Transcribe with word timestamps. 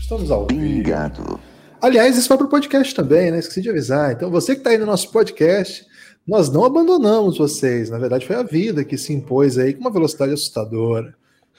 Estamos 0.00 0.30
ao 0.30 0.46
vivo. 0.46 0.62
Obrigado. 0.62 1.40
Aliás, 1.82 2.16
isso 2.16 2.28
vai 2.28 2.38
para 2.38 2.46
o 2.46 2.50
podcast 2.50 2.94
também, 2.94 3.32
né? 3.32 3.40
Esqueci 3.40 3.60
de 3.60 3.70
avisar. 3.70 4.12
Então, 4.12 4.30
você 4.30 4.54
que 4.54 4.60
está 4.60 4.70
aí 4.70 4.78
no 4.78 4.86
nosso 4.86 5.10
podcast, 5.10 5.84
nós 6.26 6.48
não 6.48 6.64
abandonamos 6.64 7.38
vocês. 7.38 7.90
Na 7.90 7.98
verdade, 7.98 8.26
foi 8.26 8.36
a 8.36 8.42
vida 8.42 8.84
que 8.84 8.96
se 8.96 9.12
impôs 9.12 9.58
aí 9.58 9.74
com 9.74 9.80
uma 9.80 9.90
velocidade 9.90 10.32
assustadora. 10.32 11.14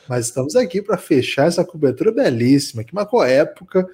Mas 0.08 0.26
estamos 0.26 0.56
aqui 0.56 0.82
para 0.82 0.98
fechar 0.98 1.48
essa 1.48 1.64
cobertura 1.64 2.12
belíssima, 2.12 2.84
que 2.84 2.96
marcou 2.96 3.22
a 3.22 3.28
época. 3.28 3.88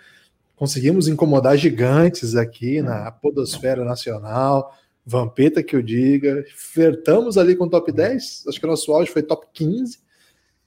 Conseguimos 0.56 1.08
incomodar 1.08 1.58
gigantes 1.58 2.36
aqui 2.36 2.82
na 2.82 3.12
Podosfera 3.12 3.84
Nacional. 3.84 4.74
Vampeta 5.06 5.64
que 5.64 5.76
eu 5.76 5.82
diga. 5.82 6.46
Flertamos 6.56 7.38
ali 7.38 7.56
com 7.56 7.66
o 7.66 7.70
top 7.70 7.92
10. 7.92 8.46
Acho 8.48 8.60
que 8.60 8.66
o 8.66 8.70
nosso 8.70 8.92
áudio 8.92 9.12
foi 9.12 9.24
top 9.24 9.48
15 9.54 10.04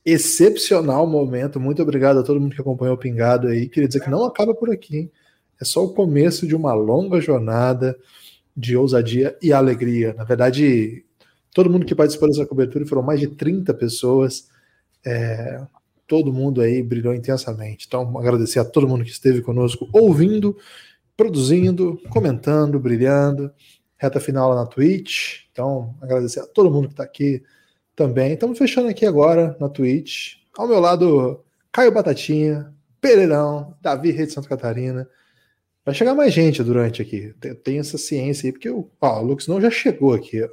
excepcional 0.06 1.04
momento. 1.04 1.58
Muito 1.58 1.82
obrigado 1.82 2.20
a 2.20 2.22
todo 2.22 2.40
mundo 2.40 2.54
que 2.54 2.60
acompanhou 2.60 2.94
o 2.94 2.98
Pingado 2.98 3.48
aí. 3.48 3.68
Queria 3.68 3.88
dizer 3.88 4.00
que 4.00 4.08
não 4.08 4.24
acaba 4.24 4.54
por 4.54 4.70
aqui. 4.70 4.98
Hein? 4.98 5.12
É 5.60 5.64
só 5.64 5.84
o 5.84 5.92
começo 5.92 6.46
de 6.46 6.54
uma 6.54 6.72
longa 6.72 7.20
jornada 7.20 7.98
de 8.56 8.76
ousadia 8.76 9.36
e 9.42 9.52
alegria. 9.52 10.14
Na 10.14 10.22
verdade, 10.22 11.04
todo 11.52 11.68
mundo 11.68 11.84
que 11.84 11.94
participou 11.94 12.28
dessa 12.28 12.46
cobertura, 12.46 12.86
foram 12.86 13.02
mais 13.02 13.18
de 13.18 13.26
30 13.26 13.74
pessoas, 13.74 14.48
é, 15.06 15.64
todo 16.06 16.32
mundo 16.32 16.60
aí 16.60 16.82
brilhou 16.82 17.14
intensamente. 17.14 17.86
Então, 17.86 18.18
agradecer 18.18 18.58
a 18.58 18.64
todo 18.64 18.88
mundo 18.88 19.04
que 19.04 19.10
esteve 19.10 19.40
conosco, 19.40 19.88
ouvindo, 19.92 20.56
produzindo, 21.16 22.00
comentando, 22.10 22.78
brilhando. 22.80 23.52
Reta 23.96 24.20
final 24.20 24.50
lá 24.50 24.56
na 24.56 24.66
Twitch. 24.66 25.44
Então, 25.52 25.94
agradecer 26.02 26.40
a 26.40 26.46
todo 26.46 26.70
mundo 26.70 26.88
que 26.88 26.94
está 26.94 27.04
aqui 27.04 27.42
também. 27.94 28.34
Estamos 28.34 28.58
fechando 28.58 28.88
aqui 28.88 29.06
agora 29.06 29.56
na 29.58 29.68
Twitch. 29.68 30.34
Ao 30.58 30.68
meu 30.68 30.80
lado, 30.80 31.42
Caio 31.72 31.92
Batatinha, 31.92 32.72
Pereirão, 33.00 33.74
Davi 33.80 34.10
Rede 34.10 34.32
Santa 34.32 34.48
Catarina. 34.48 35.08
Vai 35.84 35.94
chegar 35.94 36.14
mais 36.14 36.34
gente 36.34 36.62
durante 36.64 37.00
aqui. 37.00 37.32
Tem 37.62 37.78
essa 37.78 37.96
ciência 37.96 38.48
aí, 38.48 38.52
porque 38.52 38.68
o, 38.68 38.90
ó, 39.00 39.20
o 39.20 39.24
Lux 39.24 39.46
não 39.46 39.60
já 39.60 39.70
chegou 39.70 40.12
aqui. 40.12 40.42
Ó. 40.42 40.48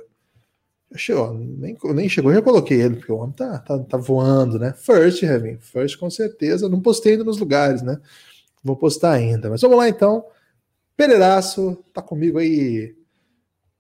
Chegou, 0.96 1.34
nem, 1.34 1.78
nem 1.84 2.10
chegou, 2.10 2.34
já 2.34 2.42
coloquei 2.42 2.82
ele, 2.82 2.96
porque 2.98 3.12
o 3.12 3.18
homem 3.18 3.36
tá, 3.36 3.60
tá, 3.60 3.80
tá 3.80 3.98
voando, 3.98 4.60
né? 4.60 4.74
First, 4.74 5.24
Heaven. 5.24 5.58
First, 5.60 5.98
com 5.98 6.10
certeza. 6.10 6.70
Não 6.70 6.82
postei 6.82 7.14
ainda 7.14 7.24
nos 7.24 7.38
lugares, 7.38 7.82
né? 7.82 8.00
Vou 8.64 8.76
postar 8.76 9.12
ainda. 9.12 9.50
Mas 9.50 9.62
vamos 9.62 9.78
lá 9.78 9.90
então. 9.90 10.26
Pereiraço 10.96 11.84
tá 11.94 12.02
comigo 12.02 12.38
aí 12.38 12.96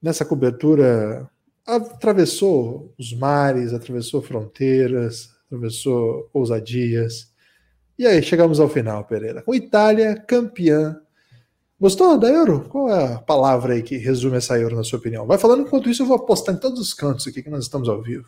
nessa 0.01 0.25
cobertura 0.25 1.29
atravessou 1.65 2.93
os 2.97 3.13
mares, 3.13 3.73
atravessou 3.73 4.21
fronteiras, 4.21 5.29
atravessou 5.47 6.29
ousadias. 6.33 7.31
E 7.97 8.05
aí, 8.05 8.21
chegamos 8.21 8.59
ao 8.59 8.67
final, 8.67 9.05
Pereira. 9.05 9.41
Com 9.41 9.55
Itália 9.55 10.15
campeã. 10.15 10.99
Gostou 11.83 12.17
da 12.17 12.29
Euro? 12.29 12.61
Qual 12.69 12.87
é 12.87 13.15
a 13.15 13.19
palavra 13.19 13.73
aí 13.73 13.83
que 13.83 13.97
resume 13.97 14.37
essa 14.37 14.57
Euro, 14.57 14.77
na 14.77 14.85
sua 14.85 14.99
opinião? 14.99 15.27
Vai 15.27 15.37
falando 15.37 15.63
enquanto 15.63 15.89
isso, 15.89 16.01
eu 16.01 16.07
vou 16.07 16.15
apostar 16.15 16.55
em 16.55 16.57
todos 16.57 16.79
os 16.79 16.93
cantos 16.93 17.27
aqui 17.27 17.43
que 17.43 17.49
nós 17.49 17.65
estamos 17.65 17.89
ao 17.89 18.01
vivo. 18.01 18.25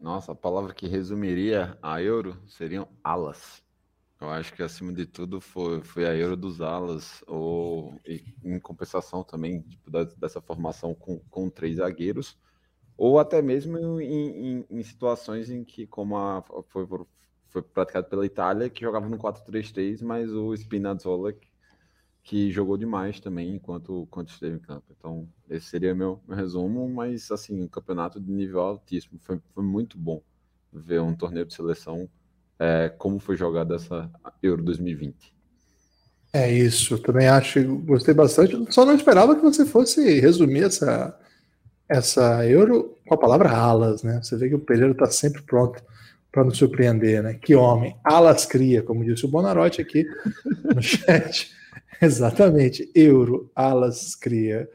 Nossa, 0.00 0.32
a 0.32 0.34
palavra 0.34 0.72
que 0.72 0.88
resumiria 0.88 1.76
a 1.82 2.00
Euro 2.00 2.38
seriam 2.48 2.88
alas. 3.04 3.62
Eu 4.18 4.30
acho 4.30 4.54
que 4.54 4.62
acima 4.62 4.90
de 4.90 5.04
tudo 5.04 5.38
foi, 5.38 5.82
foi 5.82 6.06
a 6.06 6.16
Euro 6.16 6.34
dos 6.34 6.62
alas, 6.62 7.22
ou 7.26 8.00
em 8.42 8.58
compensação 8.58 9.22
também 9.22 9.60
tipo, 9.60 9.90
dessa 9.90 10.40
formação 10.40 10.94
com, 10.94 11.18
com 11.28 11.50
três 11.50 11.76
zagueiros, 11.76 12.38
ou 12.96 13.18
até 13.18 13.42
mesmo 13.42 14.00
em, 14.00 14.60
em, 14.60 14.66
em 14.70 14.82
situações 14.82 15.50
em 15.50 15.62
que, 15.62 15.86
como 15.86 16.16
a, 16.16 16.42
foi, 16.68 16.88
foi 17.48 17.60
praticado 17.60 18.08
pela 18.08 18.24
Itália, 18.24 18.70
que 18.70 18.80
jogava 18.80 19.10
no 19.10 19.18
4-3-3, 19.18 20.02
mas 20.02 20.32
o 20.32 20.54
Spinazzola 20.56 21.34
que, 21.34 21.49
que, 22.22 22.50
jogou 22.50 22.76
demais 22.76 23.20
também 23.20 23.56
enquanto, 23.56 24.04
enquanto 24.06 24.30
esteve 24.30 24.56
em 24.56 24.60
campo. 24.60 24.84
Então, 24.96 25.28
esse 25.48 25.66
seria 25.66 25.94
meu, 25.94 26.20
meu 26.26 26.36
resumo, 26.36 26.88
mas 26.88 27.30
assim, 27.30 27.60
um 27.62 27.68
campeonato 27.68 28.20
de 28.20 28.30
nível 28.30 28.60
altíssimo. 28.60 29.18
Foi, 29.20 29.40
foi 29.54 29.64
muito 29.64 29.98
bom 29.98 30.22
ver 30.72 31.00
um 31.00 31.14
torneio 31.14 31.46
de 31.46 31.54
seleção 31.54 32.08
é, 32.58 32.88
como 32.90 33.18
foi 33.18 33.36
jogada 33.36 33.76
essa 33.76 34.10
Euro 34.42 34.62
2020. 34.62 35.34
É 36.32 36.52
isso, 36.52 36.98
também 36.98 37.26
acho, 37.26 37.76
gostei 37.78 38.14
bastante. 38.14 38.56
Só 38.72 38.84
não 38.84 38.94
esperava 38.94 39.34
que 39.34 39.42
você 39.42 39.66
fosse 39.66 40.20
resumir 40.20 40.64
essa, 40.64 41.18
essa 41.88 42.46
Euro 42.46 42.96
com 43.06 43.14
a 43.14 43.18
palavra 43.18 43.50
alas, 43.50 44.04
né? 44.04 44.20
Você 44.22 44.36
vê 44.36 44.48
que 44.48 44.54
o 44.54 44.60
Pereira 44.60 44.92
está 44.92 45.06
sempre 45.06 45.42
pronto 45.42 45.82
para 46.30 46.44
nos 46.44 46.56
surpreender, 46.56 47.22
né? 47.22 47.34
Que 47.34 47.56
homem, 47.56 47.96
alas 48.04 48.46
cria, 48.46 48.82
como 48.82 49.04
disse 49.04 49.24
o 49.24 49.28
Bonarotti 49.28 49.80
aqui 49.80 50.06
no 50.72 50.80
chat. 50.82 51.50
Exatamente, 52.02 52.90
Euro, 52.94 53.50
alas 53.54 54.14
cria. 54.14 54.68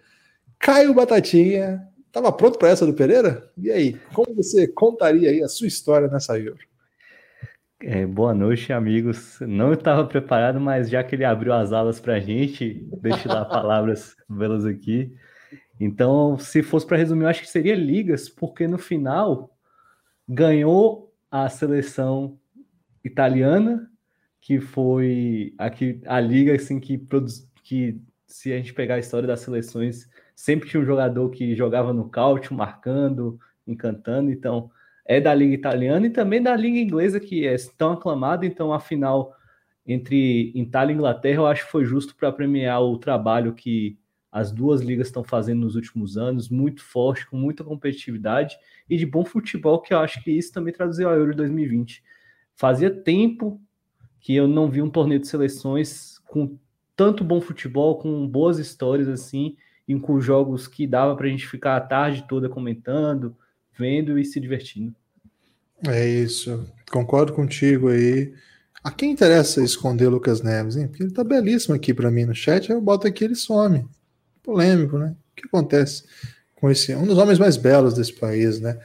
Caio 0.59 0.93
Batatinha, 0.93 1.81
estava 2.05 2.31
pronto 2.31 2.59
para 2.59 2.69
essa 2.69 2.85
do 2.85 2.93
Pereira? 2.93 3.51
E 3.57 3.71
aí, 3.71 3.99
como 4.13 4.35
você 4.35 4.67
contaria 4.67 5.31
aí 5.31 5.41
a 5.41 5.47
sua 5.47 5.67
história 5.67 6.07
nessa 6.07 6.37
Euro? 6.37 6.59
É, 7.81 8.05
boa 8.05 8.33
noite, 8.33 8.71
amigos. 8.71 9.39
Não 9.41 9.73
estava 9.73 10.05
preparado, 10.05 10.59
mas 10.61 10.87
já 10.87 11.03
que 11.03 11.15
ele 11.15 11.25
abriu 11.25 11.51
as 11.51 11.73
alas 11.73 11.99
para 11.99 12.15
a 12.15 12.19
gente, 12.19 12.87
deixe 13.01 13.27
lá 13.27 13.43
palavras 13.43 14.15
belas 14.29 14.63
aqui. 14.63 15.11
Então, 15.79 16.37
se 16.37 16.61
fosse 16.61 16.85
para 16.85 16.97
resumir, 16.97 17.23
eu 17.23 17.29
acho 17.29 17.41
que 17.41 17.49
seria 17.49 17.75
ligas, 17.75 18.29
porque 18.29 18.67
no 18.67 18.77
final 18.77 19.49
ganhou 20.29 21.11
a 21.29 21.49
seleção 21.49 22.39
italiana, 23.03 23.89
que 24.45 24.59
foi 24.59 25.55
aqui 25.57 25.99
a 26.05 26.19
liga 26.19 26.53
assim 26.53 26.79
que 26.79 26.99
produz, 26.99 27.49
que 27.63 27.99
se 28.27 28.53
a 28.53 28.57
gente 28.57 28.75
pegar 28.75 28.93
a 28.93 28.99
história 28.99 29.27
das 29.27 29.39
seleções, 29.39 30.07
sempre 30.35 30.69
tinha 30.69 30.79
um 30.79 30.85
jogador 30.85 31.31
que 31.31 31.55
jogava 31.55 31.91
no 31.91 32.07
cálcio, 32.07 32.53
marcando, 32.53 33.39
encantando. 33.65 34.29
Então, 34.29 34.69
é 35.03 35.19
da 35.19 35.33
Liga 35.33 35.55
Italiana 35.55 36.05
e 36.05 36.11
também 36.11 36.43
da 36.43 36.55
Liga 36.55 36.77
Inglesa, 36.77 37.19
que 37.19 37.43
é 37.47 37.55
tão 37.75 37.93
aclamada. 37.93 38.45
Então, 38.45 38.71
a 38.71 38.79
final 38.79 39.33
entre 39.83 40.51
Itália 40.53 40.93
e 40.93 40.95
Inglaterra, 40.95 41.37
eu 41.37 41.47
acho 41.47 41.65
que 41.65 41.71
foi 41.71 41.83
justo 41.83 42.15
para 42.15 42.31
premiar 42.31 42.83
o 42.83 42.99
trabalho 42.99 43.51
que 43.51 43.97
as 44.31 44.51
duas 44.51 44.79
ligas 44.79 45.07
estão 45.07 45.23
fazendo 45.23 45.61
nos 45.61 45.75
últimos 45.75 46.19
anos, 46.19 46.49
muito 46.49 46.83
forte, 46.83 47.25
com 47.25 47.35
muita 47.35 47.63
competitividade 47.63 48.55
e 48.87 48.95
de 48.95 49.07
bom 49.07 49.25
futebol, 49.25 49.81
que 49.81 49.91
eu 49.91 49.97
acho 49.97 50.23
que 50.23 50.29
isso 50.29 50.53
também 50.53 50.71
traduziu 50.71 51.09
a 51.09 51.13
Euro 51.13 51.35
2020. 51.35 52.03
Fazia 52.53 52.91
tempo 52.91 53.59
que 54.25 54.33
eu 54.35 54.47
não 54.47 54.67
vi 54.67 54.81
um 54.81 54.89
torneio 54.89 55.21
de 55.21 55.27
seleções 55.27 56.17
com 56.25 56.57
tanto 56.95 57.23
bom 57.23 57.39
futebol, 57.39 57.99
com 57.99 58.27
boas 58.27 58.57
histórias 58.57 59.07
assim, 59.07 59.55
e 59.87 59.93
com 59.99 60.19
jogos 60.19 60.67
que 60.67 60.87
dava 60.87 61.15
para 61.15 61.27
a 61.27 61.29
gente 61.29 61.45
ficar 61.45 61.77
a 61.77 61.81
tarde 61.81 62.25
toda 62.27 62.49
comentando, 62.49 63.37
vendo 63.77 64.17
e 64.17 64.25
se 64.25 64.39
divertindo. 64.39 64.95
É 65.87 66.07
isso, 66.07 66.67
concordo 66.91 67.33
contigo 67.33 67.89
aí. 67.89 68.33
A 68.83 68.89
quem 68.89 69.11
interessa 69.11 69.63
esconder 69.63 70.07
Lucas 70.07 70.41
Neves, 70.41 70.75
hein? 70.75 70.87
Porque 70.87 71.03
ele 71.03 71.13
tá 71.13 71.23
belíssimo 71.23 71.75
aqui 71.75 71.93
para 71.93 72.09
mim 72.09 72.25
no 72.25 72.33
chat, 72.33 72.71
eu 72.71 72.81
boto 72.81 73.05
aqui 73.05 73.25
ele 73.25 73.35
some. 73.35 73.85
Polêmico, 74.41 74.97
né? 74.97 75.15
O 75.33 75.35
que 75.35 75.45
acontece 75.45 76.03
com 76.55 76.71
esse 76.71 76.95
um 76.95 77.05
dos 77.05 77.19
homens 77.19 77.37
mais 77.37 77.57
belos 77.57 77.93
desse 77.93 78.13
país, 78.13 78.59
né? 78.59 78.79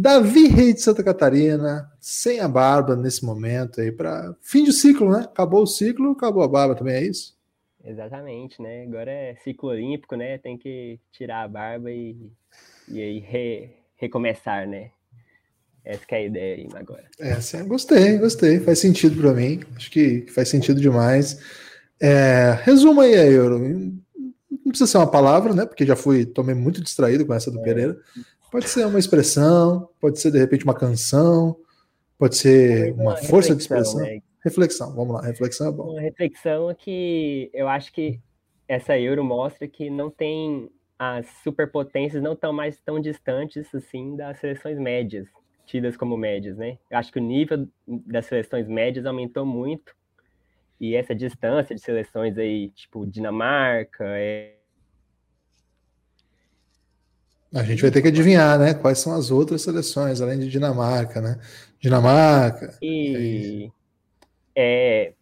Davi 0.00 0.46
Rei 0.46 0.72
de 0.72 0.80
Santa 0.80 1.02
Catarina, 1.02 1.90
sem 2.00 2.38
a 2.38 2.46
barba 2.46 2.94
nesse 2.94 3.24
momento 3.24 3.80
aí, 3.80 3.90
para 3.90 4.32
fim 4.40 4.62
de 4.62 4.72
ciclo, 4.72 5.10
né? 5.10 5.24
Acabou 5.24 5.64
o 5.64 5.66
ciclo, 5.66 6.12
acabou 6.12 6.44
a 6.44 6.48
barba 6.48 6.76
também, 6.76 6.94
é 6.94 7.02
isso? 7.02 7.36
Exatamente, 7.84 8.62
né? 8.62 8.84
Agora 8.84 9.10
é 9.10 9.34
ciclo 9.42 9.70
olímpico, 9.70 10.14
né? 10.14 10.38
Tem 10.38 10.56
que 10.56 11.00
tirar 11.10 11.42
a 11.42 11.48
barba 11.48 11.90
e, 11.90 12.30
e 12.86 13.02
aí 13.02 13.18
re, 13.18 13.70
recomeçar, 13.96 14.68
né? 14.68 14.92
Essa 15.84 16.04
é 16.12 16.14
a 16.14 16.22
ideia 16.22 16.56
aí 16.56 16.68
agora. 16.74 17.04
Essa, 17.18 17.64
gostei, 17.64 18.18
gostei. 18.18 18.60
Faz 18.60 18.78
sentido 18.78 19.20
para 19.20 19.32
mim. 19.32 19.60
Acho 19.74 19.90
que 19.90 20.26
faz 20.28 20.48
sentido 20.48 20.80
demais. 20.80 21.40
É, 22.00 22.56
resuma 22.62 23.02
aí 23.02 23.14
a 23.14 23.24
Euro. 23.24 23.58
Não 23.58 24.68
precisa 24.68 24.86
ser 24.86 24.98
uma 24.98 25.10
palavra, 25.10 25.54
né? 25.54 25.66
Porque 25.66 25.84
já 25.84 25.96
fui, 25.96 26.24
tomei 26.24 26.54
muito 26.54 26.82
distraído 26.82 27.26
com 27.26 27.34
essa 27.34 27.50
do 27.50 27.58
é. 27.58 27.62
Pereira. 27.64 27.98
Pode 28.50 28.68
ser 28.68 28.86
uma 28.86 28.98
expressão, 28.98 29.88
pode 30.00 30.18
ser 30.20 30.30
de 30.30 30.38
repente 30.38 30.64
uma 30.64 30.74
canção, 30.74 31.56
pode 32.18 32.36
ser 32.36 32.92
uma, 32.94 33.02
uma 33.02 33.16
força 33.16 33.54
de 33.54 33.62
expressão. 33.62 34.00
Né? 34.00 34.20
Reflexão, 34.44 34.94
vamos 34.94 35.14
lá, 35.14 35.22
reflexão 35.22 35.68
é 35.68 35.72
bom. 35.72 35.90
Uma 35.92 36.00
reflexão 36.00 36.74
que 36.74 37.50
eu 37.52 37.68
acho 37.68 37.92
que 37.92 38.20
essa 38.66 38.98
Euro 38.98 39.24
mostra 39.24 39.66
que 39.66 39.90
não 39.90 40.10
tem 40.10 40.70
as 40.98 41.26
superpotências 41.44 42.22
não 42.22 42.32
estão 42.32 42.52
mais 42.52 42.80
tão 42.80 43.00
distantes 43.00 43.72
assim 43.74 44.16
das 44.16 44.38
seleções 44.38 44.78
médias, 44.78 45.28
tidas 45.64 45.96
como 45.96 46.16
médias, 46.16 46.56
né? 46.56 46.78
Eu 46.90 46.98
acho 46.98 47.12
que 47.12 47.18
o 47.18 47.22
nível 47.22 47.68
das 47.86 48.26
seleções 48.26 48.66
médias 48.66 49.06
aumentou 49.06 49.46
muito 49.46 49.94
e 50.80 50.94
essa 50.94 51.14
distância 51.14 51.74
de 51.74 51.80
seleções 51.80 52.38
aí, 52.38 52.70
tipo 52.70 53.06
Dinamarca, 53.06 54.04
é... 54.04 54.57
A 57.54 57.62
gente 57.62 57.80
vai 57.80 57.90
ter 57.90 58.02
que 58.02 58.08
adivinhar, 58.08 58.58
né? 58.58 58.74
Quais 58.74 58.98
são 58.98 59.14
as 59.14 59.30
outras 59.30 59.62
seleções, 59.62 60.20
além 60.20 60.38
de 60.38 60.48
Dinamarca, 60.48 61.20
né? 61.20 61.40
Dinamarca. 61.80 62.76
E 62.82 63.70
é, 64.54 65.12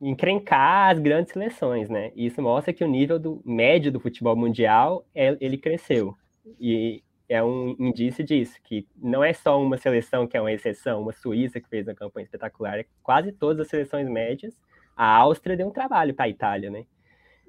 encrencar 0.00 0.90
as 0.90 0.98
grandes 0.98 1.32
seleções, 1.32 1.88
né? 1.88 2.10
E 2.14 2.26
isso 2.26 2.42
mostra 2.42 2.72
que 2.72 2.84
o 2.84 2.88
nível 2.88 3.18
do 3.18 3.40
médio 3.44 3.92
do 3.92 4.00
futebol 4.00 4.34
mundial 4.34 5.06
é, 5.14 5.36
ele 5.40 5.56
cresceu. 5.56 6.16
E 6.60 7.02
é 7.28 7.42
um 7.42 7.76
indício 7.78 8.24
disso, 8.24 8.58
que 8.64 8.86
não 9.00 9.22
é 9.22 9.32
só 9.32 9.62
uma 9.62 9.78
seleção 9.78 10.26
que 10.26 10.36
é 10.36 10.40
uma 10.40 10.52
exceção, 10.52 11.00
uma 11.00 11.12
Suíça 11.12 11.60
que 11.60 11.68
fez 11.68 11.86
uma 11.86 11.94
campanha 11.94 12.24
espetacular, 12.24 12.80
é 12.80 12.86
quase 13.02 13.30
todas 13.30 13.60
as 13.60 13.68
seleções 13.68 14.08
médias. 14.08 14.52
A 14.96 15.06
Áustria 15.16 15.56
deu 15.56 15.68
um 15.68 15.70
trabalho 15.70 16.12
para 16.12 16.24
a 16.24 16.28
Itália, 16.28 16.70
né? 16.70 16.84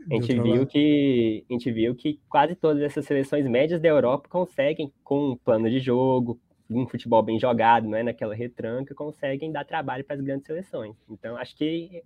A 0.09 0.13
gente, 0.15 0.39
viu 0.39 0.65
que, 0.65 1.45
a 1.50 1.53
gente 1.53 1.71
viu 1.71 1.95
que 1.95 2.19
quase 2.27 2.56
todas 2.56 2.81
essas 2.81 3.06
seleções 3.06 3.48
médias 3.48 3.81
da 3.81 3.88
Europa 3.88 4.27
conseguem, 4.30 4.92
com 5.03 5.31
um 5.31 5.36
plano 5.36 5.69
de 5.69 5.80
jogo, 5.80 6.39
um 6.69 6.88
futebol 6.88 7.21
bem 7.21 7.39
jogado, 7.39 7.88
não 7.88 7.98
é 7.98 8.03
naquela 8.03 8.33
retranca, 8.33 8.95
conseguem 8.95 9.51
dar 9.51 9.65
trabalho 9.65 10.03
para 10.03 10.15
as 10.15 10.21
grandes 10.21 10.48
seleções. 10.48 10.95
Então, 11.09 11.36
acho 11.38 11.56
que 11.56 12.01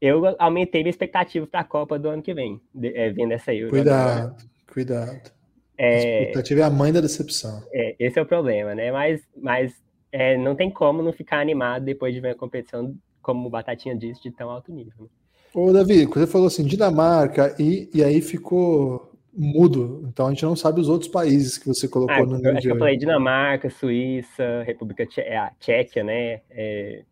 eu 0.00 0.34
aumentei 0.38 0.82
minha 0.82 0.90
expectativa 0.90 1.46
para 1.46 1.60
a 1.60 1.64
Copa 1.64 1.98
do 1.98 2.08
ano 2.08 2.22
que 2.22 2.32
vem, 2.32 2.60
é, 2.82 3.10
vendo 3.10 3.32
essa 3.32 3.52
Euro. 3.52 3.70
Cuidado, 3.70 4.36
cuidado. 4.72 5.30
É, 5.76 5.88
a 5.88 6.20
expectativa 6.22 6.60
é 6.60 6.64
a 6.64 6.70
mãe 6.70 6.92
da 6.92 7.00
decepção. 7.00 7.62
É, 7.72 7.96
esse 7.98 8.18
é 8.18 8.22
o 8.22 8.26
problema, 8.26 8.74
né? 8.74 8.90
Mas, 8.92 9.26
mas 9.36 9.74
é, 10.12 10.36
não 10.36 10.54
tem 10.54 10.70
como 10.70 11.02
não 11.02 11.12
ficar 11.12 11.40
animado 11.40 11.84
depois 11.84 12.14
de 12.14 12.20
ver 12.20 12.30
a 12.30 12.34
competição, 12.34 12.94
como 13.20 13.46
o 13.46 13.50
Batatinha 13.50 13.96
disse, 13.96 14.22
de 14.22 14.30
tão 14.30 14.50
alto 14.50 14.72
nível. 14.72 14.94
Né? 15.00 15.08
Ô, 15.54 15.72
Davi, 15.72 16.06
você 16.06 16.26
falou 16.26 16.46
assim, 16.46 16.64
Dinamarca, 16.64 17.54
e, 17.58 17.90
e 17.92 18.04
aí 18.04 18.20
ficou 18.20 19.10
mudo, 19.32 20.04
então 20.08 20.26
a 20.26 20.30
gente 20.30 20.44
não 20.44 20.56
sabe 20.56 20.80
os 20.80 20.88
outros 20.88 21.10
países 21.10 21.56
que 21.56 21.66
você 21.66 21.88
colocou 21.88 22.14
ah, 22.14 22.26
no 22.26 22.36
nível. 22.36 22.52
Acho 22.52 22.62
que 22.62 22.72
eu 22.72 22.78
falei 22.78 22.96
Dinamarca, 22.96 23.70
Suíça, 23.70 24.62
República 24.64 25.06
Tchequia, 25.06 26.04
né? 26.04 26.40
É, 26.50 27.02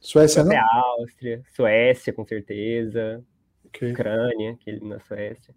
Suécia, 0.00 0.44
não? 0.44 0.56
Áustria, 0.98 1.42
Suécia, 1.54 2.12
com 2.12 2.24
certeza. 2.24 3.22
Okay. 3.66 3.92
Ucrânia, 3.92 4.52
aquele 4.52 4.86
na 4.86 5.00
Suécia. 5.00 5.54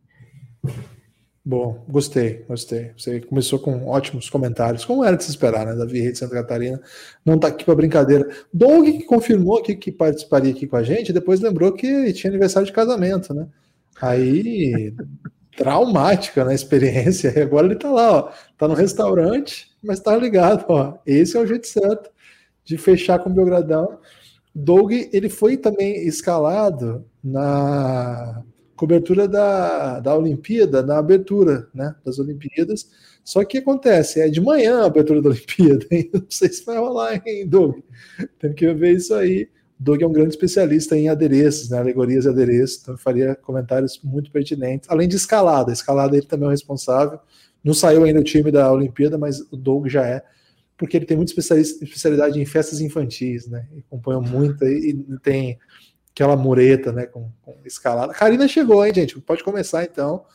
Bom, 1.49 1.83
gostei, 1.89 2.45
gostei. 2.47 2.91
Você 2.95 3.21
começou 3.21 3.57
com 3.57 3.87
ótimos 3.87 4.29
comentários, 4.29 4.85
como 4.85 5.03
era 5.03 5.17
de 5.17 5.23
se 5.23 5.31
esperar, 5.31 5.65
né? 5.65 5.73
Davi 5.73 5.99
Rei 5.99 6.11
de 6.11 6.19
Santa 6.19 6.35
Catarina 6.35 6.79
não 7.25 7.37
está 7.37 7.47
aqui 7.47 7.65
para 7.65 7.73
brincadeira. 7.73 8.29
Doug, 8.53 8.85
que 8.85 9.03
confirmou 9.03 9.57
aqui 9.57 9.73
que 9.75 9.91
participaria 9.91 10.51
aqui 10.51 10.67
com 10.67 10.75
a 10.75 10.83
gente, 10.83 11.11
depois 11.11 11.39
lembrou 11.39 11.71
que 11.71 12.13
tinha 12.13 12.29
aniversário 12.29 12.67
de 12.67 12.71
casamento, 12.71 13.33
né? 13.33 13.47
Aí, 13.99 14.93
traumática 15.57 16.41
na 16.43 16.51
né, 16.51 16.55
experiência. 16.55 17.33
E 17.35 17.41
agora 17.41 17.65
ele 17.65 17.73
está 17.73 17.89
lá, 17.89 18.11
ó, 18.11 18.31
tá 18.55 18.67
no 18.67 18.75
restaurante, 18.75 19.71
mas 19.81 19.97
está 19.97 20.15
ligado, 20.15 20.65
ó. 20.69 20.99
Esse 21.03 21.35
é 21.35 21.39
o 21.39 21.47
jeito 21.47 21.65
certo 21.65 22.11
de 22.63 22.77
fechar 22.77 23.17
com 23.17 23.31
o 23.31 23.33
Belgradão. 23.33 23.97
Doug, 24.53 24.91
ele 24.91 25.29
foi 25.29 25.57
também 25.57 26.07
escalado 26.07 27.03
na 27.23 28.43
cobertura 28.79 29.27
da, 29.27 29.99
da 29.99 30.17
Olimpíada, 30.17 30.81
na 30.81 30.97
abertura 30.97 31.67
né, 31.73 31.93
das 32.05 32.17
Olimpíadas. 32.17 32.89
Só 33.25 33.43
que 33.43 33.57
acontece, 33.57 34.21
é 34.21 34.29
de 34.29 34.39
manhã 34.39 34.79
a 34.79 34.85
abertura 34.85 35.21
da 35.21 35.29
Olimpíada, 35.29 35.85
hein? 35.91 36.09
não 36.15 36.25
sei 36.29 36.47
se 36.47 36.63
vai 36.63 36.77
rolar, 36.77 37.21
hein, 37.27 37.45
Doug? 37.45 37.79
Tem 38.39 38.53
que 38.53 38.73
ver 38.73 38.95
isso 38.95 39.13
aí. 39.13 39.49
Doug 39.77 40.01
é 40.01 40.07
um 40.07 40.13
grande 40.13 40.29
especialista 40.29 40.97
em 40.97 41.09
adereços, 41.09 41.69
né, 41.69 41.77
alegorias 41.77 42.23
e 42.23 42.29
adereços, 42.29 42.79
então 42.81 42.97
faria 42.97 43.35
comentários 43.35 43.99
muito 44.01 44.31
pertinentes. 44.31 44.89
Além 44.89 45.09
de 45.09 45.17
escalada, 45.17 45.73
escalada 45.73 46.15
ele 46.15 46.25
também 46.25 46.45
é 46.45 46.47
o 46.47 46.51
responsável. 46.51 47.19
Não 47.61 47.73
saiu 47.73 48.05
ainda 48.05 48.21
o 48.21 48.23
time 48.23 48.49
da 48.49 48.71
Olimpíada, 48.71 49.17
mas 49.17 49.41
o 49.51 49.57
Doug 49.57 49.87
já 49.87 50.05
é, 50.05 50.23
porque 50.77 50.95
ele 50.95 51.05
tem 51.05 51.17
muita 51.17 51.33
especialidade 51.33 52.39
em 52.39 52.45
festas 52.45 52.79
infantis, 52.79 53.45
né? 53.45 53.67
Acompanha 53.87 54.21
muito 54.21 54.65
e 54.65 54.93
tem 55.21 55.59
aquela 56.13 56.35
mureta, 56.35 56.91
né, 56.91 57.05
com, 57.05 57.29
com 57.41 57.55
escalada. 57.65 58.13
Karina 58.13 58.47
chegou, 58.47 58.85
hein, 58.85 58.93
gente? 58.93 59.19
Pode 59.19 59.43
começar 59.43 59.83
então. 59.83 60.25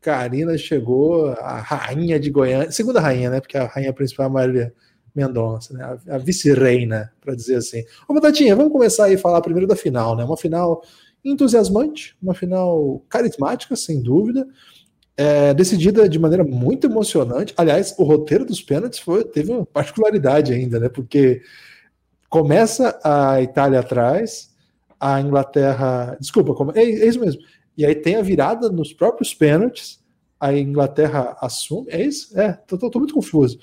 Karina 0.00 0.56
chegou, 0.58 1.30
a 1.30 1.60
rainha 1.60 2.20
de 2.20 2.30
Goiânia, 2.30 2.70
segunda 2.70 3.00
rainha, 3.00 3.30
né? 3.30 3.40
Porque 3.40 3.56
a 3.56 3.66
rainha 3.66 3.92
principal 3.92 4.26
é 4.26 4.28
a 4.28 4.32
Marília 4.32 4.74
Mendonça, 5.14 5.72
né? 5.72 5.82
A, 5.82 6.16
a 6.16 6.18
vice-reina, 6.18 7.10
para 7.20 7.34
dizer 7.34 7.56
assim. 7.56 7.84
Ô, 8.06 8.12
Batatinha, 8.12 8.54
vamos 8.54 8.72
começar 8.72 9.04
aí 9.04 9.14
a 9.14 9.18
falar 9.18 9.40
primeiro 9.40 9.66
da 9.66 9.76
final, 9.76 10.14
né? 10.14 10.24
Uma 10.24 10.36
final 10.36 10.82
entusiasmante, 11.24 12.16
uma 12.22 12.34
final 12.34 13.02
carismática, 13.08 13.74
sem 13.76 14.02
dúvida. 14.02 14.46
É, 15.16 15.54
decidida 15.54 16.08
de 16.08 16.18
maneira 16.18 16.44
muito 16.44 16.86
emocionante. 16.86 17.54
Aliás, 17.56 17.94
o 17.96 18.04
roteiro 18.04 18.44
dos 18.44 18.60
pênaltis 18.60 18.98
foi, 18.98 19.24
teve 19.24 19.52
uma 19.52 19.64
particularidade 19.64 20.52
ainda, 20.52 20.78
né? 20.78 20.88
Porque 20.88 21.40
começa 22.28 22.98
a 23.02 23.40
Itália 23.40 23.80
atrás, 23.80 24.53
a 24.98 25.20
Inglaterra. 25.20 26.16
Desculpa, 26.20 26.72
é, 26.78 26.82
é 26.82 27.06
isso 27.06 27.20
mesmo. 27.20 27.40
E 27.76 27.84
aí 27.84 27.94
tem 27.94 28.16
a 28.16 28.22
virada 28.22 28.68
nos 28.68 28.92
próprios 28.92 29.34
pênaltis. 29.34 30.02
A 30.38 30.52
Inglaterra 30.56 31.36
assume. 31.40 31.90
É 31.90 32.02
isso? 32.02 32.38
É, 32.38 32.52
tô, 32.52 32.76
tô, 32.76 32.90
tô 32.90 32.98
muito 32.98 33.14
confuso. 33.14 33.58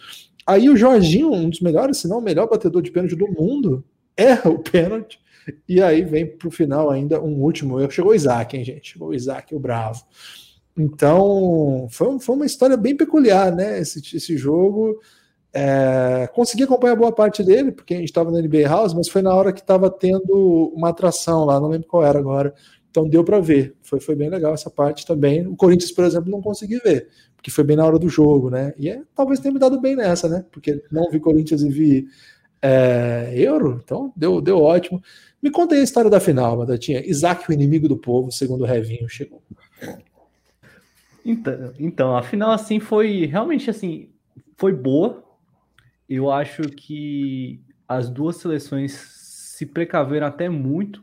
Aí 0.45 0.69
o 0.69 0.75
Jorginho, 0.75 1.31
um 1.31 1.49
dos 1.49 1.61
melhores, 1.61 1.97
se 1.97 2.07
não 2.07 2.19
o 2.19 2.21
melhor 2.21 2.49
batedor 2.49 2.81
de 2.81 2.91
pênalti 2.91 3.15
do 3.15 3.27
mundo, 3.27 3.83
erra 4.17 4.49
o 4.49 4.59
pênalti. 4.59 5.19
E 5.67 5.81
aí 5.81 6.03
vem 6.03 6.25
para 6.25 6.47
o 6.47 6.51
final 6.51 6.89
ainda 6.89 7.21
um 7.21 7.41
último 7.41 7.79
erro. 7.79 7.91
Chegou 7.91 8.11
o 8.11 8.15
Isaac, 8.15 8.55
hein, 8.55 8.63
gente? 8.63 8.91
Chegou 8.91 9.09
o 9.09 9.13
Isaac, 9.13 9.53
o 9.55 9.59
bravo. 9.59 10.03
Então, 10.77 11.87
foi, 11.89 12.19
foi 12.19 12.35
uma 12.35 12.45
história 12.45 12.77
bem 12.77 12.95
peculiar, 12.95 13.53
né? 13.53 13.79
Esse, 13.79 13.99
esse 14.15 14.37
jogo. 14.37 14.99
É, 15.53 16.29
consegui 16.33 16.63
acompanhar 16.63 16.95
boa 16.95 17.11
parte 17.11 17.43
dele, 17.43 17.71
porque 17.71 17.93
a 17.93 17.97
gente 17.97 18.07
estava 18.07 18.31
no 18.31 18.41
NBA 18.41 18.67
House, 18.67 18.93
mas 18.93 19.09
foi 19.09 19.21
na 19.21 19.33
hora 19.35 19.51
que 19.51 19.59
estava 19.59 19.89
tendo 19.89 20.71
uma 20.73 20.89
atração 20.89 21.43
lá, 21.43 21.59
não 21.59 21.69
lembro 21.69 21.87
qual 21.87 22.05
era 22.05 22.17
agora. 22.17 22.53
Então 22.89 23.07
deu 23.07 23.23
para 23.23 23.39
ver. 23.39 23.75
Foi, 23.81 23.99
foi 23.99 24.15
bem 24.15 24.29
legal 24.29 24.53
essa 24.53 24.69
parte 24.69 25.05
também. 25.05 25.47
O 25.47 25.55
Corinthians, 25.55 25.91
por 25.91 26.05
exemplo, 26.05 26.29
não 26.29 26.41
consegui 26.41 26.77
ver, 26.79 27.07
porque 27.35 27.51
foi 27.51 27.63
bem 27.63 27.75
na 27.75 27.85
hora 27.85 27.99
do 27.99 28.09
jogo, 28.09 28.49
né? 28.49 28.73
E 28.77 28.89
é, 28.89 29.01
talvez 29.15 29.39
tenha 29.39 29.53
me 29.53 29.59
dado 29.59 29.79
bem 29.79 29.95
nessa, 29.95 30.29
né? 30.29 30.45
Porque 30.51 30.83
não 30.91 31.09
vi 31.09 31.19
Corinthians 31.19 31.61
e 31.61 31.69
vi 31.69 32.07
é, 32.61 33.33
Euro, 33.35 33.81
então 33.83 34.13
deu, 34.15 34.39
deu 34.39 34.59
ótimo. 34.59 35.01
Me 35.41 35.49
conta 35.49 35.73
aí 35.73 35.81
a 35.81 35.83
história 35.83 36.09
da 36.09 36.19
final, 36.19 36.57
Batatinha. 36.57 37.01
Isaac, 37.05 37.49
o 37.49 37.53
inimigo 37.53 37.87
do 37.87 37.97
povo, 37.97 38.31
segundo 38.31 38.61
o 38.61 38.67
Revinho, 38.67 39.09
chegou. 39.09 39.41
Então, 41.25 41.73
então, 41.79 42.17
a 42.17 42.21
final 42.21 42.51
assim 42.51 42.79
foi 42.79 43.25
realmente 43.25 43.69
assim, 43.69 44.09
foi 44.57 44.73
boa, 44.73 45.23
eu 46.15 46.29
acho 46.29 46.63
que 46.63 47.61
as 47.87 48.09
duas 48.09 48.35
seleções 48.35 48.91
se 48.91 49.65
precaveram 49.65 50.27
até 50.27 50.49
muito 50.49 51.01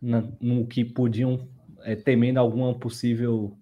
na, 0.00 0.24
no 0.40 0.66
que 0.66 0.82
podiam, 0.82 1.46
é, 1.82 1.94
temendo 1.94 2.38
alguma 2.38 2.74
possível 2.74 3.54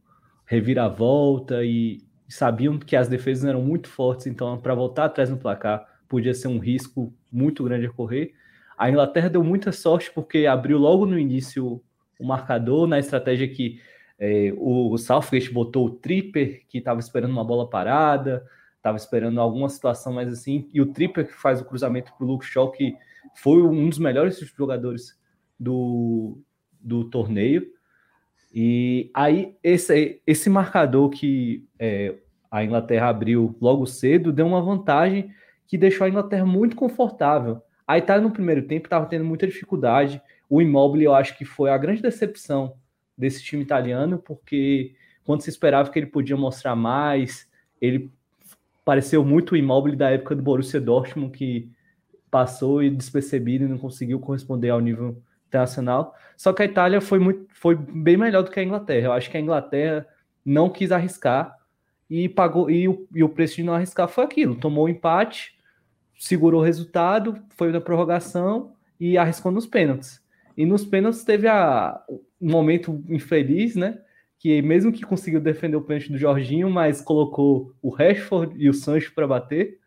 reviravolta 0.47 1.65
e 1.65 2.01
sabiam 2.29 2.79
que 2.79 2.95
as 2.95 3.09
defesas 3.09 3.45
eram 3.45 3.61
muito 3.61 3.89
fortes, 3.89 4.29
então 4.29 4.57
para 4.57 4.73
voltar 4.73 5.07
atrás 5.07 5.29
no 5.29 5.37
placar 5.37 5.85
podia 6.09 6.33
ser 6.33 6.47
um 6.47 6.59
risco 6.59 7.13
muito 7.31 7.65
grande 7.65 7.87
a 7.87 7.91
correr. 7.91 8.33
A 8.79 8.89
Inglaterra 8.89 9.29
deu 9.29 9.43
muita 9.43 9.73
sorte 9.73 10.13
porque 10.15 10.47
abriu 10.47 10.79
logo 10.79 11.07
no 11.07 11.19
início 11.19 11.83
o 12.21 12.25
marcador 12.25 12.87
na 12.87 13.01
estratégia 13.01 13.49
que 13.49 13.81
é, 14.17 14.53
o 14.57 14.97
Southgate 14.97 15.53
botou 15.53 15.87
o 15.87 15.91
Tripper, 15.91 16.63
que 16.69 16.79
estava 16.79 17.01
esperando 17.01 17.33
uma 17.33 17.45
bola 17.45 17.69
parada, 17.69 18.47
estava 18.83 18.97
esperando 18.97 19.41
alguma 19.41 19.69
situação 19.69 20.13
mais 20.13 20.29
assim, 20.29 20.69
e 20.75 20.81
o 20.81 20.87
Tripper 20.87 21.29
que 21.29 21.35
faz 21.35 21.61
o 21.61 21.65
cruzamento 21.65 22.13
para 22.13 22.25
o 22.25 22.29
Luke 22.29 22.45
Shaw, 22.45 22.73
que 22.73 22.97
foi 23.37 23.63
um 23.63 23.89
dos 23.89 23.99
melhores 23.99 24.41
jogadores 24.57 25.17
do, 25.59 26.43
do 26.81 27.05
torneio. 27.05 27.65
E 28.53 29.09
aí, 29.15 29.57
esse, 29.63 30.21
esse 30.27 30.51
marcador 30.51 31.11
que 31.11 31.65
é, 31.79 32.17
a 32.51 32.65
Inglaterra 32.65 33.09
abriu 33.09 33.57
logo 33.61 33.87
cedo 33.87 34.33
deu 34.33 34.47
uma 34.47 34.61
vantagem 34.61 35.31
que 35.67 35.79
deixou 35.79 36.05
a 36.05 36.11
Inglaterra 36.11 36.45
muito 36.45 36.75
confortável. 36.75 37.63
A 37.87 37.99
Itália, 37.99 38.23
no 38.23 38.33
primeiro 38.33 38.67
tempo, 38.67 38.87
estava 38.87 39.07
tendo 39.07 39.25
muita 39.25 39.47
dificuldade. 39.47 40.21
O 40.51 40.61
Immobile, 40.61 41.05
eu 41.05 41.15
acho 41.15 41.39
que 41.39 41.45
foi 41.45 41.71
a 41.71 41.79
grande 41.79 42.03
decepção 42.03 42.75
desse 43.17 43.45
time 43.45 43.63
italiano, 43.63 44.19
porque 44.19 44.95
quando 45.23 45.43
se 45.43 45.51
esperava 45.51 45.89
que 45.89 45.99
ele 45.99 46.07
podia 46.07 46.37
mostrar 46.37 46.75
mais, 46.75 47.49
ele 47.81 48.11
pareceu 48.85 49.25
muito 49.25 49.53
o 49.53 49.57
imóvel 49.57 49.97
da 49.97 50.11
época 50.11 50.35
do 50.35 50.43
Borussia 50.43 50.81
Dortmund, 50.81 51.37
que 51.37 51.71
passou 52.31 52.83
e 52.83 52.91
despercebido 52.91 53.65
e 53.65 53.69
não 53.69 53.79
conseguiu 53.79 54.19
corresponder 54.19 54.71
ao 54.71 54.81
nível 54.81 55.23
internacional. 55.47 56.15
Só 56.37 56.53
que 56.53 56.63
a 56.63 56.65
Itália 56.65 57.01
foi, 57.01 57.19
muito, 57.19 57.47
foi 57.53 57.77
bem 57.77 58.17
melhor 58.17 58.43
do 58.43 58.51
que 58.51 58.59
a 58.59 58.65
Inglaterra. 58.65 59.07
Eu 59.07 59.13
acho 59.13 59.31
que 59.31 59.37
a 59.37 59.41
Inglaterra 59.41 60.07
não 60.45 60.71
quis 60.71 60.91
arriscar 60.91 61.57
e 62.09 62.29
pagou 62.29 62.71
e 62.71 62.89
o, 62.89 63.07
e 63.15 63.23
o 63.23 63.29
preço 63.29 63.57
de 63.57 63.63
não 63.63 63.75
arriscar 63.75 64.09
foi 64.09 64.25
aquilo. 64.25 64.55
Tomou 64.57 64.87
o 64.87 64.89
empate, 64.89 65.59
segurou 66.19 66.61
o 66.61 66.65
resultado, 66.65 67.43
foi 67.51 67.71
na 67.71 67.81
prorrogação 67.81 68.73
e 68.99 69.19
arriscou 69.19 69.53
nos 69.53 69.67
pênaltis. 69.67 70.23
E 70.57 70.67
nos 70.67 70.85
pênaltis 70.85 71.25
teve 71.25 71.49
a, 71.49 72.03
um 72.41 72.51
momento 72.51 73.03
infeliz, 73.09 73.77
né? 73.77 73.99
Que 74.43 74.61
mesmo 74.61 74.91
que 74.91 75.03
conseguiu 75.03 75.41
defender 75.41 75.77
o 75.77 75.83
pênalti 75.83 76.11
do 76.11 76.19
Jorginho, 76.19 76.69
mas 76.69 77.01
colocou 77.01 77.73
o 77.81 77.91
Rashford 77.91 78.57
e 78.59 78.69
o 78.69 78.75
Sancho 78.75 79.15
para 79.15 79.25
bater, 79.25 79.79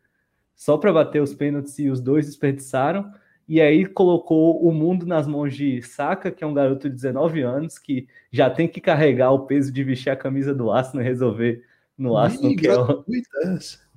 só 0.54 0.78
para 0.78 0.94
bater 0.94 1.20
os 1.20 1.34
pênaltis 1.34 1.78
e 1.78 1.90
os 1.90 2.00
dois 2.00 2.24
desperdiçaram. 2.24 3.12
E 3.46 3.60
aí 3.60 3.84
colocou 3.84 4.66
o 4.66 4.72
mundo 4.72 5.04
nas 5.04 5.26
mãos 5.26 5.54
de 5.54 5.82
Saka, 5.82 6.30
que 6.30 6.42
é 6.42 6.46
um 6.46 6.54
garoto 6.54 6.88
de 6.88 6.94
19 6.94 7.42
anos, 7.42 7.78
que 7.78 8.08
já 8.32 8.48
tem 8.48 8.66
que 8.66 8.80
carregar 8.80 9.30
o 9.30 9.40
peso 9.40 9.70
de 9.70 9.84
vestir 9.84 10.08
a 10.08 10.16
camisa 10.16 10.54
do 10.54 10.70
Arsenal 10.70 11.04
e 11.04 11.06
resolver 11.06 11.62
no 11.98 12.16
Arsenal, 12.16 12.56
que, 12.56 12.66
é 12.66 12.74
uma, 12.78 13.04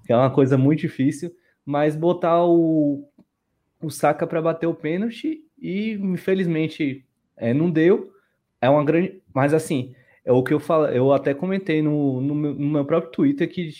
que 0.06 0.12
é 0.12 0.16
uma 0.18 0.30
coisa 0.30 0.58
muito 0.58 0.82
difícil, 0.82 1.34
mas 1.66 1.96
botar 1.96 2.44
o, 2.44 3.10
o 3.82 3.90
Saka 3.90 4.28
para 4.28 4.42
bater 4.42 4.68
o 4.68 4.76
pênalti 4.76 5.42
e 5.58 5.94
infelizmente 5.94 7.06
é, 7.38 7.54
não 7.54 7.72
deu. 7.72 8.12
É 8.62 8.70
uma 8.70 8.84
grande. 8.84 9.22
Mas 9.34 9.54
assim, 9.54 9.96
é 10.30 10.32
o 10.32 10.44
que 10.44 10.54
eu 10.54 10.60
falo, 10.60 10.86
eu 10.86 11.12
até 11.12 11.34
comentei 11.34 11.82
no, 11.82 12.22
no, 12.22 12.36
meu, 12.36 12.54
no 12.54 12.70
meu 12.70 12.86
próprio 12.86 13.12
Twitter 13.12 13.50
que 13.50 13.72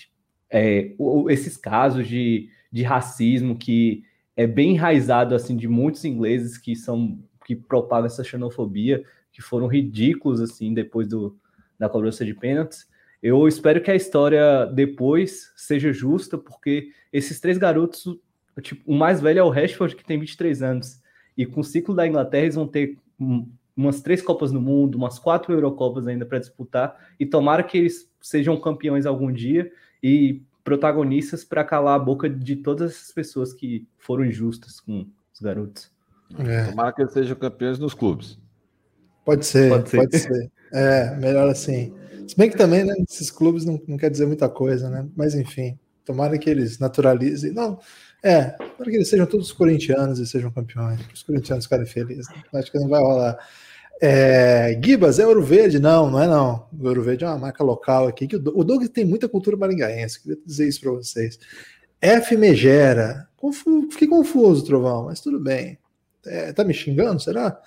é, 0.50 0.96
esses 1.30 1.56
casos 1.56 2.08
de, 2.08 2.50
de 2.72 2.82
racismo 2.82 3.56
que 3.56 4.04
é 4.36 4.48
bem 4.48 4.72
enraizado 4.72 5.36
assim 5.36 5.56
de 5.56 5.68
muitos 5.68 6.04
ingleses 6.06 6.58
que 6.58 6.76
são 6.76 7.20
que 7.46 7.56
propagam 7.56 8.08
essa 8.08 8.24
xenofobia, 8.24 9.04
que 9.32 9.44
foram 9.44 9.68
ridículos 9.68 10.42
assim 10.42 10.74
depois 10.74 11.08
do, 11.08 11.38
da 11.78 11.88
cobrança 11.88 12.26
de 12.26 12.34
pênaltis. 12.34 12.88
Eu 13.22 13.48
espero 13.48 13.80
que 13.80 13.92
a 13.92 13.96
história 13.96 14.66
depois 14.66 15.52
seja 15.56 15.94
justa, 15.94 16.36
porque 16.36 16.90
esses 17.14 17.40
três 17.40 17.60
garotos, 17.60 18.06
tipo, 18.62 18.82
o 18.92 18.96
mais 18.96 19.22
velho 19.22 19.40
é 19.40 19.44
o 19.44 19.50
Rashford, 19.50 19.96
que 19.96 20.06
tem 20.06 20.20
23 20.20 20.64
anos, 20.64 21.00
e 21.38 21.46
com 21.46 21.62
o 21.62 21.64
ciclo 21.64 21.94
da 21.94 22.08
Inglaterra 22.08 22.44
eles 22.46 22.56
vão 22.56 22.68
ter 22.68 22.98
umas 23.80 24.02
três 24.02 24.22
Copas 24.22 24.52
no 24.52 24.62
Mundo, 24.62 24.96
umas 24.98 25.18
quatro 25.18 25.54
Eurocopas 25.54 26.06
ainda 26.06 26.26
para 26.26 26.40
disputar, 26.40 26.98
e 27.20 27.26
tomara 27.26 27.64
que 27.64 27.78
eles 27.78 28.12
sejam 28.22 28.60
campeões 28.60 29.06
algum 29.06 29.32
dia 29.32 29.72
e 30.04 30.42
protagonistas 30.64 31.44
para 31.46 31.64
calar 31.64 31.96
a 31.96 32.04
boca 32.04 32.30
de 32.30 32.58
todas 32.58 32.92
essas 32.92 33.12
pessoas 33.12 33.54
que 33.54 33.88
foram 33.98 34.26
injustas 34.26 34.80
com 34.80 35.08
os 35.34 35.40
garotos. 35.40 35.92
É. 36.38 36.66
Tomara 36.66 36.92
que 36.92 37.02
eles 37.02 37.14
sejam 37.14 37.36
campeões 37.38 37.80
nos 37.80 37.94
clubes. 37.94 38.38
Pode 39.24 39.46
ser, 39.46 39.70
pode 39.70 39.90
ser. 39.90 39.98
Pode 39.98 40.18
ser. 40.18 40.52
É, 40.74 41.16
melhor 41.16 41.48
assim. 41.48 41.94
Se 42.28 42.38
bem 42.38 42.50
que 42.50 42.58
também, 42.58 42.84
né, 42.84 42.94
esses 43.10 43.32
clubes 43.32 43.66
não, 43.66 43.82
não 43.88 43.98
quer 43.98 44.12
dizer 44.12 44.28
muita 44.28 44.48
coisa, 44.50 44.90
né? 44.90 45.08
Mas 45.16 45.34
enfim, 45.34 45.80
tomara 46.06 46.38
que 46.38 46.50
eles 46.50 46.78
naturalizem. 46.78 47.52
Não, 47.52 47.80
é, 48.22 48.52
tomara 48.52 48.92
que 48.92 48.98
eles 48.98 49.08
sejam 49.08 49.26
todos 49.26 49.52
corintianos 49.52 50.20
e 50.20 50.28
sejam 50.28 50.52
campeões. 50.52 51.00
Os 51.14 51.24
corintianos 51.24 51.66
ficarem 51.66 51.86
felizes. 51.86 52.28
Acho 52.54 52.72
que 52.72 52.78
não 52.78 52.90
vai 52.90 53.02
rolar. 53.02 53.40
É, 54.02 54.80
Gibas, 54.82 55.20
é 55.20 55.28
Ouro 55.28 55.44
Verde? 55.44 55.78
Não, 55.78 56.10
não 56.10 56.22
é 56.22 56.28
não. 56.28 56.68
Ouro 56.82 57.04
Verde 57.04 57.26
é 57.26 57.28
uma 57.28 57.38
marca 57.38 57.64
local 57.64 58.08
aqui. 58.08 58.28
Que 58.28 58.36
o 58.38 58.64
Doug 58.64 58.86
tem 58.86 59.04
muita 59.04 59.28
cultura 59.28 59.58
maringaense, 59.58 60.22
queria 60.22 60.38
dizer 60.46 60.68
isso 60.68 60.82
para 60.82 60.92
vocês. 60.92 61.40
F 62.02 62.38
Megera. 62.38 63.28
Confu 63.36 63.90
fiquei 63.92 64.08
confuso, 64.08 64.66
Trovão, 64.66 65.06
mas 65.06 65.20
tudo 65.20 65.40
bem. 65.40 65.78
É, 66.26 66.52
tá 66.54 66.64
me 66.64 66.74
xingando, 66.74 67.22
será? 67.22 67.60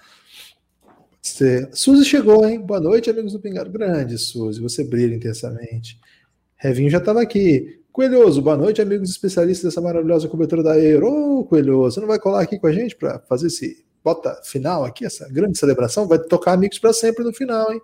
Você... 1.21 1.69
Suzy 1.73 2.05
chegou, 2.05 2.45
hein? 2.47 2.61
Boa 2.61 2.81
noite, 2.81 3.09
amigos 3.09 3.33
do 3.33 3.41
Pingado. 3.41 3.71
Grande, 3.71 4.19
Suzy, 4.19 4.61
você 4.61 4.85
brilha 4.85 5.15
intensamente. 5.15 5.99
Revinho 6.57 6.91
já 6.91 6.99
estava 6.99 7.23
aqui. 7.23 7.82
Coelhoso, 7.93 8.41
boa 8.41 8.57
noite, 8.57 8.81
amigos 8.81 9.11
especialistas 9.11 9.65
dessa 9.65 9.81
maravilhosa 9.83 10.27
cobertura 10.27 10.63
da 10.63 10.79
Euro. 10.79 11.41
Ô, 11.41 11.45
Coelhoso, 11.45 11.97
você 11.97 12.01
não 12.01 12.09
vai 12.09 12.19
colar 12.19 12.41
aqui 12.41 12.59
com 12.59 12.67
a 12.67 12.73
gente 12.73 12.97
para 12.97 13.19
fazer 13.29 13.49
esse 13.49 13.85
bota 14.03 14.41
final 14.45 14.83
aqui, 14.83 15.05
essa 15.05 15.29
grande 15.29 15.59
celebração? 15.59 16.09
Vai 16.09 16.19
tocar 16.19 16.53
amigos 16.53 16.79
para 16.79 16.95
sempre 16.95 17.23
no 17.23 17.35
final, 17.35 17.71
hein? 17.71 17.83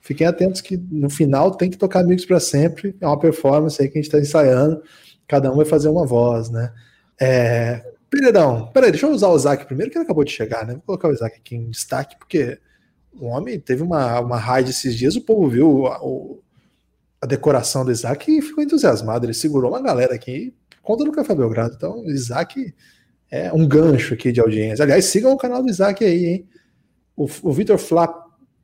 Fiquem 0.00 0.24
atentos 0.24 0.60
que 0.60 0.76
no 0.76 1.10
final 1.10 1.50
tem 1.56 1.68
que 1.68 1.76
tocar 1.76 2.00
amigos 2.00 2.24
para 2.24 2.38
sempre. 2.38 2.96
É 3.00 3.06
uma 3.08 3.18
performance 3.18 3.82
aí 3.82 3.88
que 3.88 3.98
a 3.98 4.00
gente 4.00 4.06
está 4.06 4.20
ensaiando. 4.20 4.80
Cada 5.26 5.50
um 5.50 5.56
vai 5.56 5.64
fazer 5.64 5.88
uma 5.88 6.06
voz, 6.06 6.48
né? 6.48 6.72
É, 7.20 7.92
Pereirão, 8.08 8.70
peraí, 8.72 8.92
deixa 8.92 9.06
eu 9.06 9.10
usar 9.10 9.30
o 9.30 9.36
Isaac 9.36 9.66
primeiro, 9.66 9.90
que 9.90 9.98
ele 9.98 10.04
acabou 10.04 10.22
de 10.22 10.30
chegar, 10.30 10.64
né? 10.64 10.74
Vou 10.74 10.82
colocar 10.86 11.08
o 11.08 11.12
Isaac 11.12 11.38
aqui 11.38 11.56
em 11.56 11.70
destaque, 11.70 12.16
porque 12.16 12.56
o 13.12 13.26
homem 13.26 13.58
teve 13.58 13.82
uma, 13.82 14.20
uma 14.20 14.38
raid 14.38 14.70
esses 14.70 14.94
dias, 14.96 15.16
o 15.16 15.22
povo 15.22 15.48
viu 15.48 15.86
a, 15.88 15.98
a 17.24 17.26
decoração 17.26 17.86
do 17.86 17.90
Isaac 17.90 18.30
e 18.30 18.42
ficou 18.42 18.62
entusiasmado. 18.62 19.24
Ele 19.24 19.32
segurou 19.32 19.70
uma 19.70 19.80
galera 19.80 20.14
aqui, 20.14 20.54
conta 20.82 21.04
do 21.04 21.10
Café 21.10 21.34
Belgrado. 21.34 21.74
Então, 21.74 22.00
o 22.00 22.10
Isaac 22.10 22.74
é 23.30 23.50
um 23.50 23.66
gancho 23.66 24.12
aqui 24.12 24.30
de 24.30 24.40
audiência. 24.40 24.82
Aliás, 24.82 25.06
sigam 25.06 25.32
o 25.32 25.38
canal 25.38 25.62
do 25.62 25.70
Isaac 25.70 26.04
aí, 26.04 26.26
hein? 26.26 26.48
O, 27.16 27.24
o 27.42 27.52
Vitor 27.52 27.78
Flá 27.78 28.12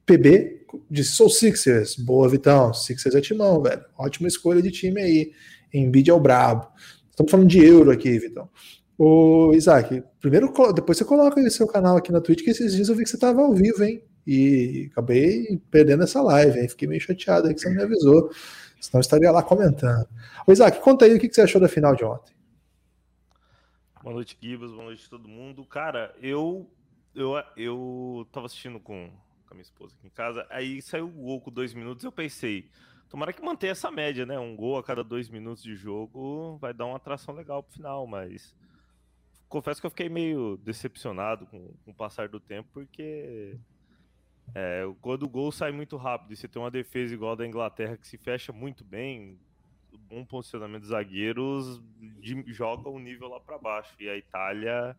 PB 0.05 0.67
disse: 0.91 1.13
Sou 1.13 1.31
Sixers. 1.31 1.97
Boa, 1.97 2.29
Vitão. 2.29 2.75
Sixers 2.75 3.15
é 3.15 3.21
timão, 3.23 3.63
velho. 3.63 3.83
Ótima 3.97 4.29
escolha 4.29 4.61
de 4.61 4.71
time 4.71 5.01
aí. 5.01 5.33
Embiid 5.73 6.11
é 6.11 6.13
o 6.13 6.21
brabo. 6.21 6.69
Estamos 7.09 7.31
falando 7.31 7.49
de 7.49 7.65
euro 7.65 7.91
aqui, 7.91 8.19
Vitão. 8.19 8.47
Ô, 8.99 9.53
Isaac, 9.55 10.03
primeiro, 10.21 10.53
depois 10.75 10.99
você 10.99 11.05
coloca 11.07 11.41
aí 11.41 11.51
seu 11.51 11.67
canal 11.67 11.97
aqui 11.97 12.13
na 12.13 12.21
Twitch, 12.21 12.45
que 12.45 12.51
esses 12.51 12.75
dias 12.75 12.91
eu 12.91 12.95
vi 12.95 13.05
que 13.05 13.09
você 13.09 13.17
estava 13.17 13.41
ao 13.41 13.55
vivo, 13.55 13.83
hein? 13.83 14.03
E 14.27 14.89
acabei 14.93 15.61
perdendo 15.71 16.03
essa 16.03 16.23
live? 16.23 16.69
Fiquei 16.69 16.89
meio 16.89 17.01
chateado 17.01 17.49
aí 17.49 17.55
que 17.55 17.61
você 17.61 17.69
não 17.69 17.77
me 17.77 17.83
avisou. 17.83 18.31
Senão 18.81 18.99
eu 18.99 19.01
estaria 19.01 19.31
lá 19.31 19.43
comentando. 19.43 20.09
Ô, 20.47 20.53
Isaac, 20.53 20.81
conta 20.81 21.05
aí 21.05 21.15
o 21.15 21.21
que 21.21 21.33
você 21.33 21.43
achou 21.43 21.61
da 21.61 21.69
final 21.69 21.95
de 21.95 22.05
ontem. 22.05 22.35
Boa 24.03 24.15
noite, 24.15 24.37
Gibas. 24.41 24.71
Boa 24.71 24.85
noite 24.85 25.05
a 25.07 25.11
todo 25.11 25.29
mundo. 25.29 25.65
Cara, 25.65 26.15
eu 26.23 26.71
eu, 27.15 27.35
eu 27.57 28.27
tava 28.33 28.47
assistindo 28.47 28.79
com, 28.79 29.11
com 29.47 29.53
a 29.53 29.55
minha 29.55 29.63
esposa 29.63 29.95
aqui 29.97 30.07
em 30.07 30.11
casa, 30.11 30.47
aí 30.51 30.81
saiu 30.81 31.07
o 31.07 31.11
gol 31.11 31.41
com 31.41 31.51
dois 31.51 31.75
minutos, 31.75 32.05
eu 32.05 32.13
pensei, 32.13 32.71
tomara 33.09 33.33
que 33.33 33.43
mantenha 33.43 33.73
essa 33.73 33.91
média, 33.91 34.25
né? 34.25 34.39
Um 34.39 34.55
gol 34.55 34.79
a 34.79 34.85
cada 34.85 35.03
dois 35.03 35.29
minutos 35.29 35.63
de 35.63 35.75
jogo 35.75 36.57
vai 36.59 36.73
dar 36.73 36.87
uma 36.87 36.97
atração 36.97 37.35
legal 37.35 37.63
pro 37.63 37.73
final, 37.73 38.07
mas 38.07 38.55
confesso 39.49 39.81
que 39.81 39.87
eu 39.87 39.91
fiquei 39.91 40.09
meio 40.09 40.57
decepcionado 40.59 41.47
com, 41.47 41.75
com 41.85 41.91
o 41.91 41.95
passar 41.95 42.29
do 42.29 42.39
tempo, 42.39 42.69
porque 42.73 43.59
é, 44.55 44.83
quando 45.01 45.25
o 45.25 45.29
gol 45.29 45.53
sai 45.53 45.73
muito 45.73 45.97
rápido 45.97 46.33
e 46.33 46.37
você 46.37 46.49
tem 46.49 46.61
uma 46.61 46.71
defesa 46.71 47.15
igual 47.15 47.33
a 47.33 47.37
da 47.37 47.47
Inglaterra 47.47 47.97
que 47.97 48.07
se 48.07 48.19
fecha 48.19 48.53
muito 48.53 48.85
bem, 48.85 49.39
bom 50.09 50.25
posicionamento 50.25 50.83
dos 50.83 50.91
zagueiros 50.91 51.81
de, 52.21 52.43
joga 52.53 52.89
o 52.89 52.99
nível 52.99 53.29
lá 53.29 53.41
para 53.41 53.59
baixo. 53.59 53.95
E 54.01 54.09
a 54.09 54.17
Itália, 54.17 54.97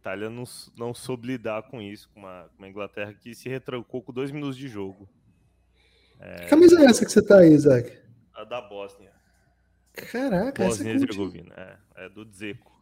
Itália 0.00 0.30
não, 0.30 0.44
não 0.76 0.94
soube 0.94 1.26
lidar 1.26 1.64
com 1.64 1.82
isso, 1.82 2.08
com 2.10 2.20
uma, 2.20 2.50
com 2.50 2.62
uma 2.62 2.68
Inglaterra 2.68 3.12
que 3.12 3.34
se 3.34 3.48
retrancou 3.48 4.02
com 4.02 4.12
dois 4.12 4.30
minutos 4.30 4.56
de 4.56 4.68
jogo. 4.68 5.08
É, 6.20 6.44
que 6.44 6.46
camisa 6.48 6.80
é 6.80 6.84
essa 6.84 7.04
que 7.04 7.10
você 7.10 7.22
tá 7.22 7.38
aí, 7.38 7.52
Isaac? 7.52 7.98
A 8.34 8.44
da 8.44 8.60
Bósnia. 8.60 9.12
Caraca, 9.92 10.64
Bósnia 10.64 10.92
e 10.92 10.94
Herzegovina, 10.94 11.54
é, 11.96 12.04
é 12.06 12.08
do 12.08 12.24
Dzeko. 12.24 12.72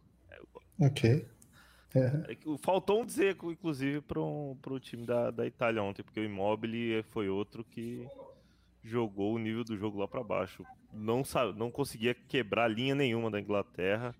Ok. 0.79 1.27
É 1.95 2.35
faltou 2.59 3.01
um 3.01 3.05
Dzeko, 3.05 3.51
inclusive, 3.51 4.01
para 4.01 4.19
o 4.19 4.79
time 4.79 5.05
da, 5.05 5.29
da 5.29 5.45
Itália 5.45 5.83
ontem, 5.83 6.03
porque 6.03 6.19
o 6.19 6.23
Immobile 6.23 7.03
foi 7.11 7.29
outro 7.29 7.63
que 7.63 8.07
jogou 8.83 9.35
o 9.35 9.39
nível 9.39 9.63
do 9.63 9.77
jogo 9.77 9.99
lá 9.99 10.07
para 10.07 10.23
baixo. 10.23 10.65
Não, 10.91 11.23
não 11.55 11.71
conseguia 11.71 12.13
quebrar 12.13 12.67
linha 12.67 12.95
nenhuma 12.95 13.29
da 13.29 13.39
Inglaterra. 13.39 14.15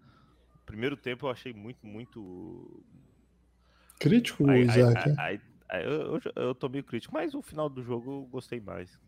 Primeiro 0.66 0.96
tempo 0.96 1.26
eu 1.26 1.32
achei 1.32 1.54
muito, 1.54 1.86
muito. 1.86 2.84
Crítico, 4.00 4.44
o 4.44 4.54
Isaac. 4.54 5.16
eu, 5.84 5.92
eu, 5.92 6.22
eu 6.36 6.56
tô 6.56 6.70
meio 6.70 6.84
crítico, 6.84 7.14
mas 7.14 7.34
o 7.34 7.42
final 7.42 7.70
do 7.70 7.82
jogo 7.84 8.12
eu 8.12 8.28
gostei 8.32 8.60
mais. 8.60 9.00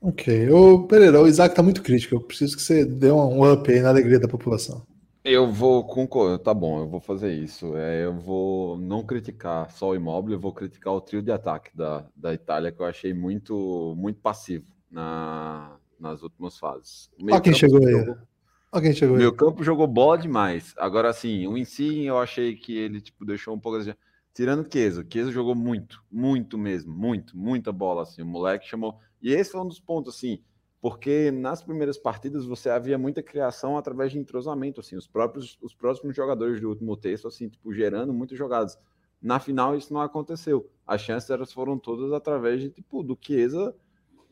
Ok. 0.00 0.50
Ô, 0.50 0.86
Pereira, 0.86 1.20
o 1.20 1.26
Isaac 1.26 1.54
tá 1.54 1.62
muito 1.62 1.82
crítico. 1.82 2.14
Eu 2.14 2.20
preciso 2.20 2.56
que 2.56 2.62
você 2.62 2.84
dê 2.84 3.10
um 3.10 3.50
up 3.50 3.70
aí 3.70 3.80
na 3.80 3.88
alegria 3.88 4.20
da 4.20 4.28
população. 4.28 4.86
Eu 5.28 5.50
vou 5.50 5.82
concordar, 5.82 6.38
tá 6.38 6.54
bom, 6.54 6.78
eu 6.78 6.88
vou 6.88 7.00
fazer 7.00 7.34
isso. 7.34 7.76
É, 7.76 8.04
eu 8.04 8.14
vou 8.14 8.78
não 8.78 9.04
criticar 9.04 9.68
só 9.72 9.88
o 9.90 9.94
imóvel, 9.96 10.34
eu 10.34 10.38
vou 10.38 10.52
criticar 10.52 10.92
o 10.94 11.00
trio 11.00 11.20
de 11.20 11.32
ataque 11.32 11.76
da, 11.76 12.06
da 12.14 12.32
Itália, 12.32 12.70
que 12.70 12.80
eu 12.80 12.86
achei 12.86 13.12
muito, 13.12 13.92
muito 13.96 14.20
passivo 14.20 14.72
na, 14.88 15.78
nas 15.98 16.22
últimas 16.22 16.56
fases. 16.56 17.10
Olha 17.20 17.40
quem 17.40 17.52
chegou 17.52 17.84
aí. 17.84 17.90
Jogou, 17.90 18.18
Olha 18.70 18.82
quem 18.82 18.92
chegou 18.92 19.16
aí. 19.16 19.22
Meu 19.22 19.34
campo 19.34 19.64
jogou 19.64 19.88
bola 19.88 20.16
demais. 20.16 20.72
Agora, 20.76 21.10
assim, 21.10 21.44
o 21.48 21.58
em 21.58 21.64
si 21.64 22.04
eu 22.04 22.18
achei 22.18 22.54
que 22.54 22.78
ele 22.78 23.00
tipo, 23.00 23.24
deixou 23.24 23.52
um 23.52 23.58
pouco. 23.58 23.78
Assim, 23.78 23.94
tirando 24.32 24.64
o 24.64 24.72
Chiesa, 24.72 25.02
o 25.02 25.12
Chiesa 25.12 25.32
jogou 25.32 25.56
muito, 25.56 26.04
muito 26.08 26.56
mesmo, 26.56 26.94
muito, 26.94 27.36
muita 27.36 27.72
bola. 27.72 28.02
Assim, 28.02 28.22
o 28.22 28.26
moleque 28.26 28.68
chamou. 28.68 28.96
E 29.20 29.32
esse 29.32 29.50
foi 29.50 29.60
um 29.60 29.66
dos 29.66 29.80
pontos, 29.80 30.14
assim 30.14 30.40
porque 30.80 31.30
nas 31.30 31.62
primeiras 31.62 31.98
partidas 31.98 32.44
você 32.44 32.70
havia 32.70 32.98
muita 32.98 33.22
criação 33.22 33.76
através 33.76 34.12
de 34.12 34.18
entrosamento, 34.18 34.80
assim, 34.80 34.96
os 34.96 35.06
próprios 35.06 35.58
os 35.62 35.74
próximos 35.74 36.14
jogadores 36.14 36.60
do 36.60 36.68
último 36.68 36.96
texto, 36.96 37.26
assim, 37.28 37.48
tipo, 37.48 37.72
gerando 37.72 38.12
muitas 38.12 38.38
jogadas. 38.38 38.78
Na 39.20 39.40
final 39.40 39.76
isso 39.76 39.92
não 39.92 40.00
aconteceu. 40.00 40.70
As 40.86 41.00
chances 41.00 41.30
elas 41.30 41.52
foram 41.52 41.78
todas 41.78 42.12
através 42.12 42.60
de 42.60 42.70
tipo 42.70 43.02
do 43.02 43.18
Chiesa 43.20 43.74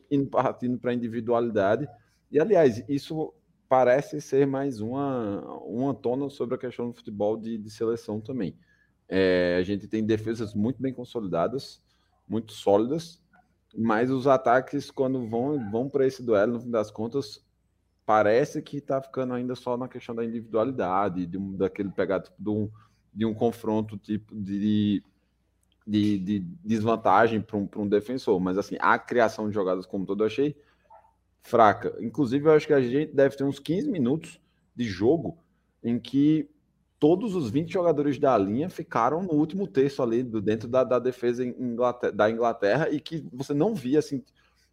indo 0.09 0.29
partindo 0.29 0.77
para 0.77 0.93
individualidade 0.93 1.87
E, 2.31 2.39
aliás, 2.39 2.83
isso 2.87 3.33
parece 3.67 4.21
ser 4.21 4.45
mais 4.45 4.79
uma, 4.79 5.41
uma 5.63 5.93
tona 5.93 6.29
sobre 6.29 6.55
a 6.55 6.57
questão 6.57 6.89
do 6.89 6.93
futebol 6.93 7.35
de, 7.37 7.57
de 7.57 7.69
seleção 7.69 8.21
também. 8.21 8.55
É, 9.07 9.57
a 9.59 9.63
gente 9.63 9.87
tem 9.87 10.05
defesas 10.05 10.53
muito 10.53 10.81
bem 10.81 10.93
consolidadas, 10.93 11.83
muito 12.27 12.53
sólidas, 12.53 13.21
mas 13.77 14.09
os 14.09 14.27
ataques, 14.27 14.89
quando 14.89 15.27
vão, 15.27 15.69
vão 15.69 15.89
para 15.89 16.07
esse 16.07 16.23
duelo, 16.23 16.53
no 16.53 16.61
fim 16.61 16.71
das 16.71 16.89
contas, 16.89 17.43
parece 18.05 18.61
que 18.61 18.77
está 18.77 19.01
ficando 19.01 19.33
ainda 19.33 19.55
só 19.55 19.75
na 19.75 19.87
questão 19.87 20.15
da 20.15 20.23
individualidade, 20.23 21.25
de 21.25 21.37
um, 21.37 21.55
daquele 21.55 21.89
pegar 21.89 22.21
tipo, 22.21 22.35
de, 22.39 22.49
um, 22.49 22.69
de 23.13 23.25
um 23.25 23.33
confronto 23.33 23.97
tipo 23.97 24.35
de, 24.35 25.03
de, 25.85 26.19
de 26.19 26.39
desvantagem 26.63 27.41
para 27.41 27.57
um, 27.57 27.67
um 27.77 27.87
defensor. 27.87 28.39
Mas 28.39 28.57
assim, 28.57 28.77
a 28.79 28.97
criação 28.97 29.49
de 29.49 29.55
jogadas 29.55 29.85
como 29.85 30.05
todo 30.05 30.23
eu 30.23 30.27
achei 30.27 30.55
fraca. 31.41 31.95
Inclusive, 31.99 32.47
eu 32.47 32.53
acho 32.53 32.67
que 32.67 32.73
a 32.73 32.81
gente 32.81 33.13
deve 33.13 33.35
ter 33.35 33.43
uns 33.43 33.59
15 33.59 33.89
minutos 33.89 34.39
de 34.75 34.85
jogo 34.85 35.37
em 35.83 35.99
que 35.99 36.49
todos 36.99 37.35
os 37.35 37.49
20 37.49 37.71
jogadores 37.71 38.17
da 38.17 38.37
linha 38.37 38.69
ficaram 38.69 39.21
no 39.21 39.33
último 39.33 39.67
terço 39.67 40.01
ali, 40.01 40.23
dentro 40.23 40.67
da, 40.67 40.83
da 40.83 40.99
defesa 40.99 41.45
Inglaterra, 41.45 42.13
da 42.13 42.29
Inglaterra, 42.29 42.89
e 42.89 42.99
que 42.99 43.27
você 43.33 43.53
não 43.53 43.75
via 43.75 43.99
assim, 43.99 44.23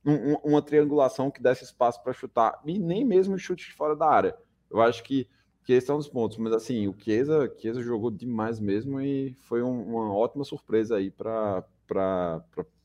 um, 0.05 0.35
uma 0.45 0.63
triangulação 0.63 1.31
que 1.31 1.43
desse 1.43 1.65
espaço 1.65 2.03
para 2.03 2.13
chutar, 2.13 2.61
e 2.65 2.79
nem 2.79 3.05
mesmo 3.05 3.39
chute 3.39 3.67
de 3.67 3.75
fora 3.75 3.97
da 3.97 4.09
área. 4.09 4.37
Eu 4.71 4.81
acho 4.81 5.03
que, 5.03 5.29
que 5.65 5.73
esse 5.73 5.91
é 5.91 5.95
um 5.95 5.99
dos 5.99 6.09
pontos, 6.09 6.39
mas 6.39 6.53
assim, 6.53 6.89
o 6.89 6.95
Chiesa, 6.99 7.53
Chiesa 7.59 7.83
jogou 7.83 8.11
demais 8.11 8.59
mesmo 8.59 9.01
e 9.01 9.35
foi 9.43 9.63
um, 9.63 9.83
uma 9.83 10.15
ótima 10.15 10.45
surpresa 10.45 10.97
aí 10.97 11.11
para 11.11 11.65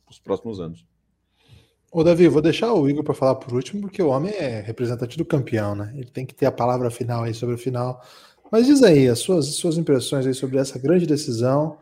os 0.09 0.19
próximos 0.19 0.59
anos. 0.59 0.85
Ô, 1.89 2.03
Davi, 2.03 2.27
vou 2.27 2.41
deixar 2.41 2.73
o 2.73 2.89
Igor 2.89 3.03
para 3.03 3.13
falar 3.13 3.35
por 3.35 3.53
último, 3.53 3.81
porque 3.81 4.03
o 4.03 4.09
homem 4.09 4.33
é 4.33 4.59
representante 4.59 5.17
do 5.17 5.23
campeão, 5.23 5.73
né? 5.73 5.93
Ele 5.95 6.09
tem 6.09 6.25
que 6.25 6.35
ter 6.35 6.45
a 6.45 6.51
palavra 6.51 6.91
final 6.91 7.23
aí 7.23 7.33
sobre 7.33 7.55
o 7.55 7.57
final. 7.57 8.01
Mas 8.51 8.65
diz 8.65 8.81
aí 8.83 9.07
as 9.07 9.19
suas, 9.19 9.55
suas 9.55 9.77
impressões 9.77 10.25
aí 10.25 10.33
sobre 10.33 10.57
essa 10.57 10.79
grande 10.79 11.05
decisão. 11.05 11.77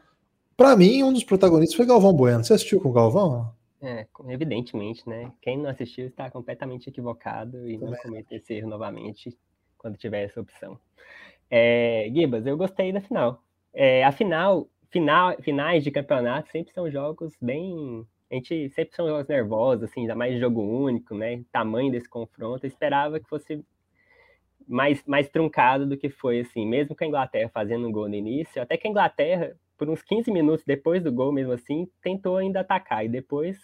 Para 0.57 0.75
mim, 0.75 1.03
um 1.03 1.13
dos 1.13 1.23
protagonistas 1.23 1.75
foi 1.75 1.85
Galvão 1.85 2.13
Bueno. 2.13 2.43
Você 2.43 2.53
assistiu 2.53 2.79
com 2.79 2.89
o 2.89 2.93
Galvão? 2.93 3.53
É, 3.81 4.07
evidentemente, 4.29 5.07
né? 5.07 5.31
Quem 5.41 5.57
não 5.57 5.69
assistiu 5.69 6.07
está 6.07 6.29
completamente 6.31 6.89
equivocado 6.89 7.69
e 7.69 7.77
não 7.77 7.93
cometa 7.93 8.35
esse 8.35 8.53
erro 8.53 8.69
novamente 8.69 9.37
quando 9.77 9.97
tiver 9.97 10.23
essa 10.23 10.41
opção. 10.41 10.79
É, 11.51 12.09
Gibas, 12.13 12.45
eu 12.45 12.57
gostei 12.57 12.91
da 12.91 13.01
final. 13.01 13.43
É, 13.73 14.03
a 14.03 14.11
final, 14.11 14.67
final, 14.89 15.35
finais 15.41 15.83
de 15.83 15.91
campeonato 15.91 16.49
sempre 16.51 16.73
são 16.73 16.89
jogos 16.89 17.33
bem 17.39 18.07
a 18.31 18.35
gente 18.35 18.69
sempre 18.71 18.95
são 18.95 19.07
jogos 19.07 19.27
nervosos, 19.27 19.83
assim, 19.83 20.01
ainda 20.01 20.15
mais 20.15 20.39
jogo 20.39 20.61
único, 20.61 21.13
né? 21.13 21.43
Tamanho 21.51 21.91
desse 21.91 22.09
confronto. 22.09 22.65
Eu 22.65 22.67
esperava 22.67 23.19
que 23.19 23.29
fosse 23.29 23.63
mais, 24.67 25.03
mais 25.05 25.29
truncado 25.29 25.85
do 25.85 25.97
que 25.97 26.09
foi, 26.09 26.39
assim, 26.39 26.65
mesmo 26.65 26.95
com 26.95 27.03
a 27.03 27.07
Inglaterra 27.07 27.49
fazendo 27.53 27.87
um 27.87 27.91
gol 27.91 28.07
no 28.07 28.15
início, 28.15 28.61
até 28.61 28.77
que 28.77 28.87
a 28.87 28.89
Inglaterra, 28.89 29.55
por 29.77 29.89
uns 29.89 30.01
15 30.01 30.31
minutos 30.31 30.65
depois 30.65 31.03
do 31.03 31.11
gol, 31.11 31.31
mesmo 31.31 31.53
assim, 31.53 31.87
tentou 32.01 32.37
ainda 32.37 32.61
atacar, 32.61 33.05
e 33.05 33.09
depois 33.09 33.57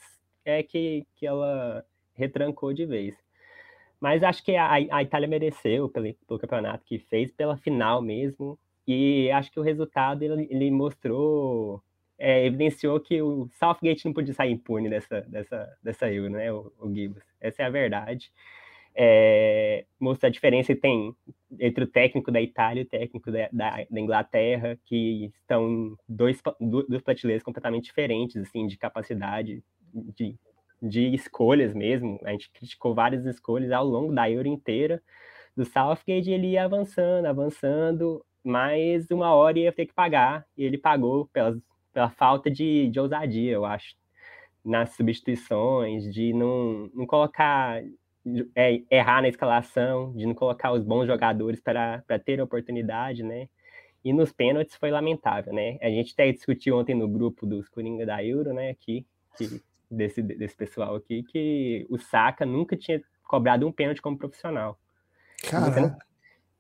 é 0.46 0.64
que, 0.64 1.06
que 1.16 1.26
ela 1.26 1.86
retrancou 2.14 2.74
de 2.74 2.86
vez. 2.86 3.16
Mas 4.00 4.24
acho 4.24 4.44
que 4.44 4.56
a, 4.56 4.72
a 4.72 5.04
Itália 5.04 5.28
mereceu 5.28 5.88
pelo, 5.90 6.14
pelo 6.28 6.40
campeonato 6.40 6.86
que 6.86 6.98
fez, 6.98 7.32
pela 7.32 7.58
final 7.58 8.02
mesmo, 8.02 8.58
e 8.88 9.30
acho 9.32 9.52
que 9.52 9.60
o 9.60 9.64
resultado 9.64 10.24
ele, 10.24 10.48
ele 10.50 10.72
mostrou 10.72 11.84
é, 12.18 12.46
evidenciou 12.46 13.00
que 13.00 13.20
o 13.20 13.48
Southgate 13.60 14.06
não 14.06 14.14
podia 14.14 14.34
sair 14.34 14.52
impune 14.52 14.90
dessa, 14.90 15.22
dessa, 15.22 15.78
dessa 15.82 16.12
Euro, 16.12 16.30
né, 16.30 16.52
o, 16.54 16.72
o 16.80 16.94
Gibbs. 16.94 17.24
Essa 17.40 17.64
é 17.64 17.66
a 17.66 17.70
verdade. 17.70 18.32
É, 18.94 19.86
mostra 20.00 20.28
a 20.28 20.32
diferença 20.32 20.74
que 20.76 20.82
tem 20.82 21.16
entre 21.60 21.84
o 21.84 21.88
técnico 21.88 22.32
da 22.32 22.42
Itália 22.42 22.82
e 22.82 22.84
o 22.84 22.90
técnico 22.90 23.32
da, 23.32 23.50
da, 23.52 23.86
da 23.90 24.00
Inglaterra, 24.00 24.78
que 24.86 25.32
estão 25.42 25.70
em 25.70 25.96
dois, 26.08 26.42
duas 26.60 27.44
completamente 27.44 27.86
diferentes, 27.86 28.38
assim, 28.38 28.68
de 28.68 28.78
capacidade, 28.78 29.64
de, 29.94 30.36
de 30.82 31.14
escolhas 31.14 31.74
mesmo. 31.74 32.20
A 32.24 32.32
gente 32.32 32.50
criticou 32.52 32.94
várias 32.94 33.26
escolhas 33.26 33.72
ao 33.72 33.86
longo 33.86 34.14
da 34.14 34.30
Euro 34.30 34.48
inteira. 34.48 35.02
Do 35.56 35.66
Southgate, 35.66 36.32
ele 36.32 36.52
ia 36.52 36.66
avançando, 36.66 37.26
avançando, 37.26 38.26
mas 38.44 39.10
uma 39.12 39.34
hora 39.34 39.60
ia 39.60 39.72
ter 39.72 39.86
que 39.86 39.94
pagar, 39.94 40.46
e 40.58 40.64
ele 40.64 40.78
pagou 40.78 41.28
pelas 41.28 41.58
pela 41.94 42.10
falta 42.10 42.50
de, 42.50 42.90
de 42.90 43.00
ousadia, 43.00 43.52
eu 43.52 43.66
acho, 43.66 43.96
nas 44.64 44.96
substituições, 44.96 46.12
de 46.14 46.34
não, 46.34 46.90
não 46.94 47.06
colocar, 47.06 47.82
é, 48.56 48.82
errar 48.90 49.22
na 49.22 49.30
escalação, 49.30 50.14
de 50.14 50.26
não 50.26 50.34
colocar 50.34 50.72
os 50.72 50.84
bons 50.84 51.08
jogadores 51.08 51.60
para 51.60 52.20
ter 52.24 52.42
oportunidade, 52.42 53.24
né? 53.24 53.48
E 54.04 54.12
nos 54.14 54.32
pênaltis 54.32 54.76
foi 54.76 54.90
lamentável, 54.90 55.54
né? 55.54 55.78
A 55.82 55.90
gente 55.90 56.14
até 56.14 56.32
discutiu 56.32 56.78
ontem 56.78 56.96
no 56.96 57.08
grupo 57.08 57.46
dos 57.46 57.70
Coringa 57.70 58.06
da 58.06 58.24
Euro, 58.24 58.54
né? 58.54 58.72
Aqui, 58.72 59.06
que, 59.38 59.62
desse, 59.90 60.22
desse 60.22 60.56
pessoal 60.56 60.96
aqui, 60.96 61.24
que 61.24 61.86
o 61.90 61.98
Saka 61.98 62.46
nunca 62.46 62.76
tinha 62.76 63.02
cobrado 63.24 63.68
um 63.68 63.72
pênalti 63.72 64.02
como 64.02 64.18
profissional. 64.18 64.78
Cara. 65.50 65.98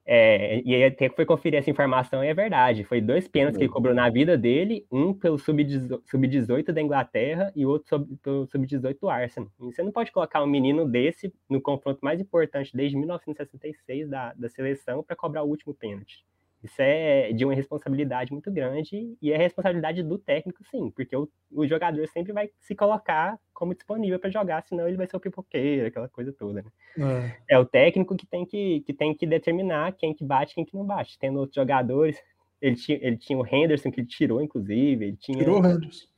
É, 0.06 0.62
e 0.66 0.74
aí 0.74 0.84
até 0.86 1.10
que 1.10 1.16
foi 1.16 1.26
conferir 1.26 1.60
essa 1.60 1.70
informação 1.70 2.24
e 2.24 2.28
é 2.28 2.34
verdade. 2.34 2.84
Foi 2.84 3.00
dois 3.00 3.28
pênaltis 3.28 3.58
que 3.58 3.64
ele 3.64 3.72
cobrou 3.72 3.94
na 3.94 4.10
vida 4.10 4.38
dele, 4.38 4.86
um 4.92 5.14
pelo 5.14 5.38
sub-18 5.38 6.72
da 6.72 6.82
Inglaterra 6.82 7.52
e 7.56 7.66
outro 7.66 8.08
pelo 8.22 8.48
sub-18 8.48 8.98
do 9.00 9.10
Arsenal. 9.10 9.50
E 9.60 9.66
você 9.66 9.84
não 9.84 9.92
pode 9.92 10.12
colocar 10.12 10.44
um 10.44 10.48
menino 10.48 10.88
desse 10.88 11.34
no 11.50 11.62
confronto 11.62 12.00
mais 12.02 12.20
importante 12.20 12.76
desde 12.76 12.98
1966 12.98 14.10
da, 14.10 14.34
da 14.34 14.50
seleção 14.50 15.04
para 15.04 15.16
cobrar 15.16 15.44
o 15.44 15.48
último 15.48 15.74
pênalti. 15.74 16.26
Isso 16.63 16.76
é 16.80 17.34
de 17.34 17.43
uma 17.43 17.56
responsabilidade 17.56 18.32
muito 18.32 18.52
grande 18.52 19.17
e 19.21 19.32
é 19.32 19.38
responsabilidade 19.38 20.04
do 20.04 20.17
técnico, 20.17 20.63
sim, 20.69 20.91
porque 20.91 21.15
o, 21.15 21.28
o 21.52 21.67
jogador 21.67 22.08
sempre 22.10 22.32
vai 22.32 22.50
se 22.60 22.76
colocar 22.76 23.38
como 23.52 23.74
disponível 23.74 24.19
para 24.19 24.30
jogar, 24.30 24.63
senão 24.63 24.88
ele 24.88 24.97
vai 24.97 25.08
ser 25.08 25.17
o 25.17 25.19
pipoqueiro, 25.19 25.88
aquela 25.88 26.08
coisa 26.08 26.32
toda. 26.32 26.62
Né? 26.62 27.34
É. 27.50 27.56
é. 27.56 27.60
o 27.60 27.65
técnico 27.65 28.15
que 28.15 28.28
tem 28.28 28.45
que, 28.45 28.82
que 28.82 28.93
tem 28.93 29.13
que 29.15 29.26
determinar 29.26 29.93
quem 29.93 30.13
que 30.13 30.24
bate 30.24 30.52
e 30.52 30.56
quem 30.56 30.65
que 30.65 30.76
não 30.76 30.86
bate. 30.86 31.17
Tendo 31.17 31.39
outros 31.39 31.56
jogadores, 31.56 32.17
ele 32.62 32.76
tinha, 32.76 33.00
ele 33.02 33.17
tinha 33.17 33.39
o 33.39 33.45
Henderson, 33.45 33.91
que 33.91 34.02
ele 34.02 34.08
tirou, 34.08 34.41
inclusive. 34.41 35.06
Ele 35.06 35.17
tinha, 35.17 35.38
tirou 35.39 35.62
o 35.62 35.65
Henderson 35.65 36.11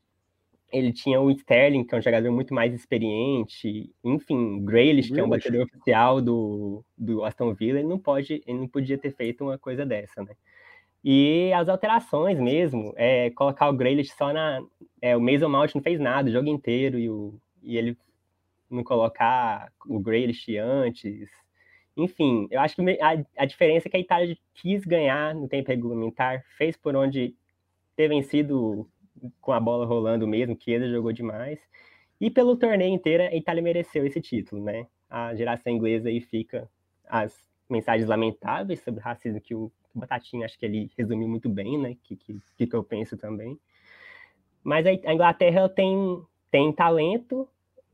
ele 0.73 0.91
tinha 0.91 1.21
o 1.21 1.29
Sterling, 1.29 1.83
que 1.83 1.93
é 1.93 1.97
um 1.99 2.01
jogador 2.01 2.31
muito 2.31 2.51
mais 2.51 2.73
experiente, 2.73 3.91
enfim, 4.03 4.65
Grealish, 4.65 5.13
que 5.13 5.19
é 5.19 5.23
um 5.23 5.29
batedor 5.29 5.65
oficial 5.65 6.19
do, 6.19 6.83
do 6.97 7.23
Aston 7.23 7.53
Villa, 7.53 7.77
ele 7.77 7.87
não 7.87 7.99
pode, 7.99 8.41
ele 8.47 8.57
não 8.57 8.67
podia 8.67 8.97
ter 8.97 9.11
feito 9.11 9.43
uma 9.43 9.57
coisa 9.57 9.85
dessa, 9.85 10.23
né? 10.23 10.35
E 11.03 11.53
as 11.53 11.69
alterações 11.69 12.39
mesmo, 12.39 12.91
é, 12.95 13.29
colocar 13.31 13.69
o 13.69 13.73
Grealish 13.73 14.13
só 14.17 14.33
na, 14.33 14.63
é, 14.99 15.15
o 15.15 15.21
Mason 15.21 15.49
Mount 15.49 15.75
não 15.75 15.81
fez 15.81 15.99
nada 15.99 16.27
o 16.27 16.31
jogo 16.31 16.47
inteiro 16.47 16.97
e, 16.97 17.07
o, 17.07 17.35
e 17.61 17.77
ele 17.77 17.95
não 18.67 18.83
colocar 18.83 19.71
o 19.85 19.99
Grealish 19.99 20.57
antes, 20.57 21.29
enfim, 21.95 22.47
eu 22.49 22.59
acho 22.59 22.75
que 22.75 22.81
a, 22.99 23.23
a 23.37 23.45
diferença 23.45 23.87
é 23.87 23.91
que 23.91 23.97
a 23.97 23.99
Itália 23.99 24.35
quis 24.55 24.83
ganhar 24.83 25.35
no 25.35 25.47
tempo 25.47 25.69
regulamentar, 25.69 26.43
fez 26.57 26.75
por 26.75 26.95
onde 26.95 27.35
ter 27.95 28.07
vencido 28.07 28.89
com 29.41 29.51
a 29.51 29.59
bola 29.59 29.85
rolando 29.85 30.27
mesmo, 30.27 30.55
que 30.55 30.71
ele 30.71 30.89
jogou 30.89 31.11
demais. 31.11 31.59
E 32.19 32.29
pelo 32.29 32.55
torneio 32.55 32.93
inteiro, 32.93 33.23
a 33.23 33.35
Itália 33.35 33.61
mereceu 33.61 34.05
esse 34.05 34.21
título, 34.21 34.63
né? 34.63 34.87
A 35.09 35.35
geração 35.35 35.73
inglesa 35.73 36.09
aí 36.09 36.21
fica 36.21 36.69
as 37.07 37.37
mensagens 37.69 38.07
lamentáveis 38.07 38.81
sobre 38.81 39.01
racismo 39.01 39.41
que 39.41 39.53
o 39.53 39.71
Batatinha 39.93 40.45
acho 40.45 40.57
que 40.57 40.65
ele 40.65 40.89
resumiu 40.97 41.27
muito 41.27 41.49
bem, 41.49 41.77
né? 41.77 41.97
Que, 42.03 42.15
que, 42.15 42.67
que 42.67 42.75
eu 42.75 42.83
penso 42.83 43.17
também. 43.17 43.59
Mas 44.63 44.85
a 44.85 45.13
Inglaterra 45.13 45.67
tem, 45.67 46.23
tem 46.49 46.71
talento, 46.71 47.47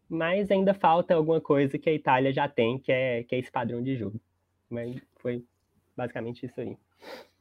mas 0.07 0.51
ainda 0.51 0.73
falta 0.73 1.15
alguma 1.15 1.41
coisa 1.41 1.77
que 1.77 1.89
a 1.89 1.93
Itália 1.93 2.31
já 2.31 2.47
tem, 2.47 2.77
que 2.77 2.91
é, 2.91 3.23
que 3.23 3.35
é 3.35 3.39
esse 3.39 3.51
padrão 3.51 3.81
de 3.81 3.95
jogo. 3.95 4.19
Mas 4.69 5.01
foi 5.17 5.43
basicamente 5.97 6.45
isso 6.45 6.61
aí. 6.61 6.77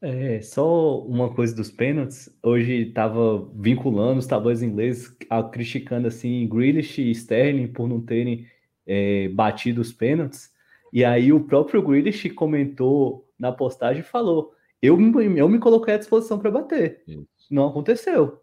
É, 0.01 0.41
só 0.41 1.01
uma 1.01 1.35
coisa 1.35 1.55
dos 1.55 1.71
pênaltis. 1.71 2.29
Hoje 2.43 2.89
estava 2.89 3.45
vinculando 3.55 4.21
os 4.21 4.27
tabloides 4.27 4.63
ingleses, 4.63 5.09
criticando 5.53 6.07
assim 6.07 6.49
Grealish 6.49 7.01
e 7.01 7.11
Sterling 7.11 7.69
por 7.69 7.89
não 7.89 8.01
terem 8.01 8.47
é, 8.87 9.29
batido 9.29 9.81
os 9.81 9.93
pênaltis. 9.93 10.53
E 10.93 11.05
aí 11.05 11.33
o 11.33 11.41
próprio 11.41 11.83
Grealish 11.83 12.31
comentou 12.31 13.29
na 13.39 13.51
postagem 13.51 14.01
e 14.01 14.05
falou: 14.05 14.55
eu, 14.81 14.99
eu 15.37 15.49
me 15.49 15.59
coloquei 15.59 15.95
à 15.95 15.99
disposição 15.99 16.39
para 16.39 16.51
bater. 16.51 17.03
Isso. 17.07 17.27
Não 17.51 17.67
aconteceu. 17.67 18.41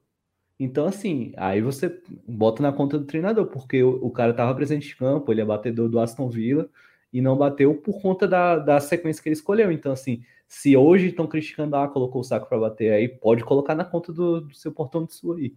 Então, 0.60 0.86
assim, 0.86 1.34
aí 1.36 1.62
você 1.62 2.01
bota 2.28 2.63
na 2.63 2.71
conta 2.71 2.97
do 2.97 3.06
treinador, 3.06 3.47
porque 3.47 3.84
o, 3.84 4.06
o 4.06 4.10
cara 4.10 4.32
estava 4.32 4.56
presente 4.56 4.93
em 4.93 4.97
campo, 4.97 5.32
ele 5.32 5.41
é 5.41 5.45
batedor 5.45 5.89
do 5.89 5.99
Aston 5.99 6.30
Villa 6.30 6.69
e 7.15 7.21
não 7.21 7.38
bateu 7.38 7.73
por 7.73 8.01
conta 8.01 8.28
da, 8.28 8.58
da 8.58 8.78
sequência 8.82 9.23
que 9.23 9.30
ele 9.30 9.36
escolheu. 9.36 9.71
Então, 9.71 9.93
assim, 9.93 10.21
se 10.45 10.75
hoje 10.75 11.08
estão 11.08 11.25
criticando, 11.25 11.78
ah, 11.78 11.88
colocou 11.88 12.19
o 12.19 12.23
saco 12.25 12.45
para 12.49 12.60
bater 12.60 12.91
aí, 12.91 13.08
pode 13.08 13.41
colocar 13.41 13.73
na 13.73 13.86
conta 13.86 14.12
do, 14.12 14.41
do 14.41 14.54
seu 14.54 14.69
portão 14.69 15.06
de 15.06 15.13
sua 15.13 15.38
aí. 15.38 15.56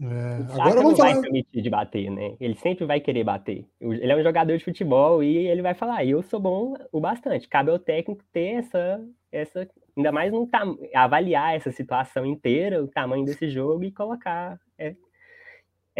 É, 0.00 0.34
agora 0.60 0.74
vamos 0.74 0.90
não 0.90 0.96
falar... 0.96 1.12
vai 1.12 1.22
permitir 1.22 1.62
de 1.62 1.70
bater, 1.70 2.10
né? 2.10 2.36
Ele 2.40 2.56
sempre 2.56 2.84
vai 2.84 2.98
querer 2.98 3.22
bater. 3.22 3.68
Ele 3.80 4.10
é 4.10 4.16
um 4.16 4.22
jogador 4.22 4.56
de 4.56 4.64
futebol 4.64 5.22
e 5.22 5.36
ele 5.46 5.62
vai 5.62 5.74
falar: 5.74 6.04
eu 6.04 6.24
sou 6.24 6.40
bom 6.40 6.74
o 6.90 7.00
bastante. 7.00 7.48
Cabe 7.48 7.70
ao 7.70 7.78
técnico 7.78 8.24
ter 8.32 8.58
essa, 8.58 9.00
essa 9.30 9.68
ainda 9.96 10.10
mais 10.10 10.32
no 10.32 10.44
tam... 10.48 10.76
avaliar 10.92 11.54
essa 11.54 11.70
situação 11.70 12.26
inteira, 12.26 12.82
o 12.82 12.88
tamanho 12.88 13.24
desse 13.24 13.48
jogo 13.48 13.84
e 13.84 13.92
colocar 13.92 14.58
é, 14.76 14.96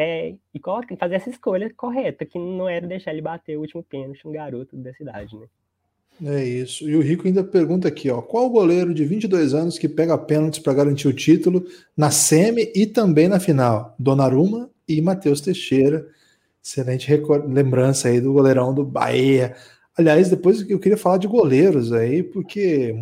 é, 0.00 0.36
e 0.54 0.60
coloca, 0.60 0.96
fazer 0.96 1.16
essa 1.16 1.28
escolha 1.28 1.68
correta, 1.76 2.24
que 2.24 2.38
não 2.38 2.68
era 2.68 2.86
deixar 2.86 3.10
ele 3.10 3.20
bater 3.20 3.56
o 3.56 3.62
último 3.62 3.82
pênalti 3.82 4.28
um 4.28 4.30
garoto 4.30 4.76
da 4.76 4.94
cidade, 4.94 5.36
né? 5.36 5.46
É 6.24 6.44
isso. 6.44 6.88
E 6.88 6.94
o 6.94 7.00
Rico 7.00 7.26
ainda 7.26 7.42
pergunta 7.42 7.88
aqui, 7.88 8.08
ó, 8.08 8.22
qual 8.22 8.46
o 8.46 8.50
goleiro 8.50 8.94
de 8.94 9.04
22 9.04 9.54
anos 9.54 9.76
que 9.76 9.88
pega 9.88 10.16
pênaltis 10.16 10.60
para 10.60 10.72
garantir 10.72 11.08
o 11.08 11.12
título 11.12 11.66
na 11.96 12.12
semi 12.12 12.70
e 12.76 12.86
também 12.86 13.26
na 13.26 13.40
final? 13.40 13.96
Donnarumma 13.98 14.70
e 14.88 15.02
Matheus 15.02 15.40
Teixeira. 15.40 16.06
Excelente 16.62 17.10
lembrança 17.48 18.06
aí 18.06 18.20
do 18.20 18.32
goleirão 18.32 18.72
do 18.72 18.84
Bahia. 18.84 19.56
Aliás, 19.98 20.30
depois 20.30 20.60
eu 20.70 20.78
queria 20.78 20.96
falar 20.96 21.16
de 21.16 21.26
goleiros 21.26 21.92
aí, 21.92 22.22
porque 22.22 22.94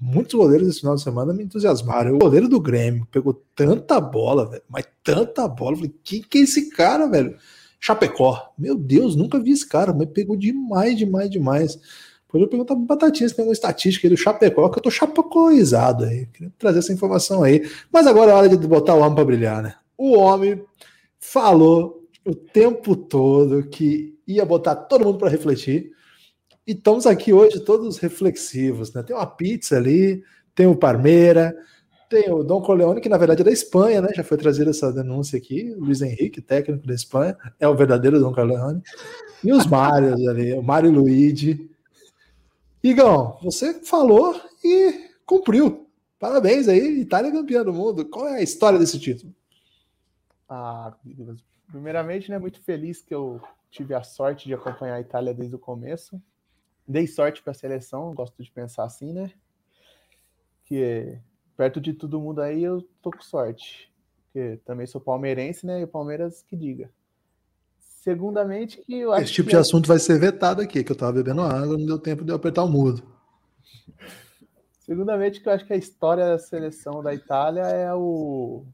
muitos 0.00 0.32
goleiros 0.32 0.68
esse 0.68 0.78
final 0.78 0.94
de 0.94 1.02
semana 1.02 1.34
me 1.34 1.42
entusiasmaram. 1.42 2.14
O 2.14 2.18
goleiro 2.18 2.48
do 2.48 2.60
Grêmio 2.60 3.04
pegou 3.10 3.42
tanta 3.52 4.00
bola, 4.00 4.48
velho, 4.48 4.62
mas 4.68 4.86
tanta 5.02 5.48
bola. 5.48 5.72
Eu 5.72 5.76
falei, 5.78 5.94
quem 6.04 6.22
que 6.22 6.38
é 6.38 6.42
esse 6.42 6.70
cara, 6.70 7.08
velho? 7.08 7.36
Chapecó. 7.80 8.52
Meu 8.56 8.76
Deus, 8.76 9.16
nunca 9.16 9.40
vi 9.40 9.50
esse 9.50 9.68
cara, 9.68 9.92
mas 9.92 10.08
pegou 10.10 10.36
demais, 10.36 10.96
demais, 10.96 11.28
demais. 11.28 11.80
Depois 12.26 12.42
eu 12.42 12.48
pergunto 12.48 12.76
pra 12.76 12.96
Batatinha 12.96 13.28
se 13.28 13.34
tem 13.34 13.42
alguma 13.42 13.52
estatística 13.52 14.06
aí 14.06 14.10
do 14.14 14.16
Chapecó, 14.16 14.68
que 14.68 14.78
eu 14.78 14.82
tô 14.84 14.90
chapecoizado 14.90 16.04
aí. 16.04 16.26
Queria 16.26 16.52
trazer 16.56 16.78
essa 16.78 16.92
informação 16.92 17.42
aí. 17.42 17.68
Mas 17.92 18.06
agora 18.06 18.30
é 18.30 18.34
hora 18.34 18.48
de 18.48 18.56
botar 18.68 18.94
o 18.94 19.00
homem 19.00 19.16
para 19.16 19.24
brilhar, 19.24 19.60
né? 19.64 19.74
O 19.98 20.16
homem 20.16 20.62
falou 21.18 22.06
o 22.24 22.36
tempo 22.36 22.94
todo 22.94 23.64
que 23.64 24.16
ia 24.28 24.44
botar 24.44 24.76
todo 24.76 25.04
mundo 25.04 25.18
para 25.18 25.28
refletir. 25.28 25.95
E 26.66 26.72
estamos 26.72 27.06
aqui 27.06 27.32
hoje 27.32 27.60
todos 27.60 27.98
reflexivos, 27.98 28.92
né? 28.92 29.02
Tem 29.02 29.14
uma 29.14 29.26
pizza 29.26 29.76
ali, 29.76 30.24
tem 30.52 30.66
o 30.66 30.74
Parmeira, 30.74 31.56
tem 32.10 32.32
o 32.32 32.42
Dom 32.42 32.60
Corleone, 32.60 33.00
que 33.00 33.08
na 33.08 33.16
verdade 33.16 33.42
é 33.42 33.44
da 33.44 33.52
Espanha, 33.52 34.00
né? 34.00 34.08
Já 34.12 34.24
foi 34.24 34.36
trazida 34.36 34.70
essa 34.70 34.92
denúncia 34.92 35.38
aqui. 35.38 35.72
O 35.76 35.84
Luiz 35.84 36.02
Henrique, 36.02 36.42
técnico 36.42 36.84
da 36.84 36.92
Espanha, 36.92 37.36
é 37.60 37.68
o 37.68 37.76
verdadeiro 37.76 38.18
Dom 38.18 38.34
Corleone. 38.34 38.82
E 39.44 39.52
os 39.52 39.64
Mários 39.66 40.26
ali, 40.26 40.54
o 40.54 40.62
Mário 40.62 40.90
Luigi, 40.90 41.70
Igão, 42.82 43.38
você 43.42 43.74
falou 43.74 44.34
e 44.64 45.10
cumpriu. 45.24 45.88
Parabéns 46.18 46.66
aí, 46.66 47.00
Itália 47.00 47.30
campeã 47.30 47.62
do 47.62 47.72
mundo. 47.72 48.04
Qual 48.06 48.26
é 48.26 48.38
a 48.38 48.42
história 48.42 48.76
desse 48.76 48.98
título? 48.98 49.32
Ah, 50.48 50.92
primeiramente, 51.70 52.28
né, 52.28 52.38
muito 52.38 52.60
feliz 52.60 53.02
que 53.02 53.14
eu 53.14 53.40
tive 53.70 53.94
a 53.94 54.02
sorte 54.02 54.46
de 54.46 54.54
acompanhar 54.54 54.94
a 54.94 55.00
Itália 55.00 55.32
desde 55.32 55.54
o 55.54 55.60
começo. 55.60 56.20
Dei 56.86 57.06
sorte 57.06 57.42
para 57.42 57.50
a 57.50 57.54
seleção, 57.54 58.14
gosto 58.14 58.42
de 58.42 58.50
pensar 58.50 58.84
assim, 58.84 59.12
né? 59.12 59.32
Que 60.64 61.18
perto 61.56 61.80
de 61.80 61.92
todo 61.92 62.20
mundo 62.20 62.40
aí 62.40 62.62
eu 62.62 62.82
tô 63.02 63.10
com 63.10 63.22
sorte. 63.22 63.92
Porque 64.26 64.60
também 64.64 64.86
sou 64.86 65.00
palmeirense, 65.00 65.64
né? 65.64 65.80
E 65.80 65.84
o 65.84 65.88
Palmeiras 65.88 66.42
que 66.42 66.56
diga. 66.56 66.90
Segundamente, 67.78 68.82
que 68.82 68.98
eu 68.98 69.12
acho 69.12 69.24
Esse 69.24 69.32
tipo 69.32 69.48
de 69.48 69.56
é... 69.56 69.58
assunto 69.58 69.88
vai 69.88 69.98
ser 69.98 70.18
vetado 70.20 70.62
aqui, 70.62 70.84
que 70.84 70.92
eu 70.92 70.94
estava 70.94 71.12
bebendo 71.12 71.42
água, 71.42 71.76
não 71.76 71.86
deu 71.86 71.98
tempo 71.98 72.24
de 72.24 72.30
eu 72.30 72.36
apertar 72.36 72.62
o 72.62 72.68
mudo. 72.68 73.02
Segundamente, 74.80 75.40
que 75.40 75.48
eu 75.48 75.52
acho 75.52 75.66
que 75.66 75.72
a 75.72 75.76
história 75.76 76.24
da 76.24 76.38
seleção 76.38 77.02
da 77.02 77.12
Itália 77.12 77.62
é 77.62 77.92
o 77.92 78.64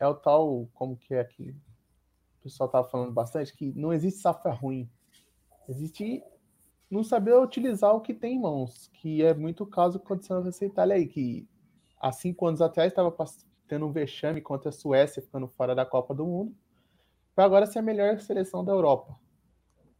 é 0.00 0.06
o 0.06 0.14
tal, 0.14 0.68
como 0.74 0.96
que 0.96 1.14
é 1.14 1.20
aqui? 1.20 1.54
O 2.40 2.42
pessoal 2.44 2.66
estava 2.66 2.88
falando 2.88 3.12
bastante, 3.12 3.54
que 3.54 3.70
não 3.76 3.92
existe 3.92 4.20
safra 4.20 4.50
ruim. 4.50 4.90
Existe 5.68 6.24
não 6.90 7.04
saber 7.04 7.34
utilizar 7.34 7.94
o 7.94 8.00
que 8.00 8.12
tem 8.12 8.36
em 8.36 8.40
mãos, 8.40 8.90
que 8.94 9.22
é 9.22 9.32
muito 9.32 9.64
o 9.64 9.66
caso 9.66 9.98
acontecendo 9.98 10.44
nessa 10.44 10.64
Itália 10.64 10.96
aí, 10.96 11.06
que 11.06 11.48
há 12.00 12.10
cinco 12.10 12.46
anos 12.46 12.60
atrás 12.60 12.90
estava 12.90 13.14
tendo 13.68 13.86
um 13.86 13.92
vexame 13.92 14.40
contra 14.40 14.70
a 14.70 14.72
Suécia 14.72 15.22
ficando 15.22 15.46
fora 15.46 15.74
da 15.74 15.86
Copa 15.86 16.12
do 16.12 16.26
Mundo 16.26 16.54
para 17.34 17.44
agora 17.44 17.66
ser 17.66 17.78
a 17.78 17.82
melhor 17.82 18.18
seleção 18.20 18.64
da 18.64 18.72
Europa. 18.72 19.16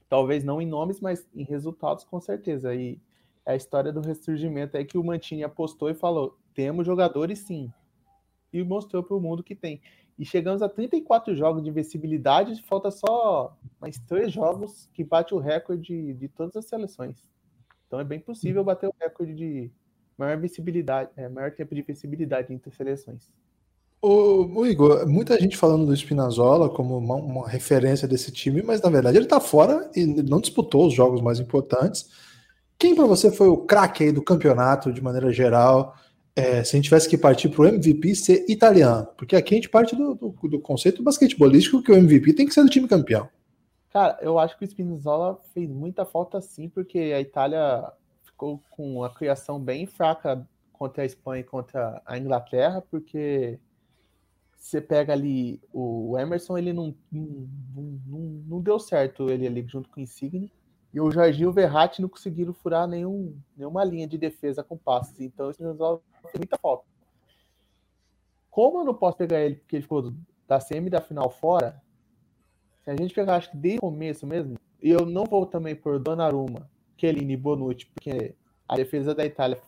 Talvez 0.09 0.43
não 0.43 0.61
em 0.61 0.67
nomes, 0.67 1.01
mas 1.01 1.29
em 1.33 1.45
resultados 1.45 2.03
com 2.03 2.21
certeza. 2.21 2.75
E 2.75 3.01
é 3.47 3.53
a 3.53 3.57
história 3.57 3.93
do 3.93 4.01
ressurgimento 4.01 4.77
é 4.77 4.85
que 4.85 4.99
o 4.99 5.05
Mantini 5.05 5.45
apostou 5.45 5.89
e 5.89 5.95
falou: 5.95 6.37
temos 6.53 6.85
jogadores 6.85 7.39
sim. 7.39 7.73
E 8.53 8.65
mostrou 8.65 9.05
para 9.05 9.17
o 9.17 9.21
mundo 9.21 9.45
que 9.45 9.55
tem. 9.55 9.81
E 10.21 10.25
chegamos 10.27 10.61
a 10.61 10.69
34 10.69 11.35
jogos 11.35 11.63
de 11.63 11.71
invencibilidade, 11.71 12.63
falta 12.65 12.91
só 12.91 13.57
mais 13.81 13.99
três 14.01 14.31
jogos 14.31 14.87
que 14.93 15.03
bate 15.03 15.33
o 15.33 15.39
recorde 15.39 16.13
de 16.13 16.29
todas 16.29 16.55
as 16.57 16.67
seleções. 16.67 17.25
Então 17.87 17.99
é 17.99 18.05
bem 18.05 18.21
possível 18.21 18.63
bater 18.63 18.87
o 18.87 18.95
recorde 19.01 19.35
de 19.35 19.73
maior 20.19 20.39
visibilidade, 20.39 21.09
é, 21.17 21.27
maior 21.27 21.51
tempo 21.53 21.75
de 21.75 21.81
visibilidade 21.81 22.53
entre 22.53 22.71
seleções. 22.71 23.31
O, 24.03 24.67
Igor, 24.67 25.09
muita 25.09 25.41
gente 25.41 25.57
falando 25.57 25.87
do 25.87 25.97
Spinazzola 25.97 26.69
como 26.69 26.99
uma, 26.99 27.15
uma, 27.15 27.49
referência 27.49 28.07
desse 28.07 28.31
time, 28.31 28.61
mas 28.61 28.83
na 28.83 28.91
verdade 28.91 29.17
ele 29.17 29.25
está 29.25 29.41
fora 29.41 29.91
e 29.97 30.05
não 30.05 30.39
disputou 30.39 30.87
os 30.87 30.93
jogos 30.93 31.23
mais 31.23 31.41
importantes. 31.41 32.11
Quem 32.79 32.95
para 32.95 33.07
você 33.07 33.33
foi 33.33 33.49
o 33.49 33.57
craque 33.57 34.13
do 34.13 34.23
campeonato 34.23 34.93
de 34.93 35.03
maneira 35.03 35.33
geral? 35.33 35.95
É, 36.35 36.63
se 36.63 36.75
a 36.75 36.79
gente 36.79 36.85
tivesse 36.85 37.09
que 37.09 37.19
partir 37.19 37.49
para 37.49 37.63
o 37.63 37.67
MVP 37.67 38.15
ser 38.15 38.45
italiano, 38.49 39.09
porque 39.17 39.35
aqui 39.35 39.55
a 39.55 39.57
gente 39.57 39.69
parte 39.69 39.97
do, 39.97 40.15
do, 40.15 40.49
do, 40.49 40.61
conceito 40.61 41.03
basquetebolístico 41.03 41.83
que 41.83 41.91
o 41.91 41.97
MVP 41.97 42.33
tem 42.35 42.47
que 42.47 42.55
ser 42.55 42.63
do 42.63 42.71
time 42.71 42.87
campeão. 42.87 43.29
Cara, 43.91 44.17
eu 44.23 44.39
acho 44.39 44.57
que 44.57 44.65
o 44.65 44.69
Spinazzola 44.69 45.41
fez 45.53 45.69
muita 45.69 46.05
falta 46.05 46.41
sim, 46.41 46.69
porque 46.69 46.99
a 46.99 47.21
Itália 47.21 47.93
ficou 48.23 48.63
com 48.71 49.03
a 49.03 49.11
criação 49.11 49.59
bem 49.59 49.87
fraca 49.87 50.47
contra 50.73 51.03
a 51.03 51.07
Espanha 51.07 51.41
e 51.41 51.45
contra 51.45 52.01
a 52.07 52.17
Inglaterra, 52.17 52.81
porque 52.89 53.59
você 54.57 54.81
pega 54.81 55.13
ali 55.13 55.61
o 55.73 56.17
Emerson, 56.19 56.57
ele 56.57 56.73
não, 56.73 56.95
não, 57.11 57.47
não, 58.07 58.21
não 58.47 58.61
deu 58.61 58.79
certo 58.79 59.31
ele 59.31 59.47
ali 59.47 59.65
junto 59.67 59.89
com 59.89 60.01
o 60.01 60.03
Insigne. 60.03 60.53
E 60.93 61.01
o 61.01 61.11
Jorginho 61.11 61.47
e 61.47 61.49
o 61.49 61.53
Verratti 61.53 62.03
não 62.03 62.09
conseguiram 62.09 62.53
furar 62.53 62.87
nenhum, 62.87 63.37
nenhuma 63.57 63.85
linha 63.85 64.07
de 64.07 64.19
defesa 64.19 64.63
com 64.63 64.77
passes. 64.77 65.21
Então 65.21 65.51
isso 65.51 65.63
resolve 65.63 66.03
muita 66.37 66.59
falta. 66.59 66.85
Como 68.51 68.81
eu 68.81 68.85
não 68.85 68.95
posso 68.95 69.17
pegar 69.17 69.41
ele 69.41 69.57
porque 69.57 69.77
ele 69.77 69.83
ficou 69.83 70.15
da 70.47 70.59
semi 70.59 70.91
da 70.91 71.01
final 71.01 71.31
fora, 71.31 71.81
se 72.83 72.91
a 72.91 72.97
gente 72.97 73.15
pegar, 73.15 73.37
acho 73.37 73.51
que 73.51 73.57
desde 73.57 73.79
o 73.79 73.83
começo 73.83 74.27
mesmo, 74.27 74.59
e 74.83 74.91
eu 74.91 75.07
não 75.07 75.25
vou 75.25 75.47
também 75.47 75.77
por 75.77 75.99
Donnarumma, 75.99 76.69
Chiellini 76.97 77.35
e 77.35 77.37
Bonucci, 77.37 77.87
porque 77.87 78.35
a 78.69 78.77
defesa 78.77 79.15
da 79.15 79.25
Itália 79.25 79.61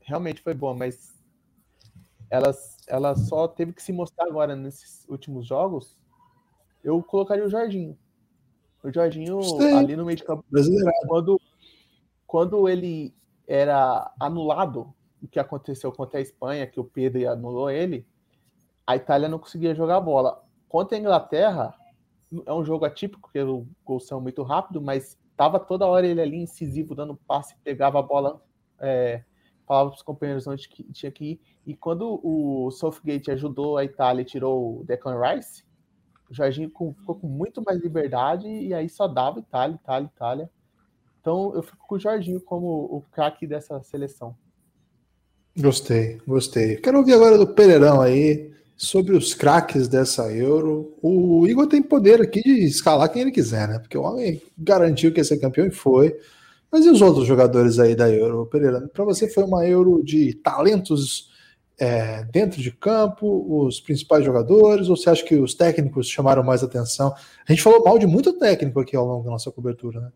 realmente 0.00 0.40
foi 0.40 0.54
boa, 0.54 0.74
mas 0.74 1.12
ela, 2.28 2.50
ela 2.86 3.14
só 3.14 3.46
teve 3.46 3.72
que 3.72 3.82
se 3.82 3.92
mostrar 3.92 4.26
agora 4.26 4.56
nesses 4.56 5.06
últimos 5.08 5.46
jogos. 5.46 5.98
Eu 6.82 7.02
colocaria 7.02 7.44
o 7.44 7.50
Jorginho. 7.50 7.96
O 8.82 8.90
Jorginho 8.90 9.42
Sim. 9.42 9.74
ali 9.74 9.94
no 9.94 10.04
meio 10.04 10.16
de 10.16 10.24
campo. 10.24 10.44
Quando, 11.06 11.40
quando 12.26 12.68
ele 12.68 13.14
era 13.46 14.12
anulado, 14.18 14.92
o 15.22 15.28
que 15.28 15.38
aconteceu 15.38 15.92
contra 15.92 16.18
a 16.18 16.22
Espanha, 16.22 16.66
que 16.66 16.80
o 16.80 16.84
Pedro 16.84 17.28
anulou 17.28 17.70
ele, 17.70 18.06
a 18.86 18.96
Itália 18.96 19.28
não 19.28 19.38
conseguia 19.38 19.74
jogar 19.74 20.00
bola. 20.00 20.42
Contra 20.68 20.96
a 20.96 21.00
Inglaterra, 21.00 21.74
é 22.46 22.52
um 22.52 22.64
jogo 22.64 22.84
atípico, 22.84 23.22
porque 23.22 23.40
o 23.40 23.66
gol 23.84 24.00
são 24.00 24.20
muito 24.20 24.42
rápido, 24.42 24.80
mas 24.80 25.18
tava 25.36 25.60
toda 25.60 25.86
hora 25.86 26.06
ele 26.06 26.20
ali 26.20 26.36
incisivo, 26.36 26.94
dando 26.94 27.14
passe, 27.14 27.56
pegava 27.62 27.98
a 27.98 28.02
bola 28.02 28.42
é, 28.82 29.22
falava 29.66 29.90
para 29.90 29.96
os 29.96 30.02
companheiros 30.02 30.46
onde 30.46 30.68
que 30.68 30.82
tinha 30.92 31.10
que 31.10 31.24
ir. 31.24 31.40
E 31.64 31.74
quando 31.74 32.20
o 32.22 32.70
Southgate 32.72 33.30
ajudou 33.30 33.78
a 33.78 33.84
Itália 33.84 34.22
e 34.22 34.26
tirou 34.26 34.80
o 34.80 34.84
Declan 34.84 35.20
Rice, 35.20 35.64
o 36.28 36.34
Jorginho 36.34 36.68
ficou 36.68 37.14
com 37.14 37.28
muito 37.28 37.62
mais 37.62 37.80
liberdade 37.80 38.48
e 38.48 38.74
aí 38.74 38.88
só 38.88 39.06
dava 39.06 39.38
Itália, 39.38 39.76
Itália, 39.76 40.10
Itália. 40.14 40.50
Então 41.20 41.54
eu 41.54 41.62
fico 41.62 41.86
com 41.86 41.94
o 41.94 42.00
Jorginho 42.00 42.40
como 42.40 42.66
o 42.66 43.02
craque 43.12 43.46
dessa 43.46 43.80
seleção. 43.82 44.36
Gostei, 45.56 46.18
gostei. 46.26 46.76
Quero 46.76 46.98
ouvir 46.98 47.12
agora 47.12 47.36
do 47.36 47.46
Pereirão 47.46 48.00
aí 48.00 48.50
sobre 48.74 49.14
os 49.14 49.34
craques 49.34 49.86
dessa 49.86 50.32
Euro. 50.32 50.96
O 51.02 51.46
Igor 51.46 51.66
tem 51.66 51.82
poder 51.82 52.22
aqui 52.22 52.42
de 52.42 52.64
escalar 52.64 53.12
quem 53.12 53.22
ele 53.22 53.30
quiser, 53.30 53.68
né? 53.68 53.78
Porque 53.78 53.98
o 53.98 54.02
homem 54.02 54.40
garantiu 54.56 55.12
que 55.12 55.20
ia 55.20 55.24
ser 55.24 55.38
campeão 55.38 55.66
e 55.66 55.70
foi. 55.70 56.16
Mas 56.70 56.86
e 56.86 56.88
os 56.88 57.02
outros 57.02 57.26
jogadores 57.26 57.78
aí 57.78 57.94
da 57.94 58.10
Euro, 58.10 58.46
Pereira? 58.46 58.88
Para 58.88 59.04
você 59.04 59.28
foi 59.28 59.44
uma 59.44 59.66
Euro 59.66 60.02
de 60.02 60.32
talentos 60.36 61.30
é, 61.78 62.24
dentro 62.24 62.62
de 62.62 62.70
campo, 62.70 63.66
os 63.66 63.78
principais 63.78 64.24
jogadores, 64.24 64.88
ou 64.88 64.96
você 64.96 65.10
acha 65.10 65.24
que 65.24 65.36
os 65.36 65.54
técnicos 65.54 66.08
chamaram 66.08 66.42
mais 66.42 66.62
atenção? 66.62 67.14
A 67.46 67.52
gente 67.52 67.62
falou 67.62 67.84
mal 67.84 67.98
de 67.98 68.06
muito 68.06 68.32
técnico 68.38 68.80
aqui 68.80 68.96
ao 68.96 69.06
longo 69.06 69.24
da 69.24 69.30
nossa 69.30 69.50
cobertura, 69.50 70.00
né? 70.00 70.12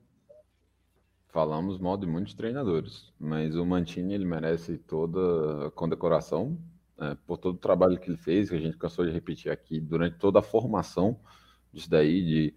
Falamos 1.37 1.79
mal 1.79 1.99
de 1.99 2.07
muitos 2.07 2.33
treinadores, 2.33 3.13
mas 3.21 3.57
o 3.57 3.67
Mantini 3.67 4.15
ele 4.15 4.25
merece 4.25 4.79
toda 4.79 5.67
a 5.67 5.71
condecoração 5.71 6.57
é, 6.99 7.15
por 7.27 7.37
todo 7.37 7.57
o 7.57 7.59
trabalho 7.59 8.01
que 8.01 8.09
ele 8.09 8.17
fez, 8.17 8.49
que 8.49 8.57
a 8.57 8.59
gente 8.59 8.79
cansou 8.79 9.05
de 9.05 9.11
repetir 9.11 9.53
aqui 9.53 9.79
durante 9.79 10.17
toda 10.17 10.39
a 10.39 10.43
formação 10.43 11.21
disso 11.71 11.91
daí, 11.91 12.25
de 12.25 12.55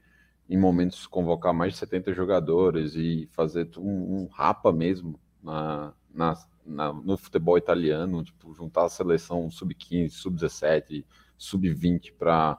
em 0.50 0.58
momentos 0.58 1.06
convocar 1.06 1.54
mais 1.54 1.74
de 1.74 1.80
70 1.80 2.14
jogadores 2.14 2.96
e 2.96 3.28
fazer 3.34 3.70
um, 3.78 4.22
um 4.22 4.28
rapa 4.28 4.72
mesmo 4.72 5.20
na, 5.44 5.92
na, 6.10 6.34
na, 6.66 6.94
no 6.94 7.18
futebol 7.18 7.58
italiano, 7.58 8.24
tipo, 8.24 8.54
juntar 8.54 8.86
a 8.86 8.90
seleção 8.90 9.52
sub-15, 9.52 10.12
sub-17, 10.12 11.04
sub-20 11.38 12.14
para 12.18 12.58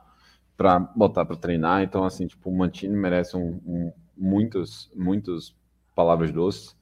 para 0.55 0.79
botar 0.79 1.25
para 1.25 1.37
treinar. 1.37 1.83
Então, 1.83 2.05
assim, 2.05 2.27
tipo, 2.27 2.51
o 2.51 2.55
Mantini 2.55 2.95
merece 2.95 3.35
um, 3.39 3.59
um, 3.65 3.93
muitos, 4.15 4.91
muitos 4.95 5.59
palavras 6.01 6.33
doces. 6.33 6.75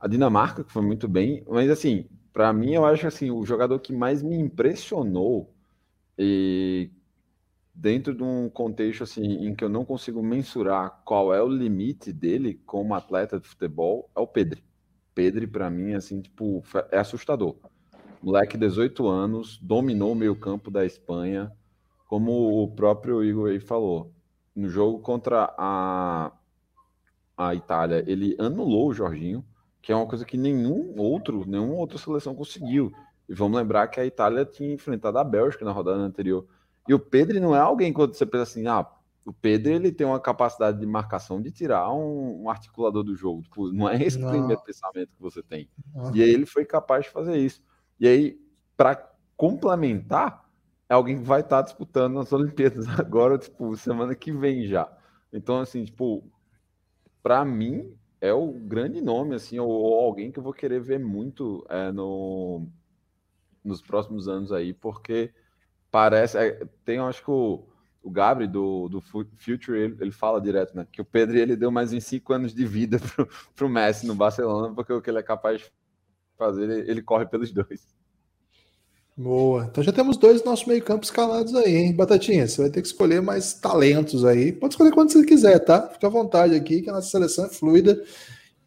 A 0.00 0.08
Dinamarca, 0.08 0.64
que 0.64 0.72
foi 0.72 0.82
muito 0.82 1.06
bem, 1.06 1.44
mas 1.46 1.70
assim, 1.70 2.08
para 2.32 2.52
mim, 2.52 2.72
eu 2.72 2.86
acho 2.86 3.06
assim, 3.06 3.30
o 3.30 3.44
jogador 3.44 3.78
que 3.80 3.92
mais 3.92 4.22
me 4.22 4.36
impressionou 4.36 5.54
e 6.18 6.90
dentro 7.74 8.14
de 8.14 8.22
um 8.22 8.48
contexto 8.48 9.04
assim 9.04 9.46
em 9.46 9.54
que 9.54 9.62
eu 9.62 9.68
não 9.68 9.84
consigo 9.84 10.22
mensurar 10.22 11.02
qual 11.04 11.34
é 11.34 11.42
o 11.42 11.48
limite 11.48 12.10
dele 12.10 12.54
como 12.64 12.94
atleta 12.94 13.38
de 13.38 13.46
futebol 13.46 14.10
é 14.16 14.20
o 14.20 14.26
Pedro. 14.26 14.62
Pedro 15.14 15.46
para 15.46 15.68
mim 15.68 15.92
assim, 15.92 16.22
tipo, 16.22 16.62
é 16.90 16.98
assustador. 16.98 17.56
Moleque 18.22 18.56
18 18.56 19.06
anos, 19.06 19.58
dominou 19.58 20.12
o 20.12 20.16
meio-campo 20.16 20.70
da 20.70 20.86
Espanha, 20.86 21.52
como 22.08 22.62
o 22.62 22.68
próprio 22.70 23.22
Igor 23.22 23.50
aí 23.50 23.60
falou. 23.60 24.10
No 24.54 24.70
jogo 24.70 25.00
contra 25.00 25.54
a 25.58 26.32
a 27.36 27.54
Itália, 27.54 28.02
ele 28.06 28.36
anulou 28.38 28.88
o 28.88 28.94
Jorginho, 28.94 29.44
que 29.82 29.92
é 29.92 29.96
uma 29.96 30.06
coisa 30.06 30.24
que 30.24 30.36
nenhum 30.36 30.94
outro, 30.98 31.44
nenhuma 31.46 31.74
outra 31.74 31.98
seleção 31.98 32.34
conseguiu. 32.34 32.92
E 33.28 33.34
vamos 33.34 33.58
lembrar 33.58 33.88
que 33.88 34.00
a 34.00 34.06
Itália 34.06 34.44
tinha 34.44 34.72
enfrentado 34.72 35.18
a 35.18 35.24
Bélgica 35.24 35.64
na 35.64 35.72
rodada 35.72 35.98
anterior. 35.98 36.46
E 36.88 36.94
o 36.94 36.98
Pedro 36.98 37.40
não 37.40 37.54
é 37.54 37.58
alguém 37.58 37.92
quando 37.92 38.14
você 38.14 38.24
pensa 38.24 38.44
assim, 38.44 38.66
ah, 38.66 38.86
o 39.26 39.32
Pedro 39.32 39.72
ele 39.72 39.90
tem 39.90 40.06
uma 40.06 40.20
capacidade 40.20 40.78
de 40.78 40.86
marcação 40.86 41.42
de 41.42 41.50
tirar 41.50 41.92
um, 41.92 42.44
um 42.44 42.50
articulador 42.50 43.02
do 43.02 43.16
jogo. 43.16 43.42
Tipo, 43.42 43.72
não 43.72 43.88
é 43.88 44.00
esse 44.00 44.18
não. 44.18 44.30
primeiro 44.30 44.62
pensamento 44.62 45.08
que 45.08 45.20
você 45.20 45.42
tem. 45.42 45.68
Não. 45.92 46.14
E 46.14 46.22
aí 46.22 46.30
ele 46.30 46.46
foi 46.46 46.64
capaz 46.64 47.04
de 47.04 47.10
fazer 47.10 47.36
isso. 47.36 47.62
E 47.98 48.06
aí, 48.06 48.40
para 48.76 49.10
complementar, 49.36 50.44
é 50.88 50.94
alguém 50.94 51.18
que 51.18 51.24
vai 51.24 51.40
estar 51.40 51.62
disputando 51.62 52.14
nas 52.14 52.32
Olimpíadas 52.32 52.86
agora, 53.00 53.36
tipo, 53.36 53.76
semana 53.76 54.14
que 54.14 54.30
vem 54.30 54.66
já. 54.66 54.88
Então, 55.32 55.58
assim, 55.58 55.84
tipo, 55.84 56.24
para 57.26 57.44
mim, 57.44 57.92
é 58.20 58.32
o 58.32 58.52
grande 58.52 59.00
nome, 59.00 59.34
assim, 59.34 59.58
ou, 59.58 59.68
ou, 59.68 60.04
alguém 60.04 60.30
que 60.30 60.38
eu 60.38 60.44
vou 60.44 60.52
querer 60.52 60.80
ver 60.80 61.00
muito 61.00 61.66
é, 61.68 61.90
no, 61.90 62.68
nos 63.64 63.82
próximos 63.82 64.28
anos 64.28 64.52
aí, 64.52 64.72
porque 64.72 65.34
parece. 65.90 66.38
É, 66.38 66.64
tem, 66.84 67.00
acho 67.00 67.24
que 67.24 67.30
o, 67.32 67.64
o 68.00 68.08
Gabri 68.12 68.46
do, 68.46 68.88
do 68.88 69.00
Future, 69.00 69.76
ele, 69.76 69.96
ele, 70.00 70.12
fala 70.12 70.40
direto, 70.40 70.76
né? 70.76 70.86
Que 70.92 71.00
o 71.00 71.04
Pedro 71.04 71.36
ele 71.36 71.56
deu 71.56 71.72
mais 71.72 71.92
em 71.92 71.98
cinco 71.98 72.32
anos 72.32 72.54
de 72.54 72.64
vida 72.64 73.00
pro, 73.16 73.28
pro 73.56 73.68
Messi 73.68 74.06
no 74.06 74.14
Barcelona, 74.14 74.72
porque 74.72 74.92
o 74.92 75.02
que 75.02 75.10
ele 75.10 75.18
é 75.18 75.22
capaz 75.24 75.62
de 75.62 75.72
fazer, 76.38 76.70
ele, 76.70 76.88
ele 76.88 77.02
corre 77.02 77.26
pelos 77.26 77.50
dois. 77.50 77.92
Boa. 79.16 79.64
Então 79.64 79.82
já 79.82 79.92
temos 79.92 80.18
dois 80.18 80.44
nossos 80.44 80.66
meio-campo 80.66 81.04
escalados 81.04 81.54
aí, 81.54 81.74
hein? 81.74 81.96
Batatinha, 81.96 82.46
você 82.46 82.60
vai 82.60 82.70
ter 82.70 82.82
que 82.82 82.88
escolher 82.88 83.22
mais 83.22 83.54
talentos 83.54 84.26
aí. 84.26 84.52
Pode 84.52 84.74
escolher 84.74 84.92
quando 84.92 85.10
você 85.10 85.24
quiser, 85.24 85.58
tá? 85.60 85.88
Fica 85.88 86.06
à 86.06 86.10
vontade 86.10 86.54
aqui, 86.54 86.82
que 86.82 86.90
a 86.90 86.92
nossa 86.92 87.08
seleção 87.08 87.46
é 87.46 87.48
fluida. 87.48 88.02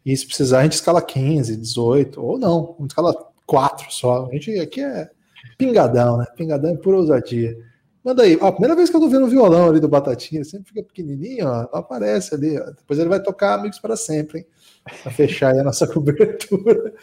E 0.04 0.16
se 0.16 0.26
precisar, 0.26 0.60
a 0.60 0.62
gente 0.64 0.72
escala 0.72 1.00
15, 1.00 1.56
18, 1.56 2.20
ou 2.20 2.36
não, 2.36 2.74
a 2.78 2.82
gente 2.82 2.90
escala 2.90 3.14
4 3.46 3.92
só. 3.92 4.26
A 4.26 4.32
gente 4.32 4.58
aqui 4.58 4.80
é 4.80 5.08
pingadão, 5.56 6.16
né? 6.16 6.26
Pingadão 6.36 6.72
é 6.72 6.76
pura 6.76 6.96
ousadia. 6.96 7.56
Manda 8.04 8.24
aí. 8.24 8.36
Ó, 8.40 8.46
a 8.46 8.52
primeira 8.52 8.74
vez 8.74 8.90
que 8.90 8.96
eu 8.96 9.00
tô 9.00 9.08
vendo 9.08 9.26
o 9.26 9.30
violão 9.30 9.68
ali 9.68 9.78
do 9.78 9.88
Batatinha, 9.88 10.42
sempre 10.42 10.68
fica 10.68 10.82
pequenininho, 10.82 11.46
ó, 11.46 11.68
aparece 11.78 12.34
ali. 12.34 12.58
Ó. 12.58 12.64
Depois 12.64 12.98
ele 12.98 13.08
vai 13.08 13.22
tocar 13.22 13.54
Amigos 13.54 13.78
para 13.78 13.94
Sempre, 13.94 14.38
hein? 14.38 14.46
Pra 14.84 15.10
fechar 15.10 15.54
a 15.54 15.62
nossa 15.62 15.86
cobertura. 15.92 16.94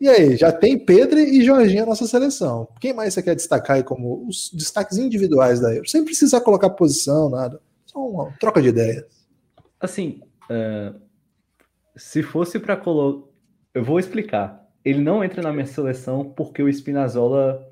E 0.00 0.08
aí, 0.08 0.36
já 0.36 0.50
tem 0.50 0.78
Pedro 0.78 1.18
e 1.18 1.44
Jorginho 1.44 1.80
na 1.80 1.90
nossa 1.90 2.06
seleção. 2.06 2.68
Quem 2.80 2.92
mais 2.92 3.14
você 3.14 3.22
quer 3.22 3.36
destacar 3.36 3.76
aí 3.76 3.82
como 3.82 4.26
os 4.26 4.50
destaques 4.52 4.98
individuais 4.98 5.60
da 5.60 5.72
Euro? 5.72 5.88
Sem 5.88 6.04
precisar 6.04 6.40
colocar 6.40 6.70
posição, 6.70 7.30
nada. 7.30 7.60
Só 7.86 7.98
uma 8.00 8.32
troca 8.40 8.60
de 8.60 8.68
ideias. 8.68 9.04
Assim, 9.80 10.20
uh, 10.50 10.98
se 11.96 12.22
fosse 12.22 12.58
para 12.58 12.76
colocar. 12.76 13.30
Eu 13.74 13.84
vou 13.84 13.98
explicar. 13.98 14.68
Ele 14.84 15.00
não 15.00 15.24
entra 15.24 15.40
na 15.40 15.52
minha 15.52 15.66
seleção 15.66 16.24
porque 16.24 16.62
o 16.62 16.68
Spinazzola. 16.68 17.66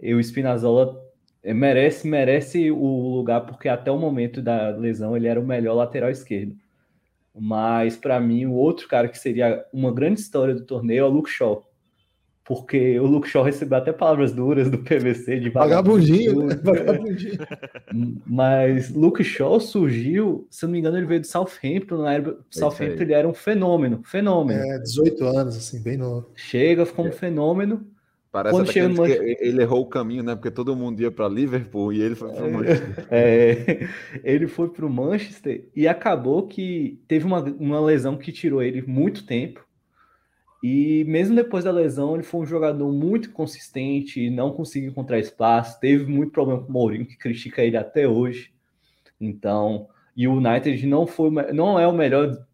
O 0.00 0.20
Spinazzola 0.22 1.00
merece, 1.44 2.06
merece 2.06 2.70
o 2.70 3.16
lugar 3.16 3.46
porque 3.46 3.68
até 3.68 3.90
o 3.90 3.98
momento 3.98 4.42
da 4.42 4.70
lesão 4.70 5.16
ele 5.16 5.26
era 5.26 5.40
o 5.40 5.46
melhor 5.46 5.74
lateral 5.74 6.10
esquerdo. 6.10 6.56
Mas 7.40 7.96
para 7.96 8.20
mim, 8.20 8.46
o 8.46 8.52
outro 8.52 8.88
cara 8.88 9.08
que 9.08 9.18
seria 9.18 9.64
uma 9.72 9.92
grande 9.92 10.20
história 10.20 10.54
do 10.54 10.64
torneio 10.64 11.00
é 11.00 11.04
o 11.04 11.10
Luke 11.10 11.30
Shaw 11.30 11.68
porque 12.48 12.98
o 12.98 13.04
Luke 13.04 13.28
Shaw 13.28 13.42
recebeu 13.42 13.76
até 13.76 13.92
palavras 13.92 14.32
duras 14.32 14.70
do 14.70 14.78
PVC 14.78 15.38
de 15.38 15.50
vagabundinho. 15.50 16.46
Né? 16.46 16.54
vagabundinho. 16.64 17.38
Mas 18.24 18.88
Luke 18.88 19.22
Shaw 19.22 19.60
surgiu, 19.60 20.48
se 20.50 20.64
não 20.64 20.72
me 20.72 20.78
engano, 20.78 20.96
ele 20.96 21.04
veio 21.04 21.20
do 21.20 21.26
Southampton, 21.26 21.98
na 21.98 22.14
era, 22.14 22.38
Southampton 22.50 23.02
ele 23.02 23.12
era 23.12 23.28
um 23.28 23.34
fenômeno, 23.34 24.00
fenômeno. 24.02 24.62
É, 24.62 24.78
18 24.78 25.24
anos, 25.26 25.56
assim, 25.58 25.82
bem 25.82 25.98
novo. 25.98 26.30
Chega, 26.34 26.86
ficou 26.86 27.04
um 27.04 27.08
é. 27.08 27.12
fenômeno. 27.12 27.86
Parece 28.38 28.56
Quando 28.56 28.72
chega 28.72 28.88
no 28.88 28.94
Manchester... 28.96 29.36
ele 29.40 29.62
errou 29.62 29.82
o 29.82 29.86
caminho, 29.86 30.22
né? 30.22 30.34
Porque 30.34 30.50
todo 30.50 30.76
mundo 30.76 31.00
ia 31.00 31.10
para 31.10 31.28
Liverpool 31.28 31.92
e 31.92 32.00
ele 32.00 32.14
foi 32.14 32.32
para 32.32 32.44
o 32.44 32.52
Manchester. 32.52 33.06
É, 33.10 33.88
ele 34.22 34.46
foi 34.46 34.68
para 34.68 34.86
o 34.86 34.90
Manchester 34.90 35.68
e 35.74 35.88
acabou 35.88 36.46
que 36.46 37.00
teve 37.08 37.24
uma, 37.24 37.42
uma 37.42 37.80
lesão 37.80 38.16
que 38.16 38.32
tirou 38.32 38.62
ele 38.62 38.82
muito 38.82 39.26
tempo 39.26 39.66
e 40.62 41.04
mesmo 41.04 41.36
depois 41.36 41.64
da 41.64 41.70
lesão, 41.70 42.14
ele 42.14 42.24
foi 42.24 42.40
um 42.40 42.46
jogador 42.46 42.90
muito 42.92 43.30
consistente, 43.30 44.28
não 44.28 44.52
conseguiu 44.52 44.90
encontrar 44.90 45.18
espaço, 45.18 45.78
teve 45.78 46.04
muito 46.06 46.32
problema 46.32 46.62
com 46.62 46.68
o 46.68 46.72
Mourinho, 46.72 47.06
que 47.06 47.16
critica 47.16 47.62
ele 47.62 47.76
até 47.76 48.08
hoje. 48.08 48.52
Então, 49.20 49.88
e 50.16 50.26
o 50.26 50.34
United 50.34 50.84
não 50.86 51.06
foi, 51.06 51.30
não 51.52 51.78
é 51.78 51.86
o 51.86 51.92
melhor, 51.92 52.44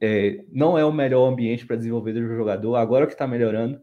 é, 0.00 0.42
não 0.50 0.78
é 0.78 0.84
o 0.84 0.92
melhor 0.92 1.30
ambiente 1.30 1.66
para 1.66 1.76
desenvolver 1.76 2.12
o 2.12 2.36
jogador. 2.36 2.76
Agora 2.76 3.06
que 3.06 3.12
está 3.12 3.26
melhorando. 3.26 3.78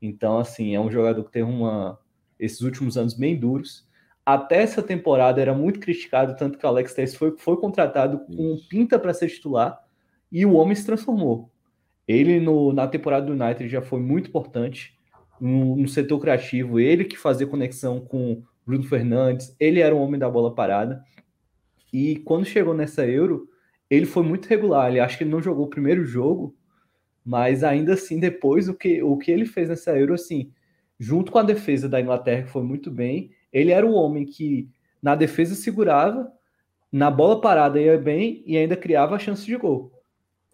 Então, 0.00 0.38
assim, 0.38 0.74
é 0.74 0.80
um 0.80 0.90
jogador 0.90 1.22
que 1.24 1.32
teve 1.32 1.48
uma 1.48 1.98
esses 2.38 2.62
últimos 2.62 2.96
anos 2.96 3.14
bem 3.14 3.38
duros. 3.38 3.86
Até 4.24 4.62
essa 4.62 4.82
temporada 4.82 5.40
era 5.40 5.54
muito 5.54 5.78
criticado, 5.80 6.36
tanto 6.36 6.58
que 6.58 6.64
o 6.64 6.68
Alex 6.68 6.94
Telles 6.94 7.14
foi, 7.14 7.36
foi 7.38 7.56
contratado 7.58 8.20
com 8.20 8.58
pinta 8.68 8.98
para 8.98 9.12
ser 9.12 9.28
titular 9.28 9.78
e 10.32 10.46
o 10.46 10.54
homem 10.54 10.74
se 10.74 10.86
transformou. 10.86 11.50
Ele 12.06 12.40
no, 12.40 12.72
na 12.72 12.86
temporada 12.86 13.26
do 13.26 13.32
United 13.32 13.68
já 13.68 13.82
foi 13.82 14.00
muito 14.00 14.28
importante 14.28 14.94
no, 15.40 15.76
no, 15.76 15.88
setor 15.88 16.18
criativo. 16.18 16.80
Ele 16.80 17.04
que 17.04 17.16
fazia 17.16 17.46
conexão 17.46 18.00
com 18.00 18.42
Bruno 18.66 18.84
Fernandes, 18.84 19.54
ele 19.60 19.80
era 19.80 19.94
o 19.94 20.00
homem 20.00 20.18
da 20.18 20.30
bola 20.30 20.54
parada. 20.54 21.02
E 21.92 22.16
quando 22.16 22.44
chegou 22.44 22.74
nessa 22.74 23.06
Euro, 23.06 23.48
ele 23.88 24.06
foi 24.06 24.22
muito 24.22 24.46
regular. 24.46 24.88
Ele 24.88 25.00
acho 25.00 25.18
que 25.18 25.24
ele 25.24 25.30
não 25.30 25.42
jogou 25.42 25.66
o 25.66 25.70
primeiro 25.70 26.04
jogo, 26.04 26.56
mas 27.24 27.62
ainda 27.62 27.94
assim 27.94 28.18
depois 28.18 28.68
o 28.68 28.74
que 28.74 29.02
o 29.02 29.16
que 29.16 29.30
ele 29.30 29.46
fez 29.46 29.68
nessa 29.68 29.96
Euro 29.98 30.14
assim, 30.14 30.50
junto 30.98 31.30
com 31.30 31.38
a 31.38 31.42
defesa 31.42 31.88
da 31.88 32.00
Inglaterra 32.00 32.42
que 32.42 32.50
foi 32.50 32.62
muito 32.62 32.90
bem, 32.90 33.30
ele 33.52 33.70
era 33.70 33.86
o 33.86 33.92
homem 33.92 34.24
que 34.24 34.68
na 35.02 35.14
defesa 35.14 35.54
segurava, 35.54 36.30
na 36.92 37.10
bola 37.10 37.40
parada 37.40 37.80
ia 37.80 37.98
bem 37.98 38.42
e 38.46 38.56
ainda 38.56 38.76
criava 38.76 39.16
a 39.16 39.18
chance 39.18 39.44
de 39.44 39.56
gol. 39.56 39.92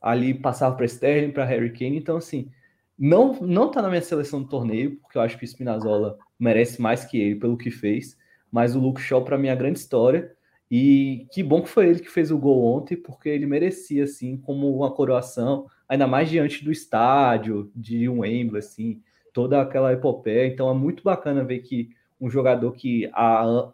Ali 0.00 0.34
passava 0.34 0.76
para 0.76 0.86
Sterling, 0.86 1.32
para 1.32 1.44
Harry 1.44 1.72
Kane, 1.72 1.96
então 1.96 2.16
assim, 2.16 2.50
não 2.98 3.34
não 3.40 3.70
tá 3.70 3.82
na 3.82 3.88
minha 3.88 4.02
seleção 4.02 4.42
do 4.42 4.48
torneio, 4.48 4.96
porque 4.96 5.18
eu 5.18 5.22
acho 5.22 5.38
que 5.38 5.44
o 5.44 5.48
Spinazzola 5.48 6.18
merece 6.38 6.80
mais 6.80 7.04
que 7.04 7.18
ele 7.18 7.36
pelo 7.36 7.56
que 7.56 7.70
fez, 7.70 8.16
mas 8.50 8.76
o 8.76 8.80
Luke 8.80 9.00
Shaw 9.00 9.24
para 9.24 9.38
mim 9.38 9.48
é 9.48 9.52
a 9.52 9.56
grande 9.56 9.78
história. 9.78 10.34
E 10.70 11.26
que 11.30 11.42
bom 11.42 11.62
que 11.62 11.68
foi 11.68 11.88
ele 11.88 12.00
que 12.00 12.10
fez 12.10 12.30
o 12.30 12.38
gol 12.38 12.64
ontem, 12.64 12.96
porque 12.96 13.28
ele 13.28 13.46
merecia 13.46 14.04
assim 14.04 14.36
como 14.36 14.74
uma 14.76 14.90
coroação, 14.90 15.66
ainda 15.88 16.06
mais 16.06 16.28
diante 16.28 16.64
do 16.64 16.72
estádio, 16.72 17.70
de 17.74 18.08
um 18.08 18.20
Wembley 18.20 18.58
assim, 18.58 19.02
toda 19.32 19.60
aquela 19.60 19.92
epopeia, 19.92 20.46
então 20.46 20.70
é 20.70 20.74
muito 20.74 21.02
bacana 21.02 21.44
ver 21.44 21.60
que 21.60 21.90
um 22.20 22.30
jogador 22.30 22.72
que 22.72 23.10
a, 23.12 23.70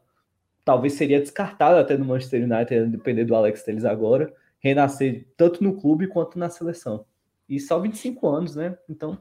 talvez 0.64 0.94
seria 0.94 1.20
descartado 1.20 1.78
até 1.78 1.96
no 1.96 2.04
Manchester 2.04 2.42
United, 2.42 2.86
depender 2.86 3.24
do 3.24 3.34
Alex 3.34 3.62
Telles 3.62 3.84
agora, 3.84 4.32
renascer 4.58 5.26
tanto 5.36 5.62
no 5.62 5.74
clube 5.74 6.06
quanto 6.06 6.38
na 6.38 6.48
seleção. 6.48 7.04
E 7.48 7.58
só 7.60 7.78
25 7.78 8.28
anos, 8.28 8.56
né? 8.56 8.76
Então. 8.88 9.18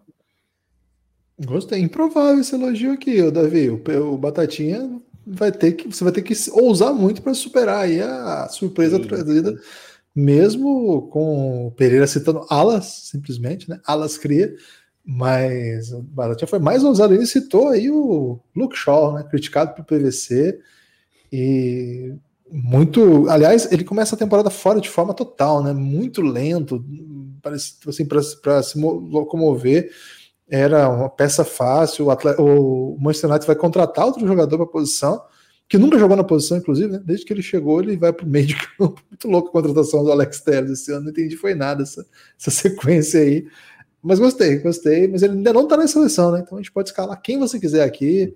Gostei. 1.43 1.79
Improvável 1.79 2.39
esse 2.39 2.55
elogio 2.55 2.93
aqui, 2.93 3.29
Davi. 3.31 3.69
O, 3.69 4.13
o 4.13 4.17
Batatinha 4.17 5.01
vai 5.25 5.51
ter 5.51 5.73
que. 5.73 5.87
Você 5.87 6.03
vai 6.03 6.13
ter 6.13 6.21
que 6.21 6.33
ousar 6.51 6.93
muito 6.93 7.21
para 7.21 7.33
superar 7.33 7.81
aí 7.81 7.99
a 8.01 8.47
surpresa 8.47 8.97
Sim. 8.97 9.03
trazida. 9.03 9.59
Mesmo 10.15 11.07
com 11.09 11.67
o 11.67 11.71
Pereira 11.71 12.05
citando 12.05 12.45
alas, 12.49 12.85
simplesmente, 13.09 13.69
né? 13.69 13.79
Alas 13.85 14.17
cria. 14.17 14.53
Mas 15.03 15.91
o 15.91 16.01
Baratinha 16.01 16.47
foi 16.47 16.59
mais 16.59 16.83
ousado. 16.83 17.13
Ele 17.13 17.25
citou 17.25 17.69
aí 17.69 17.89
o 17.89 18.39
Luke 18.55 18.77
Shaw, 18.77 19.13
né, 19.13 19.23
criticado 19.23 19.73
pelo 19.73 19.85
PVC. 19.85 20.59
E 21.31 22.13
muito. 22.51 23.29
Aliás, 23.29 23.71
ele 23.71 23.83
começa 23.83 24.15
a 24.15 24.17
temporada 24.17 24.49
fora 24.49 24.81
de 24.81 24.89
forma 24.89 25.13
total, 25.13 25.63
né? 25.63 25.73
Muito 25.73 26.21
lento, 26.21 26.83
parece 27.41 27.75
assim, 27.87 28.05
para 28.05 28.61
se 28.61 28.79
locomover. 28.79 29.91
Era 30.49 30.89
uma 30.89 31.09
peça 31.09 31.45
fácil. 31.45 32.05
O, 32.07 32.11
atleta, 32.11 32.41
o 32.41 32.97
Manchester 32.99 33.29
United 33.29 33.47
vai 33.47 33.55
contratar 33.55 34.05
outro 34.05 34.27
jogador 34.27 34.57
para 34.57 34.65
a 34.65 34.69
posição, 34.69 35.21
que 35.71 35.77
nunca 35.77 35.97
jogou 35.97 36.17
na 36.17 36.23
posição, 36.25 36.57
inclusive, 36.57 36.91
né? 36.91 37.01
Desde 37.01 37.25
que 37.25 37.31
ele 37.31 37.41
chegou, 37.41 37.81
ele 37.81 37.95
vai 37.95 38.11
para 38.11 38.25
o 38.25 38.29
meio 38.29 38.45
de 38.45 38.55
campo. 38.57 39.01
Muito 39.09 39.29
louco 39.29 39.47
a 39.47 39.51
contratação 39.53 40.03
do 40.03 40.11
Alex 40.11 40.41
Telles 40.41 40.69
esse 40.69 40.91
ano. 40.91 41.05
Não 41.05 41.11
entendi, 41.11 41.37
foi 41.37 41.55
nada 41.55 41.83
essa, 41.83 42.05
essa 42.37 42.51
sequência 42.51 43.21
aí. 43.21 43.47
Mas 44.03 44.19
gostei, 44.19 44.57
gostei. 44.57 45.07
Mas 45.07 45.23
ele 45.23 45.35
ainda 45.35 45.53
não 45.53 45.63
está 45.63 45.77
na 45.77 45.87
seleção, 45.87 46.29
né? 46.33 46.41
Então 46.43 46.57
a 46.57 46.61
gente 46.61 46.73
pode 46.73 46.89
escalar 46.89 47.21
quem 47.21 47.39
você 47.39 47.57
quiser 47.57 47.85
aqui. 47.85 48.35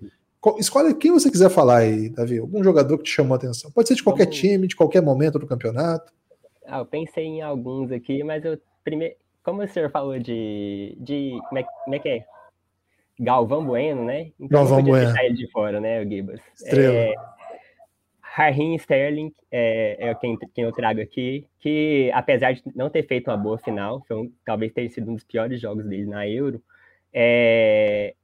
Escolhe 0.58 0.94
quem 0.94 1.12
você 1.12 1.30
quiser 1.30 1.50
falar 1.50 1.80
aí, 1.80 2.08
Davi. 2.08 2.38
Algum 2.38 2.64
jogador 2.64 2.96
que 2.96 3.04
te 3.04 3.10
chamou 3.10 3.34
a 3.34 3.36
atenção. 3.36 3.70
Pode 3.70 3.86
ser 3.86 3.96
de 3.96 4.02
qualquer 4.02 4.26
time, 4.26 4.66
de 4.66 4.74
qualquer 4.74 5.02
momento 5.02 5.38
do 5.38 5.46
campeonato. 5.46 6.10
Ah, 6.66 6.78
eu 6.78 6.86
pensei 6.86 7.24
em 7.24 7.42
alguns 7.42 7.92
aqui, 7.92 8.24
mas 8.24 8.46
eu 8.46 8.58
primeiro. 8.82 9.14
Como 9.44 9.62
o 9.62 9.68
senhor 9.68 9.90
falou 9.90 10.18
de. 10.18 10.96
de 10.98 11.38
como, 11.50 11.58
é, 11.58 11.66
como 11.84 11.96
é 11.96 11.98
que 11.98 12.08
é? 12.08 12.24
Galvão 13.18 13.64
Bueno, 13.64 14.04
né? 14.04 14.32
Então 14.38 14.60
Galvão 14.60 14.82
Bueno. 14.82 15.06
deixar 15.06 15.24
ele 15.24 15.34
de 15.34 15.50
fora, 15.50 15.80
né, 15.80 16.00
o 16.00 16.08
Gibas? 16.08 16.40
Estrela. 16.54 16.94
É, 16.94 17.14
Sterling 18.76 19.32
é, 19.50 20.08
é 20.08 20.14
quem, 20.14 20.36
quem, 20.54 20.64
eu 20.64 20.72
trago 20.72 21.00
aqui, 21.00 21.48
que 21.58 22.10
apesar 22.12 22.52
de 22.52 22.62
não 22.74 22.90
ter 22.90 23.02
feito 23.06 23.30
uma 23.30 23.36
boa 23.36 23.58
final, 23.58 24.04
um, 24.10 24.30
talvez 24.44 24.72
tenha 24.72 24.90
sido 24.90 25.10
um 25.10 25.14
dos 25.14 25.24
piores 25.24 25.60
jogos 25.60 25.86
dele 25.86 26.06
na 26.06 26.28
Euro, 26.28 26.62
é, 27.12 28.14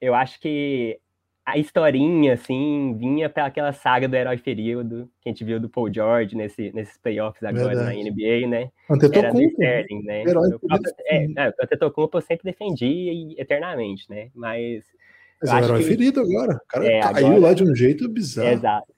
eu 0.00 0.14
acho 0.14 0.38
que 0.40 1.00
a 1.44 1.58
historinha, 1.58 2.34
assim, 2.34 2.94
vinha 2.96 3.28
para 3.28 3.46
aquela 3.46 3.72
saga 3.72 4.08
do 4.08 4.14
herói 4.14 4.38
ferido 4.38 5.10
que 5.20 5.28
a 5.28 5.32
gente 5.32 5.42
viu 5.44 5.58
do 5.58 5.68
Paul 5.68 5.92
George 5.92 6.36
nesse, 6.36 6.70
nesses 6.72 6.96
playoffs 6.96 7.42
agora 7.42 7.74
Verdade. 7.74 8.04
na 8.04 8.10
NBA, 8.10 8.46
né? 8.48 8.70
Era 8.88 9.32
do 9.32 9.42
Sterling, 9.42 10.02
né? 10.04 10.22
Herói 10.22 10.52
eu, 10.52 10.60
é, 11.06 11.24
é, 11.24 11.48
o 11.48 11.64
Antetokounmpo 11.64 12.18
eu 12.18 12.22
sempre 12.22 12.44
defendi 12.44 13.34
eternamente, 13.36 14.08
né? 14.08 14.30
Mas... 14.34 14.84
Mas 15.40 15.50
é 15.50 15.54
o 15.54 15.64
herói 15.64 15.82
que... 15.82 15.88
ferido 15.88 16.20
agora. 16.20 16.54
O 16.54 16.66
cara 16.68 16.86
é, 16.86 17.00
caiu 17.00 17.26
agora... 17.26 17.40
lá 17.40 17.54
de 17.54 17.64
um 17.64 17.74
jeito 17.74 18.08
bizarro. 18.08 18.48
Exato. 18.48 18.92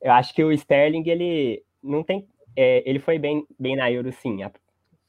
Eu 0.00 0.12
acho 0.12 0.34
que 0.34 0.42
o 0.42 0.52
Sterling, 0.52 1.06
ele 1.06 1.62
não 1.82 2.02
tem... 2.02 2.26
É, 2.56 2.82
ele 2.88 2.98
foi 2.98 3.18
bem, 3.18 3.46
bem 3.58 3.76
na 3.76 3.92
Euro, 3.92 4.10
sim. 4.12 4.42
A, 4.42 4.50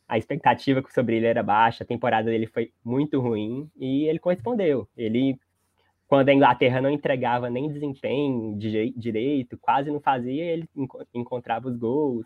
a 0.06 0.18
expectativa 0.18 0.84
sobre 0.94 1.16
ele 1.16 1.28
era 1.28 1.42
baixa, 1.42 1.86
a 1.86 1.88
temporada 1.88 2.30
dele 2.30 2.46
foi 2.46 2.72
muito 2.84 3.22
ruim 3.22 3.70
e 3.78 4.06
ele 4.06 4.20
correspondeu. 4.20 4.86
Ele 4.98 5.40
quando 6.08 6.30
a 6.30 6.34
Inglaterra 6.34 6.82
não 6.82 6.90
entregava 6.90 7.50
nem 7.50 7.68
desempenho 7.68 8.58
de, 8.58 8.94
direito, 8.96 9.58
quase 9.58 9.92
não 9.92 10.00
fazia, 10.00 10.44
ele 10.44 10.70
encontrava 11.14 11.68
os 11.68 11.76
gols. 11.76 12.26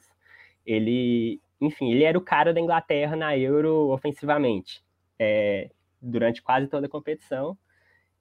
Ele, 0.66 1.42
enfim, 1.60 1.92
ele 1.92 2.04
era 2.04 2.18
o 2.18 2.22
cara 2.22 2.54
da 2.54 2.60
Inglaterra 2.60 3.16
na 3.16 3.36
Euro 3.36 3.90
ofensivamente, 3.90 4.84
é, 5.18 5.72
durante 6.00 6.42
quase 6.44 6.68
toda 6.68 6.86
a 6.86 6.90
competição. 6.90 7.58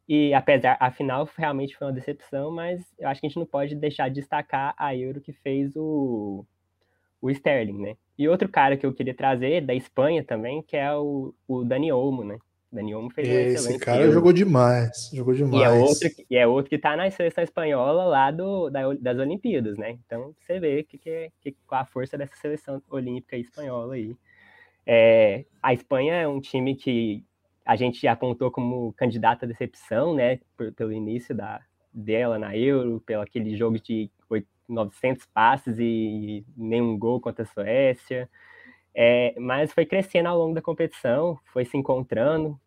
E 0.09 0.33
apesar, 0.35 0.77
a 0.81 0.90
final 0.90 1.29
realmente 1.37 1.77
foi 1.77 1.87
uma 1.87 1.92
decepção, 1.92 2.51
mas 2.51 2.83
eu 2.99 3.09
acho 3.09 3.20
que 3.20 3.27
a 3.27 3.29
gente 3.29 3.38
não 3.38 3.46
pode 3.46 3.77
deixar 3.77 4.09
de 4.09 4.14
destacar 4.14 4.75
a 4.77 4.96
Euro 4.96 5.20
que 5.20 5.33
fez 5.33 5.77
o, 5.77 6.44
o 7.20 7.31
Sterling, 7.31 7.81
né? 7.81 7.96
E 8.18 8.29
outro 8.29 8.49
cara 8.49 8.77
que 8.77 8.85
eu 8.85 8.94
queria 8.94 9.14
trazer, 9.14 9.61
da 9.61 9.75
Espanha 9.75 10.25
também, 10.25 10.62
que 10.62 10.77
é 10.77 10.92
o, 10.94 11.35
o 11.46 11.64
Dani 11.64 11.92
Olmo, 11.92 12.25
né? 12.25 12.38
Dani 12.73 12.95
Olmo 12.95 13.11
fez 13.11 13.29
Esse 13.29 13.79
cara 13.79 14.11
jogou 14.13 14.33
demais, 14.33 15.11
jogou 15.13 15.35
demais. 15.35 15.61
E 15.61 15.65
é 15.65 15.71
outro, 15.71 16.09
e 16.31 16.37
é 16.37 16.47
outro 16.47 16.71
que 16.71 16.77
está 16.77 16.97
na 16.97 17.11
seleção 17.11 17.43
espanhola 17.43 18.05
lá 18.05 18.31
do, 18.31 18.71
da, 18.71 18.95
das 18.95 19.19
Olimpíadas, 19.19 19.77
né? 19.77 19.99
Então 20.07 20.35
você 20.41 20.61
vê 20.61 20.83
que, 20.85 20.97
que, 20.97 21.33
que, 21.41 21.57
qual 21.67 21.83
a 21.83 21.87
força 21.87 22.17
dessa 22.17 22.37
seleção 22.37 22.81
olímpica 22.89 23.37
espanhola 23.37 23.95
aí. 23.95 24.17
É, 24.87 25.45
a 25.63 25.75
Espanha 25.75 26.15
é 26.15 26.29
um 26.29 26.41
time 26.41 26.75
que 26.77 27.25
a 27.65 27.77
gente 27.77 28.07
apontou 28.07 28.51
como 28.51 28.93
candidata 28.95 29.45
à 29.45 29.49
decepção, 29.49 30.15
né? 30.15 30.39
Por, 30.57 30.73
pelo 30.73 30.93
início 30.93 31.35
da, 31.35 31.61
dela 31.93 32.39
na 32.39 32.57
Euro, 32.57 33.03
pelo 33.05 33.23
aquele 33.23 33.57
jogo 33.57 33.81
de 33.81 34.11
900 34.69 35.27
passes 35.27 35.77
e 35.79 36.45
nenhum 36.57 36.97
gol 36.97 37.21
contra 37.21 37.43
a 37.43 37.47
Suécia. 37.47 38.31
É, 38.94 39.35
mas 39.38 39.72
foi 39.72 39.87
crescendo 39.87 40.29
ao 40.29 40.38
longo 40.38 40.55
da 40.55 40.62
competição, 40.62 41.38
foi 41.53 41.64
se 41.64 41.76
encontrando. 41.76 42.59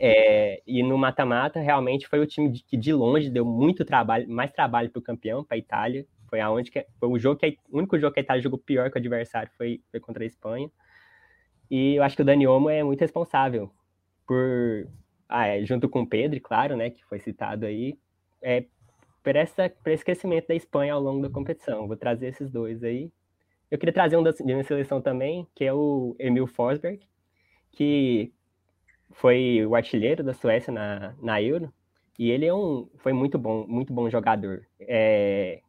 É, 0.00 0.62
e 0.66 0.82
no 0.82 0.96
mata-mata, 0.96 1.60
realmente 1.60 2.06
foi 2.06 2.20
o 2.20 2.26
time 2.26 2.52
que 2.52 2.76
de 2.76 2.92
longe 2.92 3.30
deu 3.30 3.44
muito 3.44 3.84
trabalho, 3.84 4.28
mais 4.28 4.52
trabalho 4.52 4.90
para 4.90 5.00
o 5.00 5.02
campeão, 5.02 5.42
para 5.42 5.56
a 5.56 5.58
Itália. 5.58 6.06
Foi 6.28 6.40
aonde 6.40 6.70
que, 6.70 6.86
foi 7.00 7.08
o 7.08 7.18
jogo 7.18 7.40
que 7.40 7.58
o 7.70 7.78
único 7.78 7.98
jogo 7.98 8.12
que 8.14 8.20
a 8.20 8.22
Itália 8.22 8.42
jogou 8.42 8.58
pior 8.58 8.90
que 8.90 8.96
o 8.96 9.00
adversário 9.00 9.50
foi, 9.56 9.80
foi 9.90 9.98
contra 9.98 10.22
a 10.22 10.26
Espanha. 10.26 10.70
E 11.70 11.96
eu 11.96 12.02
acho 12.02 12.16
que 12.16 12.22
o 12.22 12.24
Dani 12.24 12.46
Olmo 12.46 12.70
é 12.70 12.82
muito 12.82 13.00
responsável 13.00 13.70
por, 14.26 14.88
ah, 15.28 15.46
é, 15.46 15.64
junto 15.64 15.88
com 15.88 16.02
o 16.02 16.06
Pedro, 16.06 16.40
claro, 16.40 16.76
né, 16.76 16.90
que 16.90 17.04
foi 17.04 17.18
citado 17.18 17.66
aí, 17.66 17.98
é, 18.42 18.64
por, 19.22 19.36
essa, 19.36 19.68
por 19.68 19.90
esse 19.90 20.04
crescimento 20.04 20.48
da 20.48 20.54
Espanha 20.54 20.94
ao 20.94 21.00
longo 21.00 21.22
da 21.22 21.30
competição. 21.30 21.86
Vou 21.86 21.96
trazer 21.96 22.28
esses 22.28 22.50
dois 22.50 22.82
aí. 22.84 23.10
Eu 23.70 23.78
queria 23.78 23.92
trazer 23.92 24.16
um 24.16 24.22
da, 24.22 24.32
minha 24.40 24.64
seleção 24.64 25.00
também, 25.00 25.46
que 25.54 25.64
é 25.64 25.72
o 25.72 26.16
Emil 26.18 26.46
Forsberg, 26.46 27.00
que 27.72 28.32
foi 29.10 29.64
o 29.66 29.74
artilheiro 29.74 30.24
da 30.24 30.32
Suécia 30.32 30.72
na, 30.72 31.14
na 31.20 31.42
Euro, 31.42 31.72
e 32.18 32.30
ele 32.30 32.46
é 32.46 32.54
um, 32.54 32.88
foi 32.98 33.12
muito 33.12 33.38
bom, 33.38 33.66
muito 33.66 33.92
bom 33.92 34.08
jogador. 34.08 34.66
É 34.80 35.60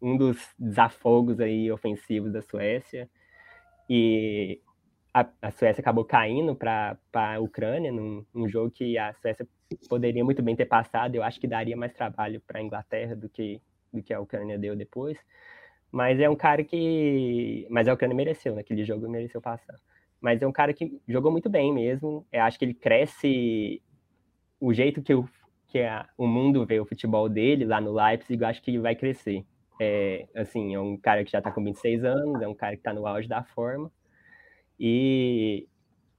um 0.00 0.16
dos 0.16 0.38
desafogos 0.56 1.40
aí 1.40 1.70
ofensivos 1.72 2.32
da 2.32 2.40
Suécia, 2.40 3.10
e 3.90 4.60
a, 5.12 5.26
a 5.42 5.50
Suécia 5.50 5.80
acabou 5.80 6.04
caindo 6.04 6.54
para 6.54 6.96
a 7.12 7.40
Ucrânia, 7.40 7.90
num, 7.90 8.24
num 8.32 8.48
jogo 8.48 8.70
que 8.70 8.96
a 8.96 9.12
Suécia 9.14 9.46
poderia 9.88 10.24
muito 10.24 10.42
bem 10.42 10.54
ter 10.54 10.66
passado, 10.66 11.16
eu 11.16 11.22
acho 11.22 11.40
que 11.40 11.48
daria 11.48 11.76
mais 11.76 11.92
trabalho 11.92 12.40
para 12.46 12.60
a 12.60 12.62
Inglaterra 12.62 13.16
do 13.16 13.28
que, 13.28 13.60
do 13.92 14.02
que 14.02 14.14
a 14.14 14.20
Ucrânia 14.20 14.58
deu 14.58 14.76
depois. 14.76 15.18
Mas 15.90 16.20
é 16.20 16.28
um 16.28 16.36
cara 16.36 16.62
que. 16.62 17.66
Mas 17.70 17.88
é 17.88 17.92
o 17.92 17.96
que 17.96 18.04
ele 18.04 18.14
mereceu, 18.14 18.54
naquele 18.54 18.84
jogo 18.84 19.08
mereceu 19.08 19.40
passar. 19.40 19.76
Mas 20.20 20.42
é 20.42 20.46
um 20.46 20.52
cara 20.52 20.72
que 20.74 21.00
jogou 21.08 21.30
muito 21.30 21.48
bem 21.48 21.72
mesmo. 21.72 22.26
Eu 22.32 22.42
acho 22.42 22.58
que 22.58 22.64
ele 22.64 22.74
cresce 22.74 23.82
o 24.60 24.74
jeito 24.74 25.02
que, 25.02 25.14
o, 25.14 25.28
que 25.68 25.80
a, 25.80 26.08
o 26.16 26.26
mundo 26.26 26.66
vê 26.66 26.80
o 26.80 26.86
futebol 26.86 27.28
dele 27.28 27.64
lá 27.64 27.80
no 27.80 27.92
Leipzig, 27.92 28.40
eu 28.40 28.48
acho 28.48 28.62
que 28.62 28.70
ele 28.70 28.80
vai 28.80 28.94
crescer. 28.96 29.44
É, 29.80 30.26
assim, 30.34 30.74
é 30.74 30.80
um 30.80 30.96
cara 30.96 31.24
que 31.24 31.30
já 31.30 31.38
está 31.38 31.52
com 31.52 31.62
26 31.62 32.04
anos, 32.04 32.42
é 32.42 32.48
um 32.48 32.54
cara 32.54 32.74
que 32.74 32.80
está 32.80 32.92
no 32.92 33.06
auge 33.06 33.28
da 33.28 33.44
forma. 33.44 33.90
E, 34.78 35.66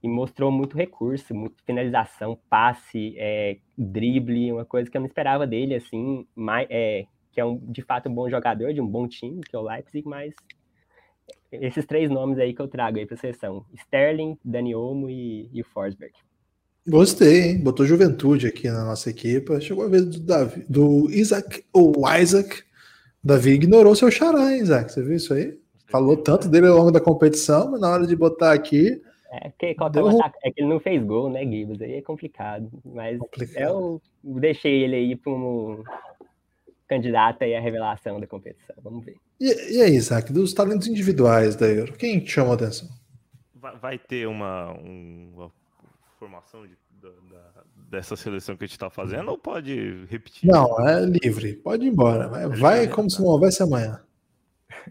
e, 0.02 0.08
mostrou 0.08 0.50
muito 0.50 0.76
recurso, 0.76 1.34
muito 1.34 1.62
finalização, 1.64 2.38
passe, 2.48 3.14
é, 3.18 3.58
drible, 3.76 4.52
uma 4.52 4.64
coisa 4.64 4.90
que 4.90 4.96
eu 4.96 5.00
não 5.00 5.06
esperava 5.08 5.46
dele, 5.46 5.74
assim, 5.74 6.26
mais, 6.34 6.66
é, 6.70 7.06
que 7.32 7.40
é 7.40 7.44
um, 7.44 7.58
de 7.58 7.82
fato 7.82 8.08
um 8.08 8.14
bom 8.14 8.28
jogador 8.28 8.72
de 8.72 8.80
um 8.80 8.86
bom 8.86 9.06
time, 9.06 9.40
que 9.40 9.54
é 9.54 9.58
o 9.58 9.62
Leipzig, 9.62 10.06
mas 10.06 10.34
esses 11.52 11.84
três 11.84 12.10
nomes 12.10 12.38
aí 12.38 12.54
que 12.54 12.60
eu 12.60 12.68
trago 12.68 12.98
aí 12.98 13.06
para 13.06 13.14
a 13.14 13.18
seleção: 13.18 13.64
Sterling, 13.74 14.38
Dani 14.44 14.74
Olmo 14.74 15.08
e, 15.08 15.48
e 15.52 15.60
o 15.60 15.64
Forsberg. 15.64 16.14
Gostei, 16.88 17.42
hein? 17.42 17.62
Botou 17.62 17.84
juventude 17.84 18.46
aqui 18.46 18.68
na 18.68 18.84
nossa 18.84 19.10
equipe. 19.10 19.60
Chegou 19.60 19.84
a 19.84 19.88
vez 19.88 20.06
do, 20.06 20.20
Davi, 20.20 20.64
do 20.68 21.10
Isaac 21.10 21.64
ou 21.72 21.92
Isaac. 22.18 22.62
Davi 23.22 23.50
ignorou 23.50 23.94
seu 23.94 24.10
xará, 24.10 24.52
hein, 24.52 24.62
Isaac? 24.62 24.90
Você 24.90 25.02
viu 25.02 25.14
isso 25.14 25.34
aí? 25.34 25.58
Falou 25.86 26.16
tanto 26.16 26.48
dele 26.48 26.68
ao 26.68 26.78
longo 26.78 26.90
da 26.90 27.00
competição, 27.00 27.70
mas 27.70 27.80
na 27.80 27.90
hora 27.90 28.06
de 28.06 28.16
botar 28.16 28.52
aqui. 28.52 29.02
É, 29.30 29.50
que, 29.50 29.74
deu... 29.90 30.08
é 30.42 30.50
que 30.50 30.60
ele 30.60 30.68
não 30.68 30.80
fez 30.80 31.02
gol, 31.04 31.28
né, 31.28 31.44
Gibbs? 31.44 31.80
Aí 31.82 31.94
é 31.94 32.02
complicado. 32.02 32.68
Mas 32.84 33.18
complicado. 33.18 33.62
eu 33.62 34.02
deixei 34.22 34.82
ele 34.82 34.96
aí 34.96 35.16
como 35.16 35.84
candidata 36.90 37.44
aí 37.44 37.54
à 37.54 37.60
revelação 37.60 38.18
da 38.18 38.26
competição. 38.26 38.74
Vamos 38.82 39.04
ver. 39.04 39.16
E, 39.38 39.76
e 39.76 39.80
aí, 39.80 39.94
Isaac, 39.94 40.32
dos 40.32 40.52
talentos 40.52 40.88
individuais 40.88 41.54
da 41.54 41.68
Euro, 41.68 41.92
quem 41.92 42.18
te 42.18 42.32
chamou 42.32 42.50
a 42.50 42.54
atenção? 42.56 42.88
Vai, 43.54 43.76
vai 43.78 43.98
ter 43.98 44.26
uma, 44.26 44.72
uma 44.72 45.52
formação 46.18 46.66
de, 46.66 46.76
da, 47.00 47.10
da, 47.10 47.64
dessa 47.88 48.16
seleção 48.16 48.56
que 48.56 48.64
a 48.64 48.66
gente 48.66 48.74
está 48.74 48.90
fazendo 48.90 49.30
ou 49.30 49.38
pode 49.38 50.04
repetir? 50.06 50.50
Não, 50.50 50.84
é 50.84 51.00
livre. 51.04 51.54
Pode 51.54 51.86
ir 51.86 51.90
embora. 51.90 52.26
Vai, 52.26 52.48
vai 52.48 52.88
como 52.88 53.08
se 53.08 53.20
não 53.20 53.28
houvesse 53.28 53.62
amanhã. 53.62 54.02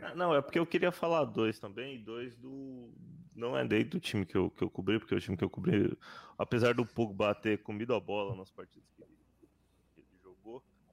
Ah, 0.02 0.16
não, 0.16 0.34
é 0.34 0.42
porque 0.42 0.60
eu 0.60 0.66
queria 0.66 0.94
falar 0.94 1.26
dois 1.26 1.60
também, 1.60 2.02
dois 2.02 2.34
do. 2.38 2.90
Não 3.36 3.58
é 3.58 3.66
dentro 3.66 3.92
do 3.92 4.00
time 4.00 4.26
que 4.26 4.38
eu, 4.38 4.50
que 4.52 4.64
eu 4.64 4.70
cobri, 4.70 5.00
porque 5.00 5.16
o 5.16 5.20
time 5.20 5.36
que 5.36 5.44
eu 5.44 5.50
cobri, 5.50 5.98
apesar 6.38 6.74
do 6.74 6.86
Pogba 6.86 7.34
ter 7.34 7.58
comido 7.60 7.94
a 7.94 8.00
bola 8.00 8.36
nas 8.36 8.52
partidas 8.52 8.99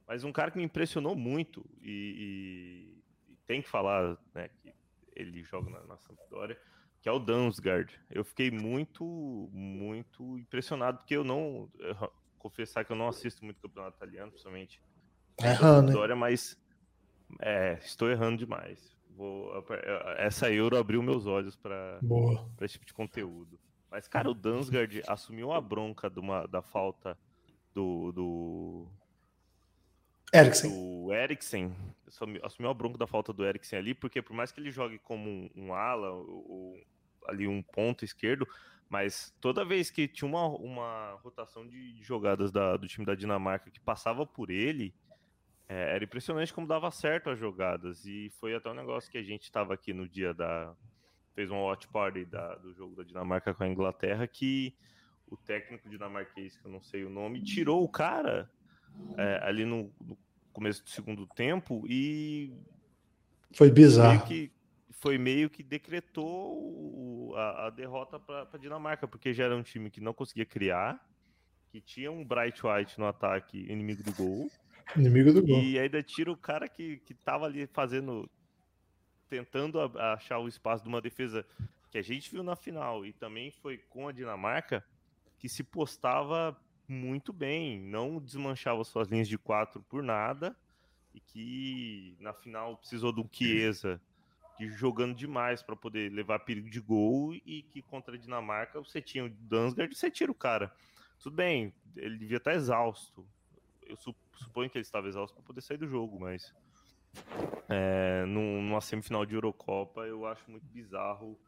mas 0.07 0.23
um 0.23 0.31
cara 0.31 0.51
que 0.51 0.57
me 0.57 0.63
impressionou 0.63 1.15
muito 1.15 1.65
e, 1.81 2.95
e, 3.27 3.33
e 3.33 3.35
tem 3.45 3.61
que 3.61 3.69
falar 3.69 4.17
né, 4.33 4.49
que 4.61 4.73
ele 5.15 5.43
joga 5.43 5.69
na, 5.69 5.83
na 5.83 5.97
Sampdoria, 5.97 6.57
que 7.01 7.09
é 7.09 7.11
o 7.11 7.19
Dansgaard. 7.19 7.99
Eu 8.09 8.23
fiquei 8.23 8.49
muito, 8.49 9.03
muito 9.51 10.37
impressionado, 10.37 10.99
porque 10.99 11.15
eu 11.15 11.23
não. 11.23 11.69
Eu, 11.79 12.11
confessar 12.37 12.85
que 12.85 12.91
eu 12.91 12.95
não 12.95 13.07
assisto 13.07 13.43
muito 13.43 13.59
campeonato 13.59 13.97
italiano, 13.97 14.31
principalmente. 14.31 14.81
Errando. 15.41 15.87
Vitória, 15.87 16.15
mas 16.15 16.57
é, 17.41 17.77
estou 17.81 18.09
errando 18.09 18.37
demais. 18.37 18.95
Vou, 19.09 19.51
essa 20.17 20.51
Euro 20.51 20.77
abriu 20.77 21.01
meus 21.01 21.25
olhos 21.25 21.55
para 21.55 21.99
esse 22.61 22.73
tipo 22.73 22.85
de 22.85 22.93
conteúdo. 22.93 23.59
Mas, 23.89 24.07
cara, 24.07 24.29
o 24.29 24.33
Dansgaard 24.33 25.01
assumiu 25.07 25.51
a 25.51 25.59
bronca 25.59 26.09
de 26.09 26.19
uma, 26.19 26.45
da 26.47 26.61
falta 26.61 27.17
do. 27.73 28.11
do 28.11 28.87
Eriksen. 30.33 30.69
Do 30.69 31.13
Eriksen. 31.13 31.75
Assumiu 32.43 32.69
a 32.69 32.73
bronca 32.73 32.97
da 32.97 33.07
falta 33.07 33.31
do 33.31 33.45
Eriksen 33.45 33.79
ali, 33.79 33.93
porque 33.93 34.21
por 34.21 34.33
mais 34.33 34.51
que 34.51 34.59
ele 34.59 34.71
jogue 34.71 34.97
como 34.99 35.29
um, 35.29 35.49
um 35.55 35.73
ala, 35.73 36.09
ou, 36.09 36.79
ali 37.27 37.47
um 37.47 37.61
ponto 37.61 38.03
esquerdo, 38.03 38.47
mas 38.89 39.33
toda 39.41 39.65
vez 39.65 39.91
que 39.91 40.07
tinha 40.07 40.27
uma, 40.27 40.47
uma 40.47 41.19
rotação 41.23 41.67
de 41.67 42.01
jogadas 42.01 42.51
da, 42.51 42.77
do 42.77 42.87
time 42.87 43.05
da 43.05 43.15
Dinamarca 43.15 43.69
que 43.69 43.79
passava 43.79 44.25
por 44.25 44.49
ele, 44.49 44.93
é, 45.67 45.95
era 45.95 46.03
impressionante 46.03 46.53
como 46.53 46.65
dava 46.65 46.89
certo 46.91 47.29
as 47.29 47.37
jogadas. 47.37 48.05
E 48.05 48.31
foi 48.39 48.55
até 48.55 48.69
um 48.69 48.73
negócio 48.73 49.11
que 49.11 49.17
a 49.17 49.23
gente 49.23 49.43
estava 49.43 49.73
aqui 49.73 49.93
no 49.93 50.07
dia 50.07 50.33
da. 50.33 50.73
fez 51.35 51.51
uma 51.51 51.61
watch 51.61 51.87
party 51.89 52.25
da, 52.25 52.55
do 52.55 52.73
jogo 52.73 52.95
da 52.95 53.03
Dinamarca 53.03 53.53
com 53.53 53.63
a 53.63 53.67
Inglaterra, 53.67 54.25
que 54.25 54.73
o 55.27 55.35
técnico 55.35 55.89
dinamarquês, 55.89 56.57
que 56.57 56.65
eu 56.65 56.71
não 56.71 56.81
sei 56.81 57.03
o 57.03 57.09
nome, 57.09 57.43
tirou 57.43 57.83
o 57.83 57.89
cara 57.89 58.49
é, 59.17 59.39
ali 59.43 59.65
no, 59.65 59.91
no, 59.99 60.17
começo 60.53 60.83
do 60.83 60.89
segundo 60.89 61.25
tempo 61.27 61.83
e. 61.87 62.53
Foi 63.53 63.71
bizarro. 63.71 64.09
Meio 64.09 64.25
que, 64.25 64.51
foi 64.91 65.17
meio 65.17 65.49
que 65.49 65.63
decretou 65.63 67.35
a, 67.35 67.67
a, 67.67 67.69
derrota 67.69 68.19
para 68.19 68.47
a 68.51 68.57
Dinamarca, 68.57 69.07
porque 69.07 69.33
já 69.33 69.45
era 69.45 69.55
um 69.55 69.63
time 69.63 69.89
que 69.89 70.01
não 70.01 70.13
conseguia 70.13 70.45
criar, 70.45 70.99
que 71.69 71.79
tinha 71.79 72.11
um 72.11 72.25
Bright 72.25 72.59
White 72.65 72.99
no 72.99 73.05
ataque, 73.05 73.65
inimigo 73.71 74.03
do 74.03 74.13
gol. 74.13 74.49
Inimigo 74.95 75.31
do 75.31 75.45
gol. 75.45 75.61
E 75.61 75.77
ainda 75.77 76.01
tira 76.01 76.31
o 76.31 76.37
cara 76.37 76.67
que, 76.67 76.97
que 76.97 77.13
tava 77.13 77.45
ali 77.45 77.67
fazendo. 77.67 78.29
tentando 79.29 79.79
achar 79.79 80.39
o 80.39 80.47
espaço 80.47 80.83
de 80.83 80.89
uma 80.89 81.01
defesa 81.01 81.45
que 81.91 81.97
a 81.97 82.01
gente 82.01 82.31
viu 82.31 82.43
na 82.43 82.55
final 82.55 83.05
e 83.05 83.13
também 83.13 83.51
foi 83.51 83.77
com 83.77 84.07
a 84.07 84.11
Dinamarca, 84.11 84.83
que 85.37 85.47
se 85.47 85.63
postava 85.63 86.57
muito 86.87 87.33
bem, 87.33 87.79
não 87.79 88.19
desmanchava 88.19 88.83
suas 88.83 89.07
linhas 89.07 89.27
de 89.27 89.37
quatro 89.37 89.81
por 89.81 90.01
nada 90.01 90.55
e 91.13 91.19
que 91.19 92.15
na 92.19 92.33
final 92.33 92.77
precisou 92.77 93.11
do 93.11 93.27
Chiesa 93.31 93.99
que 94.57 94.67
jogando 94.69 95.13
demais 95.13 95.61
para 95.61 95.75
poder 95.75 96.11
levar 96.11 96.39
perigo 96.39 96.69
de 96.69 96.79
gol 96.79 97.35
e 97.35 97.61
que 97.61 97.81
contra 97.81 98.15
a 98.15 98.17
Dinamarca 98.17 98.79
você 98.79 98.99
tinha 98.99 99.25
o 99.25 99.29
Dansgaard 99.29 99.95
você 99.95 100.09
tira 100.09 100.31
o 100.31 100.35
cara. 100.35 100.73
Tudo 101.19 101.35
bem, 101.35 101.73
ele 101.95 102.17
devia 102.17 102.37
estar 102.37 102.53
exausto. 102.55 103.25
Eu 103.85 103.95
suponho 103.95 104.69
que 104.69 104.77
ele 104.77 104.83
estava 104.83 105.07
exausto 105.07 105.35
para 105.35 105.45
poder 105.45 105.61
sair 105.61 105.77
do 105.77 105.87
jogo, 105.87 106.19
mas 106.19 106.53
é, 107.69 108.25
numa 108.25 108.81
semifinal 108.81 109.25
de 109.25 109.35
Eurocopa 109.35 110.01
eu 110.01 110.25
acho 110.25 110.49
muito 110.49 110.65
bizarro. 110.65 111.39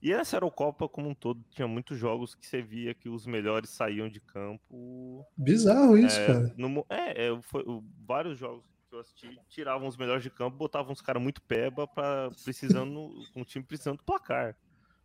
E 0.00 0.12
essa 0.12 0.36
Eurocopa 0.36 0.88
como 0.88 1.08
um 1.08 1.14
todo 1.14 1.42
tinha 1.50 1.66
muitos 1.66 1.98
jogos 1.98 2.34
que 2.34 2.46
você 2.46 2.62
via 2.62 2.94
que 2.94 3.08
os 3.08 3.26
melhores 3.26 3.70
saíam 3.70 4.08
de 4.08 4.20
campo. 4.20 5.26
Bizarro 5.36 5.98
isso, 5.98 6.18
é, 6.20 6.26
cara. 6.26 6.54
No, 6.56 6.86
é, 6.88 7.26
é 7.26 7.42
foi, 7.42 7.64
vários 8.06 8.38
jogos 8.38 8.64
eu 8.92 9.00
assisti, 9.00 9.38
tiravam 9.48 9.88
os 9.88 9.96
melhores 9.96 10.22
de 10.22 10.30
campo, 10.30 10.56
botavam 10.56 10.92
os 10.92 11.00
caras 11.00 11.22
muito 11.22 11.42
peba 11.42 11.86
para 11.86 12.30
precisando, 12.44 13.10
com 13.34 13.42
o 13.42 13.44
time 13.44 13.64
precisando 13.64 13.98
do 13.98 14.04
placar. 14.04 14.56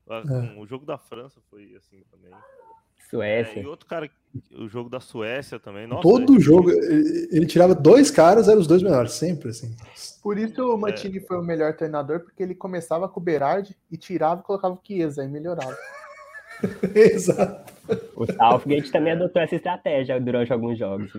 É. 0.09 0.59
O 0.59 0.65
jogo 0.65 0.85
da 0.85 0.97
França 0.97 1.39
foi 1.49 1.75
assim 1.75 2.03
também. 2.09 2.31
Suécia. 3.09 3.59
É, 3.59 3.63
e 3.63 3.67
outro 3.67 3.87
cara, 3.87 4.09
o 4.57 4.67
jogo 4.67 4.89
da 4.89 4.99
Suécia 4.99 5.59
também. 5.59 5.87
Nossa, 5.87 6.01
Todo 6.01 6.39
jogo, 6.39 6.69
ele, 6.71 7.27
ele, 7.31 7.45
tirava 7.45 7.75
dois 7.75 8.09
caras, 8.09 8.47
eram 8.47 8.59
os 8.59 8.67
dois 8.67 8.81
melhores, 8.81 9.13
sempre 9.13 9.49
assim. 9.49 9.75
Por 10.21 10.37
isso 10.37 10.73
o 10.73 10.77
Mantini 10.77 11.17
é. 11.17 11.21
foi 11.21 11.37
o 11.37 11.43
melhor 11.43 11.75
treinador, 11.75 12.21
porque 12.21 12.41
ele 12.41 12.55
começava 12.55 13.09
com 13.09 13.19
o 13.19 13.23
Berardi 13.23 13.75
e 13.91 13.97
tirava 13.97 14.41
e 14.41 14.43
colocava 14.43 14.73
o 14.73 14.79
Chiesa, 14.81 15.23
e 15.23 15.27
melhorava. 15.27 15.75
Exato. 16.95 17.73
O 18.15 18.25
Southgate 18.25 18.91
também 18.91 19.13
adotou 19.13 19.41
essa 19.41 19.55
estratégia 19.55 20.19
durante 20.19 20.53
alguns 20.53 20.77
jogos. 20.77 21.11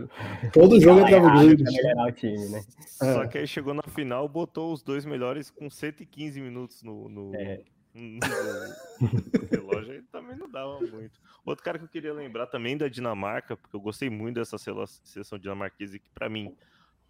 Todo 0.53 0.81
jogo 0.81 1.01
entrava 1.01 1.27
o 1.27 1.35
melhorar 1.35 2.09
o 2.09 2.13
time, 2.13 2.49
né? 2.49 2.63
É. 3.03 3.15
Só 3.15 3.27
que 3.27 3.39
aí 3.39 3.47
chegou 3.47 3.75
na 3.75 3.83
final, 3.83 4.29
botou 4.29 4.73
os 4.73 4.83
dois 4.83 5.05
melhores 5.05 5.51
com 5.51 5.69
115 5.69 6.41
minutos 6.41 6.83
no, 6.83 7.09
no, 7.09 7.35
é. 7.35 7.61
relógio, 9.51 9.93
aí 9.93 10.03
também 10.03 10.37
não 10.37 10.51
dava 10.51 10.81
muito. 10.81 11.21
Outro 11.45 11.65
cara 11.65 11.79
que 11.79 11.85
eu 11.85 11.89
queria 11.89 12.13
lembrar 12.13 12.47
também 12.47 12.77
da 12.77 12.89
Dinamarca, 12.89 13.57
porque 13.57 13.77
eu 13.77 13.81
gostei 13.81 14.09
muito 14.09 14.37
dessa 14.37 14.57
seleção 14.59 15.39
dinamarquesa, 15.39 15.99
que 15.99 16.11
para 16.11 16.29
mim 16.29 16.57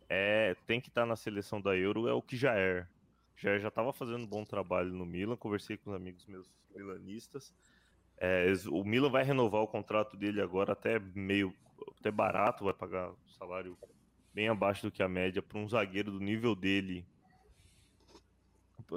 é, 0.08 0.56
tem 0.66 0.80
que 0.80 0.88
estar 0.88 1.02
tá 1.02 1.06
na 1.06 1.16
seleção 1.16 1.60
da 1.60 1.76
Euro, 1.76 2.08
é 2.08 2.12
o 2.12 2.22
que 2.22 2.36
já 2.36 2.54
é. 2.56 2.86
Já 3.36 3.58
já 3.58 3.68
estava 3.68 3.92
fazendo 3.92 4.24
um 4.24 4.26
bom 4.26 4.44
trabalho 4.44 4.92
no 4.92 5.06
Milan, 5.06 5.36
conversei 5.36 5.76
com 5.76 5.90
os 5.90 5.96
amigos 5.96 6.26
meus 6.26 6.50
milanistas. 6.74 7.54
É, 8.18 8.46
o 8.70 8.84
Milan 8.84 9.10
vai 9.10 9.24
renovar 9.24 9.62
o 9.62 9.68
contrato 9.68 10.16
dele 10.16 10.40
agora 10.40 10.72
até 10.72 10.98
meio 11.14 11.54
até 11.98 12.10
barato, 12.10 12.64
vai 12.64 12.74
pagar 12.74 13.10
um 13.10 13.28
salário 13.38 13.76
bem 14.32 14.48
abaixo 14.48 14.86
do 14.86 14.92
que 14.92 15.02
a 15.02 15.08
média 15.08 15.42
para 15.42 15.58
um 15.58 15.68
zagueiro 15.68 16.10
do 16.10 16.20
nível 16.20 16.54
dele 16.54 17.04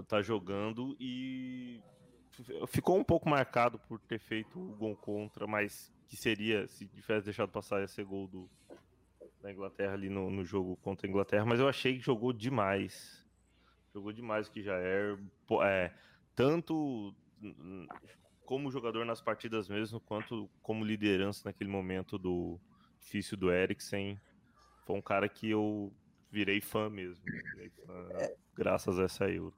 tá 0.08 0.22
jogando 0.22 0.96
e 1.00 1.82
ficou 2.68 2.98
um 2.98 3.04
pouco 3.04 3.30
marcado 3.30 3.80
por 3.80 4.00
ter 4.00 4.20
feito 4.20 4.60
o 4.60 4.76
gol 4.76 4.96
contra, 4.96 5.48
mas 5.48 5.92
que 6.08 6.18
seria, 6.18 6.68
se 6.68 6.88
tivesse 6.88 7.26
deixado 7.26 7.50
passar, 7.50 7.82
ia 7.82 7.88
ser 7.88 8.04
gol 8.04 8.28
do, 8.28 8.50
da 9.42 9.52
Inglaterra 9.52 9.94
ali 9.94 10.10
no, 10.10 10.30
no 10.30 10.44
jogo 10.44 10.76
contra 10.78 11.08
a 11.08 11.10
Inglaterra, 11.10 11.46
mas 11.46 11.60
eu 11.60 11.68
achei 11.68 11.98
que 11.98 12.04
jogou 12.04 12.34
demais. 12.34 13.26
Jogou 13.94 14.12
demais 14.12 14.50
que 14.50 14.62
já 14.62 14.78
é, 14.78 15.16
é 15.64 15.94
tanto 16.36 17.16
como 18.46 18.72
jogador 18.72 19.06
nas 19.06 19.22
partidas 19.22 19.70
mesmo, 19.70 20.00
quanto 20.00 20.50
como 20.62 20.84
liderança 20.84 21.44
naquele 21.46 21.70
momento 21.70 22.18
do 22.18 22.60
difícil 23.00 23.38
do 23.38 23.52
Eriksen. 23.52 24.20
Foi 24.86 24.96
um 24.96 25.02
cara 25.02 25.28
que 25.30 25.50
eu 25.50 25.94
virei 26.30 26.60
fã 26.60 26.90
mesmo. 26.90 27.24
Virei 27.24 27.70
fã, 27.70 28.08
é. 28.16 28.36
Graças 28.56 29.00
a 29.00 29.04
essa 29.04 29.30
Euro. 29.30 29.56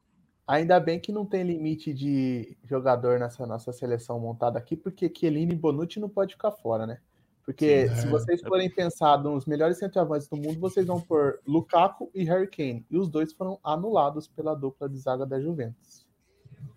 Ainda 0.48 0.80
bem 0.80 1.00
que 1.00 1.12
não 1.12 1.26
tem 1.26 1.44
limite 1.44 1.94
de 1.94 2.58
jogador 2.64 3.20
nessa 3.20 3.46
nossa 3.46 3.74
seleção 3.74 4.20
montada 4.20 4.58
aqui, 4.58 4.78
porque 4.78 5.12
Chiellini 5.14 5.54
e 5.54 5.58
Bonucci 5.58 6.00
não 6.00 6.08
pode 6.08 6.34
ficar 6.34 6.52
fora, 6.52 6.88
né? 6.88 7.00
Porque 7.44 7.88
Sim, 7.90 7.96
se 7.96 8.08
é. 8.08 8.10
vocês 8.10 8.42
forem 8.42 8.70
pensar 8.70 9.22
nos 9.22 9.46
melhores 9.46 9.78
centroavantes 9.78 10.28
do 10.28 10.38
mundo, 10.38 10.60
vocês 10.60 10.86
vão 10.86 11.00
por 11.02 11.40
Lukaku 11.46 12.10
e 12.14 12.24
Harry 12.24 12.48
Kane. 12.48 12.86
E 12.90 12.98
os 12.98 13.10
dois 13.10 13.34
foram 13.34 13.60
anulados 13.64 14.28
pela 14.28 14.54
dupla 14.54 14.88
de 14.88 14.98
zaga 14.98 15.26
da 15.26 15.40
Juventus. 15.40 16.06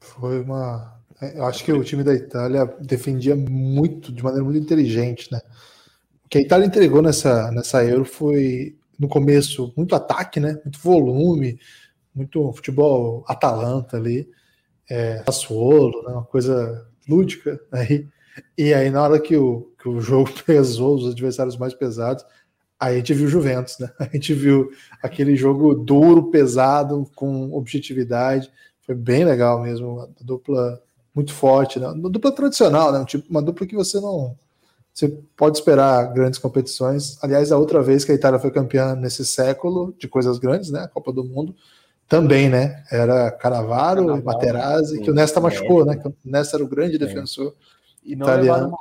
Foi 0.01 0.41
uma 0.41 1.01
é, 1.21 1.39
eu 1.39 1.45
acho 1.45 1.63
que 1.63 1.73
o 1.73 1.85
time 1.85 2.03
da 2.03 2.15
Itália 2.15 2.65
defendia 2.81 3.37
muito, 3.37 4.11
de 4.11 4.23
maneira 4.23 4.45
muito 4.45 4.59
inteligente, 4.59 5.31
né? 5.31 5.41
O 6.25 6.29
que 6.29 6.39
a 6.39 6.41
Itália 6.41 6.67
entregou 6.67 7.03
nessa, 7.03 7.51
nessa 7.51 7.85
Euro 7.85 8.05
foi, 8.05 8.77
no 8.99 9.09
começo, 9.09 9.73
muito 9.77 9.95
ataque, 9.95 10.41
né? 10.41 10.59
Muito 10.65 10.79
volume, 10.79 11.59
muito 12.15 12.53
futebol 12.53 13.25
Atalanta 13.27 13.97
ali, 13.97 14.29
é, 14.89 15.23
Sassuolo, 15.25 16.03
né? 16.03 16.13
uma 16.13 16.25
coisa 16.25 16.87
lúdica. 17.09 17.61
Aí, 17.71 18.07
e 18.57 18.73
aí, 18.73 18.91
na 18.91 19.03
hora 19.03 19.21
que 19.21 19.37
o, 19.37 19.73
que 19.81 19.89
o 19.89 20.01
jogo 20.01 20.31
pesou 20.47 20.97
os 20.97 21.11
adversários 21.11 21.57
mais 21.57 21.75
pesados, 21.75 22.25
aí 22.79 22.95
a 22.95 22.99
gente 22.99 23.13
viu 23.13 23.29
Juventus, 23.29 23.79
né? 23.79 23.91
A 23.99 24.05
gente 24.05 24.33
viu 24.33 24.71
aquele 25.03 25.37
jogo 25.37 25.75
duro, 25.75 26.31
pesado, 26.31 27.11
com 27.15 27.53
objetividade. 27.53 28.51
Foi 28.81 28.95
bem 28.95 29.25
legal 29.25 29.61
mesmo, 29.63 30.01
a 30.01 30.09
dupla 30.23 30.81
muito 31.15 31.33
forte, 31.33 31.79
né? 31.79 31.89
Uma 31.89 32.09
dupla 32.09 32.33
tradicional, 32.33 32.93
né? 32.93 33.01
Um 33.01 33.05
tipo, 33.05 33.29
uma 33.29 33.43
dupla 33.43 33.67
que 33.67 33.75
você 33.75 34.01
não. 34.01 34.37
Você 34.93 35.09
pode 35.37 35.59
esperar 35.59 36.13
grandes 36.13 36.39
competições. 36.39 37.17
Aliás, 37.23 37.53
a 37.53 37.59
outra 37.59 37.83
vez 37.83 38.05
que 38.05 38.13
a 38.13 38.15
Itália 38.15 38.39
foi 38.39 38.51
campeã 38.51 38.95
nesse 38.95 39.25
século 39.25 39.95
de 39.99 40.09
coisas 40.09 40.39
grandes, 40.39 40.71
né? 40.71 40.81
A 40.81 40.89
Copa 40.89 41.13
do 41.13 41.25
Mundo, 41.25 41.55
também, 42.11 42.49
né? 42.49 42.83
Era 42.91 43.31
Canavaro 43.31 44.19
e 44.19 44.23
Materazzi, 44.23 45.01
que 45.01 45.13
o 45.13 45.15
Nesta 45.15 45.41
machucou, 45.41 45.87
né? 45.87 45.97
Que 45.97 46.09
o 46.09 46.15
Nesta 46.25 46.57
era 46.57 46.65
o 46.65 46.69
grande 46.69 46.99
defensor 46.99 47.55
e 48.05 48.17
não 48.17 48.27
italiano. 48.27 48.77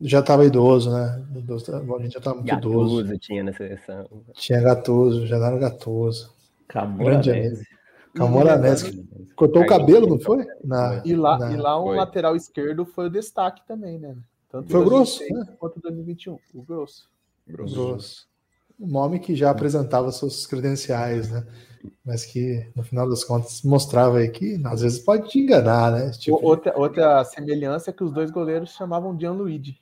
Já 0.00 0.20
estava 0.20 0.46
idoso, 0.46 0.90
né? 0.92 1.20
A 1.34 2.02
gente 2.02 2.12
já 2.12 2.18
estava 2.20 2.36
muito 2.36 2.48
Gattuso 2.48 3.00
idoso. 3.00 3.18
tinha 3.18 3.42
na 3.42 3.52
seleção. 3.52 4.06
Tinha 4.34 4.60
Gatuso, 4.62 5.26
já 5.26 5.36
era 5.36 5.58
Gatuso. 5.58 6.32
Camoranese. 6.68 7.66
Camoranese. 8.14 9.08
Cortou 9.34 9.62
o 9.62 9.66
cabelo, 9.66 10.06
não 10.06 10.20
foi? 10.20 10.46
Na, 10.64 11.02
e, 11.04 11.16
lá, 11.16 11.38
na... 11.38 11.52
e 11.52 11.56
lá 11.56 11.78
um 11.80 11.88
foi. 11.88 11.96
lateral 11.96 12.36
esquerdo 12.36 12.86
foi 12.86 13.08
o 13.08 13.10
destaque 13.10 13.66
também, 13.66 13.98
né? 13.98 14.16
Tanto 14.48 14.70
foi 14.70 14.84
grosso? 14.84 15.22
Né? 15.28 15.44
Quanto 15.58 15.80
2021. 15.80 16.38
O 16.54 16.62
grosso. 16.62 17.08
Grosso. 17.48 17.74
grosso. 17.74 18.26
um 18.78 18.86
nome 18.86 19.18
que 19.18 19.34
já 19.34 19.50
apresentava 19.50 20.12
seus 20.12 20.46
credenciais, 20.46 21.30
né? 21.30 21.44
Mas 22.04 22.24
que, 22.24 22.70
no 22.74 22.82
final 22.82 23.08
das 23.08 23.24
contas, 23.24 23.62
mostrava 23.62 24.18
aí 24.18 24.28
que 24.28 24.60
às 24.64 24.82
vezes 24.82 24.98
pode 24.98 25.28
te 25.28 25.38
enganar, 25.38 25.92
né? 25.92 26.10
Tipo... 26.10 26.38
Outra, 26.44 26.76
outra 26.76 27.24
semelhança 27.24 27.90
é 27.90 27.92
que 27.92 28.04
os 28.04 28.12
dois 28.12 28.30
goleiros 28.30 28.70
chamavam 28.70 29.18
Gianluigi. 29.18 29.80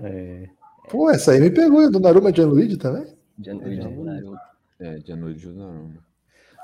É. 0.00 0.48
Pô, 0.88 1.10
essa 1.10 1.32
aí 1.32 1.40
me 1.40 1.50
pegou. 1.50 1.84
O 1.84 1.90
Donnarumma 1.90 2.30
é 2.30 2.34
Gianluigi 2.34 2.76
também? 2.76 3.14
Gianluigi 3.38 3.80
é 3.80 3.88
Donnarumma. 3.88 4.40
É, 4.80 5.00
Gianluigi 5.00 5.46
Donnarumma. 5.48 6.12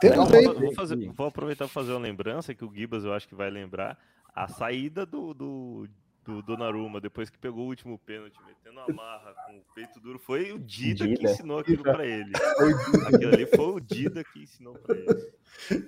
Tem 0.01 0.13
um 0.13 0.25
vou, 0.25 0.55
vou, 0.55 0.75
fazer, 0.75 1.13
vou 1.13 1.27
aproveitar 1.27 1.65
para 1.65 1.75
fazer 1.75 1.93
uma 1.93 2.01
lembrança 2.01 2.55
que 2.55 2.65
o 2.65 2.73
Gibas 2.73 3.05
eu 3.05 3.13
acho 3.13 3.29
que 3.29 3.35
vai 3.35 3.51
lembrar. 3.51 3.99
A 4.35 4.47
saída 4.47 5.05
do, 5.05 5.35
do 5.35 5.89
do 6.29 6.43
Donnarumma, 6.43 7.01
depois 7.01 7.31
que 7.31 7.39
pegou 7.39 7.65
o 7.65 7.69
último 7.69 7.99
pênalti, 7.99 8.37
metendo 8.47 8.81
a 8.81 8.93
marra 8.93 9.35
com 9.47 9.57
o 9.57 9.63
peito 9.75 9.99
duro, 9.99 10.19
foi 10.19 10.53
o 10.53 10.59
Dida, 10.59 11.07
Dida. 11.07 11.17
que 11.19 11.27
ensinou 11.27 11.59
aquilo 11.59 11.83
para 11.83 12.05
ele. 12.05 12.31
Aquilo 13.09 13.33
ali 13.33 13.47
foi 13.47 13.65
o 13.65 13.81
Dida 13.81 14.23
que 14.23 14.43
ensinou 14.43 14.75
para 14.75 14.95
ele. 14.95 15.33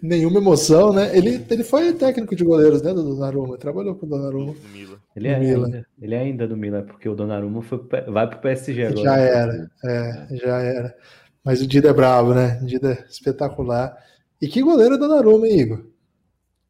Nenhuma 0.03 0.39
emoção, 0.39 0.93
né? 0.95 1.15
Ele, 1.17 1.45
ele 1.51 1.63
foi 1.63 1.93
técnico 1.93 2.35
de 2.35 2.43
goleiros, 2.43 2.81
né, 2.81 2.95
do 2.95 3.03
Donnarumma, 3.03 3.59
trabalhou 3.59 3.95
com 3.95 4.07
o 4.07 4.09
Donnarumma. 4.09 4.55
Do 4.55 4.69
Milan. 4.69 4.99
Ele 5.15 5.29
é, 5.29 5.35
ainda, 5.35 5.87
ele 6.01 6.15
é 6.15 6.19
ainda 6.19 6.49
do 6.49 6.57
Milan, 6.57 6.85
porque 6.85 7.09
o 7.09 7.15
Donnarumma 7.15 7.61
foi, 7.61 7.79
vai 8.09 8.27
pro 8.27 8.39
PSG 8.39 8.87
agora. 8.87 9.03
Já 9.03 9.17
era, 9.19 9.71
é, 9.85 10.37
já 10.37 10.59
era. 10.59 10.97
Mas 11.45 11.61
o 11.61 11.67
Dida 11.67 11.91
é 11.91 11.93
bravo, 11.93 12.35
né? 12.35 12.59
O 12.63 12.67
Dida 12.67 12.93
é 12.93 13.07
espetacular. 13.09 13.95
E 14.41 14.49
que 14.49 14.63
goleiro 14.63 14.95
é 14.95 14.99
Donnarumma, 14.99 15.47
hein, 15.47 15.61
Igor? 15.61 15.87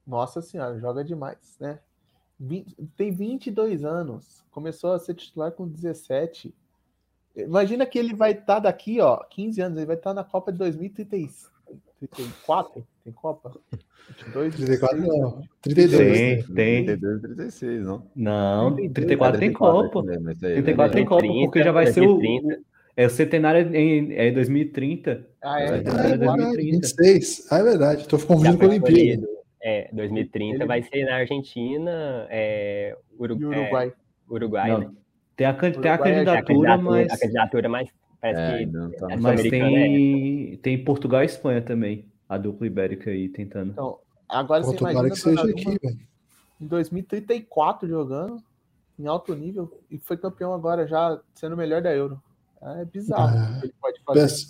Nossa 0.04 0.42
senhora, 0.42 0.76
joga 0.80 1.04
demais, 1.04 1.56
né? 1.60 1.78
20, 2.40 2.74
tem 2.96 3.12
22 3.12 3.84
anos, 3.84 4.42
começou 4.50 4.94
a 4.94 4.98
ser 4.98 5.12
titular 5.14 5.52
com 5.52 5.68
17. 5.68 6.54
Imagina 7.36 7.84
que 7.84 7.98
ele 7.98 8.14
vai 8.14 8.30
estar 8.32 8.46
tá 8.46 8.60
daqui, 8.60 8.98
ó, 9.00 9.18
15 9.18 9.60
anos, 9.60 9.76
ele 9.76 9.84
vai 9.86 9.96
estar 9.96 10.08
tá 10.10 10.14
na 10.14 10.24
Copa 10.24 10.50
de 10.50 10.56
2034. 10.58 12.82
Tem 13.04 13.12
Copa? 13.12 13.52
22, 14.24 14.56
34 14.56 15.06
não. 15.06 15.42
32. 15.60 15.98
Tem, 15.98 16.36
né? 16.36 16.42
tem. 16.54 16.86
32 16.86 17.20
36, 17.20 17.84
não? 17.84 18.06
Não, 18.16 18.74
34 18.74 19.38
tem 19.38 19.52
Copa. 19.52 20.02
34 20.02 20.96
tem 20.96 21.04
Copa, 21.04 21.26
porque 21.26 21.62
já 21.62 21.72
vai 21.72 21.88
ser 21.88 22.00
o. 22.00 22.18
É 22.96 23.06
o 23.06 23.10
centenário 23.10 23.72
em 23.74 24.14
é 24.14 24.32
2030. 24.32 25.26
Ah, 25.42 25.62
é? 25.62 25.64
é, 25.64 25.66
é 25.66 25.80
verdade, 25.80 26.56
26. 26.56 27.46
Ah, 27.50 27.58
é 27.58 27.62
verdade. 27.62 28.00
Estou 28.02 28.18
confundindo 28.18 28.58
com 28.58 28.64
a 28.64 28.68
Olimpíada. 28.68 29.26
É, 29.62 29.90
2030 29.92 30.56
Ele... 30.56 30.64
vai 30.66 30.82
ser 30.82 31.04
na 31.04 31.16
Argentina, 31.16 32.26
é, 32.30 32.96
Urugu... 33.18 33.46
Uruguai. 33.46 33.88
É, 33.88 34.32
Uruguai, 34.32 34.78
né? 34.78 34.90
Tem 35.36 35.46
a, 35.46 35.54
tem 35.54 35.90
a 35.90 35.98
candidatura, 35.98 36.78
mas. 36.78 37.10
A 37.10 37.18
candidatura, 37.18 37.68
mas 37.68 37.88
parece 38.20 38.40
é, 38.40 38.58
que. 38.58 38.96
Tá. 38.98 39.16
Mas 39.18 39.42
tem, 39.42 40.56
tem 40.58 40.84
Portugal 40.84 41.22
e 41.22 41.26
Espanha 41.26 41.62
também. 41.62 42.04
A 42.28 42.38
dupla 42.38 42.66
ibérica 42.66 43.10
aí 43.10 43.28
tentando. 43.28 43.72
Então, 43.72 43.98
agora 44.28 44.62
você 44.62 44.76
imagina 44.76 45.10
que 45.10 45.16
seja 45.16 45.42
aqui, 45.42 45.78
velho. 45.82 45.98
Em 46.60 46.66
2034 46.66 47.88
jogando 47.88 48.42
em 48.98 49.06
alto 49.06 49.34
nível 49.34 49.80
e 49.90 49.98
foi 49.98 50.16
campeão 50.16 50.52
agora 50.52 50.86
já 50.86 51.18
sendo 51.34 51.54
o 51.54 51.56
melhor 51.56 51.80
da 51.80 51.92
Euro. 51.92 52.22
É 52.62 52.84
bizarro 52.84 53.38
ah, 53.38 53.60
ele 53.62 53.72
pode 53.80 54.00
fazer. 54.04 54.46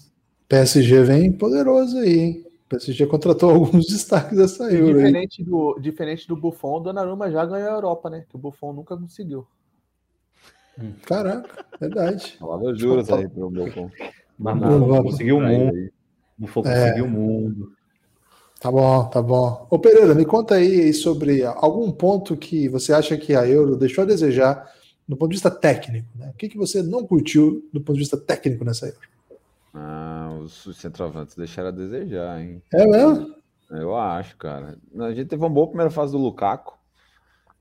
PSG 0.48 1.04
vem 1.04 1.32
poderoso 1.32 1.98
aí, 1.98 2.18
hein? 2.18 2.49
PSG 2.70 3.06
contratou 3.06 3.50
alguns 3.52 3.86
destaques 3.86 4.38
dessa 4.38 4.72
Euro. 4.72 4.96
Diferente 4.96 5.44
do, 5.44 5.78
diferente 5.80 6.28
do 6.28 6.36
Buffon, 6.36 6.76
o 6.76 6.80
Donnarumma 6.80 7.30
já 7.30 7.44
ganhou 7.44 7.68
a 7.68 7.74
Europa, 7.74 8.08
né? 8.08 8.24
Que 8.28 8.36
o 8.36 8.38
Buffon 8.38 8.72
nunca 8.72 8.96
conseguiu. 8.96 9.46
Hum. 10.80 10.92
Caraca, 11.04 11.66
verdade. 11.78 12.36
Falava 12.40 12.74
juros 12.74 13.10
aí 13.10 13.28
pro 13.28 13.50
Buffon. 13.50 13.90
Mas 14.38 14.60
não, 14.60 15.02
conseguiu 15.02 15.38
o 15.38 15.42
mundo. 15.42 15.90
Buffon 16.38 16.60
é. 16.60 16.62
conseguiu 16.62 17.04
o 17.04 17.10
mundo. 17.10 17.72
Tá 18.60 18.70
bom, 18.70 19.04
tá 19.08 19.22
bom. 19.22 19.66
Ô 19.70 19.78
Pereira, 19.78 20.14
me 20.14 20.24
conta 20.24 20.54
aí 20.54 20.92
sobre 20.92 21.42
algum 21.44 21.90
ponto 21.90 22.36
que 22.36 22.68
você 22.68 22.92
acha 22.92 23.16
que 23.16 23.34
a 23.34 23.46
Euro 23.48 23.76
deixou 23.76 24.02
a 24.02 24.06
desejar 24.06 24.70
do 25.08 25.16
ponto 25.16 25.30
de 25.30 25.36
vista 25.36 25.50
técnico. 25.50 26.06
Né? 26.14 26.30
O 26.32 26.36
que, 26.36 26.48
que 26.48 26.58
você 26.58 26.82
não 26.82 27.06
curtiu 27.06 27.68
do 27.72 27.80
ponto 27.80 27.94
de 27.94 28.00
vista 28.00 28.18
técnico 28.18 28.64
nessa 28.64 28.86
Euro? 28.86 29.00
Ah, 29.72 30.36
os, 30.40 30.68
centroavantes 30.76 31.36
deixaram 31.36 31.68
a 31.68 31.72
desejar, 31.72 32.40
hein? 32.40 32.62
É 32.72 32.86
mesmo? 32.86 33.34
Eu 33.70 33.96
acho, 33.96 34.36
cara. 34.36 34.76
A 34.98 35.12
gente 35.12 35.28
teve 35.28 35.42
uma 35.42 35.50
boa 35.50 35.68
primeira 35.68 35.90
fase 35.90 36.12
do 36.12 36.18
Lukaku. 36.18 36.78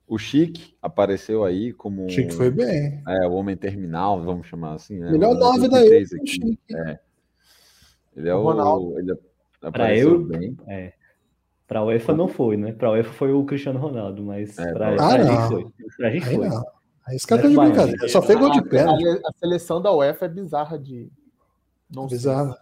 O 0.08 0.18
Chique 0.18 0.76
apareceu 0.82 1.44
aí 1.44 1.72
como. 1.72 2.06
O 2.06 2.10
Chique 2.10 2.34
foi 2.34 2.50
bem. 2.50 3.04
É, 3.08 3.28
o 3.28 3.34
homem 3.34 3.56
terminal, 3.56 4.20
vamos 4.24 4.48
chamar 4.48 4.74
assim, 4.74 4.98
né? 4.98 5.12
Melhor 5.12 5.36
nove 5.36 5.68
da 5.68 5.86
Euro. 5.86 6.08
Chique. 6.26 6.60
É. 6.76 7.00
Ele 8.16 8.28
é 8.28 8.34
o. 8.34 8.42
Ronaldo. 8.42 8.98
Ele 8.98 9.16
para 9.72 9.96
eu, 9.96 10.24
bem. 10.24 10.58
É. 10.68 10.94
Para 11.68 11.84
o 11.84 11.88
UEFA 11.88 12.16
não 12.16 12.28
foi, 12.28 12.58
né? 12.58 12.72
Para 12.72 12.90
o 12.90 12.94
UEFA 12.94 13.14
foi 13.14 13.32
o 13.32 13.46
Cristiano 13.46 13.78
Ronaldo, 13.78 14.24
mas 14.24 14.58
é, 14.58 14.74
para 14.74 14.96
ah, 15.00 15.14
a 15.14 15.24
gente 15.24 15.48
foi. 15.48 15.68
Pra 15.98 16.10
gente 16.10 16.26
foi. 16.26 16.48
Não. 16.50 16.64
Aí 17.06 17.16
esse 17.16 17.28
cara 17.28 17.42
tá 17.42 17.48
de 17.48 17.56
brincadeira. 17.56 18.08
Só 18.08 18.22
fez 18.22 18.40
gol 18.40 18.52
de 18.52 18.64
pé. 18.64 18.84
A 18.84 19.32
seleção 19.38 19.82
da 19.82 19.94
UEFA 19.94 20.26
é 20.26 20.30
bizarra 20.30 20.80
de, 20.80 21.12
não 21.90 22.08
Bizarro. 22.08 22.56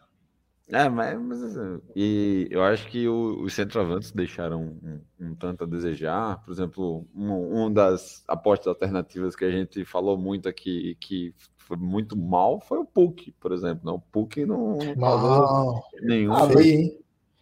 É, 0.69 0.89
mas, 0.89 1.17
mas 1.19 1.43
assim, 1.43 1.81
e 1.95 2.47
eu 2.51 2.61
acho 2.61 2.87
que 2.89 3.07
o, 3.07 3.41
os 3.41 3.53
centroavantes 3.53 4.11
deixaram 4.11 4.77
um, 4.83 4.99
um, 5.19 5.35
tanto 5.35 5.63
a 5.63 5.67
desejar. 5.67 6.43
Por 6.43 6.51
exemplo, 6.51 7.07
um, 7.15 7.63
um, 7.63 7.71
das 7.71 8.23
apostas 8.27 8.67
alternativas 8.67 9.33
que 9.33 9.45
a 9.45 9.51
gente 9.51 9.85
falou 9.85 10.17
muito 10.17 10.49
aqui 10.49 10.89
e 10.89 10.95
que 10.95 11.33
foi 11.57 11.77
muito 11.77 12.17
mal 12.17 12.59
foi 12.59 12.79
o 12.79 12.85
Puck, 12.85 13.31
por 13.39 13.53
exemplo. 13.53 13.81
Não, 13.85 13.95
o 13.95 14.01
Puck 14.01 14.45
não, 14.45 14.77
não 14.97 15.83
nenhum. 16.01 16.33
Ah, 16.33 16.47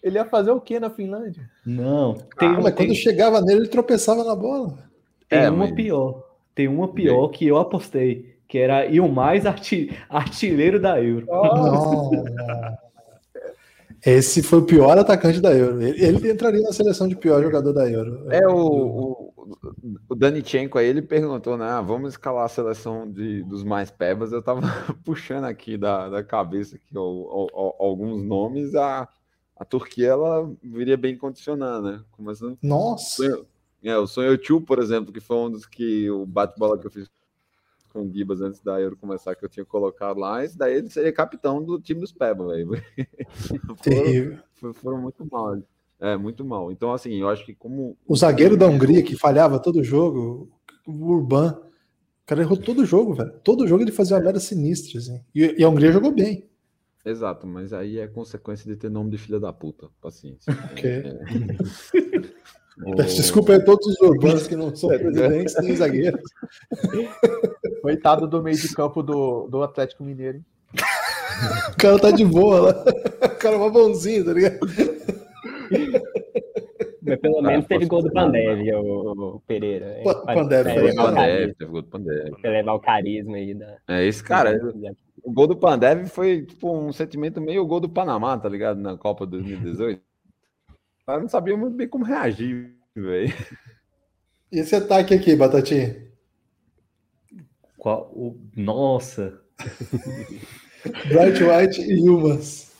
ele 0.03 0.19
ia 0.19 0.25
fazer 0.25 0.51
o 0.51 0.61
que 0.61 0.79
na 0.79 0.91
Finlândia? 0.91 1.49
Não. 1.65 2.13
Tem 2.37 2.47
ah, 2.47 2.59
mas 2.61 2.75
tem... 2.75 2.85
quando 2.85 2.95
chegava 2.95 3.41
nele, 3.41 3.61
ele 3.61 3.69
tropeçava 3.69 4.23
na 4.23 4.35
bola. 4.35 4.87
Tem 5.27 5.39
é, 5.39 5.49
uma 5.49 5.65
mas... 5.65 5.75
pior. 5.75 6.23
Tem 6.53 6.67
uma 6.67 6.93
pior 6.93 7.29
que 7.29 7.47
eu 7.47 7.57
apostei 7.57 8.34
que 8.55 8.59
era 8.59 8.85
e 8.85 9.01
o 9.01 9.11
mais 9.11 9.45
arti 9.45 9.89
artilheiro 10.09 10.79
da 10.79 11.03
Euro. 11.03 11.27
Oh, 11.29 12.09
Esse 14.05 14.41
foi 14.41 14.59
o 14.59 14.65
pior 14.65 14.97
atacante 14.97 15.41
da 15.41 15.53
Euro. 15.53 15.81
Ele, 15.81 16.01
ele, 16.01 16.31
entraria 16.31 16.61
na 16.61 16.71
seleção 16.71 17.05
de 17.05 17.17
pior 17.17 17.43
jogador 17.43 17.73
da 17.73 17.89
Euro. 17.89 18.31
É 18.31 18.47
o, 18.47 18.55
o, 18.55 19.33
o 20.07 20.15
Danichenko 20.15 20.77
aí, 20.77 20.87
ele 20.87 21.01
perguntou, 21.01 21.57
né? 21.57 21.65
Ah, 21.65 21.81
vamos 21.81 22.13
escalar 22.13 22.45
a 22.45 22.47
seleção 22.47 23.11
de, 23.11 23.43
dos 23.43 23.61
mais 23.61 23.91
pebas. 23.91 24.31
Eu 24.31 24.41
tava 24.41 24.61
puxando 25.03 25.43
aqui 25.43 25.77
da, 25.77 26.07
da 26.07 26.23
cabeça 26.23 26.77
aqui, 26.77 26.97
ó, 26.97 27.01
ó, 27.03 27.75
alguns 27.77 28.23
nomes. 28.23 28.73
A, 28.73 29.05
a 29.57 29.65
Turquia 29.65 30.07
ela 30.07 30.49
viria 30.63 30.95
bem 30.95 31.17
condicionada, 31.17 31.91
né? 31.91 32.01
Começando. 32.11 32.57
Nossa! 32.63 33.45
é, 33.83 33.97
o 33.97 34.07
Sonho 34.07 34.37
Tio, 34.37 34.61
por 34.61 34.79
exemplo, 34.79 35.11
que 35.11 35.19
foi 35.19 35.35
um 35.35 35.51
dos 35.51 35.65
que 35.65 36.09
o 36.09 36.25
bate-bola 36.25 36.79
que 36.79 36.87
eu 36.87 36.91
fiz 36.91 37.09
com 37.95 38.01
o 38.01 38.11
Gibas 38.11 38.41
antes 38.41 38.59
da 38.59 38.81
Euro 38.81 38.97
começar, 38.97 39.33
que 39.35 39.45
eu 39.45 39.49
tinha 39.49 39.65
colocado 39.65 40.19
lá, 40.19 40.43
esse 40.43 40.57
daí 40.57 40.75
ele 40.75 40.89
seria 40.89 41.13
capitão 41.13 41.63
do 41.63 41.79
time 41.79 42.01
dos 42.01 42.11
Peba, 42.11 42.47
velho. 42.47 42.69
foram, 44.59 44.73
foram 44.73 45.01
muito 45.01 45.25
mal. 45.31 45.57
É, 45.97 46.17
muito 46.17 46.43
mal. 46.43 46.73
Então, 46.73 46.91
assim, 46.91 47.15
eu 47.15 47.29
acho 47.29 47.45
que 47.45 47.55
como. 47.55 47.97
O 48.05 48.17
zagueiro 48.17 48.57
da 48.57 48.67
Hungria 48.67 49.01
que 49.01 49.15
falhava 49.15 49.59
todo 49.59 49.81
jogo, 49.81 50.51
o 50.85 50.91
Urban, 50.91 51.51
o 51.51 52.25
cara 52.25 52.41
errou 52.41 52.57
todo 52.57 52.85
jogo, 52.85 53.13
velho. 53.13 53.31
Todo 53.43 53.65
jogo 53.65 53.83
ele 53.83 53.93
fazia 53.93 54.17
uma 54.17 54.23
merda 54.23 54.41
sinistra, 54.41 54.99
assim. 54.99 55.21
E, 55.33 55.55
e 55.57 55.63
a 55.63 55.69
Hungria 55.69 55.93
jogou 55.93 56.11
bem. 56.11 56.49
Exato, 57.05 57.47
mas 57.47 57.71
aí 57.71 57.99
é 57.99 58.07
consequência 58.07 58.69
de 58.69 58.75
ter 58.75 58.89
nome 58.89 59.11
de 59.11 59.17
filha 59.17 59.39
da 59.39 59.53
puta. 59.53 59.87
Paciência. 60.01 60.51
Ok. 60.71 60.91
É... 60.91 62.65
Desculpa 63.05 63.55
a 63.55 63.63
todos 63.63 63.87
os 63.87 64.01
urbanos 64.01 64.47
que 64.47 64.55
não 64.55 64.75
são 64.75 64.89
presidentes 64.89 65.55
nem 65.61 65.77
zagueiros. 65.77 66.19
Coitado 67.85 68.27
do 68.27 68.41
meio 68.41 68.57
de 68.57 68.73
campo 68.73 69.03
do, 69.03 69.47
do 69.47 69.61
Atlético 69.61 70.03
Mineiro. 70.03 70.43
O 71.71 71.77
cara 71.77 71.99
tá 71.99 72.09
de 72.09 72.25
boa 72.25 72.59
lá. 72.59 72.83
O 73.23 73.37
cara 73.37 73.53
é 73.53 73.57
uma 73.59 73.69
bonzinho, 73.69 74.25
tá 74.25 74.33
ligado? 74.33 74.57
Mas 77.03 77.19
pelo 77.19 77.43
menos 77.43 77.67
teve 77.67 77.85
gol 77.85 78.01
do 78.01 78.11
Pandev, 78.11 78.59
o, 78.73 79.35
o 79.35 79.39
Pereira. 79.41 80.01
Pandev, 80.25 80.67
é, 80.67 80.95
Pandev, 80.95 81.53
teve 81.53 81.71
gol 81.71 81.83
do 81.83 81.87
Pandev. 81.87 82.31
Pra 82.41 82.49
levar 82.49 82.73
o 82.73 82.79
carisma 82.79 83.35
aí 83.37 83.53
da. 83.53 83.77
É, 83.87 84.03
esse 84.03 84.23
cara. 84.23 84.59
O 85.23 85.31
gol 85.31 85.45
do 85.45 85.55
Pandev 85.55 86.07
foi 86.07 86.41
tipo 86.43 86.75
um 86.75 86.91
sentimento 86.91 87.39
meio 87.39 87.61
o 87.61 87.67
gol 87.67 87.79
do 87.79 87.89
Panamá, 87.89 88.35
tá 88.35 88.49
ligado? 88.49 88.79
Na 88.79 88.97
Copa 88.97 89.27
2018. 89.27 90.01
Eu 91.07 91.21
não 91.21 91.29
sabia 91.29 91.55
muito 91.55 91.77
bem 91.77 91.87
como 91.87 92.03
reagir, 92.03 92.73
velho. 92.95 93.31
E 94.51 94.57
esse 94.57 94.75
ataque 94.75 95.13
aqui, 95.13 95.35
Batatinha? 95.35 96.14
Qual? 97.85 98.11
O... 98.15 98.35
Nossa! 98.55 99.39
Bright 101.07 101.43
White 101.43 101.81
e 101.81 102.09
Humans. 102.09 102.73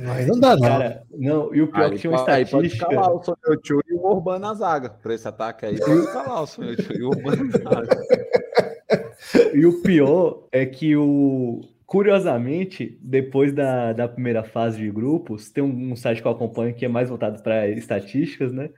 Aí 0.00 0.24
não 0.24 0.40
dá, 0.40 0.56
não. 0.56 0.62
Cara, 0.62 1.02
não, 1.10 1.54
e 1.54 1.60
o 1.60 1.70
pior 1.70 1.84
aí, 1.84 1.90
que 1.90 1.98
tinha 1.98 2.10
uma 2.10 2.20
estatística. 2.20 2.56
Pode 2.56 2.68
escalar 2.68 3.12
o 3.12 3.22
Sonho 3.22 3.60
Tio 3.62 3.80
e 3.86 3.92
o 3.92 3.98
Urban 3.98 4.38
na 4.38 4.54
zaga. 4.54 4.88
Para 4.88 5.12
esse 5.12 5.28
ataque 5.28 5.66
aí, 5.66 5.78
pode 5.78 6.00
escalar 6.00 6.42
o 6.42 6.46
Sonho 6.46 6.74
Tio 6.74 6.96
e 6.96 7.02
o 7.02 7.08
Urban 7.08 7.36
na 7.36 7.70
zaga. 7.70 8.02
E 9.52 9.66
o 9.66 9.82
pior 9.82 10.46
é 10.52 10.64
que 10.64 10.96
o 10.96 11.60
Curiosamente, 11.84 12.98
depois 13.02 13.52
da, 13.52 13.92
da 13.92 14.08
primeira 14.08 14.42
fase 14.42 14.78
de 14.78 14.90
grupos, 14.90 15.50
tem 15.50 15.62
um, 15.62 15.92
um 15.92 15.96
site 15.96 16.22
que 16.22 16.26
eu 16.26 16.32
acompanho 16.32 16.74
que 16.74 16.84
é 16.84 16.88
mais 16.88 17.10
voltado 17.10 17.42
para 17.42 17.68
estatísticas, 17.68 18.52
né? 18.52 18.70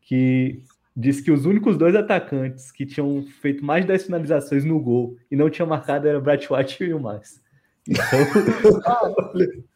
Que 0.00 0.62
diz 0.96 1.20
que 1.20 1.30
os 1.30 1.44
únicos 1.44 1.76
dois 1.76 1.94
atacantes 1.94 2.72
que 2.72 2.86
tinham 2.86 3.22
feito 3.40 3.64
mais 3.64 3.82
de 3.82 3.88
10 3.88 4.04
finalizações 4.04 4.64
no 4.64 4.80
gol 4.80 5.16
e 5.30 5.36
não 5.36 5.50
tinham 5.50 5.68
marcado 5.68 6.08
era 6.08 6.20
Brad 6.20 6.42
White 6.50 6.84
e 6.84 6.94
o 6.94 7.00
mais. 7.00 7.40
Então... 7.86 8.18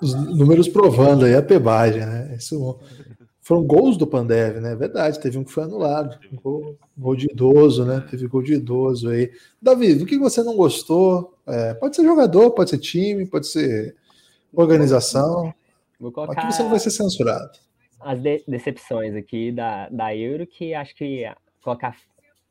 Os 0.00 0.14
números 0.14 0.68
provando 0.68 1.24
aí 1.24 1.36
a 1.36 1.40
pebagem, 1.40 2.04
né? 2.04 2.34
Isso 2.36 2.80
foram 3.40 3.62
gols 3.62 3.96
do 3.96 4.04
Pandev, 4.04 4.60
né? 4.60 4.74
Verdade, 4.74 5.20
teve 5.20 5.38
um 5.38 5.44
que 5.44 5.52
foi 5.52 5.62
anulado. 5.62 6.18
Um 6.32 6.36
gol, 6.36 6.76
gol 6.98 7.14
de 7.14 7.30
idoso, 7.30 7.84
né? 7.84 8.04
Teve 8.10 8.26
gol 8.26 8.42
de 8.42 8.54
idoso 8.54 9.10
aí. 9.10 9.30
Davi, 9.60 9.94
do 9.94 10.04
que 10.04 10.18
você 10.18 10.42
não 10.42 10.56
gostou? 10.56 11.36
É, 11.46 11.72
pode 11.74 11.94
ser 11.94 12.02
jogador, 12.02 12.50
pode 12.50 12.70
ser 12.70 12.78
time, 12.78 13.26
pode 13.26 13.46
ser 13.46 13.94
organização. 14.52 15.54
Vou 16.00 16.10
colocar 16.10 16.32
aqui 16.32 16.52
você 16.52 16.64
não 16.64 16.70
vai 16.70 16.80
ser 16.80 16.90
censurado. 16.90 17.52
As 18.04 18.20
de 18.20 18.42
decepções 18.46 19.14
aqui 19.14 19.52
da, 19.52 19.88
da 19.88 20.14
Euro, 20.14 20.46
que 20.46 20.74
acho 20.74 20.94
que 20.94 21.24
colocar 21.62 21.96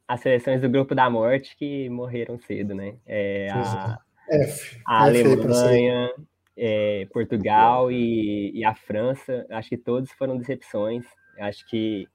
as 0.08 0.20
seleções 0.20 0.62
do 0.62 0.70
grupo 0.70 0.94
da 0.94 1.10
morte 1.10 1.56
que 1.56 1.90
morreram 1.90 2.38
cedo, 2.40 2.76
né? 2.76 2.96
É, 3.06 3.50
a, 3.52 4.00
F. 4.30 4.82
a 4.86 5.10
F 5.10 5.20
Alemanha, 5.20 6.12
é, 6.58 7.08
Portugal 7.14 7.92
e, 7.92 8.52
e, 8.54 8.66
a 8.66 8.76
França, 8.76 9.46
acho 9.50 9.70
que 9.70 9.78
todos 9.78 10.12
foram 10.12 10.38
decepções. 10.38 11.06
Acho 11.40 11.66
que 11.68 12.08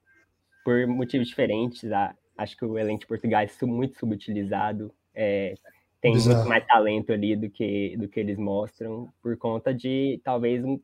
por 0.65 0.87
motivos 0.87 1.29
diferentes, 1.29 1.91
a, 1.91 2.15
acho 2.37 2.57
que 2.57 2.65
o 2.65 2.79
elenco 2.79 3.01
de 3.01 3.07
Portugal 3.07 3.43
é 3.43 3.67
muito 3.67 3.99
subutilizado. 3.99 4.93
É, 5.15 5.55
tem 6.01 6.15
Exato. 6.15 6.37
muito 6.37 6.49
mais 6.49 6.67
talento 6.67 7.13
ali 7.13 7.35
do 7.35 7.49
que, 7.49 7.97
do 7.97 8.09
que 8.09 8.21
eles 8.21 8.37
mostram, 8.37 9.13
por 9.23 9.37
conta 9.39 9.73
de 9.73 10.21
talvez 10.23 10.63
um, 10.63 10.79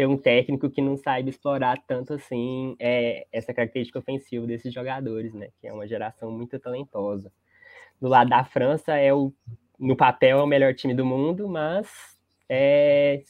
ter 0.00 0.06
um 0.06 0.16
técnico 0.16 0.70
que 0.70 0.80
não 0.80 0.96
saiba 0.96 1.28
explorar 1.28 1.76
tanto 1.86 2.14
assim 2.14 2.74
é, 2.78 3.26
essa 3.30 3.52
característica 3.52 3.98
ofensiva 3.98 4.46
desses 4.46 4.72
jogadores, 4.72 5.34
né? 5.34 5.48
Que 5.60 5.66
é 5.66 5.72
uma 5.74 5.86
geração 5.86 6.30
muito 6.30 6.58
talentosa. 6.58 7.30
Do 8.00 8.08
lado 8.08 8.30
da 8.30 8.42
França, 8.42 8.96
é 8.96 9.12
o, 9.12 9.30
no 9.78 9.94
papel 9.94 10.38
é 10.38 10.42
o 10.42 10.46
melhor 10.46 10.72
time 10.72 10.94
do 10.94 11.04
mundo, 11.04 11.46
mas 11.46 11.86
é, 12.48 13.22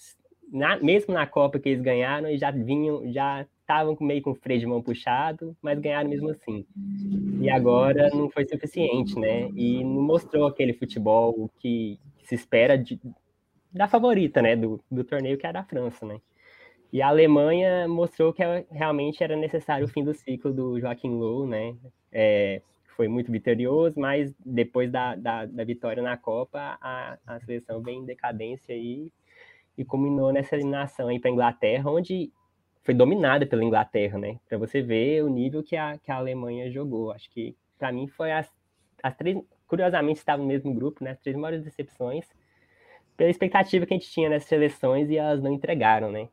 na, 0.52 0.76
mesmo 0.76 1.12
na 1.12 1.26
Copa 1.26 1.58
que 1.58 1.70
eles 1.70 1.82
ganharam, 1.82 2.28
eles 2.28 2.40
já 2.40 2.52
vinham, 2.52 3.12
já 3.12 3.44
estavam 3.62 3.96
meio 4.00 4.22
com 4.22 4.30
o 4.30 4.36
freio 4.36 4.60
de 4.60 4.66
mão 4.66 4.80
puxado, 4.80 5.56
mas 5.60 5.76
ganharam 5.80 6.08
mesmo 6.08 6.30
assim. 6.30 6.64
E 7.40 7.50
agora 7.50 8.10
não 8.10 8.30
foi 8.30 8.46
suficiente, 8.46 9.18
né? 9.18 9.50
E 9.56 9.82
não 9.82 10.02
mostrou 10.02 10.46
aquele 10.46 10.72
futebol 10.72 11.50
que, 11.58 11.98
se 12.22 12.36
espera 12.36 12.78
de, 12.78 12.96
da 13.72 13.88
favorita, 13.88 14.40
né? 14.40 14.54
Do, 14.54 14.80
do 14.88 15.02
torneio 15.02 15.36
que 15.36 15.44
é 15.44 15.48
a 15.48 15.52
da 15.52 15.64
França, 15.64 16.06
né? 16.06 16.20
E 16.93 17.01
a 17.01 17.09
Alemanha 17.09 17.86
mostrou 17.86 18.32
que 18.32 18.43
realmente 18.70 19.22
era 19.22 19.36
necessário 19.36 19.86
o 19.86 19.88
fim 19.88 20.03
do 20.03 20.12
ciclo 20.12 20.53
do 20.53 20.80
Joaquim 20.80 21.11
Low, 21.11 21.47
né? 21.47 21.76
É, 22.11 22.62
foi 22.97 23.07
muito 23.07 23.30
vitorioso, 23.30 23.99
mas 23.99 24.34
depois 24.45 24.91
da, 24.91 25.14
da, 25.14 25.47
da 25.47 25.64
vitória 25.64 26.03
na 26.03 26.16
Copa, 26.16 26.76
a, 26.80 27.16
a 27.26 27.41
seleção 27.41 27.80
vem 27.80 28.01
em 28.01 28.05
decadência 28.05 28.74
aí 28.74 29.11
e 29.78 29.84
culminou 29.84 30.32
nessa 30.32 30.57
eliminação 30.57 31.09
aí 31.09 31.18
para 31.18 31.30
a 31.30 31.32
Inglaterra, 31.32 31.91
onde 31.91 32.32
foi 32.82 32.93
dominada 32.93 33.47
pela 33.47 33.64
Inglaterra, 33.64 34.18
né? 34.18 34.38
Para 34.49 34.59
você 34.59 34.82
ver 34.82 35.22
o 35.22 35.28
nível 35.28 35.62
que 35.62 35.76
a, 35.76 35.97
que 35.99 36.11
a 36.11 36.16
Alemanha 36.16 36.70
jogou. 36.70 37.12
Acho 37.12 37.30
que 37.30 37.57
para 37.78 37.93
mim 37.93 38.09
foi 38.09 38.32
as, 38.32 38.53
as 39.03 39.16
três, 39.16 39.38
curiosamente 39.66 40.18
estava 40.18 40.43
no 40.43 40.49
mesmo 40.49 40.74
grupo, 40.74 41.05
né? 41.05 41.12
As 41.12 41.20
três 41.20 41.36
maiores 41.36 41.62
decepções 41.62 42.26
pela 43.16 43.30
expectativa 43.30 43.84
que 43.86 43.95
a 43.95 43.99
gente 43.99 44.11
tinha 44.11 44.30
nessas 44.30 44.49
seleções 44.49 45.11
e 45.11 45.16
elas 45.16 45.43
não 45.43 45.53
entregaram, 45.53 46.11
né? 46.11 46.28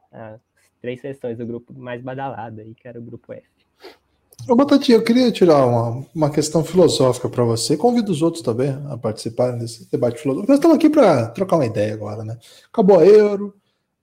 Três 0.87 1.01
seleções 1.01 1.37
do 1.37 1.45
grupo 1.45 1.73
mais 1.77 2.01
badalado 2.01 2.61
aí, 2.61 2.73
que 2.73 2.87
era 2.87 2.97
o 2.97 3.01
grupo 3.01 3.33
F. 3.33 3.43
Ô, 4.47 4.55
Batatinha, 4.55 4.97
eu 4.97 5.03
queria 5.03 5.29
tirar 5.31 5.65
uma, 5.65 6.05
uma 6.15 6.29
questão 6.29 6.63
filosófica 6.63 7.27
para 7.27 7.43
você. 7.43 7.75
Convido 7.75 8.11
os 8.11 8.21
outros 8.21 8.41
também 8.41 8.69
a 8.89 8.97
participarem 8.97 9.59
desse 9.59 9.89
debate 9.91 10.21
filosófico. 10.21 10.49
Nós 10.49 10.59
estamos 10.59 10.77
aqui 10.77 10.89
para 10.89 11.27
trocar 11.27 11.57
uma 11.57 11.65
ideia 11.65 11.93
agora, 11.93 12.23
né? 12.23 12.37
Acabou 12.71 12.99
a 12.99 13.05
Euro, 13.05 13.53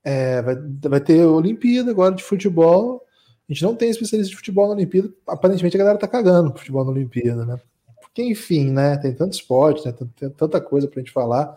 é, 0.02 0.42
vai, 0.42 0.56
vai 0.82 1.00
ter 1.00 1.22
a 1.22 1.28
Olimpíada 1.28 1.90
agora 1.90 2.14
de 2.14 2.22
futebol. 2.22 3.02
A 3.48 3.52
gente 3.52 3.62
não 3.62 3.74
tem 3.74 3.88
especialista 3.88 4.30
de 4.30 4.36
futebol 4.36 4.66
na 4.66 4.74
Olimpíada. 4.74 5.10
Aparentemente 5.26 5.76
a 5.76 5.78
galera 5.78 5.98
tá 5.98 6.08
cagando 6.08 6.50
pro 6.50 6.58
futebol 6.58 6.84
na 6.84 6.90
Olimpíada, 6.90 7.46
né? 7.46 7.58
Porque, 8.02 8.22
enfim, 8.22 8.70
né? 8.70 8.98
Tem 8.98 9.14
tanto 9.14 9.32
esporte, 9.32 9.86
né? 9.86 9.92
Tem 9.92 10.28
tanta 10.28 10.60
coisa 10.60 10.86
pra 10.86 11.00
gente 11.00 11.12
falar. 11.12 11.56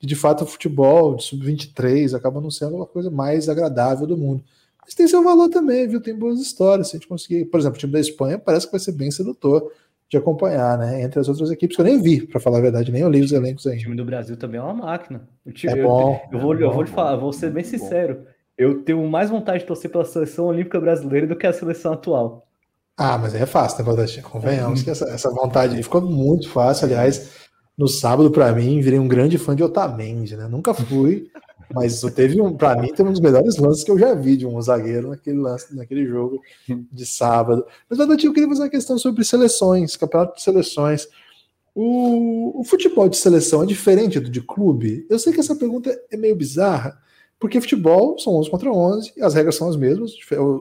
E 0.00 0.06
de 0.06 0.14
fato 0.14 0.44
o 0.44 0.46
futebol 0.46 1.16
de 1.16 1.24
sub-23 1.24 2.14
acaba 2.14 2.40
não 2.40 2.52
sendo 2.52 2.76
uma 2.76 2.86
coisa 2.86 3.10
mais 3.10 3.48
agradável 3.48 4.06
do 4.06 4.16
mundo. 4.16 4.44
Mas 4.88 4.94
tem 4.94 5.06
seu 5.06 5.22
valor 5.22 5.50
também, 5.50 5.86
viu? 5.86 6.00
Tem 6.00 6.16
boas 6.16 6.40
histórias. 6.40 6.88
Se 6.88 6.96
a 6.96 6.98
gente 6.98 7.06
conseguir, 7.06 7.44
por 7.44 7.60
exemplo, 7.60 7.76
o 7.76 7.78
time 7.78 7.92
da 7.92 8.00
Espanha 8.00 8.38
parece 8.38 8.64
que 8.64 8.72
vai 8.72 8.80
ser 8.80 8.92
bem 8.92 9.10
sedutor 9.10 9.70
de 10.08 10.16
acompanhar, 10.16 10.78
né? 10.78 11.02
Entre 11.02 11.20
as 11.20 11.28
outras 11.28 11.50
equipes 11.50 11.76
que 11.76 11.82
eu 11.82 11.84
nem 11.84 12.00
vi, 12.00 12.26
para 12.26 12.40
falar 12.40 12.56
a 12.56 12.62
verdade, 12.62 12.90
nem 12.90 13.04
olhei 13.04 13.20
os 13.20 13.30
elencos 13.30 13.66
ainda. 13.66 13.80
O 13.80 13.82
time 13.82 13.96
do 13.96 14.04
Brasil 14.06 14.34
também 14.38 14.58
é 14.58 14.62
uma 14.62 14.72
máquina. 14.72 15.28
O 15.44 15.52
time, 15.52 15.78
é 15.78 15.82
bom. 15.82 16.18
Eu, 16.32 16.38
eu 16.38 16.42
vou, 16.42 16.54
é 16.54 16.62
eu 16.62 16.72
vou 16.72 16.84
te 16.86 16.90
falar, 16.90 17.16
vou 17.16 17.34
ser 17.34 17.50
bem 17.50 17.62
sincero. 17.62 18.22
Eu 18.56 18.82
tenho 18.82 19.06
mais 19.06 19.28
vontade 19.28 19.58
de 19.58 19.66
torcer 19.66 19.90
pela 19.90 20.06
seleção 20.06 20.46
olímpica 20.46 20.80
brasileira 20.80 21.26
do 21.26 21.36
que 21.36 21.46
a 21.46 21.52
seleção 21.52 21.92
atual. 21.92 22.48
Ah, 22.96 23.18
mas 23.18 23.34
é 23.34 23.44
fácil, 23.44 23.80
né, 23.80 23.84
Valdete? 23.84 24.22
Convenhamos 24.22 24.82
que 24.82 24.88
essa, 24.88 25.04
essa 25.10 25.30
vontade 25.30 25.80
ficou 25.82 26.00
muito 26.00 26.48
fácil. 26.48 26.86
Aliás, 26.86 27.30
no 27.76 27.86
sábado, 27.86 28.30
para 28.30 28.50
mim, 28.52 28.80
virei 28.80 28.98
um 28.98 29.06
grande 29.06 29.36
fã 29.36 29.54
de 29.54 29.62
Otamendi, 29.62 30.34
né? 30.34 30.48
Nunca 30.48 30.72
fui, 30.72 31.30
mas 31.74 32.00
teve 32.14 32.40
um, 32.40 32.56
para 32.56 32.80
mim, 32.80 32.92
tem 32.92 33.04
um 33.04 33.12
dos 33.12 33.20
melhores 33.20 33.56
lances 33.56 33.84
que 33.84 33.90
eu 33.90 33.98
já 33.98 34.14
vi 34.14 34.36
de 34.36 34.46
um 34.46 34.60
zagueiro 34.60 35.10
naquele 35.10 35.38
lance, 35.38 35.74
naquele 35.76 36.06
jogo 36.06 36.40
de 36.90 37.06
sábado. 37.06 37.66
Mas, 37.88 37.98
verdade, 37.98 38.26
eu 38.26 38.32
queria 38.32 38.48
fazer 38.48 38.62
uma 38.62 38.70
questão 38.70 38.98
sobre 38.98 39.24
seleções, 39.24 39.96
campeonato 39.96 40.36
de 40.36 40.42
seleções. 40.42 41.08
O, 41.74 42.60
o, 42.60 42.64
futebol 42.64 43.08
de 43.08 43.16
seleção 43.16 43.62
é 43.62 43.66
diferente 43.66 44.18
do 44.18 44.30
de 44.30 44.40
clube? 44.40 45.06
Eu 45.08 45.18
sei 45.18 45.32
que 45.32 45.40
essa 45.40 45.54
pergunta 45.54 45.96
é 46.10 46.16
meio 46.16 46.34
bizarra, 46.34 46.98
porque 47.38 47.60
futebol 47.60 48.18
são 48.18 48.34
11 48.36 48.50
contra 48.50 48.72
11, 48.72 49.12
as 49.20 49.34
regras 49.34 49.54
são 49.54 49.68
as 49.68 49.76
mesmas. 49.76 50.12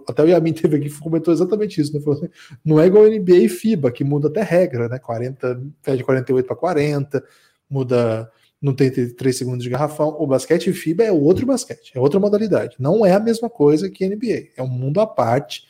Até 0.08 0.24
o 0.24 0.28
Yamin 0.28 0.54
teve 0.54 0.78
aqui 0.78 0.90
comentou 1.00 1.34
exatamente 1.34 1.82
isso. 1.82 1.94
Né? 1.94 2.02
Assim, 2.06 2.30
não 2.64 2.80
é 2.80 2.86
igual 2.86 3.06
NBA 3.06 3.38
e 3.38 3.50
FIBA, 3.50 3.92
que 3.92 4.04
muda 4.04 4.28
até 4.28 4.44
regra, 4.44 4.88
né? 4.88 5.00
40, 5.00 5.60
pede 5.82 6.04
48 6.04 6.46
para 6.46 6.56
40, 6.56 7.24
muda 7.68 8.32
não 8.62 8.74
tem 8.74 8.92
3 8.92 9.38
segundos 9.38 9.64
de 9.64 9.70
garrafão. 9.70 10.16
O 10.20 10.26
basquete 10.26 10.74
FIBA 10.74 11.04
é 11.04 11.12
outro 11.12 11.46
basquete, 11.46 11.92
é 11.96 12.00
outra 12.00 12.20
modalidade. 12.20 12.76
Não 12.80 13.06
é 13.06 13.14
a 13.14 13.20
mesma 13.20 13.50
coisa 13.50 13.90
que 13.90 14.08
NBA. 14.08 14.50
É 14.56 14.64
um 14.64 14.68
mundo 14.68 15.00
à 15.00 15.08
parte, 15.08 15.66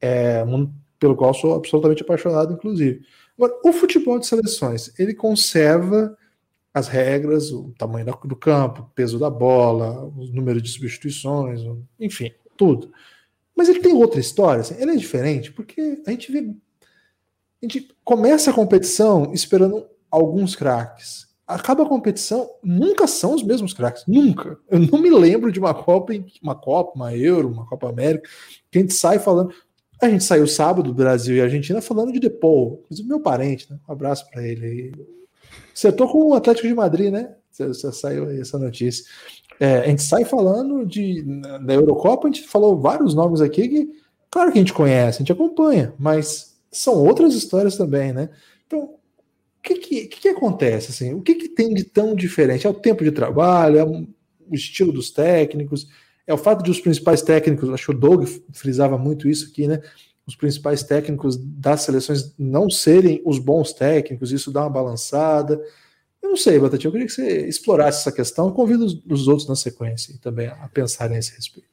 é 0.00 0.42
um 0.42 0.46
mundo 0.46 0.74
pelo 0.98 1.16
qual 1.16 1.34
sou 1.34 1.54
absolutamente 1.54 2.02
apaixonado, 2.02 2.54
inclusive. 2.54 3.02
Agora, 3.36 3.60
o 3.64 3.72
futebol 3.72 4.18
de 4.18 4.26
seleções, 4.26 4.92
ele 4.98 5.14
conserva 5.14 6.16
as 6.72 6.88
regras, 6.88 7.52
o 7.52 7.72
tamanho 7.78 8.06
do 8.24 8.34
campo, 8.34 8.82
o 8.82 8.94
peso 8.94 9.18
da 9.18 9.30
bola, 9.30 10.04
o 10.04 10.26
número 10.32 10.60
de 10.60 10.68
substituições, 10.68 11.60
enfim, 12.00 12.32
tudo. 12.56 12.92
Mas 13.56 13.68
ele 13.68 13.80
tem 13.80 13.92
outra 13.92 14.18
história, 14.18 14.60
assim, 14.60 14.74
ele 14.80 14.92
é 14.92 14.96
diferente, 14.96 15.52
porque 15.52 16.02
a 16.04 16.10
gente 16.10 16.32
vê. 16.32 16.40
A 16.40 17.66
gente 17.66 17.88
começa 18.04 18.50
a 18.50 18.54
competição 18.54 19.32
esperando 19.32 19.86
alguns 20.10 20.56
craques 20.56 21.28
acaba 21.46 21.82
a 21.82 21.88
competição, 21.88 22.48
nunca 22.62 23.06
são 23.06 23.34
os 23.34 23.42
mesmos 23.42 23.72
craques, 23.72 24.04
nunca. 24.06 24.58
Eu 24.68 24.78
não 24.78 24.98
me 24.98 25.10
lembro 25.10 25.52
de 25.52 25.58
uma 25.58 25.74
Copa, 25.74 26.12
uma 26.42 26.54
Copa, 26.54 26.92
uma 26.94 27.14
Euro, 27.14 27.48
uma 27.48 27.66
Copa 27.66 27.88
América, 27.88 28.28
que 28.70 28.78
a 28.78 28.80
gente 28.80 28.94
sai 28.94 29.18
falando. 29.18 29.54
A 30.00 30.08
gente 30.08 30.24
saiu 30.24 30.46
sábado 30.46 30.88
do 30.88 30.94
Brasil 30.94 31.36
e 31.36 31.40
Argentina 31.40 31.80
falando 31.80 32.12
de 32.12 32.18
Depou, 32.18 32.82
meu 33.04 33.20
parente, 33.20 33.70
né? 33.70 33.78
Um 33.88 33.92
abraço 33.92 34.28
para 34.30 34.42
ele 34.42 34.66
aí. 34.66 35.92
Tô 35.92 36.08
com 36.08 36.30
o 36.30 36.34
Atlético 36.34 36.66
de 36.66 36.74
Madrid, 36.74 37.12
né? 37.12 37.34
Você, 37.50 37.68
você 37.68 37.92
saiu 37.92 38.28
aí 38.28 38.40
essa 38.40 38.58
notícia. 38.58 39.04
É, 39.60 39.78
a 39.78 39.86
gente 39.86 40.02
sai 40.02 40.24
falando 40.24 40.84
de 40.84 41.22
da 41.64 41.74
Eurocopa, 41.74 42.26
a 42.26 42.30
gente 42.30 42.46
falou 42.48 42.80
vários 42.80 43.14
nomes 43.14 43.40
aqui 43.40 43.68
que, 43.68 43.90
claro 44.30 44.50
que 44.50 44.58
a 44.58 44.60
gente 44.60 44.72
conhece, 44.72 45.18
a 45.18 45.20
gente 45.20 45.32
acompanha, 45.32 45.94
mas 45.98 46.56
são 46.72 46.94
outras 46.94 47.34
histórias 47.34 47.76
também, 47.76 48.12
né? 48.12 48.30
Então, 48.66 48.94
que, 49.64 49.74
que, 49.76 50.06
que, 50.06 50.28
acontece? 50.28 50.90
Assim? 50.90 51.14
O 51.14 51.22
que, 51.22 51.34
que 51.34 51.48
tem 51.48 51.72
de 51.72 51.84
tão 51.84 52.14
diferente? 52.14 52.66
É 52.66 52.70
o 52.70 52.74
tempo 52.74 53.02
de 53.02 53.10
trabalho, 53.10 53.78
é 53.78 53.84
o 53.84 54.06
estilo 54.52 54.92
dos 54.92 55.10
técnicos, 55.10 55.88
é 56.26 56.34
o 56.34 56.38
fato 56.38 56.62
de 56.62 56.70
os 56.70 56.80
principais 56.80 57.22
técnicos, 57.22 57.70
acho 57.70 57.86
que 57.86 57.90
o 57.90 57.98
Doug 57.98 58.28
frisava 58.52 58.98
muito 58.98 59.28
isso 59.28 59.48
aqui, 59.50 59.66
né? 59.66 59.80
Os 60.26 60.36
principais 60.36 60.82
técnicos 60.82 61.36
das 61.36 61.82
seleções 61.82 62.34
não 62.38 62.70
serem 62.70 63.20
os 63.24 63.38
bons 63.38 63.72
técnicos, 63.72 64.32
isso 64.32 64.50
dá 64.50 64.62
uma 64.62 64.70
balançada. 64.70 65.60
Eu 66.22 66.30
não 66.30 66.36
sei, 66.36 66.58
Batatinha, 66.58 66.88
eu 66.88 66.92
queria 66.92 67.06
que 67.06 67.12
você 67.12 67.46
explorasse 67.46 68.00
essa 68.00 68.12
questão. 68.12 68.50
Convido 68.50 68.84
os, 68.84 69.02
os 69.06 69.28
outros 69.28 69.48
na 69.48 69.56
sequência 69.56 70.14
também 70.22 70.46
a 70.46 70.68
pensarem 70.72 71.16
nesse 71.16 71.34
respeito. 71.34 71.68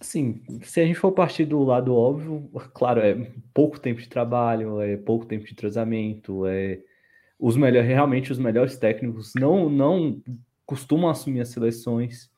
Sim, 0.00 0.40
se 0.62 0.80
a 0.80 0.86
gente 0.86 0.98
for 0.98 1.12
partir 1.12 1.44
do 1.44 1.62
lado 1.64 1.94
óbvio, 1.94 2.48
claro, 2.72 3.00
é 3.00 3.30
pouco 3.52 3.80
tempo 3.80 4.00
de 4.00 4.08
trabalho, 4.08 4.80
é 4.80 4.96
pouco 4.96 5.26
tempo 5.26 5.44
de 5.44 5.54
tratamento, 5.54 6.46
é 6.46 6.78
os 7.38 7.56
melhores, 7.56 7.88
realmente 7.88 8.32
os 8.32 8.38
melhores 8.38 8.76
técnicos 8.76 9.32
não 9.34 9.70
não 9.70 10.20
costumam 10.66 11.08
assumir 11.08 11.40
as 11.40 11.48
seleções. 11.48 12.30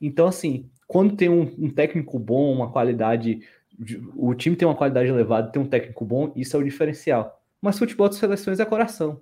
Então, 0.00 0.26
assim, 0.26 0.70
quando 0.86 1.16
tem 1.16 1.28
um, 1.28 1.52
um 1.58 1.70
técnico 1.70 2.18
bom, 2.18 2.52
uma 2.52 2.70
qualidade, 2.70 3.40
o 4.14 4.34
time 4.34 4.54
tem 4.54 4.68
uma 4.68 4.76
qualidade 4.76 5.08
elevada, 5.08 5.50
tem 5.50 5.60
um 5.60 5.66
técnico 5.66 6.04
bom, 6.04 6.32
isso 6.36 6.56
é 6.56 6.60
o 6.60 6.64
diferencial. 6.64 7.42
Mas 7.60 7.78
futebol 7.78 8.08
de 8.08 8.16
seleções 8.16 8.60
é 8.60 8.64
coração. 8.64 9.20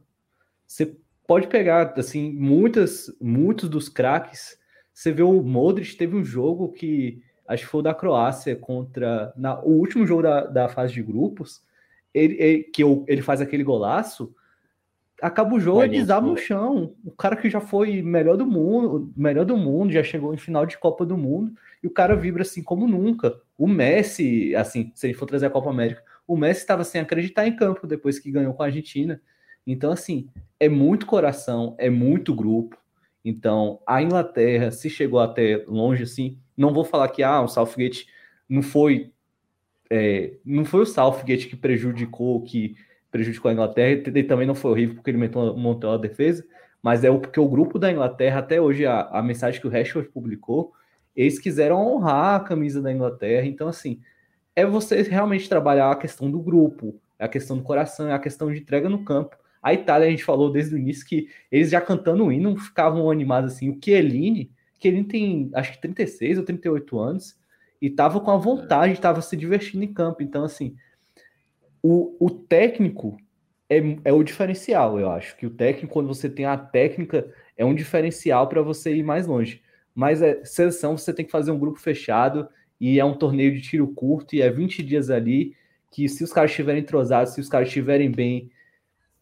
Você 0.67 0.95
pode 1.27 1.47
pegar, 1.47 1.95
assim, 1.97 2.33
muitas, 2.33 3.11
muitos 3.21 3.69
dos 3.69 3.89
craques. 3.89 4.59
Você 4.93 5.11
vê 5.11 5.23
o 5.23 5.43
Modric 5.43 5.97
teve 5.97 6.15
um 6.15 6.25
jogo 6.25 6.71
que 6.73 7.23
acho 7.47 7.65
que 7.65 7.71
foi 7.71 7.81
o 7.81 7.83
da 7.83 7.95
Croácia 7.95 8.57
contra 8.57 9.33
na, 9.37 9.61
o 9.61 9.71
último 9.71 10.07
jogo 10.07 10.23
da, 10.23 10.47
da 10.47 10.69
fase 10.69 10.93
de 10.93 11.03
grupos, 11.03 11.63
ele, 12.13 12.37
ele 12.39 12.63
que 12.65 12.83
eu, 12.83 13.05
ele 13.07 13.23
faz 13.23 13.41
aquele 13.41 13.65
golaço 13.65 14.35
acaba 15.21 15.55
o 15.55 15.61
jogo 15.61 15.85
e 15.85 15.89
desaba 15.89 16.27
no 16.27 16.37
chão. 16.37 16.95
O 17.05 17.13
cara 17.13 17.37
que 17.37 17.49
já 17.49 17.61
foi 17.61 18.03
melhor 18.03 18.37
do 18.37 18.47
mundo, 18.47 19.13
melhor 19.17 19.45
do 19.45 19.57
mundo, 19.57 19.93
já 19.93 20.03
chegou 20.03 20.35
em 20.35 20.39
final 20.39 20.67
de 20.67 20.79
Copa 20.79 21.05
do 21.07 21.17
Mundo, 21.17 21.53
e 21.83 21.87
o 21.87 21.91
cara 21.91 22.17
vibra 22.17 22.43
assim 22.43 22.63
como 22.63 22.87
nunca. 22.87 23.35
O 23.57 23.69
Messi, 23.69 24.55
assim, 24.57 24.91
se 24.95 25.07
ele 25.07 25.15
for 25.15 25.27
trazer 25.27 25.47
a 25.47 25.51
Copa 25.51 25.71
América, 25.71 26.03
o 26.27 26.37
Messi 26.37 26.61
estava 26.61 26.85
sem 26.85 27.01
acreditar 27.01 27.47
em 27.47 27.57
campo 27.57 27.87
depois 27.87 28.19
que 28.19 28.31
ganhou 28.31 28.55
com 28.55 28.63
a 28.63 28.67
Argentina. 28.67 29.21
Então, 29.67 29.93
assim, 29.93 30.29
é 30.59 30.69
muito 30.69 31.07
coração, 31.07 31.75
é 31.79 31.89
muito 31.89 32.35
grupo. 32.35 32.77
Então, 33.25 33.81
a 33.87 34.03
Inglaterra, 34.03 34.71
se 34.71 34.91
chegou 34.91 35.21
até 35.21 35.65
longe, 35.67 36.03
assim, 36.03 36.39
não 36.57 36.73
vou 36.73 36.85
falar 36.85 37.09
que 37.09 37.23
ah, 37.23 37.41
o 37.41 37.49
Southgate 37.49 38.07
não 38.49 38.63
foi. 38.63 39.11
É, 39.91 40.35
não 40.45 40.65
foi 40.65 40.81
o 40.81 40.87
Southgate 40.87 41.47
que 41.47 41.57
prejudicou, 41.57 42.43
que 42.43 42.77
prejudicou 43.15 43.49
a 43.49 43.53
Inglaterra, 43.53 44.03
e 44.13 44.23
também 44.25 44.45
não 44.45 44.57
foi 44.57 44.73
horrível 44.73 44.97
porque 44.97 45.09
ele 45.09 45.19
montou, 45.19 45.57
montou 45.57 45.93
a 45.93 45.97
defesa, 45.97 46.45
mas 46.83 47.05
é 47.05 47.11
o, 47.11 47.21
porque 47.21 47.39
o 47.39 47.49
grupo 47.49 47.79
da 47.79 47.93
Inglaterra, 47.93 48.41
até 48.41 48.61
hoje, 48.61 48.85
a, 48.85 49.03
a 49.03 49.23
mensagem 49.23 49.61
que 49.61 49.69
o 49.69 49.71
Rashford 49.71 50.09
publicou, 50.09 50.73
eles 51.15 51.39
quiseram 51.39 51.77
honrar 51.77 52.35
a 52.35 52.41
camisa 52.41 52.83
da 52.83 52.93
Inglaterra, 52.93 53.47
então 53.47 53.69
assim, 53.69 54.01
é 54.57 54.67
você 54.67 55.01
realmente 55.03 55.49
trabalhar 55.49 55.93
a 55.93 55.97
questão 55.97 56.29
do 56.29 56.41
grupo, 56.41 57.01
é 57.17 57.25
a 57.25 57.29
questão 57.29 57.57
do 57.57 57.63
coração, 57.63 58.09
é 58.09 58.13
a 58.13 58.19
questão 58.19 58.53
de 58.53 58.59
entrega 58.59 58.89
no 58.89 59.05
campo. 59.05 59.37
A 59.63 59.73
Itália, 59.73 60.09
a 60.09 60.11
gente 60.11 60.25
falou 60.25 60.51
desde 60.51 60.75
o 60.75 60.79
início 60.79 61.07
que 61.07 61.29
eles 61.53 61.71
já 61.71 61.81
cantando 61.81 62.25
o 62.25 62.33
hino 62.33 62.59
ficavam 62.59 63.09
animados 63.13 63.55
assim. 63.55 63.71
O 63.71 63.79
Chiellini, 63.83 64.51
Chiellini 64.83 65.05
tem 65.05 65.51
acho 65.55 65.73
que 65.73 65.81
36 65.81 66.39
ou 66.39 66.45
38 66.45 66.99
anos 66.99 67.39
e 67.81 67.89
tava 67.89 68.19
com 68.19 68.33
a 68.33 68.37
vontade, 68.37 68.93
estava 68.93 69.23
se 69.23 69.37
divertindo 69.37 69.85
em 69.85 69.95
campo. 69.95 70.21
Então, 70.21 70.43
assim, 70.43 70.75
o, 71.87 72.17
o 72.19 72.31
técnico 72.31 73.15
é, 73.69 73.77
é 74.07 74.13
o 74.13 74.23
diferencial, 74.23 74.99
eu 74.99 75.11
acho. 75.11 75.37
Que 75.37 75.45
o 75.45 75.51
técnico, 75.51 75.93
quando 75.93 76.07
você 76.07 76.31
tem 76.31 76.47
a 76.47 76.57
técnica, 76.57 77.31
é 77.59 77.63
um 77.63 77.75
diferencial 77.75 78.49
para 78.49 78.63
você 78.63 78.97
ir 78.97 79.03
mais 79.03 79.27
longe. 79.27 79.61
Mas 79.95 80.23
é, 80.23 80.43
seleção, 80.47 80.97
você 80.97 81.13
tem 81.13 81.27
que 81.27 81.31
fazer 81.31 81.51
um 81.51 81.59
grupo 81.59 81.79
fechado 81.79 82.49
e 82.81 82.99
é 82.99 83.05
um 83.05 83.13
torneio 83.13 83.53
de 83.53 83.61
tiro 83.61 83.87
curto 83.89 84.35
e 84.35 84.41
é 84.41 84.49
20 84.49 84.83
dias 84.83 85.11
ali 85.11 85.55
que 85.93 86.09
se 86.09 86.25
os 86.25 86.33
caras 86.33 86.53
estiverem 86.53 86.81
entrosados, 86.81 87.35
se 87.35 87.41
os 87.41 87.51
caras 87.51 87.69
estiverem 87.69 88.11
bem, 88.11 88.51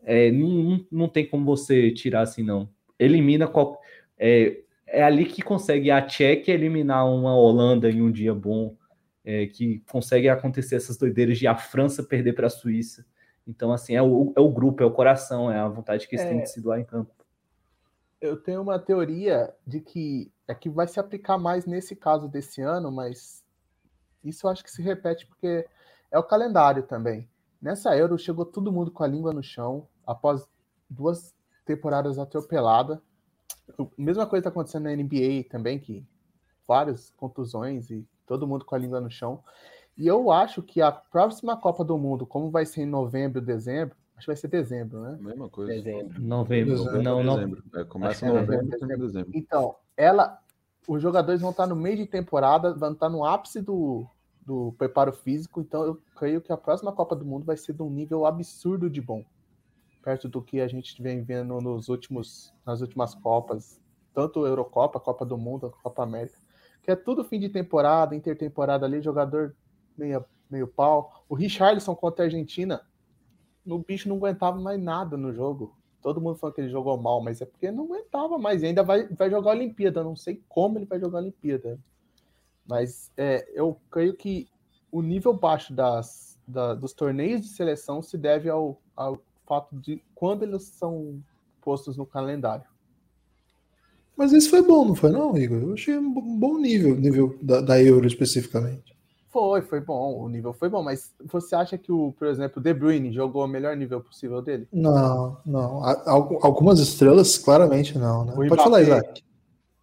é, 0.04 0.30
não, 0.30 0.86
não 0.90 1.08
tem 1.08 1.26
como 1.26 1.44
você 1.44 1.90
tirar 1.90 2.20
assim, 2.20 2.44
não. 2.44 2.70
Elimina 2.96 3.48
qual, 3.48 3.80
é, 4.16 4.60
é 4.86 5.02
ali 5.02 5.24
que 5.24 5.42
consegue 5.42 5.90
a 5.90 6.00
Tchequia 6.00 6.54
eliminar 6.54 7.06
uma 7.12 7.34
Holanda 7.34 7.90
em 7.90 8.00
um 8.00 8.10
dia 8.10 8.32
bom 8.32 8.76
é, 9.24 9.46
que 9.46 9.80
consegue 9.90 10.28
acontecer 10.28 10.76
essas 10.76 10.96
doideiras 10.96 11.38
de 11.38 11.46
a 11.46 11.56
França 11.56 12.02
perder 12.02 12.34
para 12.34 12.46
a 12.46 12.50
Suíça. 12.50 13.04
Então, 13.46 13.72
assim, 13.72 13.94
é 13.94 14.02
o, 14.02 14.32
é 14.36 14.40
o 14.40 14.50
grupo, 14.50 14.82
é 14.82 14.86
o 14.86 14.92
coração, 14.92 15.50
é 15.50 15.58
a 15.58 15.68
vontade 15.68 16.06
que 16.08 16.14
eles 16.14 16.26
é, 16.26 16.28
têm 16.28 16.42
de 16.42 16.50
se 16.50 16.60
doar 16.60 16.80
em 16.80 16.84
campo. 16.84 17.12
Eu 18.20 18.36
tenho 18.36 18.62
uma 18.62 18.78
teoria 18.78 19.52
de 19.66 19.80
que 19.80 20.32
é 20.46 20.54
que 20.54 20.68
vai 20.68 20.86
se 20.86 21.00
aplicar 21.00 21.38
mais 21.38 21.66
nesse 21.66 21.96
caso 21.96 22.28
desse 22.28 22.60
ano, 22.60 22.92
mas 22.92 23.44
isso 24.22 24.46
eu 24.46 24.50
acho 24.50 24.62
que 24.62 24.70
se 24.70 24.82
repete 24.82 25.26
porque 25.26 25.66
é 26.10 26.18
o 26.18 26.22
calendário 26.22 26.84
também. 26.84 27.28
Nessa 27.60 27.96
Euro 27.96 28.18
chegou 28.18 28.44
todo 28.44 28.72
mundo 28.72 28.90
com 28.90 29.02
a 29.02 29.08
língua 29.08 29.32
no 29.32 29.42
chão 29.42 29.88
após 30.06 30.46
duas 30.88 31.34
temporadas 31.64 32.18
atropeladas. 32.18 32.98
A 33.78 33.86
mesma 33.96 34.26
coisa 34.26 34.40
está 34.40 34.50
acontecendo 34.50 34.84
na 34.84 34.94
NBA 34.94 35.44
também, 35.48 35.78
que 35.78 36.04
várias 36.66 37.10
contusões 37.10 37.90
e 37.90 38.06
todo 38.32 38.46
mundo 38.46 38.64
com 38.64 38.74
a 38.74 38.78
língua 38.78 39.00
no 39.00 39.10
chão. 39.10 39.42
E 39.96 40.06
eu 40.06 40.30
acho 40.30 40.62
que 40.62 40.80
a 40.80 40.90
próxima 40.90 41.56
Copa 41.56 41.84
do 41.84 41.98
Mundo, 41.98 42.24
como 42.26 42.50
vai 42.50 42.64
ser 42.64 42.82
em 42.82 42.86
novembro, 42.86 43.42
dezembro, 43.42 43.94
acho 44.16 44.24
que 44.24 44.32
vai 44.32 44.36
ser 44.36 44.48
dezembro, 44.48 45.00
né? 45.00 45.18
Mesma 45.20 45.50
coisa. 45.50 45.72
Dezembro. 45.72 46.20
Novembro. 46.20 46.76
Dezembro. 46.76 47.02
Não, 47.02 47.22
não. 47.22 47.36
Dezembro. 47.36 47.62
É, 47.74 47.84
começa 47.84 48.24
em 48.24 48.30
é 48.30 48.32
novembro, 48.32 48.74
e 48.74 48.96
dezembro. 48.96 49.30
Então, 49.34 49.76
ela, 49.94 50.38
os 50.88 51.02
jogadores 51.02 51.42
vão 51.42 51.50
estar 51.50 51.66
no 51.66 51.76
meio 51.76 51.98
de 51.98 52.06
temporada, 52.06 52.72
vão 52.72 52.92
estar 52.92 53.10
no 53.10 53.22
ápice 53.22 53.60
do, 53.60 54.06
do 54.46 54.74
preparo 54.78 55.12
físico. 55.12 55.60
Então, 55.60 55.84
eu 55.84 56.00
creio 56.16 56.40
que 56.40 56.52
a 56.52 56.56
próxima 56.56 56.92
Copa 56.92 57.14
do 57.14 57.26
Mundo 57.26 57.44
vai 57.44 57.58
ser 57.58 57.74
de 57.74 57.82
um 57.82 57.90
nível 57.90 58.24
absurdo 58.24 58.88
de 58.88 59.00
bom, 59.00 59.22
perto 60.02 60.26
do 60.26 60.40
que 60.40 60.58
a 60.62 60.68
gente 60.68 61.02
vem 61.02 61.22
vendo 61.22 61.60
nos 61.60 61.90
últimos, 61.90 62.50
nas 62.64 62.80
últimas 62.80 63.14
Copas, 63.14 63.78
tanto 64.14 64.42
a 64.42 64.48
Eurocopa, 64.48 64.98
a 64.98 65.02
Copa 65.02 65.26
do 65.26 65.36
Mundo, 65.36 65.66
a 65.66 65.70
Copa 65.82 66.02
América 66.02 66.41
que 66.82 66.90
é 66.90 66.96
tudo 66.96 67.24
fim 67.24 67.38
de 67.38 67.48
temporada, 67.48 68.14
intertemporada 68.14 68.84
ali, 68.84 69.00
jogador 69.00 69.54
meio, 69.96 70.24
meio 70.50 70.66
pau. 70.66 71.24
O 71.28 71.34
Richarlison 71.34 71.94
contra 71.94 72.24
a 72.24 72.26
Argentina, 72.26 72.82
o 73.64 73.78
bicho 73.78 74.08
não 74.08 74.16
aguentava 74.16 74.60
mais 74.60 74.80
nada 74.80 75.16
no 75.16 75.32
jogo. 75.32 75.76
Todo 76.02 76.20
mundo 76.20 76.36
falou 76.36 76.52
que 76.52 76.60
ele 76.60 76.68
jogou 76.68 76.96
mal, 77.00 77.22
mas 77.22 77.40
é 77.40 77.46
porque 77.46 77.70
não 77.70 77.84
aguentava 77.84 78.36
mais. 78.36 78.62
E 78.62 78.66
ainda 78.66 78.82
vai, 78.82 79.06
vai 79.08 79.30
jogar 79.30 79.52
a 79.52 79.54
Olimpíada. 79.54 80.02
Não 80.02 80.16
sei 80.16 80.42
como 80.48 80.76
ele 80.76 80.86
vai 80.86 80.98
jogar 80.98 81.18
a 81.18 81.22
Olimpíada. 81.22 81.78
Mas 82.66 83.12
é, 83.16 83.48
eu 83.54 83.80
creio 83.88 84.14
que 84.16 84.48
o 84.90 85.00
nível 85.00 85.32
baixo 85.32 85.72
das, 85.72 86.38
da, 86.46 86.74
dos 86.74 86.92
torneios 86.92 87.40
de 87.40 87.48
seleção 87.48 88.02
se 88.02 88.18
deve 88.18 88.50
ao, 88.50 88.80
ao 88.96 89.22
fato 89.46 89.76
de 89.76 90.02
quando 90.14 90.42
eles 90.42 90.64
são 90.64 91.22
postos 91.60 91.96
no 91.96 92.04
calendário. 92.04 92.71
Mas 94.16 94.32
esse 94.32 94.48
foi 94.48 94.62
bom, 94.62 94.84
não 94.84 94.94
foi 94.94 95.10
não, 95.10 95.36
Igor? 95.36 95.62
Eu 95.62 95.72
achei 95.74 95.96
um 95.96 96.38
bom 96.38 96.58
nível, 96.58 96.94
nível 96.94 97.38
da, 97.40 97.60
da 97.60 97.82
Euro 97.82 98.06
especificamente. 98.06 98.92
Foi, 99.30 99.62
foi 99.62 99.80
bom, 99.80 100.22
o 100.22 100.28
nível 100.28 100.52
foi 100.52 100.68
bom, 100.68 100.82
mas 100.82 101.14
você 101.24 101.54
acha 101.54 101.78
que 101.78 101.90
o, 101.90 102.12
por 102.12 102.26
exemplo, 102.28 102.60
o 102.60 102.62
De 102.62 102.74
Bruyne 102.74 103.10
jogou 103.10 103.42
o 103.42 103.48
melhor 103.48 103.74
nível 103.74 103.98
possível 104.02 104.42
dele? 104.42 104.68
Não, 104.70 105.40
não. 105.46 105.82
Algumas 106.42 106.78
estrelas, 106.78 107.38
claramente 107.38 107.96
não, 107.98 108.26
né? 108.26 108.34
Pode 108.34 108.62
falar, 108.62 108.82
Isaac. 108.82 109.22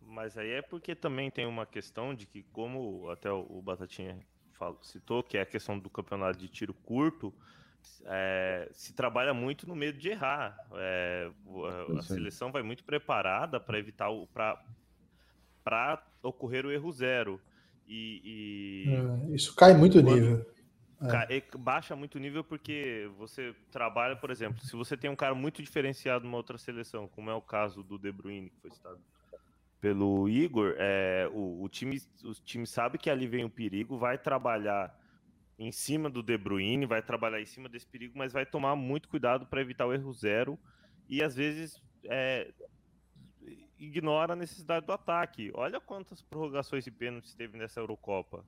Mas 0.05 0.37
aí 0.37 0.51
é 0.51 0.61
porque 0.61 0.93
também 0.93 1.31
tem 1.31 1.47
uma 1.47 1.65
questão 1.65 2.13
de 2.13 2.27
que, 2.27 2.43
como 2.53 3.09
até 3.09 3.31
o 3.31 3.59
Batatinha 3.63 4.19
citou, 4.83 5.23
que 5.23 5.37
é 5.37 5.41
a 5.41 5.45
questão 5.45 5.79
do 5.79 5.89
campeonato 5.89 6.37
de 6.37 6.47
tiro 6.47 6.73
curto, 6.85 7.33
é, 8.05 8.69
se 8.71 8.93
trabalha 8.93 9.33
muito 9.33 9.67
no 9.67 9.75
medo 9.75 9.97
de 9.97 10.09
errar. 10.09 10.57
É, 10.73 11.29
a, 11.93 11.99
a 11.99 12.01
seleção 12.01 12.51
vai 12.51 12.63
muito 12.63 12.83
preparada 12.83 13.59
para 13.59 13.79
evitar 13.79 14.09
o 14.09 14.27
para 15.63 16.03
ocorrer 16.23 16.65
o 16.65 16.71
erro 16.71 16.91
zero. 16.91 17.39
E, 17.87 18.21
e... 18.23 19.29
É, 19.31 19.35
isso 19.35 19.55
cai 19.55 19.73
muito 19.73 19.99
o 19.99 20.01
nível. 20.01 20.45
É. 21.01 21.57
Baixa 21.57 21.95
muito 21.95 22.15
o 22.15 22.19
nível 22.19 22.43
porque 22.43 23.09
você 23.17 23.55
trabalha, 23.71 24.15
por 24.15 24.31
exemplo, 24.31 24.63
se 24.65 24.75
você 24.75 24.97
tem 24.97 25.09
um 25.09 25.15
cara 25.15 25.33
muito 25.33 25.61
diferenciado 25.61 26.25
numa 26.25 26.37
outra 26.37 26.57
seleção, 26.57 27.07
como 27.07 27.29
é 27.29 27.33
o 27.33 27.41
caso 27.41 27.81
do 27.83 27.97
De 27.97 28.11
Bruyne, 28.11 28.49
que 28.49 28.59
foi 28.59 28.71
citado 28.71 28.99
pelo 29.79 30.27
Igor, 30.27 30.75
é, 30.77 31.29
o, 31.31 31.63
o, 31.63 31.69
time, 31.69 32.01
o 32.23 32.33
time 32.33 32.67
sabe 32.67 32.97
que 32.97 33.09
ali 33.09 33.27
vem 33.27 33.45
o 33.45 33.49
perigo, 33.49 33.97
vai 33.97 34.17
trabalhar 34.17 34.93
em 35.59 35.73
cima 35.73 36.09
do 36.09 36.23
De 36.23 36.37
Bruyne, 36.37 36.85
vai 36.85 37.01
trabalhar 37.01 37.41
em 37.41 37.45
cima 37.45 37.67
desse 37.67 37.85
perigo, 37.85 38.17
mas 38.17 38.31
vai 38.31 38.45
tomar 38.45 38.77
muito 38.77 39.09
cuidado 39.09 39.45
para 39.45 39.59
evitar 39.59 39.85
o 39.85 39.93
erro 39.93 40.13
zero 40.13 40.57
e 41.09 41.21
às 41.21 41.35
vezes 41.35 41.83
é, 42.05 42.53
ignora 43.77 44.33
a 44.33 44.35
necessidade 44.37 44.85
do 44.85 44.93
ataque. 44.93 45.51
Olha 45.53 45.81
quantas 45.81 46.21
prorrogações 46.21 46.87
e 46.87 46.91
pênaltis 46.91 47.35
teve 47.35 47.57
nessa 47.57 47.81
Eurocopa. 47.81 48.45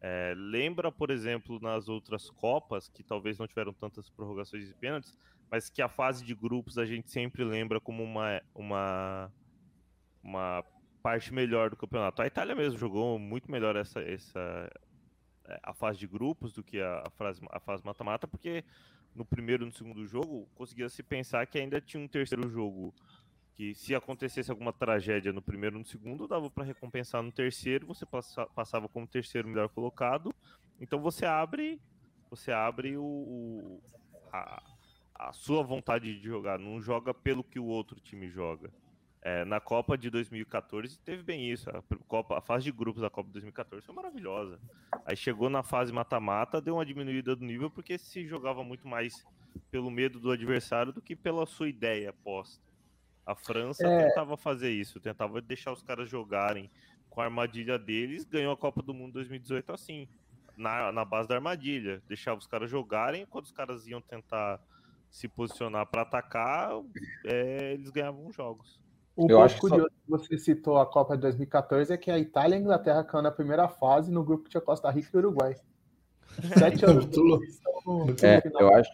É, 0.00 0.34
lembra, 0.36 0.90
por 0.90 1.10
exemplo, 1.10 1.60
nas 1.60 1.88
outras 1.88 2.28
Copas, 2.28 2.88
que 2.88 3.04
talvez 3.04 3.38
não 3.38 3.46
tiveram 3.46 3.72
tantas 3.72 4.10
prorrogações 4.10 4.68
e 4.68 4.74
pênaltis, 4.74 5.16
mas 5.48 5.70
que 5.70 5.80
a 5.80 5.88
fase 5.88 6.24
de 6.24 6.34
grupos 6.34 6.76
a 6.76 6.84
gente 6.84 7.10
sempre 7.10 7.44
lembra 7.44 7.80
como 7.80 8.02
uma, 8.02 8.42
uma, 8.52 9.32
uma 10.22 10.64
parte 11.02 11.32
melhor 11.32 11.70
do 11.70 11.76
campeonato. 11.76 12.20
A 12.20 12.26
Itália 12.26 12.54
mesmo 12.54 12.78
jogou 12.78 13.16
muito 13.18 13.50
melhor 13.50 13.76
essa, 13.76 14.00
essa, 14.00 14.70
a 15.62 15.72
fase 15.72 15.98
de 15.98 16.06
grupos 16.06 16.52
do 16.52 16.62
que 16.62 16.80
a, 16.80 17.04
a, 17.06 17.10
fase, 17.10 17.40
a 17.50 17.60
fase 17.60 17.84
mata-mata, 17.84 18.26
porque 18.26 18.64
no 19.14 19.24
primeiro 19.24 19.64
e 19.64 19.66
no 19.66 19.72
segundo 19.72 20.06
jogo 20.06 20.48
conseguia 20.54 20.88
se 20.88 21.02
pensar 21.02 21.46
que 21.46 21.58
ainda 21.58 21.80
tinha 21.80 22.02
um 22.02 22.08
terceiro 22.08 22.48
jogo 22.48 22.94
que 23.58 23.74
se 23.74 23.92
acontecesse 23.92 24.52
alguma 24.52 24.72
tragédia 24.72 25.32
no 25.32 25.42
primeiro 25.42 25.76
e 25.76 25.78
no 25.80 25.84
segundo, 25.84 26.28
dava 26.28 26.48
para 26.48 26.62
recompensar 26.62 27.22
no 27.24 27.32
terceiro, 27.32 27.88
você 27.88 28.06
passa, 28.06 28.46
passava 28.46 28.88
como 28.88 29.04
terceiro 29.04 29.48
melhor 29.48 29.68
colocado. 29.68 30.32
Então 30.80 31.00
você 31.00 31.26
abre, 31.26 31.80
você 32.30 32.52
abre 32.52 32.96
o, 32.96 33.02
o 33.02 33.82
a, 34.32 34.62
a, 35.12 35.32
sua 35.32 35.64
vontade 35.64 36.20
de 36.20 36.24
jogar, 36.24 36.56
não 36.60 36.80
joga 36.80 37.12
pelo 37.12 37.42
que 37.42 37.58
o 37.58 37.64
outro 37.64 37.98
time 37.98 38.28
joga. 38.28 38.72
É, 39.20 39.44
na 39.44 39.58
Copa 39.58 39.98
de 39.98 40.10
2014 40.10 40.98
teve 41.00 41.22
bem 41.22 41.50
isso. 41.50 41.68
A, 41.70 41.82
Copa, 42.06 42.38
a 42.38 42.40
fase 42.40 42.64
de 42.64 42.72
grupos 42.72 43.02
da 43.02 43.10
Copa 43.10 43.26
de 43.28 43.32
2014 43.34 43.84
foi 43.84 43.94
maravilhosa. 43.94 44.58
Aí 45.04 45.16
chegou 45.16 45.50
na 45.50 45.62
fase 45.62 45.92
mata-mata, 45.92 46.60
deu 46.60 46.74
uma 46.74 46.86
diminuída 46.86 47.34
do 47.34 47.44
nível 47.44 47.70
porque 47.70 47.98
se 47.98 48.26
jogava 48.26 48.62
muito 48.62 48.86
mais 48.86 49.26
pelo 49.70 49.90
medo 49.90 50.20
do 50.20 50.30
adversário 50.30 50.92
do 50.92 51.02
que 51.02 51.16
pela 51.16 51.46
sua 51.46 51.68
ideia 51.68 52.12
posta. 52.12 52.62
A 53.26 53.34
França 53.34 53.86
é... 53.86 54.08
tentava 54.08 54.36
fazer 54.36 54.70
isso, 54.70 55.00
tentava 55.00 55.40
deixar 55.40 55.72
os 55.72 55.82
caras 55.82 56.08
jogarem 56.08 56.70
com 57.10 57.20
a 57.20 57.24
armadilha 57.24 57.78
deles, 57.78 58.24
ganhou 58.24 58.52
a 58.52 58.56
Copa 58.56 58.82
do 58.82 58.94
Mundo 58.94 59.14
2018 59.14 59.72
assim, 59.72 60.08
na, 60.56 60.92
na 60.92 61.04
base 61.04 61.28
da 61.28 61.34
armadilha. 61.34 62.02
Deixava 62.08 62.38
os 62.38 62.46
caras 62.46 62.70
jogarem, 62.70 63.26
quando 63.26 63.44
os 63.44 63.52
caras 63.52 63.86
iam 63.86 64.00
tentar 64.00 64.60
se 65.10 65.26
posicionar 65.26 65.86
para 65.86 66.02
atacar, 66.02 66.70
é, 67.24 67.72
eles 67.72 67.90
ganhavam 67.90 68.30
jogos. 68.32 68.80
O 69.18 69.28
eu 69.28 69.42
acho 69.42 69.58
curioso 69.58 69.88
que 69.88 70.08
você 70.08 70.38
citou 70.38 70.78
a 70.78 70.86
Copa 70.86 71.16
de 71.16 71.22
2014 71.22 71.92
é 71.92 71.96
que 71.96 72.08
a 72.08 72.16
Itália 72.16 72.54
e 72.54 72.58
a 72.58 72.60
Inglaterra 72.60 73.02
caiu 73.02 73.20
na 73.20 73.32
primeira 73.32 73.66
fase 73.66 74.12
no 74.12 74.22
grupo 74.22 74.44
que 74.44 74.50
tinha 74.50 74.60
Costa 74.60 74.88
Rica 74.92 75.10
e 75.12 75.18
Uruguai. 75.18 75.56
Sete 76.56 76.84
anos. 76.86 77.06
é, 78.22 78.40
eu 78.60 78.72
acho, 78.72 78.90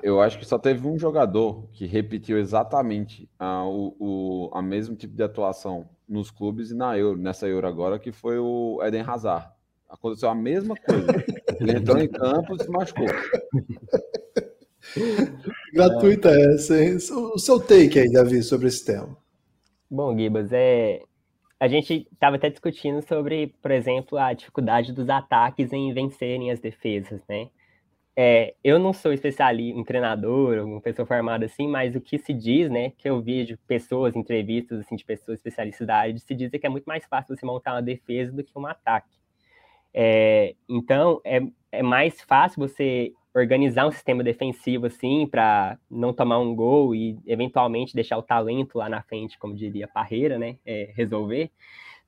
eu 0.00 0.20
acho 0.20 0.38
que 0.38 0.46
só 0.46 0.56
teve 0.56 0.86
um 0.86 0.96
jogador 0.96 1.66
que 1.72 1.84
repetiu 1.84 2.38
exatamente 2.38 3.28
a, 3.36 3.64
o, 3.64 3.96
o 3.98 4.50
a 4.54 4.62
mesmo 4.62 4.94
tipo 4.94 5.16
de 5.16 5.24
atuação 5.24 5.88
nos 6.08 6.30
clubes 6.30 6.70
e 6.70 6.76
na 6.76 6.96
Euro, 6.96 7.18
nessa 7.18 7.48
Euro 7.48 7.66
agora, 7.66 7.98
que 7.98 8.12
foi 8.12 8.38
o 8.38 8.80
Eden 8.84 9.02
Hazard. 9.02 9.48
Aconteceu 9.88 10.28
a 10.28 10.34
mesma 10.34 10.76
coisa. 10.76 11.06
Ele 11.58 11.76
entrou 11.76 11.98
em 11.98 12.06
campo 12.06 12.54
e 12.54 12.62
se 12.62 12.70
machucou. 12.70 13.06
Gratuita 15.72 16.30
é. 16.30 16.54
essa, 16.54 16.82
hein? 16.82 16.96
O 17.34 17.38
seu 17.38 17.60
take 17.60 17.98
aí, 17.98 18.10
Davi, 18.10 18.42
sobre 18.42 18.68
esse 18.68 18.84
tema. 18.84 19.16
Bom, 19.90 20.16
Gibas, 20.16 20.52
é... 20.52 21.02
a 21.58 21.68
gente 21.68 22.06
estava 22.12 22.36
até 22.36 22.50
discutindo 22.50 23.02
sobre, 23.02 23.54
por 23.60 23.70
exemplo, 23.70 24.18
a 24.18 24.32
dificuldade 24.32 24.92
dos 24.92 25.08
ataques 25.08 25.72
em 25.72 25.92
vencerem 25.92 26.50
as 26.50 26.60
defesas, 26.60 27.20
né? 27.28 27.48
É, 28.16 28.54
eu 28.62 28.78
não 28.78 28.92
sou 28.92 29.12
especialista 29.12 29.76
em 29.76 29.82
treinador, 29.82 30.64
uma 30.64 30.80
pessoa 30.80 31.04
formada 31.04 31.46
assim, 31.46 31.66
mas 31.66 31.96
o 31.96 32.00
que 32.00 32.16
se 32.16 32.32
diz, 32.32 32.70
né, 32.70 32.90
que 32.96 33.10
eu 33.10 33.20
vi 33.20 33.44
de 33.44 33.56
pessoas, 33.56 34.14
entrevistas 34.14 34.78
assim, 34.78 34.94
de 34.94 35.04
pessoas 35.04 35.38
especialistas 35.38 35.84
da 35.84 35.96
área, 35.96 36.16
se 36.16 36.32
diz 36.32 36.48
que 36.48 36.64
é 36.64 36.68
muito 36.68 36.84
mais 36.84 37.04
fácil 37.06 37.34
você 37.36 37.44
montar 37.44 37.72
uma 37.74 37.82
defesa 37.82 38.30
do 38.30 38.44
que 38.44 38.56
um 38.56 38.66
ataque. 38.66 39.10
É, 39.92 40.54
então, 40.68 41.20
é, 41.24 41.40
é 41.72 41.82
mais 41.82 42.20
fácil 42.22 42.60
você 42.60 43.12
organizar 43.34 43.86
um 43.86 43.90
sistema 43.90 44.22
defensivo 44.22 44.86
assim 44.86 45.26
para 45.26 45.78
não 45.90 46.12
tomar 46.12 46.38
um 46.38 46.54
gol 46.54 46.94
e 46.94 47.18
eventualmente 47.26 47.94
deixar 47.94 48.16
o 48.18 48.22
talento 48.22 48.78
lá 48.78 48.88
na 48.88 49.02
frente, 49.02 49.38
como 49.38 49.54
diria 49.54 49.88
Parreira, 49.88 50.38
né, 50.38 50.56
é, 50.64 50.92
resolver 50.94 51.50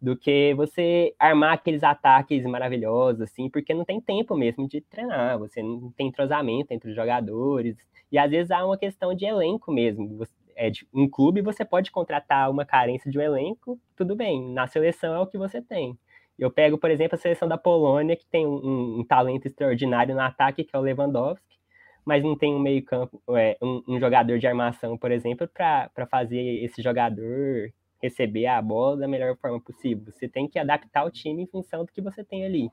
do 0.00 0.16
que 0.16 0.54
você 0.54 1.14
armar 1.18 1.54
aqueles 1.54 1.82
ataques 1.82 2.44
maravilhosos, 2.44 3.22
assim, 3.22 3.48
porque 3.48 3.72
não 3.72 3.84
tem 3.84 4.00
tempo 4.00 4.36
mesmo 4.36 4.68
de 4.68 4.80
treinar, 4.80 5.38
você 5.38 5.62
não 5.62 5.90
tem 5.92 6.08
entrosamento 6.08 6.72
entre 6.72 6.90
os 6.90 6.96
jogadores, 6.96 7.76
e 8.12 8.18
às 8.18 8.30
vezes 8.30 8.50
há 8.50 8.64
uma 8.64 8.76
questão 8.78 9.14
de 9.14 9.24
elenco 9.24 9.72
mesmo. 9.72 10.16
Você, 10.18 10.32
é, 10.54 10.70
de, 10.70 10.86
um 10.92 11.08
clube 11.08 11.42
você 11.42 11.64
pode 11.64 11.90
contratar 11.90 12.50
uma 12.50 12.64
carência 12.64 13.10
de 13.10 13.18
um 13.18 13.22
elenco, 13.22 13.80
tudo 13.96 14.14
bem, 14.14 14.52
na 14.52 14.66
seleção 14.66 15.14
é 15.14 15.18
o 15.20 15.26
que 15.26 15.38
você 15.38 15.60
tem. 15.62 15.98
Eu 16.38 16.50
pego, 16.50 16.76
por 16.76 16.90
exemplo, 16.90 17.16
a 17.16 17.18
seleção 17.18 17.48
da 17.48 17.56
Polônia, 17.56 18.16
que 18.16 18.26
tem 18.26 18.46
um, 18.46 19.00
um 19.00 19.04
talento 19.04 19.46
extraordinário 19.46 20.14
no 20.14 20.20
ataque, 20.20 20.64
que 20.64 20.76
é 20.76 20.78
o 20.78 20.82
Lewandowski, 20.82 21.56
mas 22.04 22.22
não 22.22 22.36
tem 22.36 22.54
um 22.54 22.58
meio-campo, 22.58 23.20
é, 23.30 23.56
um, 23.60 23.82
um, 23.88 23.98
jogador 23.98 24.38
de 24.38 24.46
armação, 24.46 24.96
por 24.96 25.10
exemplo, 25.10 25.48
para 25.48 26.06
fazer 26.10 26.62
esse 26.62 26.82
jogador 26.82 27.72
receber 28.02 28.46
a 28.46 28.60
bola 28.60 28.98
da 28.98 29.08
melhor 29.08 29.36
forma 29.36 29.60
possível. 29.60 30.12
Você 30.12 30.28
tem 30.28 30.46
que 30.46 30.58
adaptar 30.58 31.04
o 31.04 31.10
time 31.10 31.42
em 31.42 31.46
função 31.46 31.84
do 31.84 31.92
que 31.92 32.00
você 32.00 32.22
tem 32.22 32.44
ali. 32.44 32.70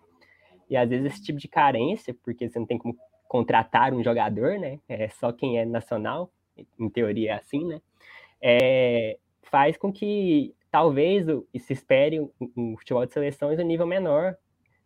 E 0.70 0.78
às 0.78 0.89
vezes 0.89 1.14
esse 1.14 1.24
tipo 1.24 1.39
de 1.39 1.47
carência, 1.47 2.16
porque 2.24 2.47
você 2.47 2.59
não 2.59 2.66
tem 2.66 2.78
como 2.78 2.95
contratar 3.28 3.93
um 3.93 4.03
jogador, 4.03 4.59
né? 4.59 4.80
É 4.88 5.07
só 5.09 5.32
quem 5.32 5.57
é 5.57 5.66
nacional, 5.66 6.30
em 6.80 6.89
teoria 6.89 7.32
é 7.32 7.36
assim, 7.36 7.66
né? 7.66 7.82
É, 8.41 9.18
faz 9.43 9.78
com 9.78 9.91
que 9.91 10.53
talvez 10.74 11.28
se 11.59 11.71
espere 11.71 12.19
um, 12.19 12.32
um 12.57 12.76
futebol 12.76 13.05
de 13.05 13.13
seleções 13.13 13.59
a 13.59 13.63
nível 13.63 13.86
menor 13.86 14.36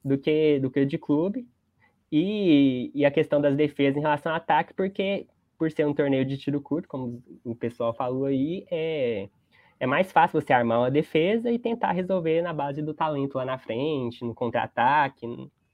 do 0.03 0.17
que 0.17 0.59
do 0.59 0.69
que 0.69 0.81
o 0.81 0.85
de 0.85 0.97
clube. 0.97 1.47
E, 2.11 2.91
e 2.93 3.05
a 3.05 3.11
questão 3.11 3.39
das 3.39 3.55
defesas 3.55 3.95
em 3.95 4.01
relação 4.01 4.33
ao 4.33 4.37
ataque, 4.37 4.73
porque 4.73 5.27
por 5.57 5.71
ser 5.71 5.87
um 5.87 5.93
torneio 5.93 6.25
de 6.25 6.37
tiro 6.37 6.61
curto, 6.61 6.89
como 6.89 7.23
o 7.43 7.55
pessoal 7.55 7.93
falou 7.93 8.25
aí, 8.25 8.65
é, 8.69 9.29
é 9.79 9.87
mais 9.87 10.11
fácil 10.11 10.41
você 10.41 10.51
armar 10.51 10.79
uma 10.79 10.91
defesa 10.91 11.49
e 11.49 11.57
tentar 11.57 11.93
resolver 11.93 12.41
na 12.41 12.53
base 12.53 12.81
do 12.81 12.93
talento 12.93 13.37
lá 13.37 13.45
na 13.45 13.57
frente, 13.57 14.25
no 14.25 14.35
contra-ataque, 14.35 15.25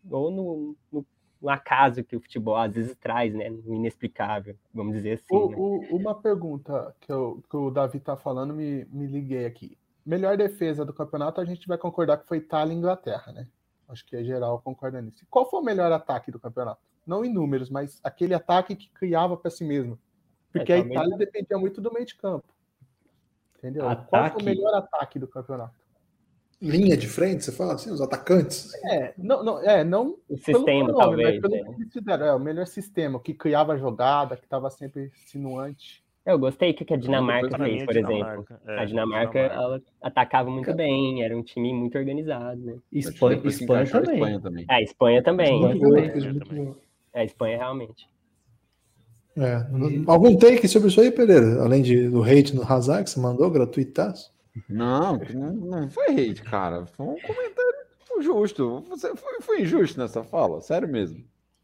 ou 0.09 0.32
no, 0.32 0.76
no, 0.91 1.05
no, 1.41 1.49
acaso 1.49 2.03
que 2.03 2.16
o 2.16 2.22
futebol 2.22 2.55
às 2.55 2.76
vezes 2.76 2.95
traz, 2.97 3.34
né? 3.34 3.49
No 3.49 3.74
inexplicável, 3.74 4.55
vamos 4.74 4.93
dizer 4.93 5.14
assim. 5.14 5.36
O, 5.36 5.49
né? 5.49 5.55
o, 5.57 5.95
uma 5.95 6.16
pergunta 6.16 6.95
que, 7.01 7.11
eu, 7.11 7.43
que 7.49 7.57
o 7.57 7.72
Davi 7.72 7.97
está 7.97 8.16
falando, 8.16 8.53
me, 8.53 8.86
me 8.86 9.07
liguei 9.07 9.45
aqui. 9.45 9.78
Melhor 10.06 10.36
defesa 10.36 10.84
do 10.84 10.93
campeonato, 10.93 11.39
a 11.39 11.45
gente 11.45 11.68
vai 11.68 11.78
concordar 11.78 12.18
que 12.18 12.28
foi 12.28 12.38
Itália 12.38 12.74
e 12.74 12.78
Inglaterra, 12.78 13.32
né? 13.32 13.47
Acho 13.88 14.06
que 14.06 14.16
é 14.16 14.24
geral 14.24 14.62
concorda 14.62 15.01
nisso. 15.01 15.26
Qual 15.30 15.49
foi 15.49 15.60
o 15.60 15.64
melhor 15.64 15.91
ataque 15.91 16.32
do 16.32 16.39
campeonato? 16.39 16.82
Não 17.06 17.24
em 17.24 17.32
números, 17.32 17.70
mas 17.70 17.99
aquele 18.04 18.34
ataque 18.34 18.76
que 18.76 18.89
criava 18.89 19.38
para 19.38 19.51
si 19.51 19.64
mesmo. 19.64 19.99
Porque 20.51 20.72
é, 20.72 20.76
a 20.76 20.80
Itália 20.80 21.18
dependia 21.18 21.58
muito 21.58 21.82
do 21.82 21.91
meio 21.91 22.06
de 22.06 22.16
campo. 22.16 22.45
Entendeu? 23.58 23.88
Ataque... 23.88 24.10
Qual 24.10 24.32
foi 24.32 24.41
o 24.41 24.45
melhor 24.45 24.74
ataque 24.76 25.20
do 25.20 25.28
campeonato? 25.28 25.84
Linha 26.62 26.95
de 26.95 27.08
frente, 27.08 27.43
você 27.43 27.51
fala 27.51 27.74
assim, 27.74 27.91
os 27.91 27.99
atacantes? 27.99 28.74
É, 28.86 29.14
não, 29.18 29.43
não, 29.43 29.60
é, 29.60 29.84
não 29.84 30.18
o 30.30 30.38
sistema, 30.38 30.88
nome, 30.88 30.93
talvez. 30.93 31.41
Pelo 31.41 31.56
é. 31.56 31.86
fizeram, 31.91 32.26
é 32.26 32.34
o 32.34 32.39
melhor 32.39 32.68
sistema, 32.68 33.20
que 33.20 33.34
criava 33.34 33.78
jogada, 33.78 34.38
que 34.38 34.45
estava 34.45 34.70
sempre 34.70 35.12
sinuante. 35.26 36.03
Eu 36.26 36.39
gostei 36.39 36.74
que 36.74 36.93
a 36.93 36.97
Dinamarca 36.97 37.57
fez, 37.57 37.84
por 37.84 37.97
exemplo. 37.97 38.45
É, 38.65 38.80
a 38.80 38.86
Dinamarca, 38.86 39.39
ela 39.39 39.82
atacava 40.01 40.49
muito 40.49 40.74
bem, 40.74 41.21
era 41.21 41.36
um 41.38 41.43
time 41.43 41.74
muito 41.74 41.97
organizado, 41.97 42.61
né? 42.61 42.78
Espanha, 42.91 43.41
Espanha, 43.45 43.86
também. 43.86 44.13
Espanha 44.13 44.41
também. 44.41 44.65
A 44.69 44.82
Espanha 44.82 45.24
também. 45.24 45.65
A 45.65 45.74
Espanha, 45.74 46.76
a 47.13 47.24
Espanha 47.26 47.57
realmente. 47.57 48.07
É. 49.36 49.65
Algum 50.07 50.38
take 50.38 50.67
sobre 50.67 50.88
isso 50.89 51.01
aí, 51.01 51.11
Pereira? 51.11 51.61
Além 51.61 51.82
de, 51.82 52.07
do 52.07 52.24
hate 52.24 52.55
no 52.55 52.63
Hazard 52.63 53.03
que 53.03 53.09
você 53.09 53.19
mandou, 53.19 53.49
gratuitaço? 53.49 54.32
Não, 54.69 55.17
não, 55.17 55.53
não 55.53 55.89
foi 55.89 56.05
hate, 56.11 56.43
cara. 56.43 56.86
Foi 56.86 57.05
um 57.05 57.19
comentário 57.19 57.74
justo. 58.21 58.84
Você 58.89 59.15
foi, 59.15 59.41
foi 59.41 59.61
injusto 59.61 59.99
nessa 59.99 60.24
fala, 60.24 60.61
sério 60.61 60.88
mesmo. 60.88 61.24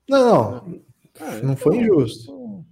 Não, 0.09 0.51
não. 0.51 0.81
É, 1.19 1.41
não 1.43 1.55
foi 1.55 1.77
então, 1.77 1.85
injusto. 1.85 2.65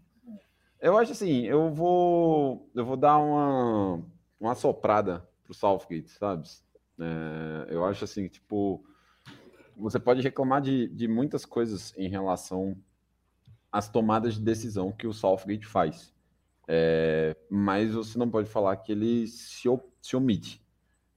Eu 0.88 0.98
acho 0.98 1.12
assim, 1.12 1.42
eu 1.42 1.70
vou, 1.70 2.72
eu 2.74 2.86
vou 2.86 2.96
dar 2.96 3.18
uma, 3.18 4.02
uma 4.40 4.56
soprada 4.56 5.28
pro 5.44 5.54
Southgate, 5.54 6.10
sabe? 6.12 6.48
É, 6.98 7.68
eu 7.76 7.84
acho 7.84 8.06
assim, 8.06 8.30
tipo, 8.30 8.82
você 9.76 10.00
pode 10.00 10.22
reclamar 10.22 10.62
de, 10.62 10.88
de 10.88 11.06
muitas 11.06 11.46
coisas 11.46 11.94
em 11.98 12.08
relação 12.08 12.78
as 13.70 13.90
tomadas 13.90 14.36
de 14.36 14.40
decisão 14.40 14.94
que 14.94 15.06
o 15.06 15.12
Southgate 15.12 15.66
faz. 15.66 16.14
É, 16.70 17.36
mas 17.50 17.94
você 17.94 18.18
não 18.18 18.30
pode 18.30 18.50
falar 18.50 18.78
que 18.78 18.94
ele 18.94 19.28
se, 19.28 19.68
se 20.02 20.16
omite. 20.16 20.66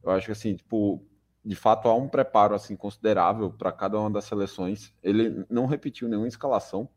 Eu 0.02 0.10
acho 0.10 0.26
que 0.26 0.32
assim, 0.32 0.56
tipo, 0.56 1.00
de 1.44 1.54
fato 1.54 1.86
há 1.86 1.94
um 1.94 2.08
preparo 2.08 2.56
assim 2.56 2.74
considerável 2.74 3.52
para 3.52 3.70
cada 3.70 4.00
uma 4.00 4.10
das 4.10 4.24
seleções. 4.24 4.92
Ele 5.00 5.46
não 5.48 5.66
repetiu 5.66 6.08
nenhuma 6.08 6.26
escalação. 6.26 6.88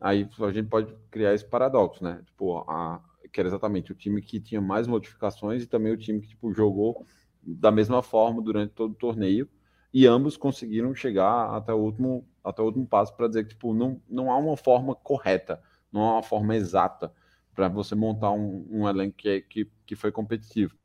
Aí 0.00 0.28
a 0.40 0.50
gente 0.50 0.68
pode 0.68 0.94
criar 1.10 1.34
esse 1.34 1.44
paradoxo, 1.44 2.04
né? 2.04 2.22
Tipo, 2.26 2.58
a, 2.68 3.02
que 3.32 3.40
era 3.40 3.48
exatamente 3.48 3.92
o 3.92 3.94
time 3.94 4.22
que 4.22 4.40
tinha 4.40 4.60
mais 4.60 4.86
modificações 4.86 5.62
e 5.62 5.66
também 5.66 5.92
o 5.92 5.96
time 5.96 6.20
que 6.20 6.28
tipo 6.28 6.52
jogou 6.52 7.06
da 7.42 7.70
mesma 7.70 8.02
forma 8.02 8.42
durante 8.42 8.72
todo 8.72 8.92
o 8.92 8.94
torneio 8.94 9.48
e 9.92 10.06
ambos 10.06 10.36
conseguiram 10.36 10.94
chegar 10.94 11.54
até 11.54 11.72
o 11.72 11.76
último 11.78 12.26
até 12.42 12.62
o 12.62 12.66
último 12.66 12.86
passo 12.86 13.14
para 13.16 13.28
dizer 13.28 13.44
que 13.44 13.50
tipo, 13.50 13.74
não, 13.74 14.00
não 14.08 14.30
há 14.30 14.36
uma 14.36 14.56
forma 14.56 14.94
correta, 14.94 15.62
não 15.92 16.02
há 16.02 16.12
uma 16.14 16.22
forma 16.22 16.54
exata 16.54 17.12
para 17.54 17.68
você 17.68 17.94
montar 17.94 18.30
um, 18.30 18.66
um 18.70 18.88
elenco 18.88 19.16
que, 19.16 19.28
é, 19.28 19.40
que, 19.40 19.70
que 19.86 19.96
foi 19.96 20.12
competitivo. 20.12 20.76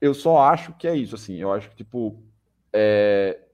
Eu 0.00 0.14
só 0.14 0.38
acho 0.38 0.72
que 0.74 0.86
é 0.88 0.96
isso, 0.96 1.14
assim, 1.14 1.36
eu 1.36 1.52
acho 1.52 1.70
que 1.70 1.76
tipo 1.76 2.22
é, 2.72 3.49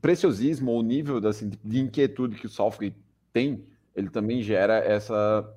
preciosismo, 0.00 0.72
o 0.72 0.82
nível 0.82 1.18
assim, 1.26 1.50
de 1.62 1.80
inquietude 1.80 2.36
que 2.36 2.46
o 2.46 2.50
Southgate 2.50 2.96
tem, 3.32 3.64
ele 3.94 4.10
também 4.10 4.42
gera 4.42 4.78
essa, 4.78 5.48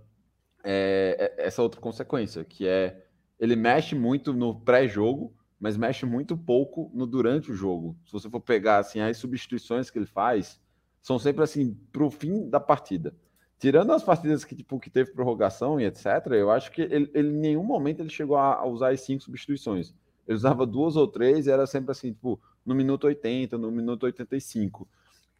é, 0.63 1.35
é, 1.37 1.45
essa 1.45 1.61
outra 1.61 1.79
consequência, 1.79 2.43
que 2.43 2.67
é 2.67 3.05
ele 3.39 3.55
mexe 3.55 3.95
muito 3.95 4.33
no 4.33 4.59
pré-jogo, 4.59 5.33
mas 5.59 5.77
mexe 5.77 6.05
muito 6.05 6.37
pouco 6.37 6.91
no 6.93 7.07
durante 7.07 7.51
o 7.51 7.55
jogo. 7.55 7.95
Se 8.05 8.11
você 8.11 8.29
for 8.29 8.41
pegar 8.41 8.79
assim 8.79 8.99
as 8.99 9.17
substituições 9.17 9.89
que 9.89 9.97
ele 9.97 10.05
faz, 10.05 10.59
são 11.01 11.17
sempre 11.17 11.43
assim 11.43 11.73
para 11.91 12.03
o 12.03 12.11
fim 12.11 12.49
da 12.49 12.59
partida. 12.59 13.15
tirando 13.57 13.91
as 13.91 14.03
partidas 14.03 14.45
que, 14.45 14.55
tipo, 14.55 14.79
que 14.79 14.89
teve 14.89 15.11
prorrogação 15.11 15.79
e 15.81 15.85
etc., 15.85 16.05
eu 16.31 16.49
acho 16.49 16.71
que 16.71 16.81
ele, 16.81 17.09
ele 17.13 17.29
em 17.29 17.39
nenhum 17.39 17.63
momento 17.63 17.99
ele 17.99 18.09
chegou 18.09 18.37
a, 18.37 18.55
a, 18.55 18.65
usar 18.65 18.91
as 18.91 19.01
cinco 19.01 19.23
substituições. 19.23 19.93
Ele 20.27 20.35
usava 20.35 20.65
duas 20.65 20.95
ou 20.95 21.07
três 21.07 21.45
e 21.45 21.51
era 21.51 21.67
sempre 21.67 21.91
assim, 21.91 22.13
tipo, 22.13 22.39
no 22.65 22.75
minuto 22.75 23.05
80, 23.05 23.57
no 23.57 23.71
minuto 23.71 24.03
85. 24.03 24.87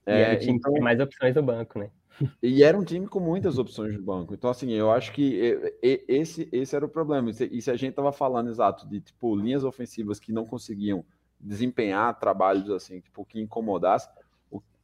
E 0.07 0.11
é, 0.11 0.21
era 0.21 0.35
o 0.35 0.39
time 0.39 0.57
então, 0.57 0.73
mais 0.81 0.99
opções 0.99 1.35
no 1.35 1.43
banco, 1.43 1.79
né? 1.79 1.89
E 2.43 2.63
era 2.63 2.77
um 2.77 2.83
time 2.83 3.07
com 3.07 3.19
muitas 3.19 3.57
opções 3.57 3.95
no 3.95 4.01
banco. 4.01 4.33
Então, 4.33 4.49
assim, 4.49 4.71
eu 4.71 4.91
acho 4.91 5.13
que 5.13 5.57
esse, 5.81 6.49
esse 6.51 6.75
era 6.75 6.85
o 6.85 6.89
problema. 6.89 7.29
E 7.29 7.61
se 7.61 7.71
a 7.71 7.77
gente 7.77 7.93
tava 7.93 8.11
falando 8.11 8.49
exato 8.49 8.85
de, 8.89 8.99
tipo, 8.99 9.35
linhas 9.35 9.63
ofensivas 9.63 10.19
que 10.19 10.33
não 10.33 10.45
conseguiam 10.45 11.05
desempenhar 11.39 12.19
trabalhos, 12.19 12.69
assim, 12.71 12.99
tipo, 12.99 13.23
que 13.23 13.39
incomodasse, 13.39 14.09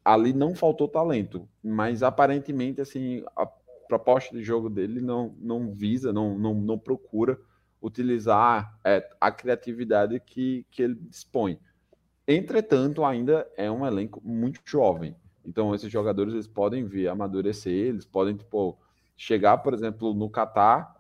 ali 0.06 0.32
não 0.34 0.54
faltou 0.54 0.88
talento, 0.88 1.50
mas 1.64 2.04
aparentemente 2.04 2.80
assim 2.80 3.24
a 3.36 3.48
proposta 3.88 4.36
de 4.36 4.44
jogo 4.44 4.70
dele 4.70 5.02
não, 5.02 5.36
não 5.40 5.74
visa, 5.74 6.14
não, 6.14 6.38
não, 6.38 6.54
não 6.54 6.78
procura 6.78 7.40
utilizar 7.82 8.80
é, 8.84 9.08
a 9.20 9.32
criatividade 9.32 10.20
que, 10.20 10.66
que 10.70 10.84
ele 10.84 10.96
dispõe. 10.96 11.60
Entretanto, 12.28 13.06
ainda 13.06 13.48
é 13.56 13.70
um 13.70 13.86
elenco 13.86 14.22
muito 14.24 14.60
jovem. 14.66 15.16
Então, 15.46 15.76
esses 15.76 15.92
jogadores 15.92 16.34
eles 16.34 16.48
podem 16.48 16.84
vir 16.86 17.08
amadurecer, 17.08 17.72
eles 17.72 18.06
podem 18.06 18.36
tipo, 18.36 18.78
chegar, 19.16 19.60
por 19.60 19.74
exemplo, 19.74 20.14
no 20.14 20.30
Catar, 20.30 20.96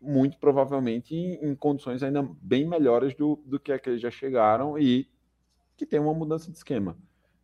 muito 0.00 0.38
provavelmente 0.38 1.14
em, 1.14 1.34
em, 1.50 1.54
condições 1.54 2.02
ainda 2.02 2.28
bem 2.40 2.66
melhores 2.66 3.14
do, 3.14 3.40
do 3.44 3.58
que 3.58 3.72
aqueles 3.72 4.00
já 4.00 4.10
chegaram 4.10 4.78
e 4.78 5.08
que 5.76 5.86
tem 5.86 6.00
uma 6.00 6.14
mudança 6.14 6.50
de 6.50 6.56
esquema. 6.56 6.96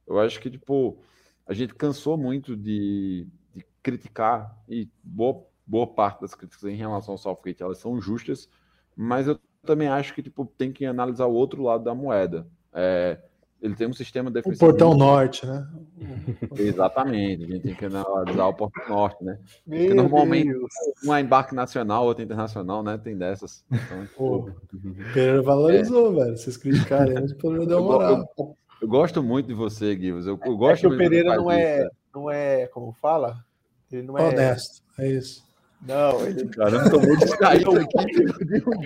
Eu 0.06 0.18
acho 0.18 0.40
que, 0.40 0.50
tipo, 0.50 0.98
a 1.46 1.52
gente 1.52 1.74
cansou 1.74 2.16
muito 2.16 2.56
de, 2.56 3.26
de 3.54 3.64
criticar, 3.82 4.56
e 4.68 4.88
boa, 5.02 5.44
boa 5.66 5.86
parte 5.86 6.20
das 6.20 6.34
críticas 6.34 6.64
em 6.64 6.76
relação 6.76 7.14
ao 7.14 7.18
Southgate, 7.18 7.62
elas 7.62 7.78
são 7.78 8.00
justas, 8.00 8.48
mas 8.96 9.26
eu 9.26 9.38
também 9.62 9.88
acho 9.88 10.14
que, 10.14 10.22
tipo, 10.22 10.46
tem 10.46 10.72
que 10.72 10.86
analisar 10.86 11.26
o 11.26 11.34
outro 11.34 11.62
lado 11.62 11.84
da 11.84 11.94
moeda. 11.94 12.48
É, 12.80 13.18
ele 13.60 13.74
tem 13.74 13.88
um 13.88 13.92
sistema 13.92 14.30
defensivo. 14.30 14.64
O 14.64 14.68
portão 14.68 14.94
norte, 14.94 15.44
né? 15.44 15.66
Exatamente, 16.56 17.42
a 17.42 17.46
gente 17.48 17.62
tem 17.62 17.74
que 17.74 17.84
analisar 17.86 18.46
o 18.46 18.54
portão 18.54 18.88
norte, 18.88 19.24
né? 19.24 19.36
Porque 19.66 19.92
normalmente 19.94 20.52
Deus. 20.52 20.70
um 21.04 21.12
é 21.12 21.20
embarque 21.20 21.56
nacional, 21.56 22.04
outro 22.04 22.22
é 22.22 22.24
internacional, 22.24 22.84
né? 22.84 22.96
Tem 22.96 23.16
dessas. 23.16 23.64
Então, 23.68 24.06
Pô, 24.16 24.50
tipo... 24.70 24.94
Pereira 25.12 25.42
valorizou, 25.42 26.12
é. 26.12 26.24
velho. 26.24 26.38
Vocês 26.38 26.56
criticarem, 26.56 27.14
mas 27.14 27.32
o 27.32 27.36
Pereira 27.36 27.66
deu 27.66 27.82
moral. 27.82 28.32
Eu, 28.38 28.56
eu 28.82 28.88
gosto 28.88 29.24
muito 29.24 29.46
de 29.48 29.54
você, 29.54 29.92
Guilherme. 29.96 30.24
Eu, 30.24 30.38
eu 30.44 30.56
gosto 30.56 30.86
é 30.86 30.88
que 30.88 30.94
o 30.94 30.96
Pereira 30.96 31.36
não 31.36 31.50
é, 31.50 31.88
não 32.14 32.30
é, 32.30 32.68
como 32.68 32.92
fala? 32.92 33.44
Ele 33.90 34.02
não 34.02 34.16
é 34.16 34.22
honesto, 34.22 34.84
é 34.98 35.08
isso. 35.08 35.47
Não, 35.80 36.26
ele. 36.26 36.48
Tô 36.90 37.00
muito 37.00 37.20
distraído 37.24 37.70
aqui. 37.76 37.96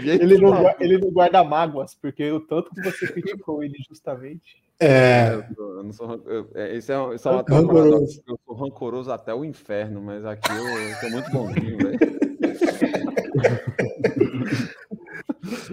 ele, 0.07 0.39
não, 0.39 0.75
ele 0.79 0.99
não 0.99 1.11
guarda 1.11 1.43
mágoas, 1.43 1.95
porque 1.95 2.31
o 2.31 2.41
tanto 2.41 2.71
que 2.71 2.83
você 2.83 3.07
criticou 3.07 3.63
ele 3.63 3.77
justamente. 3.89 4.63
É. 4.79 5.45
Eu, 5.57 5.83
não 5.85 5.93
sou, 5.93 6.23
eu, 6.27 6.51
é, 6.55 6.77
esse 6.77 6.93
é, 6.93 7.15
esse 7.15 7.27
é 7.29 7.31
uma 7.31 7.45
rancoroso. 7.49 8.23
Eu 8.27 8.39
sou 8.45 8.55
rancoroso 8.55 9.13
até 9.13 9.33
o 9.33 9.45
inferno, 9.45 10.03
mas 10.03 10.25
aqui 10.25 10.51
eu, 10.51 10.67
eu 10.67 11.01
tô 11.01 11.11
muito 11.11 11.31
bonzinho, 11.31 11.79
velho. 11.79 11.99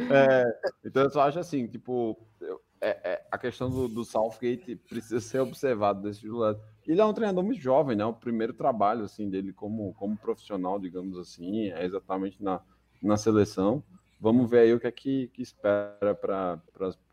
é, 0.14 0.46
então 0.86 1.04
eu 1.04 1.10
só 1.10 1.22
acho 1.22 1.40
assim, 1.40 1.68
tipo, 1.68 2.18
é, 2.82 2.90
é, 3.04 3.26
a 3.32 3.38
questão 3.38 3.70
do, 3.70 3.88
do, 3.88 4.06
Southgate 4.06 4.76
precisa 4.76 5.20
ser 5.20 5.40
observado 5.40 6.02
desse 6.02 6.28
lado. 6.28 6.62
Ele 6.90 7.02
é 7.02 7.06
um 7.06 7.14
treinador 7.14 7.44
muito 7.44 7.62
jovem, 7.62 7.96
né? 7.96 8.04
O 8.04 8.14
primeiro 8.14 8.52
trabalho 8.52 9.04
assim 9.04 9.30
dele 9.30 9.54
como, 9.54 9.94
como 9.94 10.18
profissional, 10.18 10.80
digamos 10.80 11.20
assim, 11.20 11.70
é 11.70 11.86
exatamente 11.86 12.44
na, 12.44 12.62
na 13.02 13.16
seleção. 13.16 13.84
Vamos 14.20 14.50
ver 14.50 14.62
aí 14.62 14.74
o 14.74 14.80
que 14.80 14.88
é 14.88 14.92
que, 14.92 15.28
que 15.28 15.42
espera 15.44 16.16
para 16.20 16.60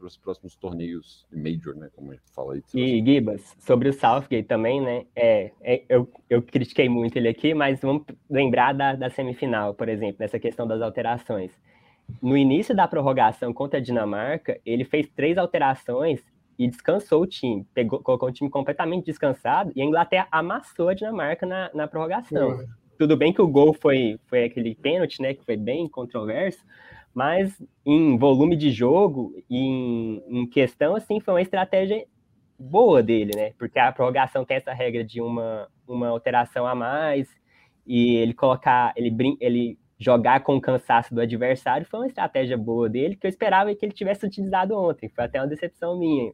os 0.00 0.16
próximos 0.16 0.56
torneios 0.56 1.26
de 1.30 1.36
Major, 1.36 1.76
né? 1.76 1.90
Como 1.94 2.10
a 2.10 2.14
gente 2.14 2.32
fala 2.34 2.54
aí. 2.54 2.62
E 2.74 3.04
Gibas, 3.04 3.54
sobre 3.60 3.90
o 3.90 3.92
Southgate 3.92 4.48
também, 4.48 4.80
né? 4.80 5.04
É, 5.14 5.52
é, 5.60 5.84
eu, 5.90 6.10
eu 6.28 6.40
critiquei 6.40 6.88
muito 6.88 7.18
ele 7.18 7.28
aqui, 7.28 7.52
mas 7.52 7.78
vamos 7.80 8.02
lembrar 8.30 8.72
da, 8.72 8.94
da 8.94 9.10
semifinal, 9.10 9.74
por 9.74 9.90
exemplo, 9.90 10.16
nessa 10.18 10.38
questão 10.38 10.66
das 10.66 10.80
alterações 10.80 11.52
no 12.22 12.36
início 12.36 12.74
da 12.74 12.86
prorrogação 12.86 13.52
contra 13.52 13.78
a 13.78 13.82
Dinamarca, 13.82 14.60
ele 14.64 14.84
fez 14.84 15.08
três 15.08 15.36
alterações 15.36 16.20
e 16.58 16.68
descansou 16.68 17.22
o 17.22 17.26
time. 17.26 17.66
Pegou, 17.74 18.00
colocou 18.00 18.28
o 18.28 18.32
time 18.32 18.48
completamente 18.48 19.04
descansado 19.04 19.72
e 19.74 19.82
a 19.82 19.84
Inglaterra 19.84 20.28
amassou 20.30 20.88
a 20.88 20.94
Dinamarca 20.94 21.46
na, 21.46 21.70
na 21.74 21.86
prorrogação. 21.86 22.50
Uhum. 22.50 22.66
Tudo 22.98 23.16
bem 23.16 23.32
que 23.32 23.42
o 23.42 23.48
gol 23.48 23.74
foi, 23.74 24.18
foi 24.26 24.44
aquele 24.44 24.74
pênalti, 24.74 25.20
né? 25.20 25.34
Que 25.34 25.44
foi 25.44 25.56
bem 25.56 25.88
controverso, 25.88 26.64
mas 27.14 27.62
em 27.84 28.16
volume 28.16 28.56
de 28.56 28.70
jogo 28.70 29.34
e 29.50 29.58
em, 29.58 30.22
em 30.28 30.46
questão, 30.46 30.96
assim, 30.96 31.20
foi 31.20 31.34
uma 31.34 31.42
estratégia 31.42 32.06
boa 32.58 33.02
dele, 33.02 33.32
né? 33.36 33.52
Porque 33.58 33.78
a 33.78 33.92
prorrogação 33.92 34.44
tem 34.44 34.56
essa 34.56 34.72
regra 34.72 35.04
de 35.04 35.20
uma, 35.20 35.68
uma 35.86 36.08
alteração 36.08 36.66
a 36.66 36.74
mais 36.74 37.28
e 37.86 38.16
ele 38.16 38.32
colocar, 38.32 38.92
ele, 38.96 39.36
ele 39.40 39.78
jogar 39.98 40.40
com 40.40 40.56
o 40.56 40.60
cansaço 40.60 41.14
do 41.14 41.20
adversário 41.20 41.86
foi 41.86 42.00
uma 42.00 42.06
estratégia 42.06 42.56
boa 42.56 42.88
dele, 42.88 43.16
que 43.16 43.26
eu 43.26 43.30
esperava 43.30 43.74
que 43.74 43.84
ele 43.84 43.92
tivesse 43.92 44.26
utilizado 44.26 44.76
ontem. 44.76 45.08
Foi 45.08 45.24
até 45.24 45.40
uma 45.40 45.46
decepção 45.46 45.98
minha 45.98 46.32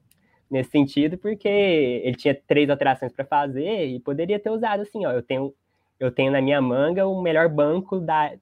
nesse 0.52 0.70
sentido, 0.70 1.16
porque 1.16 1.48
ele 1.48 2.14
tinha 2.14 2.34
três 2.34 2.68
alterações 2.68 3.10
para 3.10 3.24
fazer 3.24 3.86
e 3.86 3.98
poderia 3.98 4.38
ter 4.38 4.50
usado 4.50 4.82
assim, 4.82 5.06
ó, 5.06 5.10
eu 5.10 5.22
tenho 5.22 5.54
eu 5.98 6.10
tenho 6.10 6.32
na 6.32 6.42
minha 6.42 6.60
manga 6.60 7.06
o 7.06 7.22
melhor 7.22 7.48
banco 7.48 8.00
da, 8.00 8.32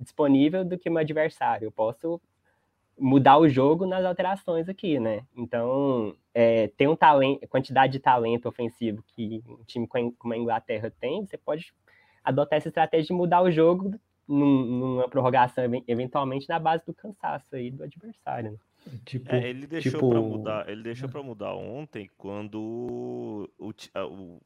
disponível 0.00 0.64
do 0.64 0.76
que 0.76 0.90
meu 0.90 0.98
adversário. 0.98 1.66
Eu 1.66 1.72
posso 1.72 2.20
mudar 2.98 3.38
o 3.38 3.48
jogo 3.48 3.86
nas 3.86 4.04
alterações 4.04 4.68
aqui, 4.68 4.98
né? 4.98 5.22
Então, 5.36 6.14
é, 6.34 6.68
tem 6.76 6.88
um 6.88 6.96
talento, 6.96 7.46
quantidade 7.48 7.92
de 7.92 8.00
talento 8.00 8.48
ofensivo 8.48 9.02
que 9.14 9.42
um 9.48 9.64
time 9.64 9.86
como 10.18 10.34
a 10.34 10.36
Inglaterra 10.36 10.92
tem, 11.00 11.24
você 11.24 11.38
pode 11.38 11.72
adotar 12.24 12.56
essa 12.58 12.68
estratégia 12.68 13.06
de 13.06 13.12
mudar 13.12 13.42
o 13.42 13.50
jogo 13.50 13.94
num, 14.26 14.64
numa 14.64 15.08
prorrogação, 15.08 15.64
eventualmente 15.86 16.48
na 16.48 16.58
base 16.58 16.84
do 16.84 16.92
cansaço 16.92 17.54
aí 17.54 17.70
do 17.70 17.84
adversário. 17.84 18.52
Né? 18.52 18.58
Tipo, 19.04 19.34
é, 19.34 19.48
ele 19.48 19.66
deixou 19.66 19.92
tipo... 19.92 20.10
para 20.10 20.20
mudar, 20.20 20.68
ele 20.68 20.82
deixou 20.82 21.08
para 21.08 21.22
mudar 21.22 21.54
ontem 21.54 22.10
quando 22.16 23.48
o, 23.58 23.74
a, 23.94 24.06
o, 24.06 24.42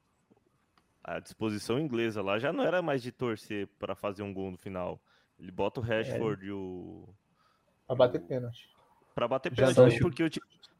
a, 1.03 1.18
disposição 1.18 1.78
inglesa 1.78 2.22
lá 2.22 2.39
já 2.39 2.53
não 2.53 2.64
era 2.64 2.80
mais 2.80 3.03
de 3.03 3.11
torcer 3.11 3.66
para 3.78 3.95
fazer 3.95 4.22
um 4.22 4.32
gol 4.32 4.51
no 4.51 4.59
final. 4.59 5.01
Ele 5.39 5.51
bota 5.51 5.80
o 5.80 5.82
Rashford 5.82 6.45
é. 6.45 6.49
e 6.49 6.53
o 6.53 7.09
para 7.86 7.97
bater 7.97 8.20
pênalti. 8.20 8.70
Para 9.14 9.28
bater 9.28 9.55
pênalti 9.55 9.99
porque 10.01 10.22
o 10.22 10.30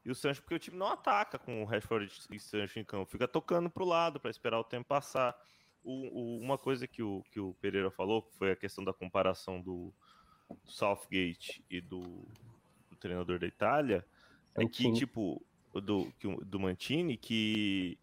e 0.05 0.11
o 0.11 0.15
Sancho 0.15 0.41
porque 0.41 0.55
o 0.55 0.59
time 0.59 0.77
não 0.77 0.87
ataca 0.87 1.37
com 1.37 1.61
o 1.61 1.65
Rashford 1.65 2.11
e 2.31 2.39
Sancho 2.39 2.79
em 2.79 2.85
campo, 2.85 3.11
fica 3.11 3.27
tocando 3.27 3.69
pro 3.69 3.85
lado 3.85 4.19
para 4.19 4.31
esperar 4.31 4.59
o 4.59 4.63
tempo 4.63 4.87
passar. 4.87 5.37
O, 5.83 5.91
o, 5.91 6.39
uma 6.39 6.57
coisa 6.57 6.87
que 6.87 7.01
o, 7.01 7.23
que 7.31 7.39
o 7.39 7.53
Pereira 7.55 7.91
falou 7.91 8.21
foi 8.37 8.51
a 8.51 8.55
questão 8.55 8.83
da 8.83 8.93
comparação 8.93 9.61
do, 9.61 9.93
Southgate 10.65 11.63
e 11.69 11.81
do, 11.81 12.27
treinador 12.99 13.39
da 13.39 13.47
Itália, 13.47 14.05
é 14.55 14.65
que, 14.65 14.91
tipo, 14.93 15.41
do, 15.73 16.11
do 16.45 16.59
Mantini, 16.59 17.17
que 17.17 17.97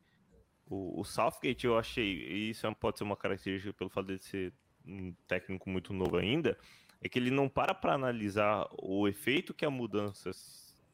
o, 0.69 1.01
o 1.01 1.05
Southgate 1.05 1.67
eu 1.67 1.79
achei, 1.79 2.27
e 2.27 2.51
isso 2.51 2.67
é 2.67 2.75
pode 2.75 2.99
ser 2.99 3.05
uma 3.05 3.17
característica 3.17 3.73
pelo 3.73 3.91
fato 3.91 4.07
de 4.07 4.19
ser 4.19 4.53
um 4.87 5.13
técnico 5.27 5.69
muito 5.69 5.93
novo 5.93 6.17
ainda, 6.17 6.57
é 7.03 7.09
que 7.09 7.19
ele 7.19 7.31
não 7.31 7.49
para 7.49 7.75
para 7.75 7.95
analisar 7.95 8.67
o 8.81 9.07
efeito 9.07 9.55
que 9.55 9.65
a 9.65 9.71
mudança 9.71 10.31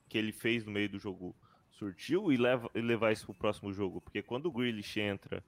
que 0.09 0.19
ele 0.19 0.33
fez 0.33 0.65
no 0.65 0.73
meio 0.73 0.89
do 0.89 0.99
jogo 0.99 1.35
surtiu 1.71 2.33
e, 2.33 2.37
leva, 2.37 2.71
e 2.75 2.81
levar 2.81 3.13
isso 3.13 3.27
para 3.27 3.33
o 3.33 3.37
próximo 3.37 3.73
jogo. 3.73 4.01
Porque 4.01 4.23
quando 4.23 4.47
o 4.47 4.53
Grealish 4.53 5.01
entra 5.01 5.43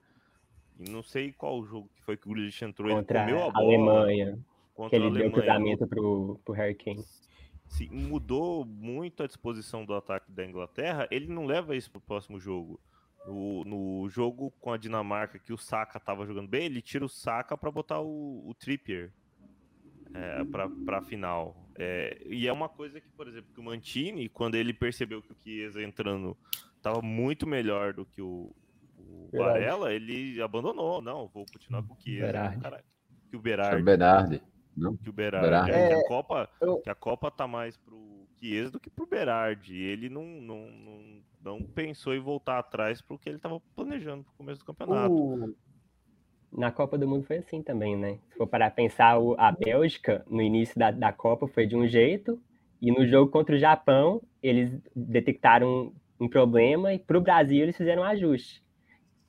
e 0.78 0.90
não 0.90 1.02
sei 1.02 1.32
qual 1.32 1.64
jogo 1.64 1.88
que 1.94 2.02
foi 2.02 2.16
que 2.16 2.26
o 2.26 2.32
Grealish 2.32 2.64
entrou. 2.64 2.94
Contra 2.94 3.22
ele 3.22 3.32
comeu 3.32 3.48
a, 3.48 3.52
bola, 3.52 3.66
Alemanha. 3.66 4.38
Contra 4.74 4.90
que 4.90 4.96
ele 4.96 5.05
a 5.05 5.09
Alemanha. 5.09 5.30
deu 5.30 5.32
cruzamento 5.32 5.86
pro, 5.86 6.40
pro 6.44 6.55
Harry 6.55 6.74
Kane. 6.74 7.05
Se 7.67 7.89
mudou 7.89 8.65
muito 8.65 9.23
a 9.23 9.27
disposição 9.27 9.85
do 9.85 9.95
ataque 9.95 10.31
da 10.31 10.45
Inglaterra, 10.45 11.09
ele 11.11 11.27
não 11.27 11.47
leva 11.47 11.75
isso 11.75 11.91
pro 11.91 12.01
próximo 12.01 12.39
jogo. 12.39 12.81
No, 13.27 13.65
no 13.65 14.09
jogo 14.09 14.51
com 14.61 14.71
a 14.71 14.77
Dinamarca, 14.77 15.39
que 15.39 15.53
o 15.53 15.57
Saka 15.57 15.99
tava 15.99 16.27
jogando 16.27 16.49
bem, 16.49 16.67
ele 16.67 16.83
tira 16.83 17.05
o 17.05 17.09
Saka 17.09 17.57
para 17.57 17.71
botar 17.71 18.01
o, 18.01 18.47
o 18.47 18.55
Trippier 18.55 19.11
é, 20.15 20.45
para 20.45 20.99
a 20.99 21.03
final. 21.03 21.57
É, 21.77 22.23
e 22.27 22.47
é 22.47 22.53
uma 22.53 22.69
coisa 22.69 23.01
que, 23.01 23.09
por 23.11 23.27
exemplo, 23.27 23.53
que 23.53 23.61
o 23.61 23.65
Mantini, 23.65 24.29
quando 24.29 24.55
ele 24.55 24.73
percebeu 24.73 25.21
que 25.21 25.33
o 25.33 25.37
Chiesa 25.43 25.83
entrando 25.83 26.37
estava 26.77 27.03
muito 27.03 27.47
melhor 27.47 27.93
do 27.93 28.07
que 28.07 28.23
o, 28.23 28.55
o 28.99 29.31
Varela, 29.33 29.93
ele 29.93 30.41
abandonou. 30.41 31.03
Não, 31.03 31.27
vou 31.27 31.45
continuar 31.53 31.83
com 31.83 31.95
o 31.95 32.01
Chiesa. 32.01 32.27
Berardi. 32.27 32.85
Que 33.31 33.37
o 33.37 33.41
Berardi. 33.41 33.83
O 33.83 33.85
Berardi. 33.85 34.43
Não? 34.77 34.97
Que 34.97 35.09
o 35.09 35.12
Berardi. 35.12 35.47
Berardi. 35.47 35.70
É, 35.70 35.89
que, 35.89 35.95
a 35.95 36.09
Copa, 36.09 36.49
eu... 36.61 36.77
que 36.79 36.91
a 36.91 36.95
Copa 36.95 37.31
tá 37.31 37.47
mais 37.47 37.77
pro 37.77 38.27
Chiesa 38.39 38.72
do 38.72 38.81
que 38.81 38.91
pro 38.91 39.07
Berardi. 39.07 39.77
Ele 39.77 40.09
não, 40.09 40.25
não, 40.25 40.66
não, 40.70 41.22
não 41.43 41.62
pensou 41.62 42.14
em 42.14 42.20
voltar 42.20 42.59
atrás 42.59 43.01
pro 43.01 43.18
que 43.18 43.29
ele 43.29 43.37
estava 43.37 43.61
planejando 43.77 44.25
pro 44.25 44.33
começo 44.35 44.61
do 44.61 44.64
campeonato. 44.66 45.14
O, 45.14 45.55
Na 46.53 46.70
Copa 46.70 46.99
do 46.99 47.07
Mundo 47.07 47.25
foi 47.25 47.39
assim 47.39 47.62
também, 47.62 47.97
né? 47.97 48.18
Se 48.31 48.37
for 48.37 48.47
para 48.47 48.70
pensar, 48.70 49.16
a 49.39 49.53
Bélgica, 49.53 50.25
no 50.29 50.43
início 50.43 50.79
da, 50.79 50.91
da 50.91 51.12
Copa, 51.12 51.47
foi 51.47 51.66
de 51.66 51.77
um 51.77 51.87
jeito, 51.87 52.41
e 52.81 52.91
no 52.91 53.07
jogo 53.07 53.31
contra 53.31 53.55
o 53.55 53.59
Japão, 53.59 54.20
eles 54.43 54.70
detectaram 54.95 55.93
um 56.20 56.29
problema, 56.29 56.93
e 56.95 56.99
para 56.99 57.18
o 57.18 57.20
Brasil 57.20 57.62
eles 57.62 57.77
fizeram 57.77 58.03
um 58.03 58.07
ajuste. 58.07 58.62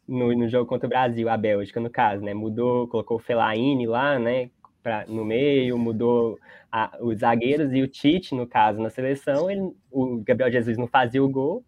No, 0.08 0.32
no 0.36 0.48
jogo 0.48 0.68
contra 0.68 0.86
o 0.86 0.89
Brasil, 0.89 1.28
a 1.28 1.36
Bélgica, 1.36 1.80
no 1.80 1.89
caso, 1.89 2.24
né? 2.24 2.34
Mudou, 2.34 2.88
colocou 2.88 3.18
o 3.18 3.20
Fellaini 3.20 3.88
lá, 3.88 4.20
né? 4.20 4.52
Pra, 4.86 5.04
no 5.08 5.26
meio, 5.26 5.80
mudou 5.80 6.38
a, 6.72 6.96
os 7.02 7.18
zagueiros 7.18 7.74
e 7.74 7.82
o 7.82 7.88
Tite, 7.88 8.36
no 8.36 8.46
caso, 8.46 8.80
na 8.80 8.92
seleção, 8.92 9.50
ele, 9.50 9.76
o 9.90 10.18
Gabriel 10.24 10.52
Jesus 10.52 10.78
não 10.78 10.86
fazia 10.86 11.24
o 11.24 11.28
gol, 11.28 11.66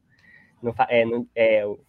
não, 0.61 0.71
é, 0.87 1.03
não, 1.03 1.27
é, 1.33 1.65
o 1.65 1.79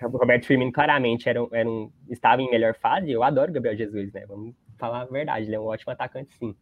Roberto 0.00 0.46
Firmino 0.46 0.72
claramente 0.72 1.28
era, 1.28 1.46
era 1.52 1.68
um, 1.68 1.92
estava 2.08 2.40
em 2.40 2.50
melhor 2.50 2.74
fase, 2.74 3.10
eu 3.10 3.22
adoro 3.22 3.50
o 3.50 3.52
Gabriel 3.52 3.76
Jesus, 3.76 4.10
né? 4.14 4.24
Vamos 4.26 4.54
falar 4.78 5.02
a 5.02 5.04
verdade, 5.04 5.44
ele 5.48 5.54
é 5.54 5.60
um 5.60 5.66
ótimo 5.66 5.92
atacante, 5.92 6.34
sim. 6.38 6.56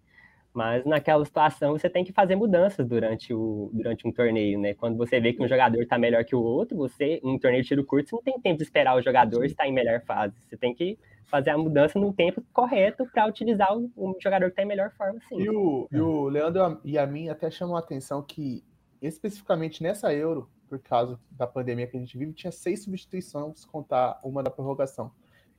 Mas 0.52 0.84
naquela 0.84 1.24
situação 1.24 1.78
você 1.78 1.88
tem 1.88 2.02
que 2.02 2.12
fazer 2.12 2.34
mudanças 2.34 2.88
durante, 2.88 3.32
o, 3.32 3.70
durante 3.72 4.04
um 4.04 4.10
torneio, 4.10 4.58
né? 4.58 4.74
Quando 4.74 4.96
você 4.96 5.20
vê 5.20 5.32
que 5.32 5.40
um 5.40 5.46
jogador 5.46 5.80
está 5.80 5.96
melhor 5.96 6.24
que 6.24 6.34
o 6.34 6.42
outro, 6.42 6.76
você, 6.76 7.20
um 7.22 7.38
torneio 7.38 7.62
de 7.62 7.68
tiro 7.68 7.84
curto, 7.84 8.10
você 8.10 8.16
não 8.16 8.22
tem 8.24 8.40
tempo 8.40 8.56
de 8.56 8.64
esperar 8.64 8.96
o 8.96 9.00
jogador 9.00 9.44
estar 9.44 9.68
em 9.68 9.72
melhor 9.72 10.00
fase. 10.00 10.34
Você 10.48 10.56
tem 10.56 10.74
que 10.74 10.98
fazer 11.28 11.50
a 11.50 11.58
mudança 11.58 11.98
no 11.98 12.12
tempo 12.12 12.42
correto 12.52 13.06
para 13.06 13.26
utilizar 13.26 13.76
o, 13.76 13.90
o, 13.96 14.16
jogador 14.20 14.46
que 14.46 14.52
está 14.52 14.62
em 14.62 14.66
melhor 14.66 14.90
forma, 14.96 15.20
sim. 15.28 15.40
E 15.40 15.50
o, 15.50 15.88
e 15.92 16.00
o 16.00 16.28
Leandro 16.28 16.80
e 16.84 16.98
a 16.98 17.06
mim 17.06 17.28
até 17.28 17.50
chamam 17.50 17.76
a 17.76 17.80
atenção 17.80 18.22
que, 18.22 18.64
especificamente 19.00 19.82
nessa 19.82 20.12
Euro, 20.12 20.50
por 20.68 20.78
causa 20.78 21.18
da 21.30 21.46
pandemia 21.46 21.86
que 21.86 21.96
a 21.96 22.00
gente 22.00 22.16
vive, 22.16 22.32
tinha 22.32 22.52
seis 22.52 22.82
substituições, 22.82 23.64
contar 23.64 24.18
uma 24.22 24.42
da 24.42 24.50
prorrogação. 24.50 25.10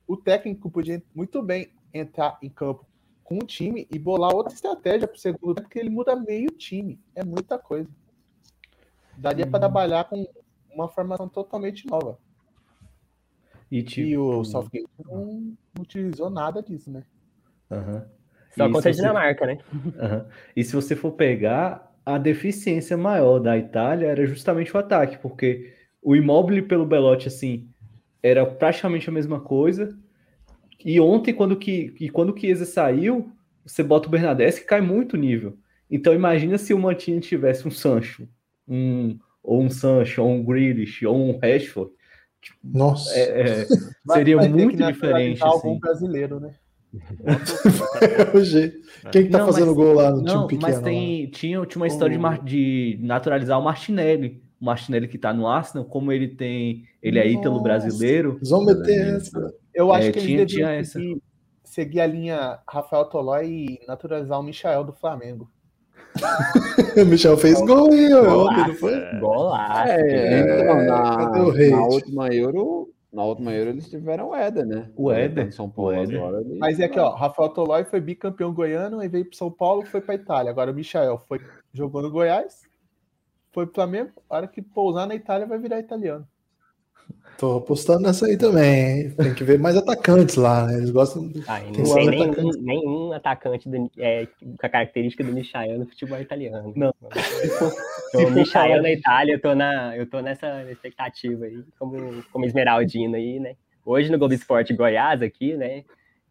O 0.06 0.16
técnico 0.16 0.70
podia 0.70 1.02
muito 1.14 1.42
bem 1.42 1.72
entrar 1.94 2.38
em 2.42 2.48
campo 2.48 2.86
com 3.22 3.36
o 3.36 3.46
time 3.46 3.86
e 3.90 3.98
bolar 3.98 4.34
outra 4.34 4.52
estratégia 4.52 5.06
para 5.06 5.16
o 5.16 5.20
segundo 5.20 5.54
tempo, 5.54 5.62
porque 5.62 5.78
ele 5.78 5.90
muda 5.90 6.16
meio 6.16 6.50
time. 6.50 7.00
É 7.14 7.24
muita 7.24 7.58
coisa. 7.58 7.88
Daria 9.16 9.46
para 9.46 9.60
trabalhar 9.60 10.04
com 10.04 10.26
uma 10.74 10.88
formação 10.88 11.28
totalmente 11.28 11.86
nova. 11.86 12.18
E, 13.70 13.82
tipo... 13.82 14.08
e 14.08 14.18
o 14.18 14.44
Southgate 14.44 14.86
não, 15.04 15.24
não, 15.24 15.54
utilizou 15.78 16.28
nada 16.28 16.62
disso, 16.62 16.90
né? 16.90 17.04
Uhum. 17.70 18.02
Só 18.56 18.68
contra 18.68 18.90
a 18.90 18.92
Dinamarca, 18.92 19.46
né? 19.46 19.58
Uhum. 19.72 20.24
E 20.56 20.64
se 20.64 20.74
você 20.74 20.96
for 20.96 21.12
pegar, 21.12 21.94
a 22.04 22.18
deficiência 22.18 22.96
maior 22.96 23.38
da 23.38 23.56
Itália 23.56 24.08
era 24.08 24.26
justamente 24.26 24.74
o 24.74 24.78
ataque, 24.78 25.18
porque 25.18 25.72
o 26.02 26.16
Immobile 26.16 26.62
pelo 26.62 26.84
Belotti, 26.84 27.28
assim, 27.28 27.68
era 28.22 28.44
praticamente 28.44 29.08
a 29.08 29.12
mesma 29.12 29.40
coisa. 29.40 29.96
E 30.84 30.98
ontem, 30.98 31.32
quando 31.32 31.56
que, 31.56 31.94
e 32.00 32.08
quando 32.08 32.32
o 32.32 32.38
Chiesa 32.38 32.64
saiu, 32.64 33.30
você 33.64 33.82
bota 33.82 34.08
o 34.08 34.10
Bernadette 34.10 34.60
que 34.60 34.66
cai 34.66 34.80
muito 34.80 35.14
o 35.14 35.18
nível. 35.18 35.56
Então 35.90 36.14
imagina 36.14 36.56
se 36.58 36.72
o 36.72 36.78
Mantini 36.78 37.20
tivesse 37.20 37.66
um 37.66 37.70
Sancho, 37.70 38.28
um, 38.66 39.18
ou 39.42 39.62
um 39.62 39.70
Sancho, 39.70 40.22
ou 40.22 40.30
um 40.30 40.44
Grealish, 40.44 41.04
ou 41.04 41.16
um 41.16 41.38
Rashford. 41.38 41.92
Nossa. 42.62 43.14
É, 43.14 43.40
é, 43.40 43.66
seria 44.12 44.36
vai, 44.36 44.48
vai 44.48 44.48
muito 44.48 44.84
diferente. 44.84 45.42
Algum 45.42 45.72
assim. 45.72 45.80
brasileiro, 45.80 46.40
né? 46.40 46.54
Quem 49.12 49.24
que 49.24 49.30
tá 49.30 49.38
não, 49.38 49.46
fazendo 49.46 49.68
mas, 49.68 49.76
gol 49.76 49.94
lá 49.94 50.10
no 50.10 50.22
não, 50.22 50.46
time 50.46 50.60
pequeno? 50.60 50.62
Mas 50.62 50.82
tem, 50.82 51.30
tinha, 51.30 51.64
tinha 51.64 51.80
uma 51.80 51.86
história 51.86 52.18
de, 52.18 52.44
de, 52.44 52.98
naturalizar 53.00 53.58
o 53.58 53.62
Martinelli. 53.62 54.42
O 54.60 54.64
Martinelli 54.64 55.06
que 55.06 55.16
tá 55.16 55.32
no 55.32 55.46
Arsenal, 55.46 55.84
como 55.84 56.12
ele 56.12 56.28
tem. 56.28 56.84
Ele 57.02 57.18
é 57.18 57.28
ítalo 57.28 57.62
brasileiro. 57.62 58.38
Vamos 58.42 58.76
meter 58.76 59.16
essa. 59.16 59.54
Eu 59.72 59.92
acho 59.92 60.08
é, 60.08 60.12
que 60.12 60.18
ele 60.18 60.46
tinha, 60.46 60.84
seguir, 60.84 61.22
seguir, 61.64 62.00
a 62.00 62.06
linha 62.06 62.58
Rafael 62.68 63.04
Tolói 63.04 63.46
e 63.46 63.80
naturalizar 63.86 64.38
o 64.38 64.42
Michel 64.42 64.84
do 64.84 64.92
Flamengo. 64.92 65.48
o 67.00 67.06
Michel 67.06 67.36
fez 67.36 67.60
gol 67.60 67.92
aí, 67.92 68.12
ontem, 68.14 68.68
não 68.68 68.74
foi? 68.74 69.18
Golaço. 69.20 69.90
É, 69.90 70.40
então, 70.40 70.84
na, 70.84 71.70
na 71.70 71.86
última 71.86 72.28
Euro, 72.28 72.92
na 73.12 73.24
última 73.24 73.52
Euro 73.52 73.70
eles 73.70 73.88
tiveram 73.88 74.30
o 74.30 74.34
Éder, 74.34 74.66
né? 74.66 74.90
O 74.96 75.10
Éder. 75.10 75.52
São 75.52 75.68
Paulo 75.68 75.92
Éder. 75.92 76.18
agora. 76.18 76.40
Ele... 76.40 76.58
Mas 76.58 76.78
é 76.78 76.84
aqui, 76.84 76.98
ó, 76.98 77.10
Rafael 77.10 77.48
Tolói 77.50 77.84
foi 77.84 78.00
bicampeão 78.00 78.52
goiano, 78.52 79.00
aí 79.00 79.08
veio 79.08 79.24
pro 79.24 79.36
São 79.36 79.50
Paulo, 79.50 79.84
foi 79.84 80.00
pra 80.00 80.14
Itália. 80.14 80.50
Agora 80.50 80.70
o 80.70 80.74
Michael 80.74 81.18
foi 81.26 81.40
jogou 81.72 82.02
no 82.02 82.10
Goiás, 82.10 82.62
foi 83.52 83.66
pro 83.66 83.74
Flamengo, 83.74 84.10
a 84.28 84.36
hora 84.36 84.46
que 84.46 84.62
pousar 84.62 85.06
na 85.06 85.14
Itália 85.14 85.46
vai 85.46 85.58
virar 85.58 85.80
italiano. 85.80 86.26
Tô 87.40 87.56
apostando 87.56 88.02
nessa 88.02 88.26
aí 88.26 88.36
também. 88.36 89.08
Tem 89.12 89.32
que 89.32 89.42
ver 89.42 89.58
mais 89.58 89.74
atacantes 89.74 90.36
lá, 90.36 90.66
né? 90.66 90.76
Eles 90.76 90.90
gostam. 90.90 91.32
Ah, 91.48 91.58
não 91.60 91.94
tem 91.94 92.06
nenhum, 92.10 92.50
nenhum 92.60 93.12
atacante 93.14 93.66
do, 93.66 93.90
é, 93.96 94.26
com 94.26 94.66
a 94.66 94.68
característica 94.68 95.24
do 95.24 95.32
Michael 95.32 95.78
no 95.78 95.86
futebol 95.86 96.20
italiano. 96.20 96.70
Não. 96.76 96.92
Então, 98.12 98.26
o 98.26 98.30
Michael 98.32 98.82
na 98.82 98.90
Itália, 98.90 99.34
eu 99.34 99.40
tô, 99.40 99.54
na, 99.54 99.96
eu 99.96 100.04
tô 100.04 100.20
nessa 100.20 100.68
expectativa 100.68 101.44
aí, 101.44 101.62
como, 101.78 102.24
como 102.32 102.44
Esmeraldino 102.44 103.14
aí, 103.14 103.38
né? 103.38 103.54
Hoje 103.86 104.10
no 104.10 104.18
Globo 104.18 104.34
Esporte 104.34 104.74
Goiás 104.74 105.22
aqui, 105.22 105.56
né? 105.56 105.84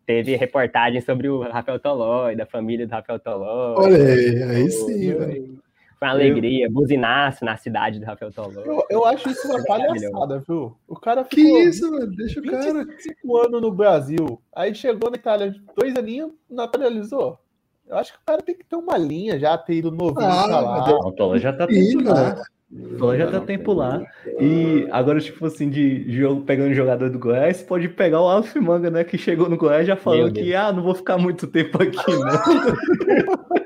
Teve 0.06 0.36
reportagem 0.36 1.00
sobre 1.00 1.30
o 1.30 1.40
Rafael 1.40 1.80
Tolói, 1.80 2.36
da 2.36 2.46
família 2.46 2.86
do 2.86 2.92
Rafael 2.92 3.18
Tolói. 3.18 3.76
Olha 3.78 3.96
aí, 3.96 4.44
aí 4.44 4.70
sim, 4.70 5.14
velho. 5.14 5.60
Foi 6.00 6.08
uma 6.08 6.14
alegria, 6.14 6.66
eu... 6.66 6.72
buzinaço 6.72 7.44
na 7.44 7.58
cidade 7.58 8.00
do 8.00 8.06
Rafael 8.06 8.32
Toló. 8.32 8.62
Eu, 8.64 8.86
eu, 8.90 9.06
acho 9.06 9.30
isso 9.30 9.46
uma 9.50 9.62
palhaçada, 9.66 10.42
viu? 10.48 10.78
O 10.88 10.96
cara 10.96 11.26
ficou. 11.26 11.44
Que 11.44 11.60
isso, 11.60 11.92
mano? 11.92 12.16
Deixa 12.16 12.40
o 12.40 12.44
cara. 12.44 12.86
25 12.86 13.38
anos 13.38 13.62
no 13.62 13.72
Brasil. 13.72 14.42
Aí 14.56 14.74
chegou 14.74 15.12
na 15.12 15.18
Itália, 15.18 15.54
dois 15.76 15.94
aninhos, 15.98 16.32
naturalizou. 16.50 17.38
Eu 17.86 17.98
acho 17.98 18.14
que 18.14 18.20
o 18.20 18.26
cara 18.26 18.42
tem 18.42 18.56
que 18.56 18.64
ter 18.64 18.78
uma 18.78 18.98
linha 18.98 19.38
já, 19.38 19.58
ter 19.58 19.74
ido 19.74 19.92
novinho 19.92 20.30
ah, 20.30 20.44
pra 20.48 20.60
lá. 20.62 20.88
Não, 20.88 21.00
o 21.00 21.12
Toló 21.12 21.38
já 21.38 21.52
tá 21.52 21.68
tempo 21.68 22.04
lá. 22.04 22.42
O 22.72 22.98
Toló 22.98 23.18
já 23.18 23.32
tá 23.32 23.42
tempo 23.42 23.74
lá. 23.74 24.02
E 24.40 24.88
agora, 24.92 25.20
tipo 25.20 25.46
assim, 25.48 25.70
de 25.70 26.10
jogo 26.14 26.44
pegando 26.44 26.74
jogador 26.74 27.10
do 27.10 27.20
Goiás, 27.20 27.62
pode 27.62 27.90
pegar 27.90 28.22
o 28.22 28.30
Alf 28.30 28.56
Manga, 28.56 28.90
né? 28.90 29.04
Que 29.04 29.18
chegou 29.18 29.50
no 29.50 29.58
Goiás 29.58 29.86
já 29.86 29.98
falou 29.98 30.32
que, 30.32 30.56
ah, 30.56 30.72
não 30.72 30.84
vou 30.84 30.96
ficar 30.96 31.18
muito 31.18 31.46
tempo 31.48 31.82
aqui, 31.82 32.12
né? 32.12 33.58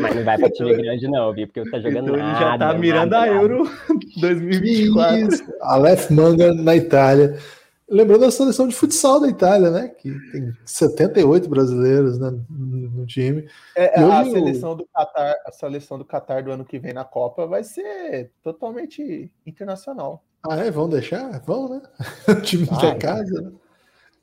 Mas 0.00 0.14
não 0.14 0.24
vai 0.24 0.38
pra 0.38 0.50
time 0.50 0.74
grande, 0.74 1.08
não, 1.08 1.32
viu? 1.32 1.46
Porque 1.46 1.60
eu 1.60 1.70
tá 1.70 1.78
jogando 1.78 2.14
então, 2.14 2.16
nada. 2.16 2.30
Ele 2.30 2.40
já 2.40 2.58
tá 2.58 2.74
mirando 2.74 3.10
nada, 3.10 3.24
a 3.24 3.28
Euro 3.28 3.70
2024. 4.20 5.56
Aleph 5.60 6.10
Manga 6.10 6.52
na 6.54 6.76
Itália. 6.76 7.38
Lembrando 7.88 8.20
da 8.20 8.30
seleção 8.30 8.68
de 8.68 8.74
futsal 8.74 9.20
da 9.20 9.28
Itália, 9.28 9.70
né? 9.70 9.88
Que 9.88 10.12
tem 10.30 10.52
78 10.64 11.48
brasileiros 11.48 12.20
né, 12.20 12.30
no 12.48 13.04
time. 13.04 13.48
É, 13.76 13.98
a 14.00 14.24
seleção 14.24 14.76
do 14.76 14.86
Qatar, 14.86 15.34
a 15.44 15.50
seleção 15.50 15.98
do 15.98 16.04
Qatar 16.04 16.44
do 16.44 16.52
ano 16.52 16.64
que 16.64 16.78
vem 16.78 16.92
na 16.92 17.04
Copa 17.04 17.46
vai 17.46 17.64
ser 17.64 18.30
totalmente 18.44 19.30
internacional. 19.44 20.22
Ah, 20.48 20.56
é? 20.56 20.70
Vão 20.70 20.88
deixar? 20.88 21.40
Vão, 21.40 21.68
né? 21.68 21.82
o 22.28 22.40
time 22.40 22.64
da 22.66 22.94
casa, 22.94 23.40
né? 23.40 23.52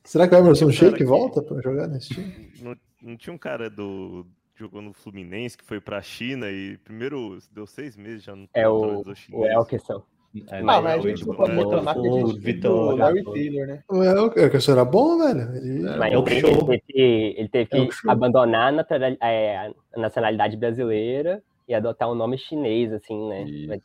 Será 0.01 0.25
que 0.25 0.33
o 0.33 0.37
Emerson 0.37 0.71
Sheik 0.71 1.03
volta 1.03 1.41
para 1.41 1.61
jogar 1.61 1.87
nesse 1.87 2.13
time? 2.13 2.49
Não, 2.61 2.75
não 3.01 3.17
tinha 3.17 3.33
um 3.33 3.37
cara 3.37 3.69
do, 3.69 4.25
jogou 4.57 4.81
no 4.81 4.93
Fluminense, 4.93 5.57
que 5.57 5.63
foi 5.63 5.79
pra 5.79 6.01
China 6.01 6.49
e 6.49 6.77
primeiro 6.77 7.37
deu 7.51 7.67
seis 7.67 7.95
meses 7.95 8.23
já 8.23 8.35
no 8.35 8.47
É 8.53 8.67
o, 8.67 9.03
o 9.33 9.45
Elkerson. 9.45 10.03
É, 10.51 10.61
não, 10.61 10.81
mas 10.81 11.05
a 11.05 11.09
gente 11.09 11.25
não 11.25 11.35
pode 11.35 11.55
botar 11.55 11.93
que 11.93 12.07
a 12.07 12.11
gente 12.11 12.39
Vitor, 12.39 12.95
Larry 12.95 13.23
Taylor, 13.23 13.67
né? 13.67 13.83
O 13.89 14.03
Elkerson 14.03 14.71
era 14.73 14.85
bom, 14.85 15.17
velho. 15.17 15.55
Ele, 15.55 15.97
mas 15.97 16.13
ele, 16.13 16.23
teve, 16.23 16.47
ele 16.47 16.57
teve 16.57 16.83
que, 16.87 17.35
ele 17.37 17.49
teve 17.49 17.65
que 17.69 18.09
abandonar 18.09 18.73
a, 18.73 19.31
é, 19.31 19.57
a 19.57 19.99
nacionalidade 19.99 20.57
brasileira 20.57 21.41
e 21.67 21.73
adotar 21.73 22.09
um 22.11 22.15
nome 22.15 22.37
chinês, 22.37 22.91
assim, 22.93 23.27
né? 23.29 23.79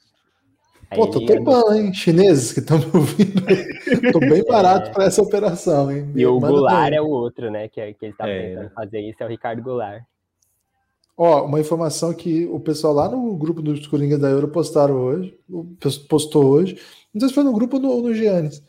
Pô, 0.95 1.07
tô 1.07 1.25
topando, 1.25 1.75
hein? 1.75 1.95
Chineses 1.95 2.53
que 2.53 2.61
estão 2.61 2.79
me 2.79 2.85
ouvindo. 2.95 3.41
tô 4.13 4.21
bem 4.21 4.45
barato 4.45 4.91
é. 4.91 4.93
para 4.93 5.05
essa 5.05 5.23
operação, 5.23 5.91
hein? 5.91 6.13
E 6.15 6.27
o 6.27 6.39
Goulart 6.39 6.93
é 6.93 7.01
o 7.01 7.09
outro, 7.09 7.51
né? 7.51 7.69
Que, 7.69 7.81
é, 7.81 7.93
que 7.95 8.07
ele 8.07 8.15
tá 8.15 8.29
é. 8.29 8.49
tentando 8.49 8.71
fazer 8.75 9.01
isso, 9.01 9.23
é 9.23 9.27
o 9.27 9.29
Ricardo 9.29 9.63
Goulart. 9.63 10.03
Ó, 11.17 11.45
uma 11.45 11.61
informação 11.61 12.13
que 12.13 12.47
o 12.47 12.59
pessoal 12.59 12.95
lá 12.95 13.09
no 13.09 13.37
grupo 13.37 13.61
dos 13.61 13.87
Coringas 13.87 14.19
da 14.19 14.31
Euro 14.31 14.49
postaram 14.49 14.97
hoje, 14.97 15.39
postou 16.09 16.47
hoje, 16.47 16.79
não 17.13 17.21
sei 17.21 17.29
se 17.29 17.35
foi 17.35 17.45
no 17.45 17.53
grupo 17.53 17.77
ou 17.77 17.83
no, 17.83 18.09
no 18.09 18.15
Giannis. 18.15 18.63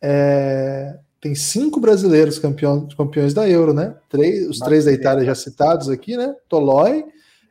É, 0.00 0.98
tem 1.20 1.34
cinco 1.34 1.80
brasileiros 1.80 2.38
campeões, 2.38 2.94
campeões 2.94 3.34
da 3.34 3.48
Euro, 3.48 3.74
né? 3.74 3.96
Três, 4.08 4.48
os 4.48 4.58
três 4.58 4.84
da 4.84 4.92
Itália 4.92 5.24
já 5.24 5.34
citados 5.34 5.88
aqui, 5.88 6.16
né? 6.16 6.34
Tolói, 6.48 7.04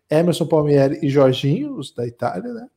Emerson 0.09 0.45
Palmieri 0.45 0.99
e 1.01 1.09
Jorginho, 1.09 1.75
os 1.75 1.93
da 1.93 2.07
Itália, 2.07 2.53
né? 2.53 2.67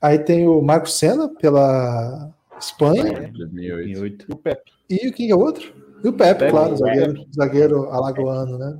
Aí 0.00 0.18
tem 0.18 0.48
o 0.48 0.60
Marco 0.60 0.88
Senna 0.88 1.28
pela 1.28 2.34
Espanha. 2.58 3.30
2008. 3.32 4.26
E 4.28 4.32
o 4.32 4.36
Pepe. 4.36 4.72
E 4.90 5.12
quem 5.12 5.30
é 5.30 5.34
o 5.34 5.38
outro? 5.38 5.72
E 6.02 6.08
o 6.08 6.12
Pepe, 6.12 6.40
Pepe 6.40 6.50
claro, 6.50 6.70
Pepe. 6.70 6.80
zagueiro, 6.80 7.26
zagueiro 7.32 7.90
alagoano, 7.90 8.58
né? 8.58 8.78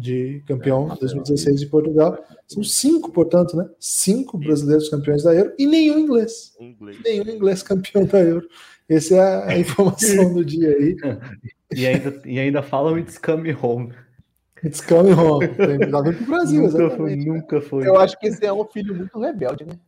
De 0.00 0.42
campeão 0.46 0.92
é, 0.92 0.96
2016 0.96 1.60
de 1.60 1.66
Portugal. 1.66 2.18
São 2.48 2.64
cinco, 2.64 3.12
portanto, 3.12 3.56
né? 3.56 3.68
Cinco 3.78 4.38
brasileiros 4.38 4.88
campeões 4.88 5.22
da 5.22 5.34
Euro 5.34 5.52
e 5.58 5.66
nenhum 5.66 5.98
inglês. 5.98 6.54
inglês. 6.58 6.98
Nenhum 7.04 7.28
inglês 7.28 7.62
campeão 7.62 8.04
da 8.04 8.20
Euro. 8.20 8.48
Essa 8.88 9.14
é 9.14 9.52
a 9.52 9.56
informação 9.58 10.34
do 10.34 10.44
dia 10.44 10.70
aí. 10.70 10.96
E 11.72 11.86
ainda, 11.86 12.20
e 12.24 12.36
ainda 12.36 12.64
falam 12.64 12.98
It's 12.98 13.16
Coming 13.16 13.56
Home. 13.62 13.94
It's 14.64 14.80
Coming 14.80 15.12
Home. 15.12 15.46
Tem 15.46 15.78
que 15.78 15.86
vir 15.86 16.16
pro 16.16 16.26
Brasil, 16.26 16.62
nunca 16.62 16.96
foi, 16.96 17.14
nunca 17.14 17.60
foi. 17.60 17.86
Eu 17.86 17.96
acho 17.96 18.18
que 18.18 18.26
esse 18.26 18.44
é 18.44 18.52
um 18.52 18.64
filho 18.64 18.92
muito 18.92 19.16
rebelde, 19.20 19.64
né? 19.64 19.78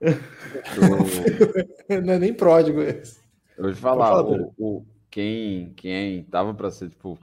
Não 2.04 2.14
é 2.14 2.18
nem 2.18 2.34
pródigo 2.34 2.82
esse. 2.82 3.20
Eu 3.56 3.62
vou 3.62 3.72
te 3.72 3.78
falar, 3.78 4.24
o, 4.24 4.52
o, 4.58 4.84
quem, 5.08 5.72
quem 5.76 6.24
tava 6.24 6.52
para 6.52 6.70
ser, 6.70 6.90
tipo, 6.90 7.16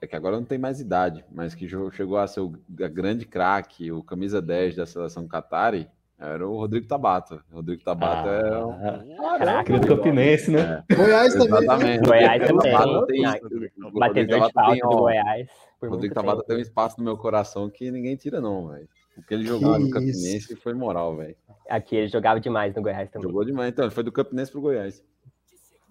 é 0.00 0.06
que 0.06 0.16
agora 0.16 0.36
não 0.36 0.44
tem 0.44 0.58
mais 0.58 0.80
idade, 0.80 1.24
mas 1.30 1.54
que 1.54 1.68
chegou 1.68 2.18
a 2.18 2.26
ser 2.26 2.40
o 2.40 2.52
grande 2.68 3.26
craque, 3.26 3.90
o 3.90 4.02
camisa 4.02 4.40
10 4.40 4.76
da 4.76 4.86
seleção 4.86 5.26
Qatari, 5.26 5.88
era 6.18 6.46
o 6.46 6.56
Rodrigo 6.56 6.86
Tabata. 6.86 7.40
O 7.52 7.56
Rodrigo 7.56 7.82
Tabata 7.82 8.28
é 8.28 8.52
ah, 8.52 9.04
é 9.08 9.38
Caraca, 9.38 9.78
do 9.78 9.86
Campinense, 9.86 10.50
né? 10.50 10.82
É. 10.88 10.94
Goiás 10.94 11.32
também. 11.32 11.50
Né? 11.50 11.58
Exatamente. 11.58 12.06
Goiás 12.06 12.48
também. 12.48 12.72
Tem, 13.06 13.92
batedor 13.92 14.46
de 14.46 14.52
falta 14.52 14.88
do 14.88 14.96
Goiás. 14.96 15.48
O 15.80 15.86
Rodrigo 15.86 16.14
Tabata 16.14 16.42
tem 16.42 16.56
um 16.56 16.60
espaço 16.60 16.98
no 16.98 17.04
meu 17.04 17.16
coração 17.16 17.70
que 17.70 17.88
ninguém 17.90 18.16
tira, 18.16 18.40
não, 18.40 18.66
velho. 18.66 18.88
O 19.16 19.22
que 19.22 19.32
ele 19.32 19.44
jogava 19.44 19.78
no 19.78 19.90
Campinense 19.90 20.56
foi 20.56 20.74
moral, 20.74 21.16
velho. 21.16 21.36
Aqui 21.68 21.96
ele 21.96 22.08
jogava 22.08 22.40
demais 22.40 22.74
no 22.74 22.82
Goiás 22.82 23.08
também. 23.10 23.28
Jogou 23.28 23.44
demais, 23.44 23.70
então. 23.70 23.84
Ele 23.84 23.94
foi 23.94 24.02
do 24.02 24.10
Campinense 24.10 24.50
pro 24.50 24.60
Goiás. 24.60 25.04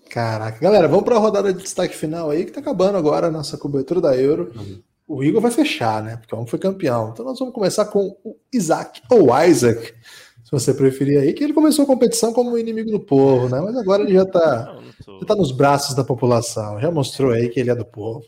Caraca, 0.09 0.59
galera, 0.59 0.88
vamos 0.88 1.05
para 1.05 1.15
a 1.15 1.19
rodada 1.19 1.53
de 1.53 1.61
destaque 1.61 1.95
final 1.95 2.29
aí, 2.29 2.45
que 2.45 2.51
tá 2.51 2.59
acabando 2.59 2.97
agora 2.97 3.27
a 3.27 3.31
nossa 3.31 3.57
cobertura 3.57 4.01
da 4.01 4.15
Euro. 4.15 4.51
Uhum. 4.55 4.81
O 5.07 5.23
Igor 5.23 5.41
vai 5.41 5.51
fechar, 5.51 6.03
né? 6.03 6.17
Porque 6.17 6.34
o 6.34 6.38
homem 6.38 6.49
foi 6.49 6.59
campeão. 6.59 7.11
Então 7.11 7.25
nós 7.25 7.39
vamos 7.39 7.53
começar 7.53 7.85
com 7.85 8.15
o 8.23 8.35
Isaac, 8.51 9.01
ou 9.09 9.29
Isaac, 9.45 9.93
se 10.43 10.51
você 10.51 10.73
preferir 10.73 11.19
aí, 11.19 11.34
que 11.34 11.43
ele 11.43 11.53
começou 11.53 11.84
a 11.84 11.85
competição 11.88 12.34
como 12.34 12.57
inimigo 12.57 12.91
do 12.91 12.99
povo, 12.99 13.49
né? 13.49 13.61
Mas 13.61 13.75
agora 13.77 14.03
ele 14.03 14.13
já 14.13 14.25
tá, 14.25 14.79
já 15.19 15.25
tá 15.25 15.35
nos 15.35 15.51
braços 15.51 15.95
da 15.95 16.03
população, 16.03 16.79
já 16.79 16.91
mostrou 16.91 17.31
aí 17.31 17.49
que 17.49 17.59
ele 17.59 17.69
é 17.69 17.75
do 17.75 17.85
povo. 17.85 18.23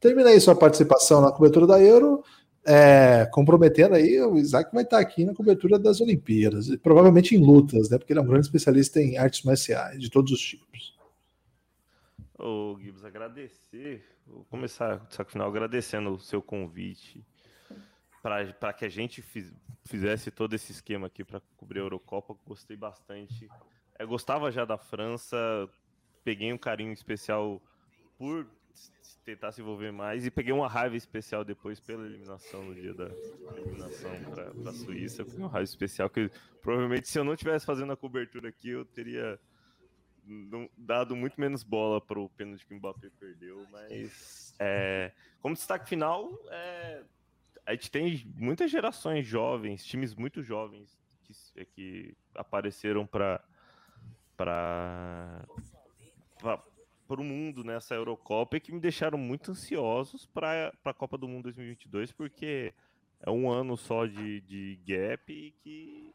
Termina 0.00 0.30
aí 0.30 0.40
sua 0.40 0.54
participação 0.54 1.20
na 1.20 1.32
cobertura 1.32 1.66
da 1.66 1.80
Euro, 1.80 2.22
é, 2.64 3.26
comprometendo 3.32 3.94
aí, 3.94 4.20
o 4.20 4.36
Isaac 4.36 4.70
vai 4.74 4.82
estar 4.82 4.98
aqui 4.98 5.24
na 5.24 5.34
cobertura 5.34 5.78
das 5.78 6.02
Olimpíadas, 6.02 6.68
provavelmente 6.82 7.34
em 7.34 7.38
lutas, 7.38 7.88
né? 7.88 7.96
Porque 7.96 8.12
ele 8.12 8.20
é 8.20 8.22
um 8.22 8.26
grande 8.26 8.46
especialista 8.46 9.00
em 9.00 9.16
artes 9.16 9.42
marciais, 9.42 9.98
de 9.98 10.10
todos 10.10 10.32
os 10.32 10.40
tipos. 10.40 10.97
Ô, 12.38 12.78
Gibbs, 12.78 13.04
agradecer, 13.04 14.06
vou 14.24 14.44
começar, 14.44 15.04
saco 15.10 15.32
final, 15.32 15.48
agradecendo 15.48 16.10
o 16.10 16.20
seu 16.20 16.40
convite 16.40 17.26
para 18.22 18.72
que 18.72 18.84
a 18.84 18.88
gente 18.88 19.20
fiz, 19.20 19.52
fizesse 19.84 20.30
todo 20.30 20.54
esse 20.54 20.70
esquema 20.70 21.08
aqui 21.08 21.24
para 21.24 21.40
cobrir 21.56 21.80
a 21.80 21.82
Eurocopa, 21.82 22.36
gostei 22.46 22.76
bastante. 22.76 23.48
Eu 23.98 24.06
gostava 24.06 24.52
já 24.52 24.64
da 24.64 24.78
França, 24.78 25.36
peguei 26.22 26.52
um 26.52 26.58
carinho 26.58 26.92
especial 26.92 27.60
por 28.16 28.46
tentar 29.24 29.50
se 29.50 29.60
envolver 29.60 29.90
mais 29.90 30.24
e 30.24 30.30
peguei 30.30 30.52
uma 30.52 30.68
raiva 30.68 30.96
especial 30.96 31.44
depois 31.44 31.80
pela 31.80 32.06
eliminação 32.06 32.62
no 32.62 32.72
dia 32.72 32.94
da 32.94 33.10
eliminação 33.56 34.12
para 34.30 34.70
a 34.70 34.74
Suíça. 34.74 35.24
Uma 35.36 35.48
raiva 35.48 35.64
especial 35.64 36.08
que 36.08 36.30
provavelmente 36.62 37.08
se 37.08 37.18
eu 37.18 37.24
não 37.24 37.34
tivesse 37.34 37.66
fazendo 37.66 37.92
a 37.92 37.96
cobertura 37.96 38.48
aqui 38.48 38.70
eu 38.70 38.84
teria 38.84 39.40
dado 40.76 41.16
muito 41.16 41.40
menos 41.40 41.62
bola 41.62 42.00
para 42.00 42.18
o 42.18 42.28
pênalti 42.28 42.66
que 42.66 42.74
o 42.74 42.76
Mbappé 42.76 43.10
perdeu, 43.18 43.66
mas 43.70 44.54
é, 44.58 45.12
como 45.40 45.54
destaque 45.54 45.88
final, 45.88 46.30
é, 46.50 47.02
a 47.64 47.72
gente 47.72 47.90
tem 47.90 48.32
muitas 48.36 48.70
gerações 48.70 49.26
jovens, 49.26 49.84
times 49.84 50.14
muito 50.14 50.42
jovens 50.42 50.98
que, 51.24 51.32
é, 51.60 51.64
que 51.64 52.16
apareceram 52.34 53.06
para 53.06 53.42
para 54.36 55.44
para 57.08 57.20
o 57.22 57.24
mundo 57.24 57.64
nessa 57.64 57.94
Eurocopa 57.94 58.56
e 58.56 58.60
que 58.60 58.70
me 58.70 58.78
deixaram 58.78 59.16
muito 59.16 59.50
ansiosos 59.50 60.26
para 60.26 60.72
a 60.84 60.94
Copa 60.94 61.16
do 61.16 61.26
Mundo 61.26 61.44
2022 61.44 62.12
porque 62.12 62.74
é 63.20 63.30
um 63.30 63.50
ano 63.50 63.76
só 63.76 64.06
de, 64.06 64.42
de 64.42 64.78
gap 64.86 65.32
e 65.32 65.52
que 65.62 66.12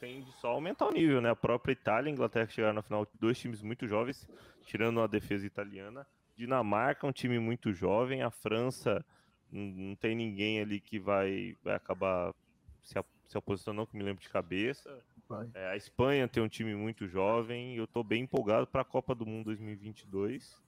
tende 0.00 0.32
só 0.40 0.48
a 0.48 0.52
aumentar 0.52 0.86
o 0.86 0.92
nível, 0.92 1.20
né? 1.20 1.30
A 1.30 1.36
própria 1.36 1.72
Itália 1.72 2.08
e 2.08 2.10
a 2.10 2.14
Inglaterra 2.14 2.46
que 2.46 2.54
chegaram 2.54 2.74
na 2.74 2.82
final, 2.82 3.06
dois 3.20 3.38
times 3.38 3.62
muito 3.62 3.86
jovens, 3.86 4.26
tirando 4.64 5.00
a 5.00 5.06
defesa 5.06 5.46
italiana. 5.46 6.06
Dinamarca, 6.36 7.06
um 7.06 7.12
time 7.12 7.38
muito 7.38 7.72
jovem. 7.72 8.22
A 8.22 8.30
França, 8.30 9.04
não 9.52 9.94
tem 9.94 10.16
ninguém 10.16 10.60
ali 10.60 10.80
que 10.80 10.98
vai, 10.98 11.54
vai 11.62 11.74
acabar 11.74 12.34
se, 12.82 12.94
se 13.28 13.36
oposicionando, 13.38 13.86
que 13.86 13.96
me 13.96 14.02
lembro 14.02 14.22
de 14.22 14.28
cabeça. 14.30 14.90
É, 15.54 15.68
a 15.68 15.76
Espanha 15.76 16.26
tem 16.26 16.42
um 16.42 16.48
time 16.48 16.74
muito 16.74 17.06
jovem. 17.06 17.76
Eu 17.76 17.84
estou 17.84 18.02
bem 18.02 18.22
empolgado 18.22 18.66
para 18.66 18.80
a 18.80 18.84
Copa 18.84 19.14
do 19.14 19.26
Mundo 19.26 19.46
2022. 19.46 20.60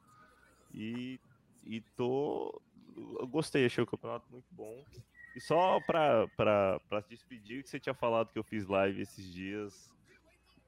E, 0.75 1.19
e 1.65 1.81
tô. 1.97 2.61
Eu 3.19 3.27
gostei, 3.27 3.65
achei 3.65 3.83
o 3.83 3.87
campeonato 3.87 4.27
muito 4.31 4.47
bom. 4.51 4.85
E 5.35 5.41
só 5.41 5.81
para 5.81 6.29
se 7.03 7.09
despedir, 7.09 7.63
que 7.63 7.71
você 7.71 7.81
tinha 7.81 7.95
falado 7.95 8.33
que 8.33 8.39
eu 8.39 8.45
fiz 8.45 8.67
live 8.67 9.01
esses 9.01 9.33
dias. 9.33 9.91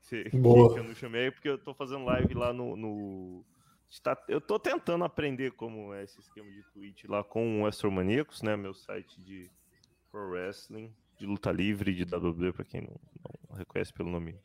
Que, 0.08 0.28
Boa. 0.36 0.72
que 0.72 0.80
eu 0.80 0.84
não 0.84 0.94
chamei, 0.94 1.30
porque 1.30 1.48
eu 1.48 1.56
estou 1.56 1.74
fazendo 1.74 2.04
live 2.04 2.34
lá 2.34 2.52
no, 2.52 2.76
no 2.76 3.44
Tá, 4.02 4.20
eu 4.28 4.40
tô 4.40 4.58
tentando 4.58 5.04
aprender 5.04 5.52
como 5.52 5.94
é 5.94 6.02
esse 6.02 6.18
esquema 6.18 6.50
de 6.50 6.62
Twitch 6.72 7.04
lá 7.04 7.22
com 7.22 7.62
o 7.62 7.66
Astromaníacos, 7.66 8.42
né? 8.42 8.56
Meu 8.56 8.74
site 8.74 9.20
de 9.20 9.50
Pro 10.10 10.30
Wrestling, 10.30 10.92
de 11.16 11.26
luta 11.26 11.52
livre, 11.52 11.94
de 11.94 12.02
WWE, 12.02 12.52
para 12.52 12.64
quem 12.64 12.80
não, 12.80 13.00
não, 13.48 13.56
reconhece 13.56 13.92
pelo 13.92 14.10
nome. 14.10 14.36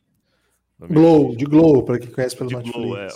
nome 0.78 0.94
Glow, 0.94 1.36
de 1.36 1.44
Glow, 1.44 1.84
para 1.84 1.98
quem 1.98 2.10
conhece 2.10 2.36
pelo 2.36 2.48
de 2.48 2.56
Netflix. 2.56 2.78
Glow, 2.78 2.96
é. 2.96 3.08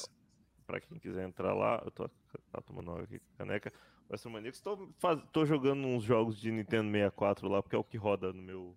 Pra 0.66 0.80
quem 0.80 0.98
quiser 0.98 1.24
entrar 1.24 1.54
lá, 1.54 1.80
eu 1.84 1.90
tô 1.90 2.08
tá 2.50 2.60
tomando 2.62 2.90
água 2.90 3.04
aqui 3.04 3.20
caneca. 3.38 3.72
O 4.08 4.14
Astromaníacos, 4.14 4.60
tô, 4.60 4.88
faz, 4.98 5.20
tô 5.32 5.46
jogando 5.46 5.86
uns 5.86 6.04
jogos 6.04 6.38
de 6.38 6.50
Nintendo 6.50 6.90
64 6.90 7.48
lá, 7.48 7.62
porque 7.62 7.76
é 7.76 7.78
o 7.78 7.84
que 7.84 7.96
roda 7.96 8.32
no 8.32 8.42
meu 8.42 8.76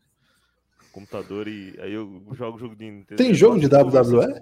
computador 0.92 1.48
e 1.48 1.76
aí 1.80 1.94
eu 1.94 2.24
jogo 2.34 2.58
jogo 2.58 2.76
de 2.76 2.90
Nintendo. 2.90 3.18
Tem 3.18 3.34
jogo 3.34 3.60
de 3.60 3.68
WWE? 3.68 4.42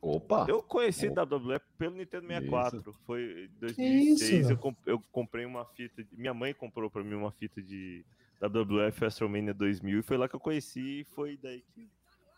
Opa! 0.00 0.46
Eu 0.48 0.62
conheci 0.62 1.08
Opa. 1.08 1.22
WWE 1.22 1.60
pelo 1.78 1.96
Nintendo 1.96 2.26
64. 2.26 2.78
Isso. 2.78 2.92
Foi 3.04 3.22
em 3.44 3.60
2006. 3.60 4.50
Eu, 4.50 4.58
comp 4.58 4.76
eu, 4.86 5.00
comprei 5.10 5.44
uma 5.44 5.64
fita. 5.64 6.02
De... 6.02 6.16
Minha 6.16 6.34
mãe 6.34 6.54
comprou 6.54 6.90
pra 6.90 7.02
mim 7.02 7.14
uma 7.14 7.32
fita 7.32 7.60
de 7.60 8.04
WWF 8.40 9.02
WrestleMania 9.02 9.54
2000 9.54 9.98
e 9.98 10.02
foi 10.02 10.16
lá 10.16 10.28
que 10.28 10.36
eu 10.36 10.40
conheci. 10.40 11.00
E 11.00 11.04
foi 11.04 11.36
daí 11.42 11.62
que, 11.74 11.88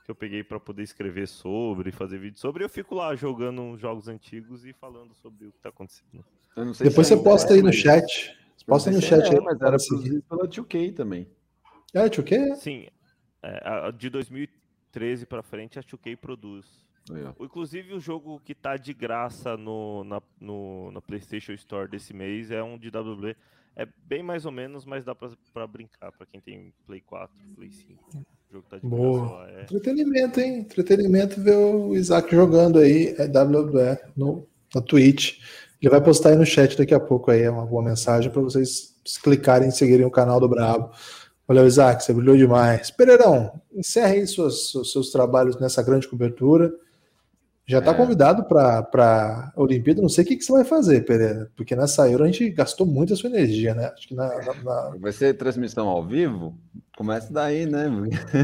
que 0.09 0.13
eu 0.13 0.17
peguei 0.17 0.43
para 0.43 0.59
poder 0.59 0.83
escrever 0.83 1.29
sobre, 1.29 1.93
fazer 1.93 2.19
vídeo 2.19 2.39
sobre. 2.39 2.63
E 2.63 2.65
eu 2.65 2.69
fico 2.71 2.95
lá 2.95 3.15
jogando 3.15 3.77
jogos 3.77 4.09
antigos 4.09 4.65
e 4.65 4.73
falando 4.73 5.15
sobre 5.15 5.49
o 5.49 5.53
que 5.53 5.59
tá 5.59 5.69
acontecendo. 5.69 6.25
Depois 6.81 7.07
você 7.07 7.15
posta 7.15 7.53
aí 7.53 7.61
no 7.61 7.71
chat. 7.71 8.35
Posta 8.67 8.89
aí 8.89 8.97
no 8.97 9.03
chat. 9.03 9.27
É, 9.27 9.39
mas 9.39 9.61
era 9.61 9.77
produzido 9.77 10.23
pela 10.23 10.49
2K 10.49 10.95
também. 10.95 11.29
É, 11.93 12.09
2K? 12.09 12.55
Sim. 12.55 12.89
É, 13.43 13.69
a, 13.69 13.91
de 13.91 14.09
2013 14.09 15.27
para 15.27 15.43
frente, 15.43 15.79
a 15.79 15.83
2K 15.83 16.17
produz. 16.17 16.65
É. 17.11 17.45
Inclusive, 17.45 17.93
o 17.93 18.01
jogo 18.01 18.41
que 18.41 18.55
tá 18.55 18.79
de 18.79 18.95
graça 18.95 19.59
no, 19.59 20.05
na, 20.05 20.23
no, 20.41 20.91
na 20.91 21.03
PlayStation 21.03 21.53
Store 21.53 21.87
desse 21.87 22.15
mês 22.15 22.51
é 22.51 22.63
um 22.63 22.79
de 22.79 22.89
WWE. 22.89 23.37
É 23.77 23.87
bem 24.07 24.23
mais 24.23 24.47
ou 24.47 24.53
menos, 24.53 24.87
mas 24.87 25.05
dá 25.05 25.15
pra 25.15 25.67
brincar, 25.67 26.13
pra 26.13 26.25
quem 26.25 26.41
tem 26.41 26.73
Play 26.87 27.03
4, 27.03 27.37
Play 27.55 27.71
5. 27.71 28.38
O 28.51 28.55
jogo 28.55 28.67
tá 28.69 28.79
de 28.79 28.87
Boa. 28.87 29.31
lá. 29.31 29.51
É... 29.51 29.63
Entretenimento, 29.63 30.41
hein? 30.41 30.59
Entretenimento 30.61 31.41
ver 31.41 31.57
o 31.57 31.95
Isaac 31.95 32.35
jogando 32.35 32.79
aí, 32.79 33.15
é 33.19 33.25
WWE, 33.27 33.99
no, 34.17 34.47
na 34.75 34.81
Twitch. 34.81 35.39
Ele 35.81 35.91
vai 35.91 36.03
postar 36.03 36.31
aí 36.31 36.37
no 36.37 36.47
chat 36.47 36.77
daqui 36.77 36.95
a 36.95 37.01
pouco 37.01 37.31
aí 37.31 37.49
uma 37.49 37.67
boa 37.67 37.83
mensagem 37.83 38.31
para 38.31 38.43
vocês 38.43 38.95
clicarem 39.23 39.69
e 39.69 39.73
seguirem 39.73 40.07
o 40.07 40.11
canal 40.11 40.41
do 40.41 40.49
Brabo. 40.49 40.91
Valeu, 41.47 41.67
Isaac, 41.67 42.03
você 42.03 42.13
brilhou 42.13 42.37
demais. 42.37 42.91
Pereirão, 42.91 43.53
encerre 43.73 44.21
aí 44.21 44.27
seus, 44.27 44.73
seus 44.93 45.11
trabalhos 45.11 45.59
nessa 45.61 45.83
grande 45.83 46.09
cobertura. 46.09 46.73
Já 47.69 47.81
está 47.81 47.91
é. 47.91 47.95
convidado 47.95 48.45
para 48.45 49.53
a 49.55 49.61
Olimpíada. 49.61 50.01
Não 50.01 50.09
sei 50.09 50.25
o 50.25 50.27
que, 50.27 50.37
que 50.37 50.43
você 50.43 50.53
vai 50.53 50.65
fazer, 50.65 51.05
Pereira, 51.05 51.51
porque 51.55 51.77
nessa 51.77 52.09
Euro 52.11 52.25
a 52.25 52.27
gente 52.27 52.49
gastou 52.49 52.87
muito 52.87 53.13
a 53.13 53.17
sua 53.17 53.29
energia, 53.29 53.75
né? 53.75 53.93
Acho 53.95 54.09
que 54.09 54.15
na, 54.15 54.27
na. 54.65 54.97
Vai 54.99 55.13
ser 55.13 55.37
transmissão 55.37 55.87
ao 55.87 56.03
vivo? 56.03 56.57
Começa 56.97 57.31
daí, 57.31 57.67
né? 57.67 57.85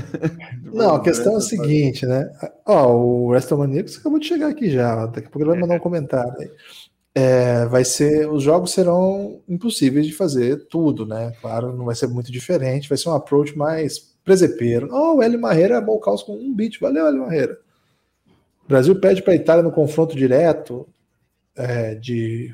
Não, 0.62 0.96
a 0.96 1.02
questão 1.02 1.32
é 1.32 1.36
a 1.38 1.40
seguinte, 1.40 2.04
né? 2.04 2.30
Ó, 2.66 2.92
o 2.92 3.26
WrestleManiacos 3.28 3.96
acabou 3.96 4.18
de 4.18 4.26
chegar 4.26 4.48
aqui 4.48 4.70
já. 4.70 5.06
Daqui 5.06 5.26
a 5.26 5.30
pouco 5.30 5.40
ele 5.40 5.50
vai 5.50 5.58
mandar 5.58 5.76
um 5.76 5.80
comentário 5.80 6.34
aí. 6.38 6.50
É, 7.14 7.64
vai 7.64 7.84
ser, 7.84 8.28
os 8.28 8.42
jogos 8.42 8.72
serão 8.72 9.40
impossíveis 9.48 10.06
de 10.06 10.12
fazer 10.12 10.66
tudo, 10.68 11.06
né? 11.06 11.32
Claro, 11.40 11.72
não 11.72 11.86
vai 11.86 11.94
ser 11.94 12.08
muito 12.08 12.30
diferente, 12.30 12.90
vai 12.90 12.98
ser 12.98 13.08
um 13.08 13.14
approach 13.14 13.56
mais 13.56 13.98
presepeiro. 14.22 14.88
Oh, 14.92 15.16
o 15.16 15.22
Hélio 15.22 15.40
Marreira 15.40 15.76
é 15.76 15.80
bom 15.80 15.98
caos 15.98 16.22
com 16.22 16.34
um 16.34 16.54
beat. 16.54 16.78
Valeu, 16.78 17.06
Hélio 17.06 17.20
Marreira. 17.20 17.63
O 18.64 18.68
Brasil 18.68 18.98
pede 18.98 19.22
para 19.22 19.32
a 19.32 19.36
Itália 19.36 19.62
no 19.62 19.72
confronto 19.72 20.16
direto 20.16 20.86
é, 21.56 21.94
de 21.94 22.52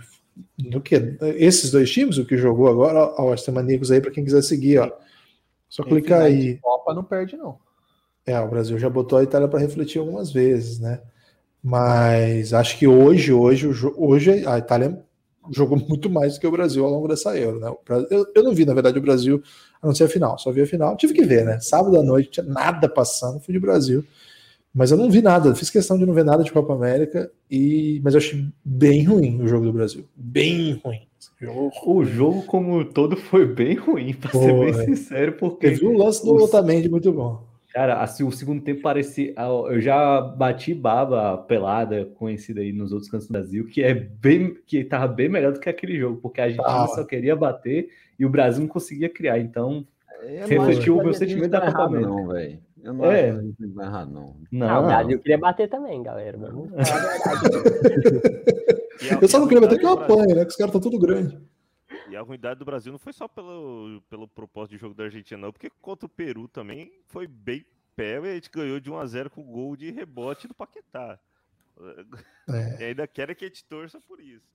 no 0.58 0.80
que? 0.80 1.16
Esses 1.36 1.70
dois 1.70 1.90
times, 1.90 2.18
o 2.18 2.24
que 2.24 2.36
jogou 2.36 2.68
agora, 2.68 3.12
ó, 3.16 3.34
tem 3.34 3.54
maníacos 3.54 3.90
aí 3.90 4.00
para 4.00 4.10
quem 4.10 4.24
quiser 4.24 4.42
seguir, 4.42 4.78
ó. 4.78 4.90
Só 5.68 5.84
clicar 5.84 6.22
aí. 6.22 6.58
Copa 6.58 6.92
não 6.92 7.04
perde, 7.04 7.36
não. 7.36 7.58
É, 8.26 8.38
o 8.40 8.48
Brasil 8.48 8.78
já 8.78 8.90
botou 8.90 9.18
a 9.18 9.22
Itália 9.22 9.48
para 9.48 9.60
refletir 9.60 9.98
algumas 9.98 10.32
vezes, 10.32 10.78
né? 10.80 11.00
Mas 11.62 12.52
acho 12.52 12.78
que 12.78 12.86
hoje, 12.86 13.32
hoje, 13.32 13.68
hoje 13.96 14.46
a 14.46 14.58
Itália 14.58 15.02
jogou 15.50 15.78
muito 15.88 16.10
mais 16.10 16.34
do 16.34 16.40
que 16.40 16.46
o 16.46 16.50
Brasil 16.50 16.84
ao 16.84 16.90
longo 16.90 17.08
dessa 17.08 17.36
Euro, 17.38 17.60
né? 17.60 17.72
Eu, 18.10 18.26
eu 18.34 18.42
não 18.42 18.52
vi, 18.52 18.64
na 18.64 18.74
verdade, 18.74 18.98
o 18.98 19.02
Brasil 19.02 19.42
a 19.80 19.86
não 19.86 19.94
ser 19.94 20.04
a 20.04 20.08
final, 20.08 20.38
só 20.38 20.50
vi 20.50 20.62
a 20.62 20.66
final. 20.66 20.96
Tive 20.96 21.14
que 21.14 21.24
ver, 21.24 21.44
né? 21.44 21.60
Sábado 21.60 21.98
à 21.98 22.02
noite, 22.02 22.30
tinha 22.30 22.46
nada 22.46 22.88
passando, 22.88 23.40
fui 23.40 23.54
de 23.54 23.60
Brasil. 23.60 24.04
Mas 24.72 24.90
eu 24.92 24.96
não 24.96 25.10
vi 25.10 25.20
nada, 25.20 25.54
fiz 25.54 25.68
questão 25.68 25.98
de 25.98 26.06
não 26.06 26.14
ver 26.14 26.24
nada 26.24 26.44
de 26.44 26.52
Copa 26.52 26.72
América, 26.72 27.30
e 27.50 28.00
mas 28.04 28.14
eu 28.14 28.18
achei 28.18 28.44
bem 28.64 29.04
ruim 29.04 29.42
o 29.42 29.48
jogo 29.48 29.66
do 29.66 29.72
Brasil. 29.72 30.04
Bem 30.14 30.80
ruim. 30.84 31.00
O 31.84 32.04
jogo 32.04 32.42
como 32.42 32.84
todo 32.84 33.16
foi 33.16 33.46
bem 33.46 33.74
ruim, 33.74 34.14
para 34.14 34.30
ser 34.30 34.52
bem 34.52 34.72
sincero, 34.84 35.32
porque. 35.32 35.70
Teve 35.70 35.86
um 35.86 35.96
lance 35.96 36.24
do 36.24 36.34
Otamendi 36.34 36.88
muito 36.88 37.12
bom. 37.12 37.48
Cara, 37.72 38.02
assim, 38.02 38.24
o 38.24 38.32
segundo 38.32 38.62
tempo 38.62 38.82
parecia. 38.82 39.32
Eu 39.36 39.80
já 39.80 40.20
bati 40.20 40.74
baba 40.74 41.38
pelada, 41.38 42.04
conhecida 42.16 42.60
aí 42.60 42.72
nos 42.72 42.92
outros 42.92 43.10
cantos 43.10 43.28
do 43.28 43.32
Brasil, 43.32 43.66
que 43.66 43.82
é 43.82 43.94
bem. 43.94 44.56
que 44.66 44.84
tava 44.84 45.08
bem 45.08 45.28
melhor 45.28 45.52
do 45.52 45.60
que 45.60 45.68
aquele 45.68 45.96
jogo, 45.98 46.18
porque 46.20 46.40
a 46.40 46.48
gente 46.48 46.60
ah. 46.64 46.86
só 46.88 47.04
queria 47.04 47.36
bater 47.36 47.88
e 48.18 48.26
o 48.26 48.30
Brasil 48.30 48.60
não 48.60 48.68
conseguia 48.68 49.08
criar. 49.08 49.38
Então, 49.38 49.86
refletiu 50.46 50.98
o 50.98 51.02
meu 51.02 51.14
sentimento 51.14 51.50
da 51.50 51.60
Copa 51.60 51.84
América. 51.84 52.10
Não, 52.10 52.28
velho. 52.28 52.58
Eu 52.82 52.94
não 52.94 53.04
é. 53.06 53.30
acho 53.30 53.52
que 53.56 53.66
não 53.66 53.84
errado, 53.84 54.10
não. 54.10 54.36
Não, 54.50 54.68
ah, 54.68 54.80
o 54.80 54.86
Brasil 54.86 55.18
queria 55.18 55.38
bater 55.38 55.68
também, 55.68 56.02
galera. 56.02 56.38
eu 59.20 59.28
só 59.28 59.38
não 59.38 59.46
queria 59.46 59.60
bater 59.60 59.78
que 59.78 59.84
eu 59.84 59.92
apanho, 59.92 60.34
né? 60.34 60.44
Que 60.44 60.50
os 60.50 60.56
caras 60.56 60.74
estão 60.74 60.80
tudo 60.80 60.98
grande. 60.98 61.38
E 62.08 62.16
a 62.16 62.22
ruindade 62.22 62.58
do 62.58 62.64
Brasil 62.64 62.90
não 62.90 62.98
foi 62.98 63.12
só 63.12 63.28
pelo, 63.28 64.02
pelo 64.10 64.26
propósito 64.26 64.72
de 64.72 64.78
jogo 64.78 64.94
da 64.94 65.04
Argentina, 65.04 65.40
não, 65.40 65.52
porque 65.52 65.70
contra 65.80 66.06
o 66.06 66.08
Peru 66.08 66.48
também 66.48 66.90
foi 67.06 67.26
bem 67.26 67.64
pé 67.94 68.20
e 68.20 68.30
a 68.30 68.34
gente 68.34 68.50
ganhou 68.50 68.80
de 68.80 68.90
1 68.90 68.98
a 68.98 69.06
0 69.06 69.30
com 69.30 69.44
gol 69.44 69.76
de 69.76 69.90
rebote 69.90 70.48
do 70.48 70.54
Paquetá. 70.54 71.18
É. 72.48 72.80
E 72.80 72.84
ainda 72.84 73.06
querem 73.06 73.36
que 73.36 73.44
a 73.44 73.48
gente 73.48 73.64
torça 73.64 74.00
por 74.00 74.20
isso. 74.20 74.48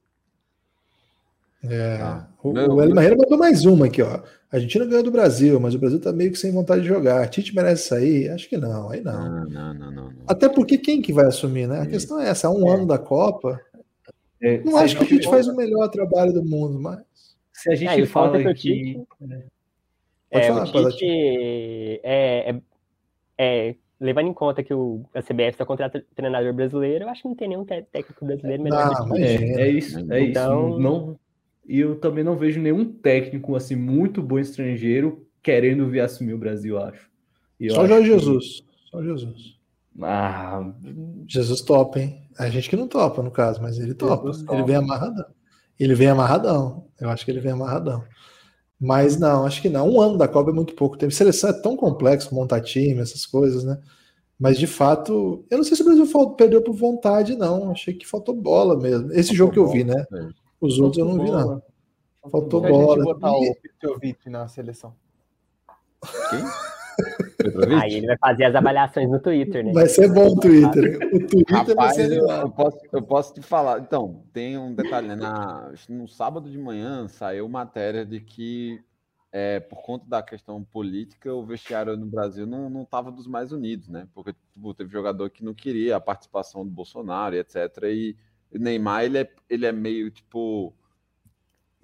É. 1.70 2.00
Ah, 2.02 2.28
o, 2.44 2.50
o 2.52 2.82
Hélio 2.82 2.96
Marreira 2.96 3.18
mandou 3.18 3.38
mais 3.38 3.66
uma 3.66 3.88
aqui, 3.88 4.02
ó. 4.02 4.22
A 4.52 4.58
Argentina 4.58 4.86
ganhou 4.86 5.04
do 5.04 5.12
Brasil, 5.12 5.60
mas 5.60 5.76
o 5.76 5.80
Brasil 5.80 6.00
tá 6.00 6.14
meio 6.14 6.32
que 6.32 6.38
sem 6.38 6.52
vontade 6.52 6.82
de 6.82 6.88
jogar. 6.88 7.28
Tite 7.30 7.56
merece 7.56 7.90
sair? 7.90 8.30
Acho 8.30 8.48
que 8.48 8.58
não, 8.58 8.90
aí 8.90 9.02
não. 9.02 9.46
Não, 9.46 9.74
não, 9.74 9.74
não, 9.74 9.92
não. 9.92 10.14
Até 10.28 10.48
porque 10.48 10.78
quem 10.78 11.02
que 11.02 11.12
vai 11.12 11.26
assumir, 11.26 11.68
né? 11.68 11.82
A 11.82 11.86
questão 11.86 12.20
é 12.20 12.30
essa, 12.30 12.48
há 12.48 12.52
um 12.52 12.70
é. 12.70 12.76
ano 12.76 12.86
da 12.86 12.98
Copa. 12.98 13.60
É, 14.42 14.60
não 14.64 14.78
acho 14.78 14.96
que 14.98 15.04
o 15.04 15.08
Tite 15.08 15.30
faz 15.30 15.48
o 15.48 15.56
melhor 15.56 15.90
trabalho 15.90 16.32
do 16.32 16.44
mundo, 16.44 16.80
mas. 16.80 17.00
Se 17.52 17.72
a 17.72 17.76
gente 17.76 18.02
é, 18.02 18.06
fala 18.06 18.38
que. 18.38 18.54
Tite, 18.54 19.08
é, 20.32 20.42
falar, 20.44 20.64
o 20.64 20.90
Tite 20.92 21.06
é, 22.04 22.50
é, 22.50 22.62
é, 23.38 23.76
levando 24.00 24.28
em 24.28 24.34
conta 24.34 24.64
que 24.64 24.74
o, 24.74 25.04
a 25.14 25.22
CBF 25.22 25.58
só 25.58 25.66
contrata 25.66 26.04
treinador 26.16 26.54
brasileiro, 26.54 27.06
eu 27.06 27.10
acho 27.10 27.22
que 27.22 27.28
não 27.28 27.36
tem 27.36 27.50
nenhum 27.50 27.66
técnico 27.66 28.26
brasileiro 28.26 28.64
melhor 28.64 28.92
não, 28.92 29.08
do 29.08 29.14
que 29.16 29.22
é, 29.22 29.62
é 29.62 29.70
isso, 29.70 30.00
é 30.12 30.22
então, 30.22 30.70
isso. 30.70 30.80
Não, 30.80 31.20
e 31.68 31.80
eu 31.80 31.96
também 31.96 32.24
não 32.24 32.38
vejo 32.38 32.60
nenhum 32.60 32.86
técnico 32.86 33.56
assim 33.56 33.76
muito 33.76 34.22
bom 34.22 34.40
estrangeiro 34.40 35.26
querendo 35.42 35.90
vir 35.90 36.02
assumir 36.02 36.34
o 36.34 36.38
Brasil, 36.38 36.78
acho. 36.78 37.10
Só 37.70 37.88
Jorge 37.88 38.10
que... 38.10 38.20
Jesus. 38.20 38.64
Só 38.90 39.04
Jesus. 39.04 39.56
Ah, 40.02 40.74
Jesus 41.28 41.62
topa, 41.62 42.00
hein? 42.00 42.22
A 42.38 42.50
gente 42.50 42.70
que 42.70 42.76
não 42.76 42.88
topa, 42.88 43.24
no 43.24 43.32
caso, 43.32 43.62
mas 43.62 43.80
ele 43.80 43.94
topa. 43.94 44.32
Ele 44.52 44.64
vem 44.64 44.76
amarradão. 44.76 45.26
Ele 45.80 45.96
vem 45.96 46.08
amarradão. 46.08 46.88
Eu 47.00 47.10
acho 47.10 47.24
que 47.24 47.32
ele 47.32 47.40
vem 47.40 47.52
amarradão. 47.52 48.04
Mas 48.80 49.18
não, 49.18 49.46
acho 49.46 49.62
que 49.62 49.70
não. 49.70 49.90
Um 49.90 50.02
ano 50.02 50.18
da 50.18 50.28
Copa 50.28 50.52
é 50.52 50.54
muito 50.54 50.76
pouco 50.76 50.98
tempo. 50.98 51.14
Seleção 51.14 51.50
é 51.50 51.54
tão 51.54 51.78
complexo, 51.78 52.36
montar 52.36 52.60
time, 52.62 53.00
essas 53.00 53.26
coisas, 53.26 53.64
né? 53.64 53.80
Mas 54.38 54.60
de 54.60 54.68
fato, 54.68 55.46
eu 55.50 55.58
não 55.58 55.64
sei 55.64 55.78
se 55.78 55.82
o 55.82 55.86
Brasil 55.86 56.36
perdeu 56.36 56.62
por 56.62 56.76
vontade, 56.76 57.38
não. 57.38 57.72
Achei 57.72 57.94
que 57.94 58.06
faltou 58.06 58.36
bola 58.36 58.78
mesmo. 58.78 59.12
Esse 59.14 59.30
faltou 59.30 59.36
jogo 59.36 59.54
que 59.54 59.60
eu 59.60 59.68
vi, 59.68 59.84
né? 59.86 60.06
É. 60.14 60.45
Os 60.66 60.80
outros 60.80 60.98
eu 60.98 61.06
não 61.06 61.24
vi, 61.24 61.32
não. 61.32 61.62
Faltou 62.30 62.62
bola. 62.62 62.94
A 62.94 62.96
gente 62.96 63.06
botar 63.06 63.30
e... 63.30 63.50
o 63.50 63.56
Petrovic 63.56 64.30
na 64.30 64.48
seleção. 64.48 64.94
Quem? 66.30 66.40
Aí 67.82 67.96
ele 67.96 68.08
vai 68.08 68.18
fazer 68.18 68.46
as 68.46 68.56
avaliações 68.56 69.10
no 69.10 69.20
Twitter, 69.20 69.66
né? 69.66 69.74
Vai 69.74 69.88
ser 69.88 70.12
bom 70.12 70.28
o 70.28 70.40
Twitter. 70.40 70.98
O 71.14 71.28
Twitter 71.28 71.58
Rapaz, 71.58 71.76
vai 71.76 71.94
ser 71.94 72.18
eu, 72.18 72.28
eu, 72.30 72.50
posso, 72.50 72.80
eu 72.92 73.02
posso 73.04 73.34
te 73.34 73.42
falar. 73.42 73.80
Então, 73.80 74.24
tem 74.34 74.58
um 74.58 74.74
detalhe. 74.74 75.10
Né? 75.10 75.16
Na, 75.16 75.72
no 75.90 76.08
sábado 76.08 76.50
de 76.50 76.58
manhã 76.58 77.08
saiu 77.08 77.48
matéria 77.50 78.06
de 78.06 78.20
que, 78.20 78.82
é, 79.32 79.60
por 79.60 79.82
conta 79.82 80.06
da 80.08 80.24
questão 80.24 80.64
política, 80.64 81.34
o 81.34 81.46
vestiário 81.46 81.98
no 81.98 82.06
Brasil 82.06 82.48
não 82.48 82.84
estava 82.84 83.12
dos 83.12 83.28
mais 83.28 83.52
unidos, 83.52 83.90
né? 83.90 84.08
Porque 84.14 84.34
tipo, 84.34 84.74
teve 84.74 84.92
jogador 84.92 85.30
que 85.30 85.44
não 85.44 85.54
queria 85.54 85.98
a 85.98 86.02
participação 86.02 86.64
do 86.66 86.72
Bolsonaro 86.72 87.36
e 87.36 87.40
etc. 87.40 87.56
E 87.84 88.16
Neymar, 88.52 89.04
ele 89.04 89.20
é, 89.20 89.34
ele 89.50 89.66
é 89.66 89.72
meio 89.72 90.10
tipo 90.12 90.74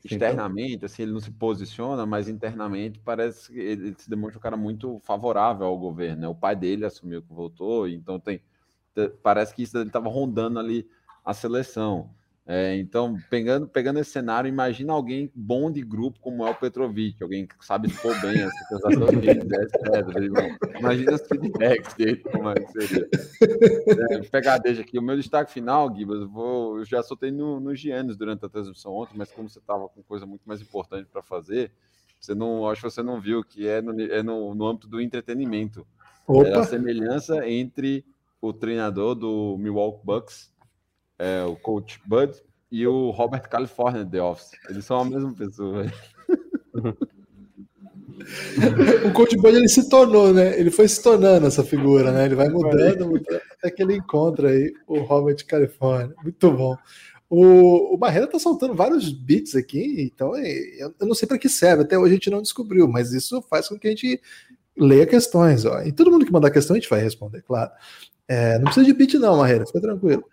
externamente, 0.03 0.85
assim, 0.85 1.03
ele 1.03 1.11
não 1.11 1.19
se 1.19 1.29
posiciona, 1.31 2.05
mas 2.05 2.27
internamente 2.27 2.99
parece 2.99 3.51
que 3.51 3.59
ele 3.59 3.95
se 3.97 4.09
demonstra 4.09 4.39
um 4.39 4.41
cara 4.41 4.57
muito 4.57 4.99
favorável 4.99 5.67
ao 5.67 5.77
governo. 5.77 6.21
Né? 6.21 6.27
O 6.27 6.35
pai 6.35 6.55
dele 6.55 6.85
assumiu 6.85 7.21
que 7.21 7.31
voltou, 7.31 7.87
então 7.87 8.19
tem 8.19 8.41
parece 9.23 9.55
que 9.55 9.63
isso 9.63 9.77
ele 9.77 9.87
estava 9.87 10.09
rondando 10.09 10.59
ali 10.59 10.89
a 11.23 11.33
seleção. 11.33 12.09
É, 12.47 12.75
então, 12.75 13.15
pegando, 13.29 13.67
pegando 13.67 13.99
esse 13.99 14.09
cenário, 14.09 14.49
imagina 14.49 14.91
alguém 14.91 15.31
bom 15.33 15.71
de 15.71 15.83
grupo 15.83 16.19
como 16.19 16.45
é 16.45 16.49
o 16.49 16.55
Petrovic, 16.55 17.21
alguém 17.21 17.45
que 17.45 17.53
sabe 17.63 17.87
expor 17.87 18.19
bem 18.19 18.41
etc. 18.41 18.51
Imagina 20.79 21.13
os 21.13 21.21
feedbacks 21.21 21.93
dele, 21.93 22.17
como 22.17 22.49
é 22.49 22.55
que 22.55 22.71
seria. 22.71 23.07
É, 24.09 24.19
pegar 24.27 24.57
deixa 24.57 24.81
aqui. 24.81 24.97
O 24.97 25.03
meu 25.03 25.15
destaque 25.15 25.51
final, 25.51 25.95
Gibas, 25.95 26.21
eu, 26.21 26.29
vou, 26.29 26.79
eu 26.79 26.85
já 26.85 27.03
soltei 27.03 27.29
no, 27.29 27.59
no 27.59 27.75
Giannis 27.75 28.17
durante 28.17 28.43
a 28.43 28.49
transmissão 28.49 28.93
ontem, 28.93 29.13
mas 29.15 29.31
como 29.31 29.47
você 29.47 29.59
estava 29.59 29.87
com 29.87 30.01
coisa 30.01 30.25
muito 30.25 30.41
mais 30.43 30.61
importante 30.61 31.07
para 31.11 31.21
fazer, 31.21 31.71
você 32.19 32.33
não, 32.33 32.67
acho 32.67 32.81
que 32.81 32.89
você 32.89 33.03
não 33.03 33.21
viu 33.21 33.43
que 33.43 33.67
é 33.67 33.81
no, 33.81 34.01
é 34.01 34.23
no, 34.23 34.55
no 34.55 34.65
âmbito 34.65 34.87
do 34.87 34.99
entretenimento. 34.99 35.85
É 36.45 36.55
a 36.55 36.63
semelhança 36.63 37.47
entre 37.47 38.03
o 38.41 38.51
treinador 38.51 39.13
do 39.13 39.57
Milwaukee 39.59 40.03
Bucks 40.03 40.50
é, 41.21 41.43
o 41.43 41.55
coach 41.55 42.01
Bud 42.03 42.33
e 42.71 42.87
o 42.87 43.11
Robert 43.11 43.47
California 43.47 44.03
The 44.03 44.19
Office. 44.21 44.49
Eles 44.67 44.85
são 44.85 45.01
a 45.01 45.05
mesma 45.05 45.31
pessoa. 45.35 45.85
o 49.05 49.13
coach 49.13 49.37
Bud 49.37 49.55
ele 49.55 49.69
se 49.69 49.87
tornou, 49.87 50.33
né? 50.33 50.59
Ele 50.59 50.71
foi 50.71 50.87
se 50.87 51.03
tornando 51.03 51.45
essa 51.45 51.63
figura, 51.63 52.11
né? 52.11 52.25
Ele 52.25 52.33
vai 52.33 52.49
mudando, 52.49 53.07
mudando 53.07 53.41
até 53.51 53.69
que 53.69 53.83
ele 53.83 53.97
encontra 53.97 54.49
aí 54.49 54.73
o 54.87 55.01
Robert 55.01 55.45
California. 55.45 56.15
Muito 56.23 56.51
bom. 56.51 56.75
O, 57.29 57.93
o 57.93 57.97
Barreira 57.97 58.27
tá 58.27 58.39
soltando 58.39 58.73
vários 58.73 59.11
beats 59.11 59.55
aqui, 59.55 60.11
então 60.11 60.35
é, 60.35 60.51
eu, 60.77 60.93
eu 60.99 61.07
não 61.07 61.15
sei 61.15 61.27
para 61.27 61.37
que 61.37 61.47
serve, 61.47 61.83
até 61.83 61.97
hoje 61.97 62.11
a 62.11 62.15
gente 62.15 62.29
não 62.29 62.41
descobriu, 62.41 62.89
mas 62.89 63.13
isso 63.13 63.41
faz 63.43 63.69
com 63.69 63.79
que 63.79 63.87
a 63.87 63.91
gente 63.91 64.19
leia 64.75 65.05
questões, 65.05 65.63
ó. 65.63 65.81
E 65.81 65.93
todo 65.93 66.11
mundo 66.11 66.25
que 66.25 66.31
mandar 66.31 66.51
questão 66.51 66.75
a 66.75 66.79
gente 66.79 66.89
vai 66.89 66.99
responder, 66.99 67.41
claro. 67.43 67.71
É, 68.27 68.57
não 68.57 68.65
precisa 68.65 68.85
de 68.85 68.93
beat, 68.93 69.13
não, 69.13 69.37
Barreira, 69.37 69.65
fica 69.65 69.79
tranquilo. 69.79 70.25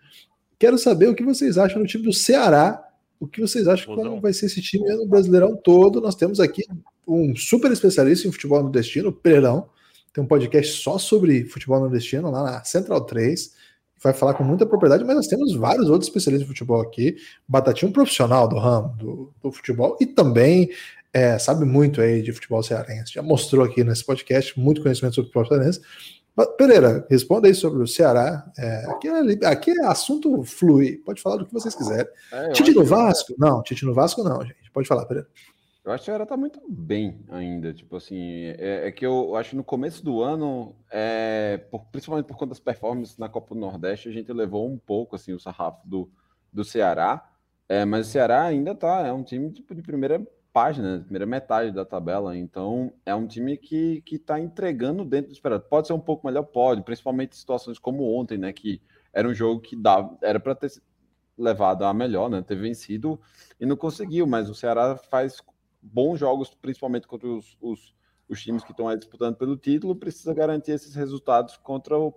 Quero 0.58 0.76
saber 0.76 1.08
o 1.08 1.14
que 1.14 1.22
vocês 1.22 1.56
acham 1.56 1.80
do 1.80 1.86
time 1.86 2.04
do 2.04 2.12
Ceará. 2.12 2.84
O 3.20 3.26
que 3.26 3.40
vocês 3.40 3.66
acham 3.68 3.94
como 3.94 4.20
vai 4.20 4.32
ser 4.32 4.46
esse 4.46 4.60
time 4.60 4.88
no 4.94 5.06
Brasileirão 5.06 5.56
todo? 5.56 6.00
Nós 6.00 6.14
temos 6.14 6.40
aqui 6.40 6.64
um 7.06 7.34
super 7.36 7.70
especialista 7.70 8.26
em 8.26 8.32
futebol 8.32 8.62
nordestino, 8.62 9.08
o 9.08 9.12
Pereirão. 9.12 9.68
Tem 10.12 10.22
um 10.22 10.26
podcast 10.26 10.82
só 10.82 10.98
sobre 10.98 11.44
futebol 11.44 11.80
nordestino 11.80 12.30
lá 12.30 12.42
na 12.42 12.64
Central 12.64 13.02
3. 13.02 13.52
Vai 14.02 14.12
falar 14.12 14.34
com 14.34 14.44
muita 14.44 14.64
propriedade, 14.64 15.04
mas 15.04 15.16
nós 15.16 15.26
temos 15.26 15.54
vários 15.54 15.88
outros 15.88 16.08
especialistas 16.08 16.48
em 16.48 16.52
futebol 16.52 16.80
aqui. 16.80 17.16
Batatinha, 17.46 17.88
um 17.88 17.92
profissional 17.92 18.48
do 18.48 18.56
ramo 18.56 18.96
do, 18.96 19.32
do 19.42 19.52
futebol 19.52 19.96
e 20.00 20.06
também 20.06 20.70
é, 21.12 21.38
sabe 21.38 21.64
muito 21.64 22.00
aí 22.00 22.22
de 22.22 22.32
futebol 22.32 22.62
cearense. 22.62 23.14
Já 23.14 23.22
mostrou 23.22 23.64
aqui 23.64 23.82
nesse 23.82 24.04
podcast 24.04 24.58
muito 24.58 24.82
conhecimento 24.82 25.14
sobre 25.14 25.32
futebol 25.32 25.46
cearense. 25.46 25.80
Pereira, 26.46 27.06
responda 27.10 27.48
aí 27.48 27.54
sobre 27.54 27.82
o 27.82 27.86
Ceará. 27.86 28.50
É, 28.56 28.84
aqui, 28.90 29.08
é, 29.08 29.46
aqui 29.46 29.70
é 29.70 29.86
assunto 29.86 30.42
flui. 30.44 30.98
Pode 30.98 31.20
falar 31.20 31.36
do 31.36 31.46
que 31.46 31.52
vocês 31.52 31.74
quiserem. 31.74 32.10
É, 32.32 32.50
Tite 32.50 32.72
no 32.72 32.84
Vasco? 32.84 33.34
Não, 33.38 33.62
Tite 33.62 33.84
no 33.84 33.94
Vasco 33.94 34.22
não, 34.22 34.42
gente. 34.42 34.70
Pode 34.72 34.86
falar, 34.86 35.04
Pereira. 35.06 35.28
Eu 35.84 35.92
acho 35.92 36.04
que 36.04 36.10
o 36.10 36.12
Ceará 36.12 36.26
tá 36.26 36.36
muito 36.36 36.60
bem 36.68 37.18
ainda. 37.30 37.72
Tipo 37.72 37.96
assim, 37.96 38.44
é, 38.58 38.88
é 38.88 38.92
que 38.92 39.06
eu 39.06 39.34
acho 39.36 39.50
que 39.50 39.56
no 39.56 39.64
começo 39.64 40.04
do 40.04 40.22
ano, 40.22 40.76
é, 40.90 41.60
por, 41.70 41.86
principalmente 41.86 42.26
por 42.26 42.36
conta 42.36 42.50
das 42.50 42.60
performances 42.60 43.16
na 43.16 43.28
Copa 43.28 43.54
do 43.54 43.60
Nordeste, 43.60 44.08
a 44.08 44.12
gente 44.12 44.32
levou 44.32 44.70
um 44.70 44.76
pouco 44.76 45.16
assim, 45.16 45.32
o 45.32 45.40
sarrafo 45.40 45.80
do, 45.88 46.10
do 46.52 46.62
Ceará. 46.62 47.26
É, 47.68 47.84
mas 47.84 48.06
o 48.06 48.10
Ceará 48.10 48.44
ainda 48.44 48.74
tá, 48.74 49.06
é 49.06 49.12
um 49.12 49.22
time 49.22 49.50
tipo, 49.50 49.74
de 49.74 49.82
primeira 49.82 50.24
página, 50.58 50.98
primeira 51.02 51.24
metade 51.24 51.70
da 51.70 51.84
tabela. 51.84 52.36
Então, 52.36 52.92
é 53.06 53.14
um 53.14 53.28
time 53.28 53.56
que 53.56 54.02
está 54.10 54.40
entregando 54.40 55.04
dentro 55.04 55.30
do 55.30 55.32
esperado. 55.32 55.62
Pode 55.70 55.86
ser 55.86 55.92
um 55.92 56.00
pouco 56.00 56.26
melhor, 56.26 56.42
pode, 56.42 56.82
principalmente 56.82 57.34
em 57.34 57.38
situações 57.38 57.78
como 57.78 58.02
ontem, 58.12 58.36
né? 58.36 58.52
Que 58.52 58.82
era 59.12 59.28
um 59.28 59.32
jogo 59.32 59.60
que 59.60 59.76
dava, 59.76 60.18
era 60.20 60.40
para 60.40 60.56
ter 60.56 60.72
levado 61.38 61.84
a 61.84 61.94
melhor, 61.94 62.28
né? 62.28 62.42
Ter 62.42 62.56
vencido 62.56 63.20
e 63.60 63.64
não 63.64 63.76
conseguiu, 63.76 64.26
mas 64.26 64.50
o 64.50 64.54
Ceará 64.54 64.96
faz 64.96 65.40
bons 65.80 66.18
jogos, 66.18 66.52
principalmente 66.60 67.06
contra 67.06 67.28
os, 67.28 67.56
os, 67.60 67.94
os 68.28 68.42
times 68.42 68.64
que 68.64 68.72
estão 68.72 68.88
aí 68.88 68.98
disputando 68.98 69.36
pelo 69.36 69.56
título, 69.56 69.94
precisa 69.94 70.34
garantir 70.34 70.72
esses 70.72 70.92
resultados 70.92 71.56
contra, 71.56 71.96
o, 71.96 72.12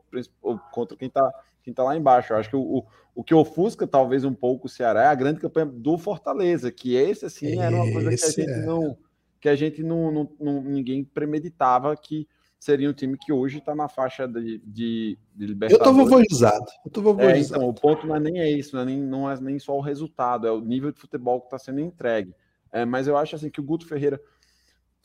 contra 0.71 0.97
quem 0.97 1.09
está 1.09 1.31
quem 1.63 1.73
tá 1.73 1.83
lá 1.83 1.95
embaixo. 1.95 2.33
Eu 2.33 2.37
acho 2.37 2.49
que 2.49 2.55
o, 2.55 2.61
o, 2.61 2.85
o, 3.15 3.23
que 3.23 3.33
ofusca 3.33 3.87
talvez 3.87 4.23
um 4.23 4.33
pouco 4.33 4.67
o 4.67 4.69
Ceará 4.69 5.03
é 5.03 5.07
a 5.07 5.15
grande 5.15 5.39
campanha 5.39 5.65
do 5.65 5.97
Fortaleza, 5.97 6.71
que 6.71 6.95
esse, 6.95 7.25
assim, 7.25 7.59
era 7.59 7.75
uma 7.75 7.91
coisa 7.91 8.09
que 8.09 8.23
a 8.23 8.29
gente 8.29 8.49
é. 8.49 8.65
não. 8.65 8.97
Que 9.39 9.49
a 9.49 9.55
gente 9.55 9.81
não, 9.81 10.11
não, 10.11 10.29
não, 10.39 10.61
ninguém 10.61 11.03
premeditava 11.03 11.95
que 11.95 12.27
seria 12.59 12.87
um 12.87 12.93
time 12.93 13.17
que 13.17 13.33
hoje 13.33 13.57
está 13.57 13.73
na 13.73 13.89
faixa 13.89 14.27
de, 14.27 14.59
de, 14.59 15.17
de 15.33 15.45
Libertadores. 15.47 15.73
Eu 15.73 15.79
tô 15.79 15.93
vovojizado. 15.93 16.65
Eu 16.85 16.91
tô 16.91 17.01
vovojizado. 17.01 17.55
É, 17.55 17.65
então, 17.65 17.69
o 17.69 17.73
ponto 17.73 18.05
não 18.05 18.15
é 18.15 18.19
nem 18.19 18.39
é 18.39 18.51
isso, 18.51 18.75
não 18.75 18.83
é 18.83 18.85
nem, 18.85 19.01
não 19.01 19.31
é 19.31 19.41
nem 19.41 19.57
só 19.57 19.75
o 19.75 19.81
resultado, 19.81 20.45
é 20.45 20.51
o 20.51 20.61
nível 20.61 20.91
de 20.91 20.99
futebol 20.99 21.39
que 21.41 21.47
está 21.47 21.57
sendo 21.57 21.79
entregue. 21.79 22.35
É, 22.71 22.85
mas 22.85 23.07
eu 23.07 23.17
acho 23.17 23.35
assim 23.35 23.49
que 23.49 23.59
o 23.59 23.63
Guto 23.63 23.87
Ferreira 23.87 24.21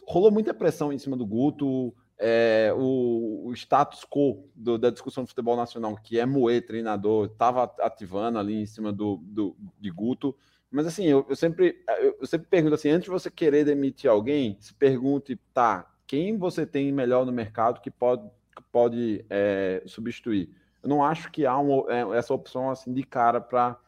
rolou 0.06 0.30
muita 0.30 0.52
pressão 0.52 0.92
em 0.92 0.98
cima 0.98 1.16
do 1.16 1.26
Guto. 1.26 1.94
É, 2.18 2.72
o, 2.74 3.48
o, 3.48 3.52
status 3.52 4.04
quo 4.04 4.48
do, 4.54 4.78
da 4.78 4.88
discussão 4.88 5.24
do 5.24 5.28
futebol 5.28 5.56
nacional, 5.56 5.94
que 5.96 6.18
é 6.18 6.24
moer 6.24 6.66
treinador, 6.66 7.26
estava 7.26 7.64
ativando 7.80 8.38
ali 8.38 8.54
em 8.54 8.66
cima 8.66 8.92
do, 8.92 9.18
do 9.22 9.54
de 9.78 9.90
Guto. 9.90 10.34
Mas 10.70 10.86
assim, 10.86 11.04
eu, 11.04 11.26
eu 11.28 11.36
sempre 11.36 11.82
eu, 12.00 12.26
sempre 12.26 12.48
pergunto 12.48 12.74
assim, 12.74 12.88
antes 12.88 13.04
de 13.04 13.10
você 13.10 13.30
querer 13.30 13.64
demitir 13.64 14.10
alguém, 14.10 14.56
se 14.60 14.72
pergunte, 14.74 15.36
tá, 15.52 15.90
quem 16.06 16.38
você 16.38 16.64
tem 16.64 16.90
melhor 16.92 17.26
no 17.26 17.32
mercado 17.32 17.80
que 17.80 17.90
pode, 17.90 18.28
pode 18.72 19.24
é, 19.28 19.82
substituir? 19.86 20.50
Eu 20.82 20.88
não 20.88 21.04
acho 21.04 21.30
que 21.30 21.44
há 21.44 21.58
uma, 21.58 21.84
é, 21.92 22.18
essa 22.18 22.32
opção 22.32 22.70
assim 22.70 22.92
de 22.92 23.02
cara 23.02 23.40
para 23.40 23.78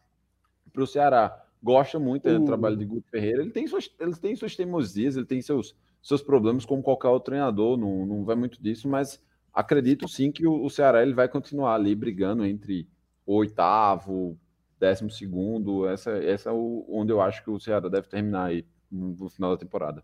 o 0.75 0.85
Ceará. 0.85 1.45
Gosta 1.61 1.99
muito 1.99 2.29
do 2.29 2.45
trabalho 2.45 2.77
de 2.77 2.85
Guto 2.85 3.09
Ferreira. 3.09 3.41
Ele 3.41 3.51
tem 3.51 3.67
suas, 3.67 3.93
ele 3.99 4.15
tem 4.15 4.35
suas 4.35 4.55
teimosias, 4.55 5.17
ele 5.17 5.25
tem 5.25 5.41
seus, 5.41 5.75
seus 6.01 6.21
problemas 6.21 6.65
como 6.65 6.83
qualquer 6.83 7.09
outro 7.09 7.31
treinador, 7.31 7.77
não, 7.77 8.05
não 8.05 8.23
vai 8.23 8.35
muito 8.35 8.61
disso, 8.61 8.87
mas 8.87 9.21
acredito 9.53 10.07
sim 10.07 10.31
que 10.31 10.47
o, 10.47 10.63
o 10.63 10.69
Ceará 10.69 11.01
ele 11.01 11.13
vai 11.13 11.27
continuar 11.27 11.75
ali 11.75 11.93
brigando 11.95 12.45
entre 12.45 12.87
o 13.25 13.35
oitavo, 13.35 14.37
décimo 14.79 15.11
segundo. 15.11 15.87
Essa, 15.87 16.11
essa 16.11 16.49
é 16.49 16.53
o, 16.53 16.85
onde 16.89 17.11
eu 17.11 17.21
acho 17.21 17.43
que 17.43 17.49
o 17.49 17.59
Ceará 17.59 17.89
deve 17.89 18.07
terminar 18.07 18.45
aí 18.45 18.65
no, 18.91 19.09
no 19.09 19.29
final 19.29 19.51
da 19.51 19.57
temporada. 19.57 20.03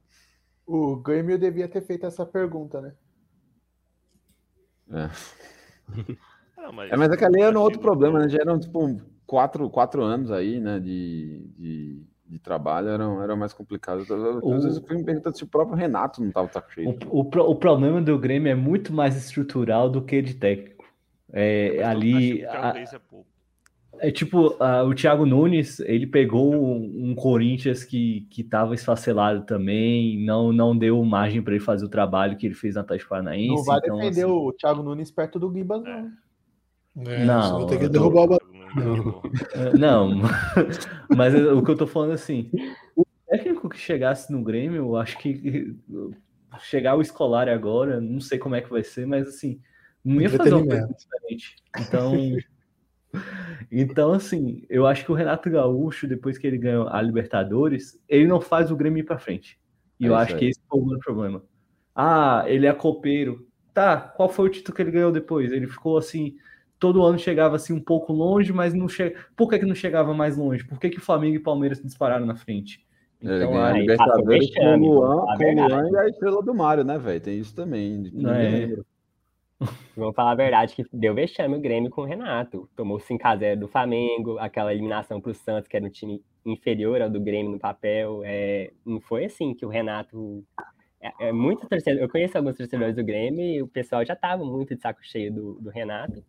O 0.66 0.96
Grêmio 0.96 1.38
devia 1.38 1.68
ter 1.68 1.82
feito 1.82 2.06
essa 2.06 2.26
pergunta, 2.26 2.82
né? 2.82 2.94
É. 4.92 5.10
Ah, 6.58 6.72
mas... 6.72 6.92
É, 6.92 6.98
mas 6.98 7.12
é 7.12 7.18
que 7.18 7.24
ali 7.24 7.42
era 7.42 7.60
um 7.60 7.62
outro 7.62 7.80
problema, 7.80 8.18
né? 8.18 8.28
Já 8.28 8.40
eram 8.40 8.60
tipo 8.60 9.00
quatro, 9.28 9.70
quatro 9.70 10.02
anos 10.02 10.32
aí, 10.32 10.60
né? 10.60 10.80
De, 10.80 11.48
de, 11.56 12.04
de 12.28 12.40
trabalho, 12.40 12.90
eram, 12.90 13.22
era 13.22 13.36
mais 13.36 13.54
complicado. 13.54 14.02
Às 14.02 14.08
vezes 14.08 14.78
eu 14.78 14.84
fui 14.86 14.98
me 14.98 15.04
perguntando 15.04 15.38
se 15.38 15.44
o 15.44 15.48
próprio 15.48 15.78
Renato 15.78 16.22
não 16.22 16.30
estava 16.30 16.48
tá 16.48 16.64
cheio. 16.70 16.98
O, 17.10 17.22
o, 17.22 17.52
o, 17.52 17.56
problema 17.56 18.02
do 18.02 18.18
Grêmio 18.18 18.52
é 18.52 18.56
muito 18.56 18.92
mais 18.92 19.16
estrutural 19.16 19.90
do 19.90 20.02
que 20.02 20.22
de 20.22 20.34
técnico. 20.34 20.86
É, 21.32 21.84
ali. 21.84 22.46
A... 22.46 22.74
É. 22.78 22.86
É 24.00 24.12
tipo, 24.12 24.50
uh, 24.56 24.86
o 24.86 24.94
Thiago 24.94 25.26
Nunes, 25.26 25.80
ele 25.80 26.06
pegou 26.06 26.54
um, 26.54 27.12
um 27.12 27.16
Corinthians 27.16 27.84
que 27.84 28.28
estava 28.38 28.76
esfacelado 28.76 29.46
também, 29.46 30.24
não, 30.26 30.52
não 30.52 30.78
deu 30.78 31.02
margem 31.06 31.42
para 31.42 31.54
ele 31.56 31.64
fazer 31.64 31.86
o 31.86 31.90
trabalho 31.90 32.36
que 32.36 32.46
ele 32.46 32.56
fez 32.56 32.76
na 32.76 32.82
Atlético 32.82 33.12
Paranaense. 33.12 33.56
Não 33.56 33.64
vai 33.64 33.80
então, 33.80 33.98
defender 33.98 34.26
assim... 34.26 34.32
o 34.32 34.52
Thiago 34.52 34.84
Nunes 34.84 35.12
perto 35.12 35.40
do 35.40 35.50
Gibas, 35.50 35.82
não. 35.82 36.12
É, 37.08 37.26
não, 37.26 37.60
vou 37.60 37.68
ter 37.68 37.78
que 37.78 37.90
derrubar 37.90 38.24
o 38.24 38.28
não. 38.76 39.22
não, 39.80 40.22
mas 41.16 41.34
o 41.34 41.64
que 41.64 41.72
eu 41.72 41.78
tô 41.78 41.88
falando 41.88 42.14
assim, 42.14 42.52
o 42.96 43.06
técnico 43.28 43.70
que 43.70 43.78
chegasse 43.78 44.32
no 44.32 44.44
Grêmio, 44.44 44.78
eu 44.78 44.96
acho 44.96 45.18
que 45.18 45.76
chegar 46.60 46.96
o 46.96 47.02
escolar 47.02 47.50
agora, 47.50 48.00
não 48.00 48.20
sei 48.20 48.38
como 48.38 48.56
é 48.56 48.62
que 48.62 48.70
vai 48.70 48.84
ser, 48.84 49.06
mas 49.06 49.28
assim, 49.28 49.60
não 50.04 50.22
ia 50.22 50.30
fazer 50.30 50.54
uma 50.54 50.66
coisa 50.66 50.88
diferente. 50.88 51.56
Então, 51.80 52.14
então, 53.72 54.14
assim, 54.14 54.66
eu 54.70 54.86
acho 54.86 55.04
que 55.04 55.12
o 55.12 55.16
Renato 55.16 55.50
Gaúcho, 55.50 56.08
depois 56.08 56.38
que 56.38 56.46
ele 56.46 56.58
ganhou 56.58 56.88
a 56.88 57.02
Libertadores, 57.02 58.00
ele 58.08 58.28
não 58.28 58.40
faz 58.40 58.72
o 58.72 58.76
Grêmio 58.76 59.00
ir 59.00 59.04
pra 59.04 59.18
frente. 59.18 59.60
E 60.00 60.06
é 60.06 60.10
eu 60.10 60.16
acho 60.16 60.34
aí. 60.34 60.40
que 60.40 60.46
esse 60.46 60.62
foi 60.70 60.80
o 60.80 61.00
problema. 61.00 61.44
Ah, 61.96 62.44
ele 62.48 62.68
é 62.68 62.74
copeiro. 62.74 63.48
Tá, 63.74 63.98
qual 63.98 64.30
foi 64.30 64.48
o 64.48 64.52
título 64.52 64.76
que 64.76 64.82
ele 64.82 64.92
ganhou 64.92 65.12
depois? 65.12 65.52
Ele 65.52 65.68
ficou 65.68 65.98
assim, 65.98 66.38
todo 66.80 67.04
ano 67.04 67.18
chegava 67.18 67.56
assim 67.56 67.74
um 67.74 67.82
pouco 67.82 68.14
longe, 68.14 68.52
mas 68.54 68.74
não 68.74 68.88
chega. 68.88 69.20
Por 69.36 69.50
que, 69.50 69.60
que 69.60 69.66
não 69.66 69.76
chegava 69.76 70.14
mais 70.14 70.38
longe? 70.38 70.66
Por 70.66 70.80
que, 70.80 70.90
que 70.90 71.00
Flamengo 71.00 71.36
e 71.36 71.40
Palmeiras 71.40 71.82
dispararam 71.82 72.26
na 72.26 72.36
frente? 72.36 72.86
Então, 73.22 73.58
a 73.58 73.72
Libertadores 73.72 74.54
com 74.54 74.66
o 74.66 74.78
Luan, 74.78 75.26
com 75.38 75.44
o 75.44 75.68
Luan 75.68 75.90
e 75.90 75.98
a 75.98 76.08
estrela 76.08 76.44
do 76.44 76.54
Mário, 76.54 76.84
né, 76.84 76.98
velho? 76.98 77.22
Tem 77.22 77.40
isso 77.40 77.56
também. 77.56 78.12
É. 78.28 78.76
Vamos 79.96 80.14
falar 80.16 80.32
a 80.32 80.36
verdade 80.36 80.76
que 80.76 80.86
deu 80.92 81.14
vexame 81.14 81.56
o 81.56 81.62
Grêmio 81.62 81.90
com 81.90 82.02
o 82.02 82.06
Renato. 82.06 82.70
Tomou 82.76 83.00
5x0 83.00 83.56
do 83.56 83.68
Flamengo, 83.68 84.38
aquela 84.38 84.74
eliminação 84.74 85.22
para 85.22 85.32
o 85.32 85.36
Santos, 85.36 85.68
que 85.68 85.76
era 85.76 85.86
um 85.86 85.90
time 85.90 86.22
inferior 86.46 87.02
ao 87.02 87.10
do 87.10 87.20
Grêmio 87.20 87.52
no 87.52 87.60
papel. 87.60 88.22
É, 88.24 88.72
não 88.86 89.00
foi 89.00 89.26
assim 89.26 89.54
que 89.54 89.66
o 89.66 89.70
Renato. 89.70 90.44
É, 91.02 91.30
é 91.30 91.32
muito 91.32 91.68
torcedor. 91.68 92.04
Eu 92.04 92.10
conheço 92.10 92.38
alguns 92.38 92.58
torcedores 92.58 92.96
do 92.96 93.04
Grêmio 93.04 93.42
e 93.42 93.62
o 93.62 93.68
pessoal 93.68 94.06
já 94.06 94.14
estava 94.14 94.44
muito 94.44 94.76
de 94.76 94.82
saco 94.82 95.00
cheio 95.04 95.34
do, 95.34 95.54
do 95.56 95.70
Renato. 95.70 96.24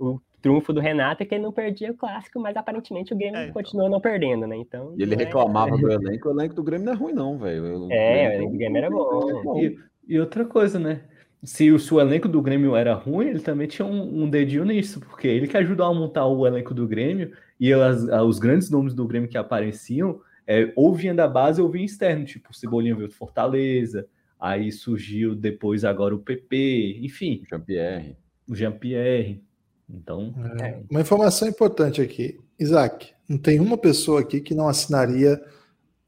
O 0.00 0.20
trunfo 0.40 0.72
do 0.72 0.80
Renato 0.80 1.22
é 1.22 1.26
que 1.26 1.34
ele 1.34 1.44
não 1.44 1.52
perdia 1.52 1.92
o 1.92 1.96
clássico, 1.96 2.40
mas 2.40 2.56
aparentemente 2.56 3.12
o 3.12 3.16
Grêmio 3.16 3.38
é, 3.38 3.42
então. 3.44 3.54
continuou 3.54 3.90
não 3.90 4.00
perdendo, 4.00 4.46
né? 4.46 4.56
Então. 4.56 4.94
E 4.96 5.02
ele 5.02 5.14
é 5.14 5.18
reclamava 5.18 5.76
do 5.78 5.92
elenco, 5.92 6.28
o 6.28 6.32
elenco 6.32 6.54
do 6.54 6.62
Grêmio 6.62 6.86
não 6.86 6.92
é 6.92 6.96
ruim, 6.96 7.12
não, 7.12 7.38
velho. 7.38 7.92
É, 7.92 8.28
o 8.28 8.32
elenco 8.32 8.52
do 8.52 8.58
Grêmio 8.58 8.78
era 8.78 8.90
bom. 8.90 9.60
E, 9.60 9.78
e 10.08 10.18
outra 10.18 10.44
coisa, 10.44 10.78
né? 10.78 11.02
se 11.42 11.70
o, 11.70 11.78
se 11.78 11.92
o 11.92 12.00
elenco 12.00 12.28
do 12.28 12.42
Grêmio 12.42 12.76
era 12.76 12.94
ruim, 12.94 13.28
ele 13.28 13.40
também 13.40 13.66
tinha 13.66 13.86
um, 13.86 14.24
um 14.24 14.28
dedinho 14.28 14.64
nisso, 14.64 15.00
porque 15.00 15.26
ele 15.26 15.48
que 15.48 15.56
ajudou 15.56 15.86
a 15.86 15.94
montar 15.94 16.26
o 16.26 16.46
elenco 16.46 16.74
do 16.74 16.86
Grêmio 16.86 17.32
e 17.58 17.72
as, 17.72 18.02
os 18.02 18.38
grandes 18.38 18.70
nomes 18.70 18.94
do 18.94 19.06
Grêmio 19.06 19.28
que 19.28 19.38
apareciam 19.38 20.20
é, 20.46 20.72
ou 20.76 20.94
vinha 20.94 21.14
da 21.14 21.26
base 21.26 21.62
ou 21.62 21.70
vinha 21.70 21.84
externo, 21.84 22.24
tipo 22.24 22.50
o 22.50 22.54
Cebolinha 22.54 22.94
veio 22.94 23.08
do 23.08 23.14
Fortaleza, 23.14 24.06
aí 24.38 24.70
surgiu 24.70 25.34
depois 25.34 25.84
agora 25.84 26.14
o 26.14 26.18
PP, 26.18 26.98
enfim. 27.02 27.42
O 27.44 27.48
Jean-Pierre. 27.48 28.16
O 28.48 28.54
Jean-Pierre. 28.54 29.42
Então. 29.94 30.34
É, 30.60 30.78
uma 30.90 31.00
informação 31.00 31.48
importante 31.48 32.00
aqui. 32.00 32.38
Isaac, 32.58 33.12
não 33.28 33.38
tem 33.38 33.60
uma 33.60 33.78
pessoa 33.78 34.20
aqui 34.20 34.40
que 34.40 34.54
não 34.54 34.68
assinaria 34.68 35.40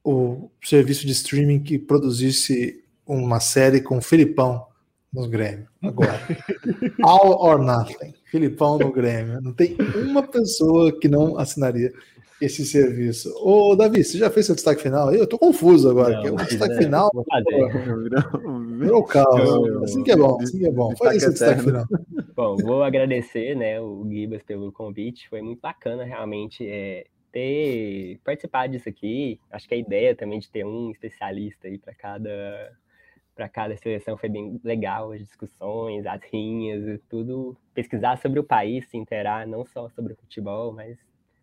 o 0.04 0.50
serviço 0.62 1.06
de 1.06 1.12
streaming 1.12 1.60
que 1.60 1.78
produzisse 1.78 2.82
uma 3.06 3.40
série 3.40 3.80
com 3.80 3.98
o 3.98 4.02
Filipão 4.02 4.66
no 5.12 5.28
Grêmio, 5.28 5.68
agora. 5.82 6.18
All 7.02 7.42
or 7.42 7.62
nothing. 7.62 8.14
Filipão 8.30 8.78
no 8.78 8.90
Grêmio. 8.90 9.40
Não 9.42 9.52
tem 9.52 9.76
uma 10.06 10.22
pessoa 10.22 10.90
que 10.98 11.06
não 11.06 11.38
assinaria 11.38 11.92
esse 12.40 12.64
serviço. 12.66 13.32
Ô, 13.40 13.76
Davi, 13.76 14.02
você 14.02 14.18
já 14.18 14.28
fez 14.28 14.46
seu 14.46 14.54
destaque 14.54 14.82
final? 14.82 15.14
Eu 15.14 15.26
tô 15.26 15.38
confuso 15.38 15.88
agora. 15.88 16.14
Não, 16.14 16.22
que 16.22 16.28
é 16.28 16.32
o 16.32 16.36
destaque 16.36 16.74
é, 16.74 16.78
final. 16.78 17.10
Virou 18.82 19.04
caos. 19.04 19.82
Assim 19.84 20.02
que 20.02 20.10
é 20.10 20.16
bom, 20.16 20.38
assim 20.40 20.59
que 20.59 20.66
é 20.66 20.70
bom. 20.70 20.96
Faz 20.96 21.16
esse 21.16 21.30
destaque 21.30 21.62
final. 21.62 21.86
Bom, 22.34 22.56
vou 22.56 22.82
agradecer 22.82 23.54
né, 23.54 23.80
o 23.80 24.06
Gibas 24.09 24.42
pelo 24.42 24.72
convite. 24.72 25.28
Foi 25.28 25.40
muito 25.40 25.60
bacana 25.60 26.04
realmente 26.04 26.66
é, 26.66 27.06
ter 27.30 28.18
participado 28.24 28.72
disso 28.72 28.88
aqui. 28.88 29.40
Acho 29.50 29.68
que 29.68 29.74
a 29.74 29.78
ideia 29.78 30.14
também 30.14 30.38
de 30.38 30.50
ter 30.50 30.64
um 30.64 30.90
especialista 30.90 31.68
aí 31.68 31.78
para 31.78 31.94
cada 31.94 32.72
para 33.34 33.48
cada 33.48 33.74
seleção 33.78 34.14
foi 34.18 34.28
bem 34.28 34.60
legal, 34.62 35.12
as 35.12 35.20
discussões, 35.20 36.04
as 36.04 36.20
rinhas, 36.30 37.00
tudo. 37.09 37.56
Pesquisar 37.72 38.18
sobre 38.18 38.38
o 38.38 38.44
país, 38.44 38.86
se 38.90 38.98
interar, 38.98 39.46
não 39.46 39.64
só 39.64 39.88
sobre 39.88 40.12
o 40.12 40.16
futebol, 40.16 40.72
mas 40.72 40.98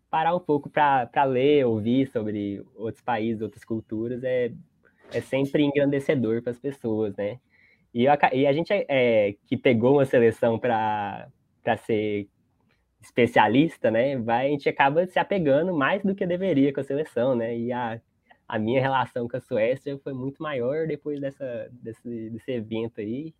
parar 0.08 0.34
um 0.34 0.40
pouco 0.40 0.70
para 0.70 1.24
ler, 1.24 1.66
ouvir 1.66 2.08
sobre 2.10 2.64
outros 2.76 3.02
países, 3.02 3.42
outras 3.42 3.64
culturas, 3.64 4.22
é, 4.22 4.52
é 5.12 5.20
sempre 5.20 5.62
engrandecedor 5.62 6.42
para 6.42 6.52
as 6.52 6.58
pessoas, 6.58 7.14
né? 7.16 7.38
E, 7.92 8.04
eu, 8.04 8.12
e 8.32 8.46
a 8.46 8.52
gente 8.52 8.72
é, 8.72 9.34
que 9.46 9.56
pegou 9.56 9.94
uma 9.94 10.04
seleção 10.04 10.58
para 10.58 11.28
ser 11.84 12.28
especialista, 13.00 13.90
né? 13.90 14.16
Vai, 14.18 14.46
a 14.46 14.50
gente 14.50 14.68
acaba 14.68 15.06
se 15.06 15.18
apegando 15.18 15.74
mais 15.74 16.02
do 16.02 16.14
que 16.14 16.26
deveria 16.26 16.72
com 16.72 16.80
a 16.80 16.84
seleção, 16.84 17.34
né? 17.34 17.56
E 17.56 17.72
a 17.72 18.00
a 18.50 18.58
minha 18.58 18.80
relação 18.80 19.28
com 19.28 19.36
a 19.36 19.40
Suécia 19.40 19.96
foi 20.02 20.12
muito 20.12 20.42
maior 20.42 20.84
depois 20.84 21.20
dessa, 21.20 21.68
desse, 21.70 22.30
desse 22.30 22.50
evento 22.50 23.00
aí. 23.00 23.32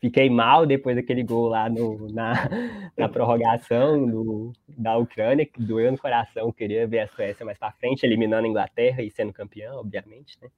Fiquei 0.00 0.30
mal 0.30 0.64
depois 0.64 0.96
daquele 0.96 1.22
gol 1.22 1.48
lá 1.48 1.68
no, 1.68 2.10
na, 2.10 2.32
na 2.96 3.06
prorrogação 3.06 4.06
do, 4.06 4.52
da 4.66 4.96
Ucrânia, 4.96 5.44
que 5.44 5.62
doeu 5.62 5.92
no 5.92 5.98
coração. 5.98 6.50
Queria 6.50 6.86
ver 6.86 7.00
a 7.00 7.08
Suécia 7.08 7.44
mais 7.44 7.58
para 7.58 7.72
frente, 7.72 8.02
eliminando 8.02 8.46
a 8.46 8.48
Inglaterra 8.48 9.02
e 9.02 9.10
sendo 9.10 9.30
campeão, 9.30 9.80
obviamente, 9.80 10.38
né? 10.40 10.48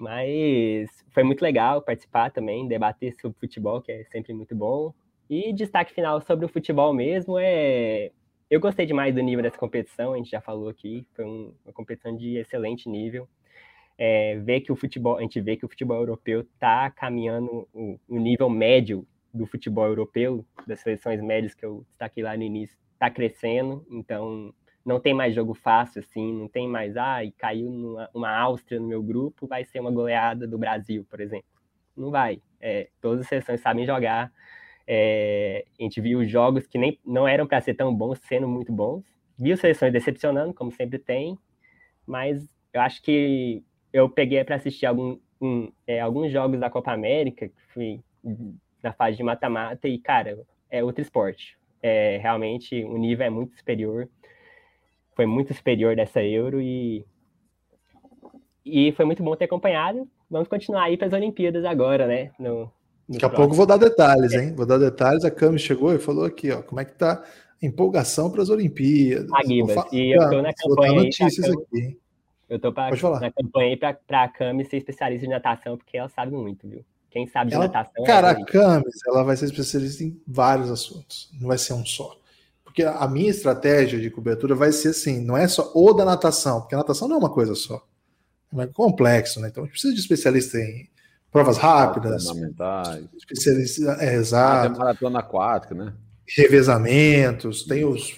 Mas 0.00 1.04
foi 1.10 1.22
muito 1.22 1.42
legal 1.42 1.82
participar 1.82 2.30
também, 2.30 2.66
debater 2.66 3.14
sobre 3.20 3.38
futebol, 3.38 3.82
que 3.82 3.92
é 3.92 4.04
sempre 4.04 4.32
muito 4.32 4.56
bom. 4.56 4.94
E 5.28 5.52
destaque 5.52 5.92
final 5.92 6.20
sobre 6.22 6.46
o 6.46 6.48
futebol 6.48 6.92
mesmo 6.94 7.38
é 7.38 8.10
eu 8.50 8.58
gostei 8.58 8.84
demais 8.84 9.14
do 9.14 9.22
nível 9.22 9.44
dessa 9.44 9.56
competição, 9.56 10.12
a 10.12 10.16
gente 10.16 10.28
já 10.28 10.40
falou 10.40 10.68
aqui, 10.68 11.06
foi 11.14 11.24
um, 11.24 11.54
uma 11.64 11.72
competição 11.72 12.16
de 12.16 12.36
excelente 12.36 12.88
nível. 12.88 13.28
É, 13.96 14.36
ver 14.38 14.62
que 14.62 14.72
o 14.72 14.76
futebol, 14.76 15.18
a 15.18 15.20
gente 15.20 15.40
vê 15.40 15.56
que 15.56 15.64
o 15.64 15.68
futebol 15.68 15.98
europeu 15.98 16.40
está 16.40 16.90
caminhando 16.90 17.68
o, 17.72 18.00
o, 18.08 18.18
nível 18.18 18.50
médio 18.50 19.06
do 19.32 19.46
futebol 19.46 19.86
europeu, 19.86 20.44
das 20.66 20.80
seleções 20.80 21.22
médias 21.22 21.54
que 21.54 21.64
eu 21.64 21.84
destaquei 21.90 22.24
lá 22.24 22.36
no 22.36 22.42
início, 22.42 22.76
está 22.94 23.08
crescendo, 23.08 23.86
então 23.88 24.52
não 24.84 25.00
tem 25.00 25.14
mais 25.14 25.34
jogo 25.34 25.54
fácil 25.54 26.00
assim, 26.00 26.32
não 26.32 26.48
tem 26.48 26.66
mais, 26.68 26.96
ah, 26.96 27.24
e 27.24 27.30
caiu 27.32 27.70
numa, 27.70 28.10
uma 28.14 28.30
Áustria 28.30 28.80
no 28.80 28.88
meu 28.88 29.02
grupo, 29.02 29.46
vai 29.46 29.64
ser 29.64 29.80
uma 29.80 29.90
goleada 29.90 30.46
do 30.46 30.58
Brasil, 30.58 31.06
por 31.08 31.20
exemplo. 31.20 31.48
Não 31.96 32.10
vai. 32.10 32.40
É, 32.60 32.88
todas 33.00 33.20
as 33.20 33.28
seleções 33.28 33.60
sabem 33.60 33.86
jogar, 33.86 34.32
é, 34.86 35.64
a 35.78 35.82
gente 35.82 36.00
viu 36.00 36.24
jogos 36.24 36.66
que 36.66 36.76
nem 36.76 36.98
não 37.06 37.28
eram 37.28 37.46
para 37.46 37.60
ser 37.60 37.74
tão 37.74 37.94
bons, 37.94 38.18
sendo 38.20 38.48
muito 38.48 38.72
bons. 38.72 39.04
Viu 39.38 39.56
seleções 39.56 39.92
decepcionando, 39.92 40.52
como 40.52 40.72
sempre 40.72 40.98
tem, 40.98 41.38
mas 42.06 42.48
eu 42.72 42.80
acho 42.80 43.00
que 43.02 43.62
eu 43.92 44.08
peguei 44.08 44.42
para 44.44 44.56
assistir 44.56 44.86
algum, 44.86 45.18
um, 45.40 45.70
é, 45.86 46.00
alguns 46.00 46.32
jogos 46.32 46.58
da 46.58 46.68
Copa 46.68 46.92
América, 46.92 47.48
que 47.48 47.62
fui 47.68 48.00
na 48.82 48.92
fase 48.92 49.16
de 49.16 49.22
mata-mata, 49.22 49.88
e, 49.88 49.98
cara, 49.98 50.38
é 50.68 50.82
outro 50.82 51.02
esporte. 51.02 51.56
É, 51.82 52.18
realmente, 52.18 52.82
o 52.84 52.98
nível 52.98 53.26
é 53.26 53.30
muito 53.30 53.56
superior. 53.56 54.08
Foi 55.20 55.26
muito 55.26 55.52
superior 55.52 55.94
dessa 55.94 56.22
Euro 56.22 56.62
e, 56.62 57.04
e 58.64 58.90
foi 58.92 59.04
muito 59.04 59.22
bom 59.22 59.36
ter 59.36 59.44
acompanhado. 59.44 60.08
Vamos 60.30 60.48
continuar 60.48 60.84
aí 60.84 60.96
para 60.96 61.08
as 61.08 61.12
Olimpíadas 61.12 61.62
agora, 61.62 62.06
né? 62.06 62.30
No, 62.38 62.72
Daqui 63.06 63.26
a 63.26 63.28
pouco 63.28 63.54
vou 63.54 63.66
dar 63.66 63.76
detalhes, 63.76 64.32
hein? 64.32 64.54
Vou 64.54 64.64
dar 64.64 64.78
detalhes. 64.78 65.22
A 65.22 65.30
Cami 65.30 65.58
chegou 65.58 65.92
e 65.92 65.98
falou 65.98 66.24
aqui, 66.24 66.50
ó, 66.50 66.62
como 66.62 66.80
é 66.80 66.86
que 66.86 66.94
tá 66.94 67.22
a 67.62 67.66
empolgação 67.66 68.30
para 68.30 68.40
as 68.40 68.48
Olimpíadas. 68.48 69.28
Ah, 69.30 69.46
Gibas, 69.46 69.92
e 69.92 70.16
eu 70.16 70.30
tô 70.30 70.40
na 70.40 70.54
campanha 70.54 70.94
notícias 70.94 71.46
Cami, 71.46 71.62
aqui. 71.64 71.98
Eu 72.48 72.58
tô 72.58 72.72
pra, 72.72 72.88
na 73.20 73.30
campanha 73.30 73.76
para 73.76 74.22
a 74.22 74.28
Cami 74.28 74.64
ser 74.64 74.78
especialista 74.78 75.26
em 75.26 75.28
natação, 75.28 75.76
porque 75.76 75.98
ela 75.98 76.08
sabe 76.08 76.32
muito, 76.32 76.66
viu? 76.66 76.82
Quem 77.10 77.26
sabe 77.26 77.50
de 77.50 77.56
ela, 77.56 77.66
natação. 77.66 78.04
É 78.04 78.06
cara, 78.06 78.28
é 78.28 78.30
a 78.30 78.42
Cami, 78.46 78.86
ela 79.06 79.22
vai 79.22 79.36
ser 79.36 79.44
especialista 79.44 80.02
em 80.02 80.18
vários 80.26 80.70
assuntos, 80.70 81.30
não 81.38 81.46
vai 81.46 81.58
ser 81.58 81.74
um 81.74 81.84
só. 81.84 82.19
Porque 82.70 82.84
a 82.84 83.06
minha 83.08 83.30
estratégia 83.30 83.98
de 83.98 84.08
cobertura 84.10 84.54
vai 84.54 84.70
ser 84.70 84.90
assim, 84.90 85.20
não 85.24 85.36
é 85.36 85.48
só 85.48 85.72
o 85.74 85.92
da 85.92 86.04
natação, 86.04 86.60
porque 86.60 86.76
a 86.76 86.78
natação 86.78 87.08
não 87.08 87.16
é 87.16 87.18
uma 87.18 87.30
coisa 87.30 87.54
só. 87.56 87.84
É 88.56 88.66
complexo, 88.68 89.40
né? 89.40 89.48
Então 89.48 89.64
a 89.64 89.66
gente 89.66 89.72
precisa 89.72 89.92
de 89.92 90.00
especialista 90.00 90.56
em 90.56 90.88
provas 91.32 91.58
rápidas, 91.58 92.26
especialista, 93.16 93.96
é, 94.00 94.14
exato. 94.14 94.70
Tem 94.70 94.78
maratona 94.78 95.18
aquática, 95.18 95.74
né? 95.74 95.92
Revezamentos, 96.36 97.64
tem 97.64 97.84
os. 97.84 98.16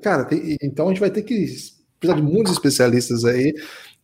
Cara, 0.00 0.24
tem, 0.24 0.56
então 0.62 0.86
a 0.86 0.88
gente 0.90 1.00
vai 1.00 1.10
ter 1.10 1.22
que 1.22 1.34
precisar 1.98 2.20
de 2.20 2.22
muitos 2.22 2.52
especialistas 2.52 3.24
aí. 3.24 3.52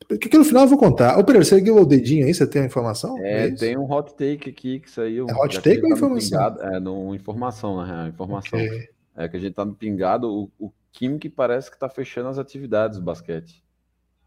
Que, 0.09 0.29
que 0.29 0.37
no 0.39 0.45
final 0.45 0.65
eu 0.65 0.69
vou 0.69 0.79
contar. 0.79 1.17
Ô, 1.17 1.25
Pereira, 1.25 1.45
você 1.45 1.55
ergueu 1.55 1.77
o 1.77 1.87
dedinho 1.87 2.27
aí? 2.27 2.35
Você 2.35 2.47
tem 2.47 2.63
a 2.63 2.67
informação? 2.67 3.17
É, 3.21 3.47
é 3.47 3.51
tem 3.53 3.79
um 3.79 3.91
hot 3.91 4.13
take 4.15 4.51
aqui 4.51 4.81
que 4.81 4.91
saiu. 4.91 5.27
É 5.31 5.35
hot 5.35 5.61
take 5.61 5.81
ou 5.83 5.93
informação? 5.93 6.31
Pingado, 6.31 6.63
é, 6.63 6.81
no 6.81 7.15
informação, 7.15 7.77
na 7.77 7.87
real. 7.87 8.09
Informação. 8.09 8.59
Okay. 8.59 8.94
É 9.17 9.29
que 9.29 9.37
a 9.37 9.41
gente 9.41 9.55
tá 9.55 9.65
no 9.65 9.75
pingado. 9.75 10.29
O, 10.29 10.51
o 10.59 10.73
Kim 10.93 11.19
que 11.19 11.29
parece 11.29 11.71
que 11.71 11.79
tá 11.79 11.89
fechando 11.89 12.29
as 12.29 12.39
atividades 12.39 12.99
do 12.99 13.05
basquete. 13.05 13.63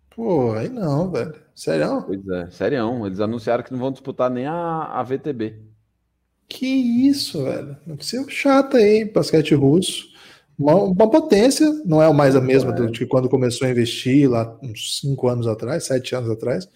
Pô, 0.09 0.53
aí 0.53 0.67
não, 0.67 1.11
velho. 1.11 1.35
Sério? 1.53 2.03
Pois 2.03 2.27
é, 2.27 2.49
sério. 2.49 3.05
Eles 3.05 3.19
anunciaram 3.19 3.63
que 3.63 3.71
não 3.71 3.79
vão 3.79 3.91
disputar 3.91 4.29
nem 4.29 4.47
a, 4.47 4.85
a 4.85 5.03
VTB. 5.03 5.61
Que 6.49 6.65
isso, 6.65 7.43
velho. 7.43 7.77
Não 7.85 7.95
precisa 7.95 8.25
chata 8.29 8.77
aí, 8.77 9.05
basquete 9.05 9.53
russo. 9.53 10.07
Uma, 10.57 10.73
uma, 10.75 11.09
potência, 11.09 11.69
não 11.85 12.01
é 12.01 12.11
mais 12.11 12.35
a 12.35 12.41
mesma 12.41 12.71
é. 12.71 12.73
do 12.73 12.91
que 12.91 13.05
quando 13.05 13.29
começou 13.29 13.67
a 13.67 13.69
investir 13.69 14.27
lá 14.27 14.57
uns 14.63 14.99
5 15.01 15.27
anos 15.27 15.47
atrás, 15.47 15.83
7 15.85 16.15
anos 16.15 16.31
atrás, 16.31 16.67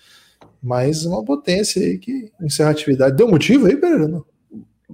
mas 0.61 1.03
uma 1.03 1.25
potência 1.25 1.81
aí 1.81 1.97
que 1.97 2.31
encerra 2.39 2.69
a 2.69 2.73
atividade. 2.73 3.17
Deu 3.17 3.27
motivo 3.27 3.65
aí, 3.65 3.75
Pereira? 3.75 4.07
Não? 4.07 4.23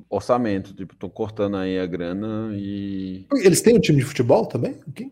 Orçamento, 0.09 0.73
tipo, 0.73 0.95
tô 0.95 1.09
cortando 1.09 1.57
aí 1.57 1.79
a 1.79 1.85
grana 1.85 2.51
e. 2.53 3.25
Eles 3.43 3.61
têm 3.61 3.75
um 3.75 3.79
time 3.79 3.99
de 3.99 4.05
futebol 4.05 4.45
também? 4.45 4.79
Okay 4.89 5.11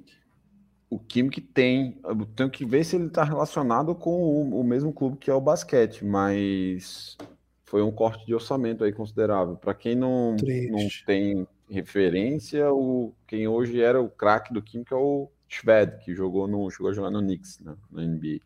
o 0.95 0.99
Kimmich 0.99 1.41
tem. 1.41 1.97
Eu 2.03 2.25
tenho 2.25 2.49
que 2.49 2.65
ver 2.65 2.83
se 2.85 2.95
ele 2.95 3.07
está 3.07 3.23
relacionado 3.23 3.93
com 3.93 4.11
o, 4.11 4.59
o, 4.59 4.63
mesmo 4.63 4.93
clube 4.93 5.17
que 5.17 5.29
é 5.29 5.33
o 5.33 5.41
basquete, 5.41 6.05
mas 6.05 7.17
foi 7.65 7.81
um 7.81 7.91
corte 7.91 8.25
de 8.25 8.33
orçamento 8.33 8.83
aí 8.83 8.93
considerável. 8.93 9.55
Para 9.57 9.73
quem 9.73 9.95
não, 9.95 10.35
não 10.35 10.87
tem 11.05 11.47
referência, 11.69 12.71
o, 12.71 13.13
quem 13.27 13.47
hoje 13.47 13.81
era 13.81 14.01
o 14.01 14.09
craque 14.09 14.53
do 14.53 14.61
Kimmich 14.61 14.93
é 14.93 14.95
o 14.95 15.29
Shved, 15.49 15.97
que 16.03 16.13
jogou 16.13 16.47
no, 16.47 16.69
chegou 16.69 16.89
a 16.89 16.93
jogar 16.93 17.11
no 17.11 17.21
Knicks, 17.21 17.59
né, 17.59 17.75
na 17.91 18.03
NBA. 18.03 18.39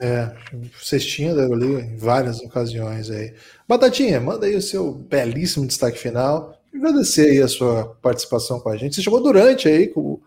É, 0.00 0.34
cestinha 0.82 1.32
ali 1.32 1.74
em 1.82 1.96
várias 1.96 2.40
ocasiões 2.40 3.10
aí. 3.10 3.32
Batatinha, 3.68 4.20
manda 4.20 4.46
aí 4.46 4.56
o 4.56 4.62
seu 4.62 4.92
belíssimo 4.92 5.66
destaque 5.66 5.98
final. 5.98 6.58
Agradecer 6.74 7.30
aí 7.30 7.40
a 7.40 7.48
sua 7.48 7.96
participação 8.02 8.58
com 8.58 8.68
a 8.68 8.76
gente. 8.76 8.96
Você 8.96 9.02
chegou 9.02 9.22
durante 9.22 9.68
aí 9.68 9.86
com 9.86 10.20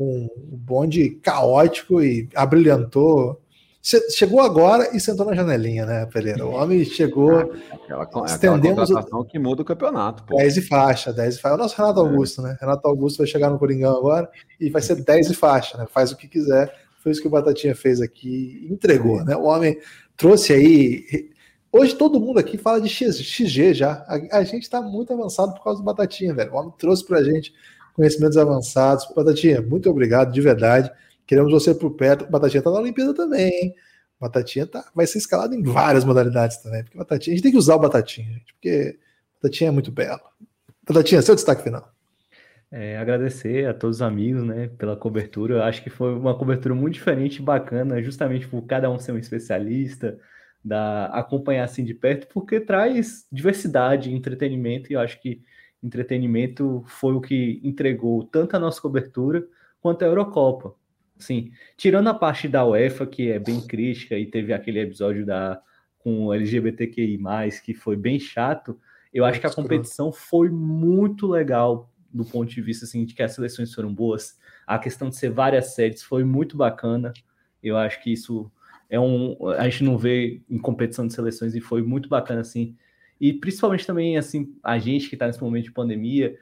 com 0.00 0.30
o 0.50 0.56
bonde 0.56 1.10
caótico 1.10 2.02
e 2.02 2.26
abrilhantou. 2.34 3.38
Chegou 3.82 4.40
agora 4.40 4.96
e 4.96 5.00
sentou 5.00 5.26
na 5.26 5.34
janelinha, 5.34 5.84
né, 5.84 6.06
Pereira? 6.06 6.46
O 6.46 6.54
homem 6.54 6.82
chegou. 6.86 7.52
Aquela, 7.70 8.04
aquela 8.04 8.24
estendemos 8.24 8.88
contratação 8.88 9.20
o... 9.20 9.24
que 9.26 9.38
muda 9.38 9.60
o 9.60 9.64
campeonato. 9.64 10.22
Pô. 10.22 10.36
10 10.36 10.56
e 10.56 10.62
faixa, 10.62 11.12
10 11.12 11.36
e 11.36 11.40
faixa. 11.40 11.54
O 11.54 11.58
nosso 11.58 11.76
Renato 11.76 12.00
é. 12.00 12.02
Augusto, 12.02 12.40
né? 12.40 12.56
Renato 12.58 12.88
Augusto 12.88 13.18
vai 13.18 13.26
chegar 13.26 13.50
no 13.50 13.58
Coringão 13.58 13.94
agora 13.94 14.30
e 14.58 14.70
vai 14.70 14.80
ser 14.80 14.96
10 14.96 15.30
e 15.30 15.34
faixa, 15.34 15.76
né? 15.76 15.86
Faz 15.90 16.10
o 16.10 16.16
que 16.16 16.26
quiser. 16.26 16.74
Foi 17.00 17.10
isso 17.10 17.20
que 17.20 17.26
o 17.26 17.30
Batatinha 17.30 17.74
fez 17.74 18.00
aqui 18.00 18.66
entregou, 18.70 19.24
né? 19.24 19.34
O 19.34 19.44
homem 19.44 19.78
trouxe 20.16 20.52
aí. 20.52 21.30
Hoje 21.72 21.94
todo 21.96 22.20
mundo 22.20 22.38
aqui 22.38 22.58
fala 22.58 22.80
de 22.80 22.88
XG 22.88 23.74
já. 23.74 24.04
A, 24.06 24.38
a 24.38 24.44
gente 24.44 24.64
está 24.64 24.82
muito 24.82 25.12
avançado 25.12 25.54
por 25.54 25.64
causa 25.64 25.80
do 25.80 25.84
Batatinha, 25.84 26.34
velho. 26.34 26.52
O 26.52 26.56
homem 26.56 26.72
trouxe 26.78 27.04
pra 27.04 27.24
gente 27.24 27.54
conhecimentos 27.94 28.36
avançados. 28.36 29.06
Batatinha, 29.16 29.62
muito 29.62 29.88
obrigado, 29.88 30.30
de 30.30 30.40
verdade. 30.42 30.90
Queremos 31.26 31.50
você 31.50 31.74
por 31.74 31.92
perto. 31.92 32.30
Batatinha 32.30 32.62
tá 32.62 32.70
na 32.70 32.78
Olimpíada 32.78 33.14
também, 33.14 33.48
hein? 33.48 33.74
Batatinha 34.20 34.66
tá, 34.66 34.84
vai 34.94 35.06
ser 35.06 35.16
escalado 35.16 35.54
em 35.54 35.62
várias 35.62 36.04
modalidades 36.04 36.58
também. 36.58 36.84
Porque 36.84 36.98
Batatinha, 36.98 37.32
a 37.32 37.36
gente 37.36 37.42
tem 37.42 37.52
que 37.52 37.58
usar 37.58 37.76
o 37.76 37.78
Batatinha, 37.78 38.30
gente, 38.30 38.52
porque 38.52 38.98
Batatinha 39.42 39.68
é 39.68 39.70
muito 39.72 39.90
belo. 39.90 40.20
Batatinha, 40.86 41.22
seu 41.22 41.34
destaque 41.34 41.62
final. 41.62 41.90
É, 42.72 42.96
agradecer 42.98 43.66
a 43.66 43.74
todos 43.74 43.96
os 43.96 44.02
amigos, 44.02 44.44
né, 44.44 44.68
pela 44.78 44.96
cobertura. 44.96 45.54
Eu 45.56 45.62
acho 45.62 45.82
que 45.82 45.90
foi 45.90 46.14
uma 46.14 46.36
cobertura 46.36 46.74
muito 46.74 46.94
diferente 46.94 47.38
e 47.38 47.42
bacana, 47.42 48.00
justamente 48.00 48.46
por 48.46 48.62
cada 48.62 48.88
um 48.88 48.98
ser 48.98 49.12
um 49.12 49.18
especialista, 49.18 50.18
da 50.64 51.06
acompanhar 51.06 51.64
assim 51.64 51.84
de 51.84 51.94
perto, 51.94 52.28
porque 52.32 52.60
traz 52.60 53.26
diversidade, 53.32 54.14
entretenimento, 54.14 54.90
e 54.90 54.94
eu 54.94 55.00
acho 55.00 55.20
que 55.20 55.42
entretenimento 55.82 56.84
foi 56.86 57.14
o 57.14 57.20
que 57.20 57.60
entregou 57.64 58.24
tanto 58.24 58.54
a 58.54 58.60
nossa 58.60 58.80
cobertura 58.80 59.44
quanto 59.80 60.04
a 60.04 60.06
Eurocopa. 60.06 60.74
Assim, 61.18 61.50
tirando 61.76 62.08
a 62.08 62.14
parte 62.14 62.46
da 62.46 62.64
UEFA, 62.64 63.06
que 63.06 63.30
é 63.30 63.38
bem 63.38 63.60
crítica, 63.66 64.16
e 64.16 64.26
teve 64.26 64.52
aquele 64.52 64.80
episódio 64.80 65.26
da 65.26 65.60
com 65.98 66.32
LGBTQI, 66.32 67.18
que 67.64 67.74
foi 67.74 67.96
bem 67.96 68.18
chato, 68.18 68.78
eu 69.12 69.24
acho 69.24 69.40
que 69.40 69.46
a 69.46 69.52
competição 69.52 70.12
foi 70.12 70.48
muito 70.48 71.26
legal 71.26 71.90
do 72.12 72.24
ponto 72.24 72.50
de 72.50 72.60
vista 72.60 72.84
assim, 72.84 73.04
de 73.04 73.14
que 73.14 73.22
as 73.22 73.34
seleções 73.34 73.72
foram 73.74 73.92
boas. 73.94 74.38
A 74.66 74.78
questão 74.78 75.08
de 75.08 75.16
ser 75.16 75.30
várias 75.30 75.74
séries 75.74 76.02
foi 76.02 76.24
muito 76.24 76.56
bacana. 76.56 77.12
Eu 77.62 77.76
acho 77.76 78.02
que 78.02 78.12
isso 78.12 78.50
é 78.88 78.98
um. 78.98 79.36
A 79.58 79.68
gente 79.68 79.84
não 79.84 79.96
vê 79.98 80.42
em 80.48 80.58
competição 80.58 81.06
de 81.06 81.12
seleções 81.12 81.54
e 81.54 81.60
foi 81.60 81.82
muito 81.82 82.08
bacana 82.08 82.40
assim 82.40 82.76
e 83.20 83.34
principalmente 83.34 83.86
também, 83.86 84.16
assim, 84.16 84.56
a 84.62 84.78
gente 84.78 85.08
que 85.08 85.14
está 85.14 85.26
nesse 85.26 85.42
momento 85.42 85.64
de 85.64 85.72
pandemia, 85.72 86.38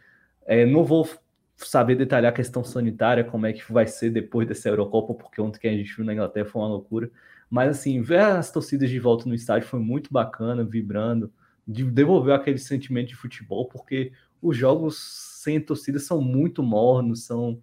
é, 0.46 0.64
não 0.64 0.84
vou 0.84 1.08
saber 1.56 1.96
detalhar 1.96 2.30
a 2.30 2.34
questão 2.34 2.62
sanitária, 2.62 3.24
como 3.24 3.46
é 3.46 3.52
que 3.52 3.72
vai 3.72 3.86
ser 3.88 4.10
depois 4.10 4.46
dessa 4.46 4.68
Eurocopa, 4.68 5.12
porque 5.12 5.40
ontem 5.40 5.58
que 5.58 5.66
a 5.66 5.72
gente 5.72 5.94
viu 5.94 6.04
na 6.04 6.12
Inglaterra 6.12 6.46
foi 6.46 6.62
uma 6.62 6.68
loucura. 6.68 7.10
Mas, 7.50 7.70
assim, 7.70 8.00
ver 8.00 8.20
as 8.20 8.52
torcidas 8.52 8.88
de 8.88 9.00
volta 9.00 9.28
no 9.28 9.34
estádio 9.34 9.66
foi 9.66 9.80
muito 9.80 10.12
bacana, 10.12 10.62
vibrando, 10.62 11.32
de 11.66 11.82
devolver 11.82 12.32
aquele 12.32 12.58
sentimento 12.58 13.08
de 13.08 13.16
futebol, 13.16 13.66
porque 13.66 14.12
os 14.40 14.56
jogos 14.56 14.98
sem 15.42 15.60
torcida 15.60 15.98
são 15.98 16.20
muito 16.20 16.62
mornos, 16.62 17.24
são 17.24 17.62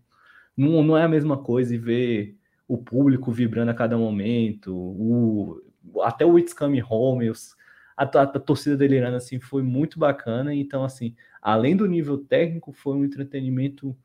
não, 0.55 0.83
não 0.83 0.97
é 0.97 1.03
a 1.03 1.07
mesma 1.09 1.37
coisa 1.37 1.75
e 1.75 1.77
ver 1.77 2.37
o 2.67 2.77
público 2.77 3.31
vibrando 3.31 3.71
a 3.71 3.75
cada 3.75 3.97
momento, 3.97 4.75
o, 4.75 5.61
até 6.01 6.25
o 6.25 6.39
It's 6.39 6.53
Coming 6.53 6.83
Home, 6.89 7.29
os, 7.29 7.55
a, 7.95 8.03
a, 8.03 8.23
a, 8.23 8.39
torcida 8.39 8.75
delirando 8.75 9.17
assim 9.17 9.39
foi 9.39 9.61
muito 9.61 9.99
bacana. 9.99 10.53
Então, 10.53 10.83
assim, 10.83 11.15
além 11.41 11.75
do 11.75 11.85
nível 11.85 12.17
técnico, 12.17 12.71
foi 12.71 12.95
um 12.95 13.05
entretenimento 13.05 13.95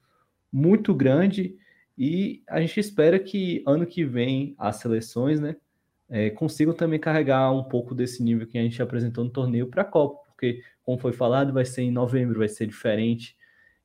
muito 0.52 0.94
grande. 0.94 1.56
E 1.96 2.42
a 2.48 2.60
gente 2.60 2.78
espera 2.80 3.18
que 3.18 3.62
ano 3.66 3.86
que 3.86 4.04
vem 4.04 4.54
as 4.58 4.76
seleções, 4.76 5.40
né, 5.40 5.56
é, 6.08 6.30
consigam 6.30 6.74
também 6.74 6.98
carregar 6.98 7.52
um 7.52 7.64
pouco 7.64 7.94
desse 7.94 8.22
nível 8.22 8.46
que 8.46 8.58
a 8.58 8.62
gente 8.62 8.82
apresentou 8.82 9.24
no 9.24 9.30
torneio 9.30 9.68
para 9.68 9.82
a 9.82 9.84
Copa, 9.84 10.29
porque, 10.40 10.62
como 10.82 10.98
foi 10.98 11.12
falado, 11.12 11.52
vai 11.52 11.66
ser 11.66 11.82
em 11.82 11.90
novembro, 11.90 12.38
vai 12.38 12.48
ser 12.48 12.66
diferente. 12.66 13.36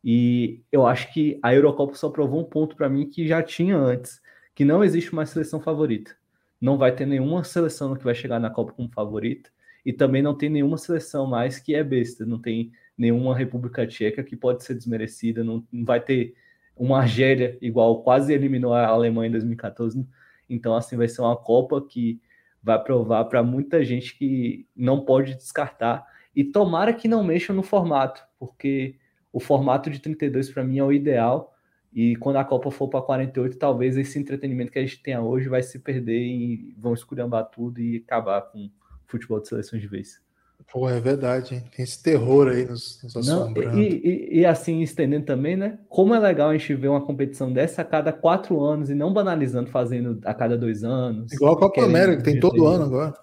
E 0.02 0.62
eu 0.72 0.88
acho 0.88 1.12
que 1.14 1.38
a 1.44 1.54
Eurocopa 1.54 1.96
só 1.96 2.10
provou 2.10 2.40
um 2.40 2.46
ponto 2.46 2.78
para 2.78 2.88
mim 2.88 3.10
que 3.10 3.28
já 3.28 3.44
tinha 3.44 3.76
antes, 3.76 4.22
que 4.56 4.64
não 4.64 4.82
existe 4.82 5.12
uma 5.12 5.26
seleção 5.26 5.60
favorita. 5.60 6.16
Não 6.62 6.78
vai 6.78 6.96
ter 6.96 7.06
nenhuma 7.06 7.44
seleção 7.44 7.94
que 7.94 8.04
vai 8.04 8.16
chegar 8.16 8.40
na 8.40 8.50
Copa 8.50 8.72
como 8.72 8.90
favorita 8.90 9.50
e 9.86 9.92
também 9.92 10.22
não 10.22 10.34
tem 10.34 10.50
nenhuma 10.50 10.78
seleção 10.78 11.28
mais 11.28 11.60
que 11.60 11.76
é 11.76 11.84
besta, 11.84 12.26
não 12.26 12.40
tem 12.40 12.72
nenhuma 12.98 13.36
República 13.36 13.86
Tcheca 13.86 14.24
que 14.24 14.38
pode 14.38 14.64
ser 14.64 14.76
desmerecida, 14.76 15.44
não, 15.44 15.68
não 15.72 15.84
vai 15.84 16.00
ter 16.00 16.36
uma 16.76 17.00
Argélia 17.00 17.58
igual 17.62 18.02
quase 18.02 18.34
eliminou 18.34 18.74
a 18.74 18.88
Alemanha 18.88 19.28
em 19.28 19.32
2014. 19.32 20.08
Então, 20.50 20.76
assim, 20.76 20.96
vai 20.96 21.10
ser 21.10 21.22
uma 21.22 21.36
Copa 21.36 21.82
que 21.86 22.22
vai 22.64 22.82
provar 22.82 23.26
para 23.26 23.44
muita 23.44 23.84
gente 23.84 24.18
que 24.18 24.66
não 24.76 25.04
pode 25.04 25.36
descartar. 25.36 26.06
E 26.36 26.44
tomara 26.44 26.94
que 26.94 27.08
não 27.08 27.24
mexam 27.24 27.56
no 27.56 27.64
formato, 27.64 28.22
porque 28.38 28.96
o 29.32 29.40
formato 29.40 29.90
de 29.90 30.00
32 30.00 30.50
para 30.50 30.64
mim 30.64 30.80
é 30.80 30.84
o 30.84 30.92
ideal. 30.92 31.54
E 31.94 32.16
quando 32.18 32.36
a 32.36 32.44
Copa 32.44 32.70
for 32.70 32.90
para 32.90 33.02
48, 33.02 33.58
talvez 33.58 33.96
esse 33.96 34.20
entretenimento 34.20 34.72
que 34.72 34.80
a 34.80 34.82
gente 34.82 35.02
tenha 35.02 35.22
hoje 35.22 35.48
vai 35.48 35.64
se 35.64 35.80
perder 35.80 36.20
e 36.20 36.76
vão 36.78 36.94
esculhambar 36.94 37.46
tudo 37.46 37.80
e 37.80 38.04
acabar 38.06 38.42
com 38.42 38.66
o 38.66 38.72
futebol 39.06 39.40
de 39.40 39.48
seleções 39.48 39.82
de 39.82 39.88
vez. 39.88 40.26
Pô, 40.72 40.90
é 40.90 41.00
verdade, 41.00 41.56
hein? 41.56 41.64
tem 41.74 41.84
esse 41.84 42.02
terror 42.02 42.48
aí 42.48 42.66
nos, 42.66 43.02
nos 43.04 43.16
assombrando. 43.16 43.80
E, 43.80 44.02
e, 44.04 44.40
e, 44.40 44.46
assim, 44.46 44.82
estendendo 44.82 45.26
também, 45.26 45.56
né? 45.56 45.80
Como 45.88 46.14
é 46.14 46.20
legal 46.20 46.50
a 46.50 46.58
gente 46.58 46.74
ver 46.74 46.88
uma 46.88 47.06
competição 47.06 47.52
dessa 47.54 47.82
a 47.82 47.86
cada 47.86 48.12
quatro 48.12 48.62
anos 48.62 48.90
e 48.90 48.96
não 48.96 49.14
banalizando, 49.14 49.70
fazendo 49.70 50.20
a 50.26 50.34
cada 50.34 50.58
dois 50.58 50.84
anos. 50.84 51.32
Igual 51.32 51.54
a 51.54 51.60
Copa 51.60 51.84
América, 51.84 52.18
que 52.18 52.24
tem 52.24 52.40
todo 52.40 52.66
ano 52.66 52.86
agora. 52.86 53.14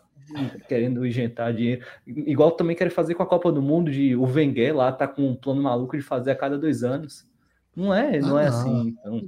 Querendo 0.68 1.06
injetar 1.06 1.52
dinheiro. 1.52 1.84
Igual 2.06 2.52
também 2.52 2.76
querem 2.76 2.92
fazer 2.92 3.14
com 3.14 3.22
a 3.22 3.26
Copa 3.26 3.50
do 3.52 3.62
Mundo, 3.62 3.90
de 3.90 4.16
o 4.16 4.24
Wenger 4.24 4.76
lá 4.76 4.92
tá 4.92 5.06
com 5.06 5.28
um 5.28 5.34
plano 5.34 5.62
maluco 5.62 5.96
de 5.96 6.02
fazer 6.02 6.30
a 6.30 6.36
cada 6.36 6.58
dois 6.58 6.82
anos. 6.82 7.26
Não 7.74 7.92
é, 7.92 8.20
não 8.20 8.38
é 8.38 8.42
ah, 8.42 8.44
é 8.44 8.48
assim. 8.48 8.88
Então... 8.88 9.26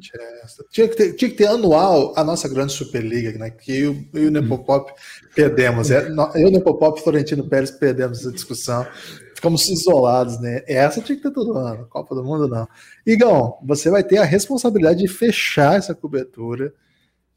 Tinha, 0.71 0.87
que 0.87 0.97
ter, 0.97 1.13
tinha 1.15 1.31
que 1.31 1.37
ter 1.37 1.47
anual 1.47 2.13
a 2.15 2.23
nossa 2.23 2.47
grande 2.47 2.75
Superliga, 2.75 3.39
né? 3.39 3.49
Que 3.51 3.81
eu, 3.81 3.97
eu 4.13 4.25
e 4.25 4.27
o 4.27 4.31
Nepopop 4.31 4.93
perdemos. 5.35 5.91
É, 5.91 6.09
eu 6.09 6.49
o 6.49 6.51
Nepopop 6.51 7.01
e 7.01 7.03
Florentino 7.03 7.49
Pérez 7.49 7.71
perdemos 7.71 8.21
essa 8.21 8.31
discussão. 8.31 8.87
Ficamos 9.35 9.67
isolados, 9.69 10.39
né? 10.41 10.63
Essa 10.67 11.01
tinha 11.01 11.17
que 11.17 11.23
ter 11.23 11.31
todo 11.31 11.57
ano, 11.57 11.87
Copa 11.87 12.15
do 12.15 12.23
Mundo 12.23 12.47
não. 12.47 12.69
Igão, 13.07 13.59
você 13.63 13.89
vai 13.91 14.05
ter 14.05 14.19
a 14.19 14.25
responsabilidade 14.25 14.99
de 14.99 15.09
fechar 15.09 15.79
essa 15.79 15.95
cobertura. 15.95 16.75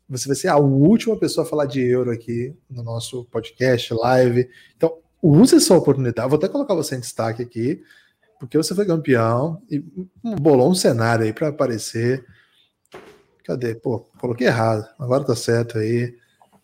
Você 0.09 0.27
vai 0.27 0.35
ser 0.35 0.47
a 0.47 0.57
última 0.57 1.17
pessoa 1.17 1.45
a 1.45 1.49
falar 1.49 1.65
de 1.65 1.81
euro 1.81 2.11
aqui 2.11 2.55
no 2.69 2.81
nosso 2.81 3.25
podcast, 3.25 3.93
live. 3.93 4.49
Então, 4.75 4.97
use 5.21 5.55
essa 5.55 5.75
oportunidade. 5.75 6.29
Vou 6.29 6.37
até 6.37 6.47
colocar 6.47 6.73
você 6.73 6.95
em 6.95 6.99
destaque 6.99 7.41
aqui 7.41 7.83
porque 8.39 8.57
você 8.57 8.75
foi 8.75 8.85
campeão 8.85 9.61
e 9.69 9.83
bolou 10.39 10.69
um 10.69 10.75
cenário 10.75 11.25
aí 11.25 11.33
para 11.33 11.49
aparecer. 11.49 12.25
Cadê? 13.43 13.75
Pô, 13.75 13.99
coloquei 14.19 14.47
errado. 14.47 14.87
Agora 14.99 15.23
tá 15.23 15.35
certo 15.35 15.77
aí. 15.77 16.17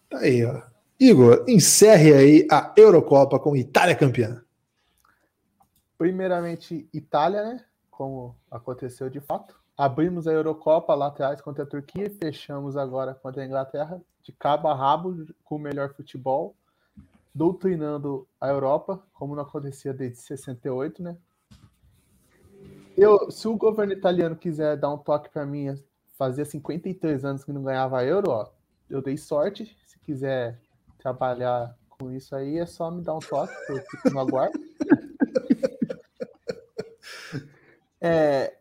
Tá 0.10 0.20
aí, 0.20 0.46
ó. 0.46 0.62
Igor, 1.00 1.44
encerre 1.48 2.14
aí 2.14 2.48
a 2.52 2.74
Eurocopa 2.78 3.40
com 3.40 3.56
Itália 3.56 3.96
campeã. 3.96 4.44
Primeiramente, 5.98 6.88
Itália, 6.94 7.44
né? 7.44 7.66
Como 7.90 8.36
aconteceu 8.50 9.10
de 9.10 9.20
fato. 9.20 9.56
Abrimos 9.78 10.28
a 10.28 10.32
Eurocopa 10.32 10.94
lá 10.94 11.08
atrás 11.08 11.42
contra 11.42 11.64
a 11.64 11.68
Turquia 11.68 12.06
e 12.06 12.10
fechamos 12.10 12.78
agora 12.78 13.16
contra 13.16 13.42
a 13.42 13.46
Inglaterra 13.46 14.02
de 14.22 14.32
cabo 14.32 14.68
a 14.68 14.76
rabo 14.76 15.26
com 15.44 15.56
o 15.56 15.60
melhor 15.60 15.94
futebol, 15.94 16.56
doutrinando 17.34 18.28
a 18.40 18.48
Europa, 18.48 19.04
como 19.12 19.36
não 19.36 19.44
acontecia 19.44 19.94
desde 19.94 20.20
68, 20.20 21.04
né? 21.04 21.18
Eu, 22.96 23.32
se 23.32 23.48
o 23.48 23.58
governo 23.58 23.92
italiano 23.92 24.36
quiser 24.36 24.78
dar 24.78 24.94
um 24.94 24.98
toque 24.98 25.30
para 25.30 25.46
mim, 25.46 25.76
fazia 26.18 26.46
53 26.46 27.26
anos 27.26 27.44
que 27.44 27.52
não 27.52 27.64
ganhava 27.64 28.06
euro, 28.06 28.30
ó, 28.30 28.50
eu 28.90 29.02
dei 29.02 29.18
sorte. 29.18 29.76
Se 29.88 29.98
quiser 30.00 30.60
trabalhar 31.00 31.76
com 31.90 32.12
isso 32.12 32.36
aí, 32.36 32.60
é 32.60 32.66
só 32.66 32.92
me 32.92 33.02
dar 33.02 33.16
um 33.16 33.20
toque, 33.20 33.54
eu 33.70 33.82
fico 33.90 34.10
no 34.12 34.20
aguardo. 34.20 34.58
É, 38.06 38.58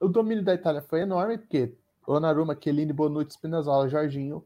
o 0.00 0.08
domínio 0.08 0.44
da 0.44 0.54
Itália 0.54 0.82
foi 0.82 1.00
enorme, 1.00 1.38
porque 1.38 1.74
Donnarumma, 2.06 2.56
Chiellini, 2.60 2.92
Bonucci, 2.92 3.34
Spinazzola, 3.34 3.88
Jorginho, 3.88 4.44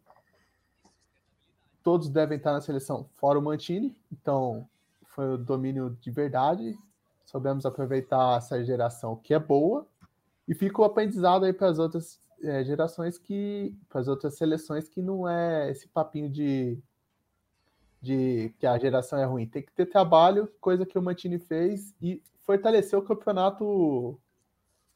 todos 1.83 2.09
devem 2.09 2.39
estar 2.39 2.53
na 2.53 2.61
seleção, 2.61 3.09
fora 3.15 3.39
o 3.39 3.43
Mantini, 3.43 3.97
então 4.13 4.69
foi 5.15 5.35
o 5.35 5.39
domínio 5.39 5.97
de 6.01 6.11
verdade. 6.11 6.77
Soubemos 7.25 7.65
aproveitar 7.65 8.39
essa 8.39 8.63
geração 8.65 9.17
que 9.17 9.33
é 9.33 9.39
boa. 9.39 9.87
E 10.47 10.55
fica 10.55 10.83
o 10.83 10.85
aprendizado 10.85 11.45
aí 11.45 11.53
para 11.53 11.69
as 11.69 11.79
outras 11.79 12.21
é, 12.43 12.63
gerações 12.65 13.17
que 13.17 13.75
para 13.89 14.01
as 14.01 14.09
outras 14.09 14.37
seleções 14.37 14.89
que 14.89 15.01
não 15.01 15.29
é 15.29 15.71
esse 15.71 15.89
papinho 15.89 16.29
de 16.29 16.79
de 18.03 18.53
que 18.59 18.67
a 18.67 18.79
geração 18.79 19.19
é 19.19 19.25
ruim. 19.25 19.47
Tem 19.47 19.63
que 19.63 19.73
ter 19.73 19.87
trabalho 19.87 20.53
coisa 20.61 20.85
que 20.85 20.99
o 20.99 21.03
Mantini 21.03 21.39
fez 21.39 21.95
e 22.03 22.23
fortaleceu 22.41 22.99
o 22.99 23.03
campeonato 23.03 24.21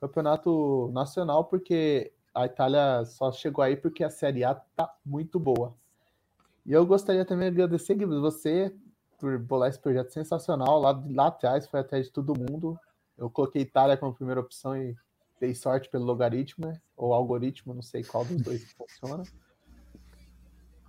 campeonato 0.00 0.90
nacional 0.92 1.44
porque 1.44 2.12
a 2.34 2.46
Itália 2.46 3.04
só 3.04 3.32
chegou 3.32 3.62
aí 3.62 3.76
porque 3.76 4.04
a 4.04 4.10
Série 4.10 4.44
A 4.44 4.54
tá 4.54 4.94
muito 5.04 5.38
boa 5.38 5.74
e 6.68 6.72
eu 6.74 6.84
gostaria 6.84 7.24
também 7.24 7.50
de 7.50 7.62
agradecer 7.62 7.96
você 7.96 8.76
por 9.18 9.38
bolar 9.38 9.70
esse 9.70 9.78
projeto 9.78 10.10
sensacional. 10.12 10.78
Lá, 10.78 11.02
lá 11.08 11.26
atrás 11.28 11.66
foi 11.66 11.80
até 11.80 11.98
de 11.98 12.10
todo 12.10 12.38
mundo. 12.38 12.78
Eu 13.16 13.30
coloquei 13.30 13.62
Itália 13.62 13.96
como 13.96 14.14
primeira 14.14 14.42
opção 14.42 14.76
e 14.76 14.94
dei 15.40 15.54
sorte 15.54 15.88
pelo 15.88 16.04
logaritmo, 16.04 16.66
né? 16.66 16.78
Ou 16.94 17.14
algoritmo, 17.14 17.72
não 17.72 17.80
sei 17.80 18.04
qual 18.04 18.22
dos 18.22 18.42
dois 18.42 18.70
funciona. 18.72 19.22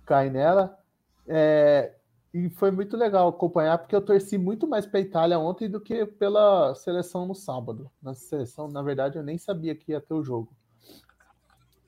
Cai 0.04 0.28
nela. 0.28 0.78
É, 1.26 1.94
e 2.32 2.48
foi 2.48 2.70
muito 2.70 2.96
legal 2.96 3.28
acompanhar, 3.28 3.78
porque 3.78 3.94
eu 3.94 4.00
torci 4.00 4.38
muito 4.38 4.66
mais 4.66 4.86
para 4.86 5.00
a 5.00 5.02
Itália 5.02 5.38
ontem 5.38 5.68
do 5.68 5.80
que 5.80 6.06
pela 6.06 6.74
seleção 6.76 7.26
no 7.26 7.34
sábado. 7.34 7.90
Na 8.00 8.14
seleção, 8.14 8.68
na 8.68 8.82
verdade, 8.82 9.18
eu 9.18 9.22
nem 9.22 9.36
sabia 9.36 9.74
que 9.74 9.90
ia 9.90 10.00
ter 10.00 10.14
o 10.14 10.22
jogo. 10.22 10.54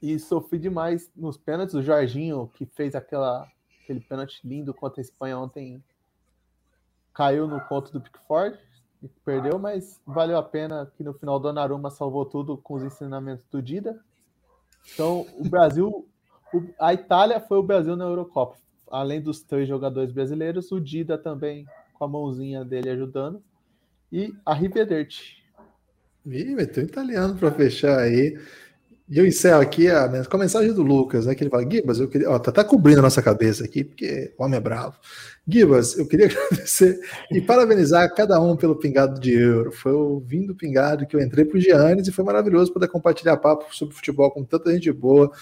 E 0.00 0.18
sofri 0.18 0.58
demais 0.58 1.08
nos 1.14 1.36
pênaltis. 1.36 1.76
O 1.76 1.82
Jorginho, 1.82 2.50
que 2.54 2.66
fez 2.66 2.96
aquela, 2.96 3.48
aquele 3.82 4.00
pênalti 4.00 4.40
lindo 4.44 4.74
contra 4.74 5.00
a 5.00 5.02
Espanha 5.02 5.38
ontem, 5.38 5.82
caiu 7.14 7.46
no 7.46 7.60
conto 7.60 7.92
do 7.92 8.00
Pickford 8.00 8.58
e 9.00 9.08
perdeu, 9.24 9.60
mas 9.60 10.00
valeu 10.04 10.36
a 10.38 10.42
pena 10.42 10.90
que 10.96 11.04
no 11.04 11.14
final 11.14 11.38
Donnarumma 11.38 11.88
salvou 11.88 12.26
tudo 12.26 12.56
com 12.56 12.74
os 12.74 12.82
ensinamentos 12.82 13.44
do 13.46 13.62
Dida. 13.62 14.02
Então, 14.92 15.24
o 15.38 15.48
Brasil, 15.48 16.08
a 16.80 16.92
Itália 16.92 17.38
foi 17.38 17.58
o 17.58 17.62
Brasil 17.62 17.94
na 17.94 18.04
Eurocopa. 18.04 18.56
Além 18.92 19.22
dos 19.22 19.40
três 19.40 19.66
jogadores 19.66 20.12
brasileiros, 20.12 20.70
o 20.70 20.78
Dida 20.78 21.16
também 21.16 21.66
com 21.94 22.04
a 22.04 22.08
mãozinha 22.08 22.62
dele 22.62 22.90
ajudando. 22.90 23.42
E 24.12 24.34
a 24.44 24.52
Rivederti. 24.52 25.42
Ih, 26.26 26.54
meteu 26.54 26.84
italiano 26.84 27.34
para 27.34 27.50
fechar 27.50 27.98
aí. 27.98 28.38
E 29.08 29.18
eu 29.18 29.26
encerro 29.26 29.60
aqui 29.60 29.88
a, 29.88 30.24
com 30.24 30.36
a 30.36 30.40
mensagem 30.40 30.72
do 30.72 30.82
Lucas, 30.82 31.26
né? 31.26 31.34
Que 31.34 31.42
ele 31.42 31.50
fala: 31.50 31.68
Gibas, 31.68 32.00
eu 32.00 32.08
queria. 32.08 32.30
Ó, 32.30 32.38
tá, 32.38 32.52
tá 32.52 32.62
cobrindo 32.62 33.00
a 33.00 33.02
nossa 33.02 33.22
cabeça 33.22 33.64
aqui, 33.64 33.82
porque 33.82 34.32
o 34.38 34.44
homem 34.44 34.58
é 34.58 34.60
bravo. 34.60 34.96
Gibas, 35.48 35.98
eu 35.98 36.06
queria 36.06 36.26
agradecer 36.32 37.00
e 37.30 37.40
parabenizar 37.40 38.14
cada 38.14 38.40
um 38.40 38.56
pelo 38.56 38.78
pingado 38.78 39.18
de 39.18 39.32
euro. 39.32 39.72
Foi 39.72 39.92
o 39.92 40.20
vindo 40.20 40.54
pingado 40.54 41.06
que 41.06 41.16
eu 41.16 41.20
entrei 41.20 41.44
pro 41.44 41.58
Giannis 41.58 42.06
e 42.08 42.12
foi 42.12 42.24
maravilhoso 42.24 42.72
poder 42.72 42.88
compartilhar 42.88 43.38
papo 43.38 43.74
sobre 43.74 43.94
futebol 43.94 44.30
com 44.30 44.44
tanta 44.44 44.72
gente 44.72 44.92
boa. 44.92 45.32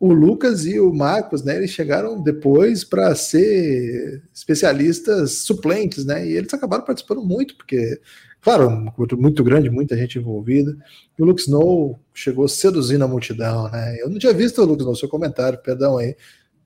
O 0.00 0.12
Lucas 0.12 0.64
e 0.64 0.80
o 0.80 0.92
Marcos, 0.92 1.44
né? 1.44 1.56
Eles 1.56 1.70
chegaram 1.70 2.20
depois 2.20 2.82
para 2.82 3.14
ser 3.14 4.22
especialistas 4.34 5.42
suplentes, 5.42 6.04
né? 6.04 6.26
E 6.26 6.32
eles 6.32 6.52
acabaram 6.52 6.84
participando 6.84 7.22
muito, 7.22 7.54
porque 7.56 8.00
Claro, 8.40 8.68
um 8.68 9.16
muito 9.18 9.44
grande, 9.44 9.68
muita 9.68 9.96
gente 9.96 10.18
envolvida. 10.18 10.74
E 11.18 11.22
o 11.22 11.26
Luke 11.26 11.42
Snow 11.42 12.00
chegou 12.14 12.48
seduzindo 12.48 13.04
a 13.04 13.08
multidão, 13.08 13.70
né? 13.70 13.98
Eu 14.00 14.08
não 14.08 14.18
tinha 14.18 14.32
visto 14.32 14.62
o 14.62 14.64
Luke 14.64 14.80
Snow, 14.80 14.96
seu 14.96 15.08
comentário, 15.08 15.58
perdão 15.62 15.98
aí. 15.98 16.16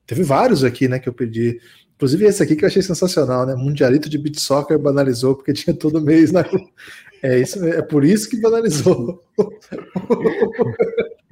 Teve 0.07 0.23
vários 0.23 0.63
aqui, 0.63 0.87
né, 0.87 0.99
que 0.99 1.09
eu 1.09 1.13
pedi. 1.13 1.59
Inclusive 1.97 2.27
esse 2.27 2.43
aqui 2.43 2.55
que 2.57 2.65
eu 2.65 2.69
achei 2.69 2.83
sensacional, 2.83 3.47
né? 3.47 3.55
Mundialito 3.57 4.09
de 4.09 4.19
beat 4.19 4.39
soccer 4.39 4.79
banalizou 4.79 5.35
porque 5.35 5.53
tinha 5.55 5.75
todo 5.75 6.01
mês 6.01 6.31
na 6.31 6.45
É 7.23 7.39
isso, 7.41 7.65
é 7.65 7.83
por 7.83 8.05
isso 8.05 8.29
que 8.29 8.41
banalizou. 8.41 9.21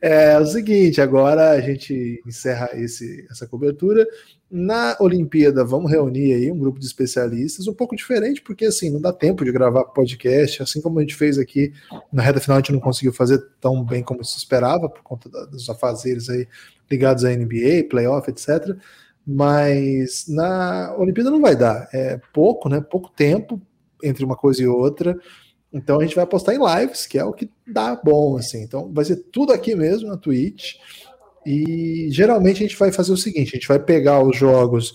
É 0.00 0.38
o 0.38 0.46
seguinte, 0.46 1.00
agora 1.00 1.50
a 1.50 1.60
gente 1.60 2.22
encerra 2.26 2.70
esse, 2.74 3.26
essa 3.30 3.46
cobertura. 3.46 4.06
Na 4.50 4.96
Olimpíada, 4.98 5.64
vamos 5.64 5.90
reunir 5.90 6.34
aí 6.34 6.50
um 6.50 6.58
grupo 6.58 6.80
de 6.80 6.86
especialistas, 6.86 7.68
um 7.68 7.74
pouco 7.74 7.94
diferente, 7.94 8.42
porque 8.42 8.64
assim, 8.64 8.90
não 8.90 9.00
dá 9.00 9.12
tempo 9.12 9.44
de 9.44 9.52
gravar 9.52 9.84
podcast, 9.84 10.62
assim 10.62 10.80
como 10.80 10.98
a 10.98 11.02
gente 11.02 11.14
fez 11.14 11.38
aqui 11.38 11.72
na 12.12 12.22
reta 12.22 12.40
final, 12.40 12.56
a 12.56 12.60
gente 12.60 12.72
não 12.72 12.80
conseguiu 12.80 13.12
fazer 13.12 13.40
tão 13.60 13.84
bem 13.84 14.02
como 14.02 14.24
se 14.24 14.36
esperava, 14.36 14.88
por 14.88 15.02
conta 15.02 15.28
dos 15.46 15.70
afazeres 15.70 16.28
aí 16.28 16.48
ligados 16.90 17.24
à 17.24 17.30
NBA, 17.30 17.88
playoff, 17.88 18.28
etc. 18.28 18.76
Mas 19.24 20.26
na 20.26 20.96
Olimpíada 20.98 21.30
não 21.30 21.40
vai 21.40 21.54
dar. 21.54 21.88
É 21.92 22.20
pouco, 22.32 22.68
né? 22.68 22.80
Pouco 22.80 23.08
tempo 23.10 23.60
entre 24.02 24.24
uma 24.24 24.34
coisa 24.34 24.62
e 24.62 24.66
outra. 24.66 25.16
Então 25.72 26.00
a 26.00 26.02
gente 26.02 26.16
vai 26.16 26.26
postar 26.26 26.54
em 26.54 26.58
lives, 26.58 27.06
que 27.06 27.18
é 27.18 27.24
o 27.24 27.32
que 27.32 27.48
dá 27.66 27.94
bom, 27.94 28.36
assim. 28.36 28.62
Então 28.62 28.92
vai 28.92 29.04
ser 29.04 29.16
tudo 29.32 29.52
aqui 29.52 29.74
mesmo 29.74 30.08
na 30.08 30.16
Twitch. 30.16 30.74
E 31.46 32.08
geralmente 32.10 32.58
a 32.58 32.66
gente 32.66 32.76
vai 32.76 32.92
fazer 32.92 33.12
o 33.12 33.16
seguinte: 33.16 33.50
a 33.50 33.56
gente 33.56 33.68
vai 33.68 33.78
pegar 33.78 34.22
os 34.22 34.36
jogos 34.36 34.94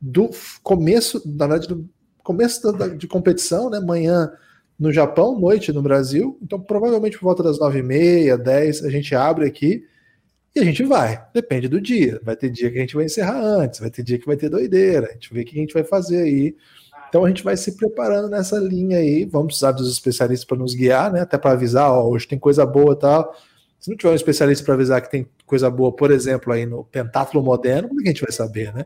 do 0.00 0.30
começo, 0.62 1.22
na 1.24 1.46
verdade, 1.46 1.68
do 1.68 1.88
começo 2.22 2.72
da, 2.72 2.88
de 2.88 3.06
competição, 3.06 3.70
né? 3.70 3.80
Manhã 3.80 4.30
no 4.78 4.92
Japão, 4.92 5.38
noite 5.38 5.72
no 5.72 5.82
Brasil. 5.82 6.38
Então, 6.42 6.60
provavelmente 6.60 7.18
por 7.18 7.24
volta 7.24 7.42
das 7.42 7.58
9h30, 7.58 8.36
10 8.36 8.84
a 8.84 8.90
gente 8.90 9.14
abre 9.14 9.46
aqui 9.46 9.84
e 10.54 10.60
a 10.60 10.64
gente 10.64 10.82
vai. 10.84 11.24
Depende 11.32 11.68
do 11.68 11.80
dia. 11.80 12.20
Vai 12.22 12.36
ter 12.36 12.50
dia 12.50 12.70
que 12.70 12.78
a 12.78 12.80
gente 12.80 12.94
vai 12.94 13.04
encerrar 13.04 13.38
antes, 13.38 13.80
vai 13.80 13.90
ter 13.90 14.02
dia 14.02 14.18
que 14.18 14.26
vai 14.26 14.36
ter 14.36 14.48
doideira. 14.48 15.08
A 15.08 15.12
gente 15.12 15.32
vê 15.32 15.42
o 15.42 15.44
que 15.44 15.56
a 15.56 15.60
gente 15.60 15.74
vai 15.74 15.84
fazer 15.84 16.22
aí. 16.22 16.56
Então 17.08 17.24
a 17.24 17.28
gente 17.28 17.42
vai 17.42 17.56
se 17.56 17.76
preparando 17.76 18.28
nessa 18.28 18.58
linha 18.58 18.98
aí. 18.98 19.24
Vamos 19.24 19.48
precisar 19.48 19.72
dos 19.72 19.90
especialistas 19.90 20.46
para 20.46 20.58
nos 20.58 20.74
guiar, 20.74 21.12
né? 21.12 21.20
Até 21.20 21.38
para 21.38 21.52
avisar, 21.52 21.90
ó, 21.90 22.08
hoje 22.08 22.26
tem 22.26 22.38
coisa 22.38 22.64
boa 22.66 22.92
e 22.92 22.98
tal. 22.98 23.34
Se 23.78 23.90
não 23.90 23.96
tiver 23.96 24.12
um 24.12 24.16
especialista 24.16 24.64
para 24.64 24.74
avisar 24.74 25.00
que 25.02 25.10
tem 25.10 25.28
coisa 25.44 25.70
boa, 25.70 25.92
por 25.92 26.10
exemplo, 26.10 26.52
aí 26.52 26.66
no 26.66 26.84
pentátulo 26.84 27.42
moderno, 27.42 27.88
como 27.88 28.00
é 28.00 28.02
que 28.02 28.08
a 28.08 28.12
gente 28.12 28.22
vai 28.22 28.32
saber, 28.32 28.74
né? 28.74 28.84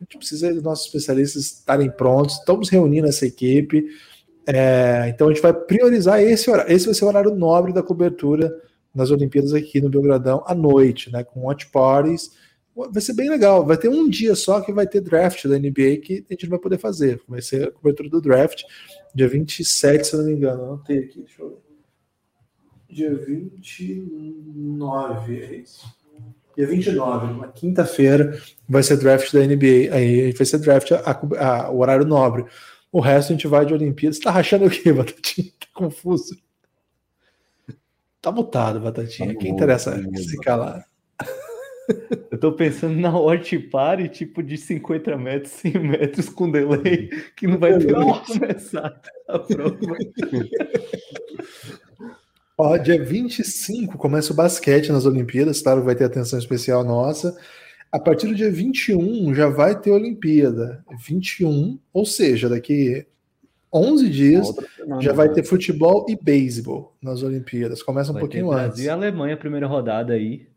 A 0.00 0.04
gente 0.04 0.18
precisa 0.18 0.52
dos 0.52 0.62
nossos 0.62 0.86
especialistas 0.86 1.44
estarem 1.44 1.90
prontos. 1.90 2.38
Estamos 2.38 2.68
reunindo 2.68 3.06
essa 3.06 3.24
equipe. 3.24 3.86
É, 4.46 5.06
então 5.08 5.28
a 5.28 5.32
gente 5.32 5.42
vai 5.42 5.54
priorizar 5.54 6.20
esse 6.20 6.50
horário. 6.50 6.72
Esse 6.72 6.86
vai 6.86 6.94
ser 6.94 7.04
o 7.04 7.08
horário 7.08 7.34
nobre 7.34 7.72
da 7.72 7.82
cobertura 7.82 8.52
nas 8.94 9.10
Olimpíadas 9.10 9.54
aqui 9.54 9.80
no 9.80 9.88
Belgradão 9.88 10.42
à 10.46 10.54
noite, 10.54 11.10
né? 11.10 11.22
Com 11.22 11.46
watch 11.46 11.68
parties. 11.70 12.32
Vai 12.74 13.02
ser 13.02 13.12
bem 13.12 13.28
legal. 13.28 13.66
Vai 13.66 13.76
ter 13.76 13.88
um 13.88 14.08
dia 14.08 14.34
só 14.34 14.60
que 14.60 14.72
vai 14.72 14.86
ter 14.86 15.00
draft 15.00 15.46
da 15.46 15.58
NBA 15.58 15.98
que 16.02 16.24
a 16.28 16.32
gente 16.32 16.44
não 16.44 16.50
vai 16.50 16.58
poder 16.58 16.78
fazer. 16.78 17.20
Vai 17.28 17.42
ser 17.42 17.68
a 17.68 17.70
cobertura 17.70 18.08
do 18.08 18.20
draft, 18.20 18.62
dia 19.14 19.28
27, 19.28 20.06
se 20.06 20.14
eu 20.14 20.20
não 20.20 20.26
me 20.26 20.32
engano. 20.32 20.66
Não 20.66 20.78
tem 20.78 21.00
aqui, 21.00 21.20
deixa 21.20 21.42
eu 21.42 21.50
ver. 21.50 21.56
Dia 22.88 23.14
29, 23.14 25.42
é 25.42 25.56
isso? 25.56 25.86
Dia 26.56 26.66
29, 26.66 27.32
uma 27.32 27.48
quinta-feira, 27.48 28.38
vai 28.68 28.82
ser 28.82 28.98
draft 28.98 29.32
da 29.32 29.40
NBA. 29.40 29.94
Aí 29.94 30.32
vai 30.32 30.46
ser 30.46 30.58
draft 30.58 30.92
a, 30.92 31.70
o 31.70 31.78
horário 31.78 32.06
nobre. 32.06 32.44
O 32.90 33.00
resto 33.00 33.32
a 33.32 33.32
gente 33.32 33.46
vai 33.46 33.64
de 33.64 33.72
Olimpíadas. 33.72 34.18
Tá 34.18 34.30
rachando 34.30 34.66
o 34.66 34.70
quê, 34.70 34.92
Batatinha? 34.92 35.50
Tá 35.58 35.66
confuso. 35.72 36.36
Tá 38.20 38.30
mutado, 38.30 38.80
Batatinha. 38.80 39.32
Tá 39.32 39.40
Quem 39.40 39.50
interessa 39.50 39.98
se 40.14 40.38
calar? 40.40 40.86
Tô 42.42 42.50
pensando 42.50 42.98
na 42.98 43.16
watch 43.16 43.56
party, 43.56 44.08
tipo 44.08 44.42
de 44.42 44.58
50 44.58 45.16
metros, 45.16 45.52
100 45.52 45.78
metros 45.78 46.28
com 46.28 46.50
delay, 46.50 47.08
que 47.36 47.46
não 47.46 47.56
vai 47.56 47.78
ter 47.78 47.96
nem 47.96 48.18
começar 48.24 49.00
a 49.28 49.38
prova. 49.38 49.78
Ó, 52.58 52.76
dia 52.78 53.00
25 53.00 53.96
começa 53.96 54.32
o 54.32 54.34
basquete 54.34 54.90
nas 54.90 55.06
Olimpíadas, 55.06 55.62
claro, 55.62 55.84
vai 55.84 55.94
ter 55.94 56.02
atenção 56.02 56.36
especial 56.36 56.82
nossa. 56.82 57.38
A 57.92 58.00
partir 58.00 58.26
do 58.26 58.34
dia 58.34 58.50
21 58.50 59.32
já 59.36 59.48
vai 59.48 59.80
ter 59.80 59.92
Olimpíada. 59.92 60.84
21, 60.98 61.78
ou 61.92 62.04
seja, 62.04 62.48
daqui 62.48 63.06
11 63.72 64.10
dias 64.10 64.52
já 64.98 65.12
vai 65.12 65.28
ter 65.28 65.44
futebol 65.44 66.06
e 66.08 66.16
beisebol 66.16 66.92
nas 67.00 67.22
Olimpíadas. 67.22 67.84
Começa 67.84 68.10
um 68.10 68.14
vai 68.14 68.22
pouquinho 68.22 68.50
antes. 68.50 68.64
Brasil 68.64 68.86
e 68.86 68.88
Alemanha, 68.88 69.36
primeira 69.36 69.68
rodada 69.68 70.14
aí. 70.14 70.48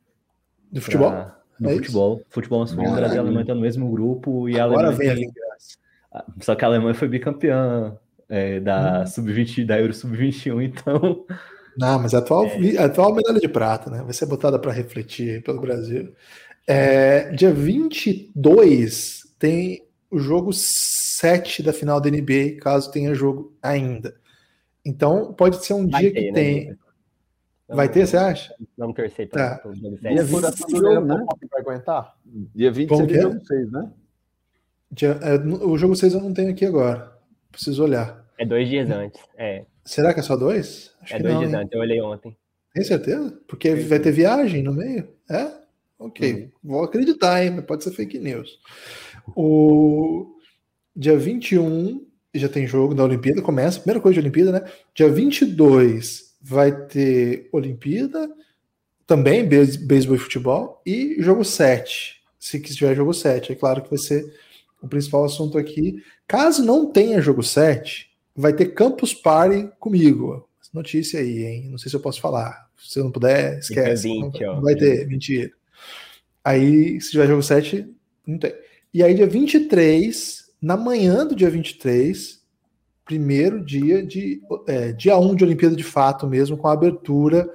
De 0.72 0.82
futebol? 0.82 1.12
Pra... 1.12 1.44
No 1.60 1.69
é 1.69 1.76
futebol. 1.76 2.18
Isso? 2.18 2.26
Futebol 2.30 2.60
masculino, 2.60 2.95
Brasil 2.95 3.15
e 3.15 3.19
Alemanha 3.19 3.41
estão 3.41 3.56
no 3.56 3.61
mesmo 3.61 3.90
grupo. 3.90 4.49
E 4.49 4.60
Agora 4.60 4.88
a 4.88 4.91
Alemanha 4.91 5.15
vem 5.15 5.32
a 6.11 6.18
ah, 6.18 6.26
Só 6.41 6.56
que 6.56 6.64
a 6.65 6.68
Alemanha 6.68 6.94
foi 6.94 7.07
bicampeã 7.07 7.98
é, 8.30 8.60
da 8.60 9.02
hum. 9.02 9.07
sub-20, 9.07 9.65
da 9.65 9.80
Euro 9.80 9.94
sub-21, 9.94 10.64
então. 10.64 11.26
Não, 11.77 11.99
mas 11.99 12.14
a 12.14 12.19
atual, 12.19 12.45
é. 12.45 12.77
a 12.77 12.86
atual 12.86 13.14
medalha 13.14 13.40
de 13.40 13.49
prata, 13.49 13.90
né? 13.90 14.02
Vai 14.02 14.14
ser 14.14 14.26
botada 14.26 14.57
para 14.57 14.72
refletir 14.72 15.44
pelo 15.44 15.60
Brasil. 15.60 16.14
É, 16.65 17.30
dia 17.32 17.53
22 17.53 19.23
tem 19.38 19.86
o 20.10 20.18
jogo 20.18 20.53
7 20.53 21.61
da 21.61 21.73
final 21.73 21.99
da 21.99 22.10
NBA, 22.10 22.60
caso 22.61 22.91
tenha 22.91 23.14
jogo 23.14 23.53
ainda. 23.61 24.15
Então, 24.86 25.34
pode 25.34 25.65
ser 25.65 25.73
um 25.73 25.88
Vai 25.88 26.03
dia 26.03 26.14
ter, 26.14 26.19
que 26.19 26.27
né? 26.27 26.34
tem. 26.34 26.77
Vai 27.68 27.90
ter, 27.90 28.06
você 28.06 28.16
acha? 28.16 28.54
Vamos 28.78 28.96
torcer 28.96 29.28
para 29.28 29.58
tá. 29.58 29.70
o 29.70 29.74
jogo 29.74 29.98
7. 29.98 30.14
Dia 30.14 30.24
26, 30.24 30.72
jogo, 30.72 31.02
né? 31.02 31.26
Vai 31.52 31.62
aguentar? 31.62 32.16
Dia 32.54 32.72
26 32.72 33.12
é 33.12 33.22
jogo 33.22 33.46
6, 33.46 33.72
né? 33.72 33.92
Dia, 34.92 35.20
é, 35.22 35.36
o 35.36 35.78
jogo 35.78 35.96
6 35.96 36.14
eu 36.14 36.22
não 36.22 36.34
tenho 36.34 36.52
aqui 36.52 36.64
agora. 36.64 37.12
Preciso 37.52 37.84
olhar. 37.84 38.24
É 38.38 38.46
dois 38.46 38.70
dias 38.70 38.90
antes. 38.92 39.20
É. 39.36 39.66
Será 39.84 40.14
que 40.14 40.20
é 40.20 40.24
só 40.24 40.36
dois? 40.36 40.94
Acho 41.02 41.16
é 41.16 41.20
dois 41.20 41.34
não, 41.34 41.40
dias 41.42 41.54
hein? 41.54 41.60
antes, 41.60 41.74
eu 41.74 41.80
olhei 41.80 42.02
ontem. 42.02 42.38
Tem 42.74 42.84
certeza? 42.84 43.40
Porque 43.48 43.74
vai 43.74 44.00
ter 44.00 44.12
viagem 44.12 44.62
no 44.62 44.74
meio? 44.74 45.08
É? 45.30 45.52
Ok. 45.98 46.34
Uhum. 46.34 46.52
Vou 46.64 46.84
acreditar, 46.84 47.44
hein? 47.44 47.52
Mas 47.52 47.66
pode 47.66 47.84
ser 47.84 47.92
fake 47.92 48.20
news. 48.20 48.60
O 49.36 50.36
dia 50.96 51.18
21 51.18 52.06
já 52.34 52.50
tem 52.50 52.68
jogo 52.68 52.94
da 52.94 53.04
Olimpíada, 53.04 53.42
começa, 53.42 53.80
primeira 53.80 54.02
coisa 54.02 54.16
de 54.16 54.20
Olimpíada, 54.20 54.52
né? 54.52 54.72
Dia 54.94 55.10
22 55.10 56.24
vai 56.47 56.72
ter 56.85 57.49
Olimpíada, 57.51 58.30
também 59.07 59.43
beisebol 59.43 60.15
e 60.15 60.19
futebol, 60.19 60.81
e 60.85 61.15
jogo 61.19 61.43
7. 61.43 62.22
Se 62.39 62.59
tiver 62.59 62.95
jogo 62.95 63.13
7, 63.13 63.51
é 63.51 63.55
claro 63.55 63.81
que 63.81 63.89
vai 63.89 63.97
ser 63.97 64.31
o 64.80 64.88
principal 64.88 65.26
assunto 65.26 65.57
aqui. 65.57 66.03
Caso 66.27 66.63
não 66.63 66.91
tenha 66.91 67.19
jogo 67.19 67.41
7, 67.41 68.11
vai 68.35 68.53
ter 68.53 68.76
Campus 68.76 69.11
Party 69.11 69.72
comigo. 69.80 70.47
Notícia 70.72 71.19
aí, 71.19 71.45
hein? 71.45 71.69
Não 71.69 71.77
sei 71.80 71.89
se 71.89 71.95
eu 71.95 72.01
posso 72.01 72.22
falar. 72.22 72.69
Se 72.77 72.99
eu 72.99 73.05
não 73.05 73.11
puder, 73.11 73.57
esquece. 73.57 74.03
20, 74.03 74.41
não, 74.41 74.55
não 74.55 74.61
vai 74.61 74.76
ter, 74.76 75.07
mentira. 75.07 75.51
Aí, 76.43 77.01
se 77.01 77.11
tiver 77.11 77.27
jogo 77.27 77.41
7, 77.41 77.88
não 78.27 78.38
tem. 78.38 78.53
E 78.93 79.01
aí, 79.01 79.15
dia 79.15 79.26
23, 79.26 80.51
na 80.61 80.77
manhã 80.77 81.26
do 81.26 81.35
dia 81.35 81.49
23, 81.49 82.35
primeiro 83.06 83.64
dia 83.64 84.03
de 84.03 84.41
é, 84.68 84.91
dia 84.91 85.18
1 85.18 85.36
de 85.36 85.44
Olimpíada 85.44 85.76
de 85.76 85.84
fato 85.84 86.27
mesmo, 86.27 86.57
com 86.57 86.68
a 86.68 86.73
abertura 86.73 87.49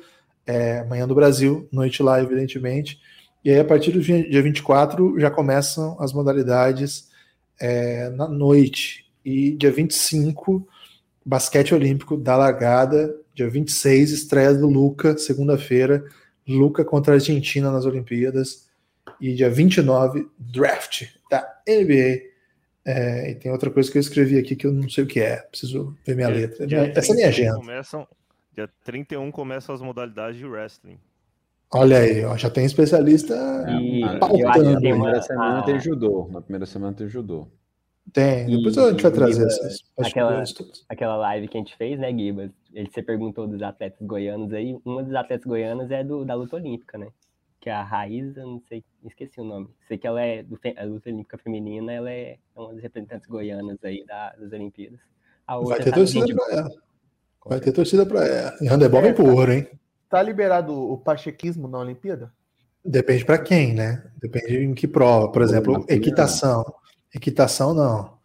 é, 0.46 0.84
manhã 0.84 1.06
do 1.06 1.14
Brasil, 1.14 1.68
noite 1.70 2.02
lá, 2.02 2.20
evidentemente. 2.20 3.00
E 3.44 3.50
aí, 3.50 3.58
a 3.58 3.64
partir 3.64 3.92
do 3.92 4.00
dia 4.00 4.42
24, 4.42 5.18
já 5.18 5.30
começam 5.30 5.96
as 6.00 6.12
modalidades 6.12 7.08
é, 7.58 8.10
na 8.10 8.28
noite. 8.28 9.06
E 9.24 9.52
dia 9.52 9.70
25, 9.70 10.66
basquete 11.24 11.74
olímpico 11.74 12.16
da 12.16 12.36
largada. 12.36 13.14
Dia 13.34 13.48
26, 13.48 14.10
estreia 14.10 14.52
do 14.54 14.68
Luca, 14.68 15.16
segunda-feira. 15.16 16.04
Luca 16.46 16.84
contra 16.84 17.14
a 17.14 17.16
Argentina 17.16 17.70
nas 17.70 17.86
Olimpíadas. 17.86 18.68
E 19.20 19.34
dia 19.34 19.48
29, 19.48 20.28
draft 20.38 21.04
da 21.30 21.46
NBA. 21.66 22.29
É, 22.90 23.30
e 23.30 23.34
tem 23.34 23.52
outra 23.52 23.70
coisa 23.70 23.90
que 23.90 23.98
eu 23.98 24.00
escrevi 24.00 24.38
aqui 24.38 24.56
que 24.56 24.66
eu 24.66 24.72
não 24.72 24.88
sei 24.88 25.04
o 25.04 25.06
que 25.06 25.20
é. 25.20 25.36
Preciso 25.36 25.96
ver 26.04 26.16
minha 26.16 26.28
dia, 26.28 26.36
letra. 26.36 26.66
Dia 26.66 26.92
Essa 26.94 27.10
é 27.10 27.12
a 27.12 27.16
minha 27.16 27.28
agenda. 27.28 27.56
Começam, 27.56 28.08
dia 28.54 28.68
31 28.84 29.30
começam 29.30 29.74
as 29.74 29.80
modalidades 29.80 30.38
de 30.38 30.46
wrestling. 30.46 30.98
Olha 31.72 31.98
aí, 31.98 32.24
ó, 32.24 32.36
já 32.36 32.50
tem 32.50 32.64
especialista 32.64 33.34
e, 33.80 34.00
pautando. 34.18 34.72
Na 34.72 34.80
primeira 34.80 35.22
semana 35.22 35.62
tem 35.62 35.78
judô. 35.78 36.28
Na 36.32 36.40
primeira 36.40 36.66
semana 36.66 36.96
tem 36.96 37.08
judô. 37.08 37.46
Tem, 38.12 38.46
depois 38.46 38.74
e, 38.74 38.80
a 38.80 38.90
gente 38.90 39.02
vai 39.02 39.12
trazer 39.12 39.46
essas. 39.46 39.78
Aquela, 39.96 40.42
aquela 40.88 41.16
live 41.16 41.46
que 41.46 41.56
a 41.56 41.60
gente 41.60 41.76
fez, 41.76 41.98
né, 41.98 42.12
Gibas? 42.12 42.50
Ele, 42.72 42.90
você 42.90 43.02
perguntou 43.02 43.46
dos 43.46 43.62
atletas 43.62 44.04
goianos 44.04 44.52
aí. 44.52 44.76
Uma 44.84 45.04
dos 45.04 45.14
atletas 45.14 45.46
goianos 45.46 45.90
é 45.92 46.02
do, 46.02 46.24
da 46.24 46.34
luta 46.34 46.56
olímpica, 46.56 46.98
né? 46.98 47.06
Que 47.60 47.68
é 47.68 47.74
a 47.74 47.82
Raíza, 47.82 48.42
não 48.42 48.62
sei, 48.68 48.82
esqueci 49.04 49.40
o 49.40 49.44
nome. 49.44 49.68
Sei 49.86 49.98
que 49.98 50.06
ela 50.06 50.22
é 50.22 50.42
do 50.42 50.58
a 50.76 50.84
luta 50.84 51.10
olímpica 51.10 51.36
feminina, 51.36 51.92
ela 51.92 52.10
é 52.10 52.38
uma 52.56 52.72
das 52.72 52.82
representantes 52.82 53.28
goianas 53.28 53.78
aí 53.84 54.04
da, 54.06 54.30
das 54.32 54.50
Olimpíadas. 54.52 54.98
vai 55.46 55.78
ter 55.78 55.90
tá 55.90 55.96
torcida 55.96 56.26
pra 56.34 56.56
ela. 56.56 56.70
Vai 57.46 57.60
ter 57.60 57.72
torcida 57.72 58.06
pra 58.06 58.26
ela. 58.26 58.56
E 58.60 58.66
handebol 58.66 59.02
vem 59.02 59.14
pro 59.14 59.26
ouro, 59.26 59.52
hein? 59.52 59.68
Tá 60.08 60.22
liberado 60.22 60.72
o 60.72 60.98
pachequismo 60.98 61.68
na 61.68 61.78
Olimpíada? 61.78 62.32
Depende 62.84 63.24
para 63.24 63.38
quem, 63.38 63.74
né? 63.74 64.10
Depende 64.20 64.56
em 64.56 64.74
que 64.74 64.88
prova. 64.88 65.30
Por 65.30 65.42
exemplo, 65.42 65.84
equitação. 65.88 66.64
Equitação, 67.14 67.74
não. 67.74 68.18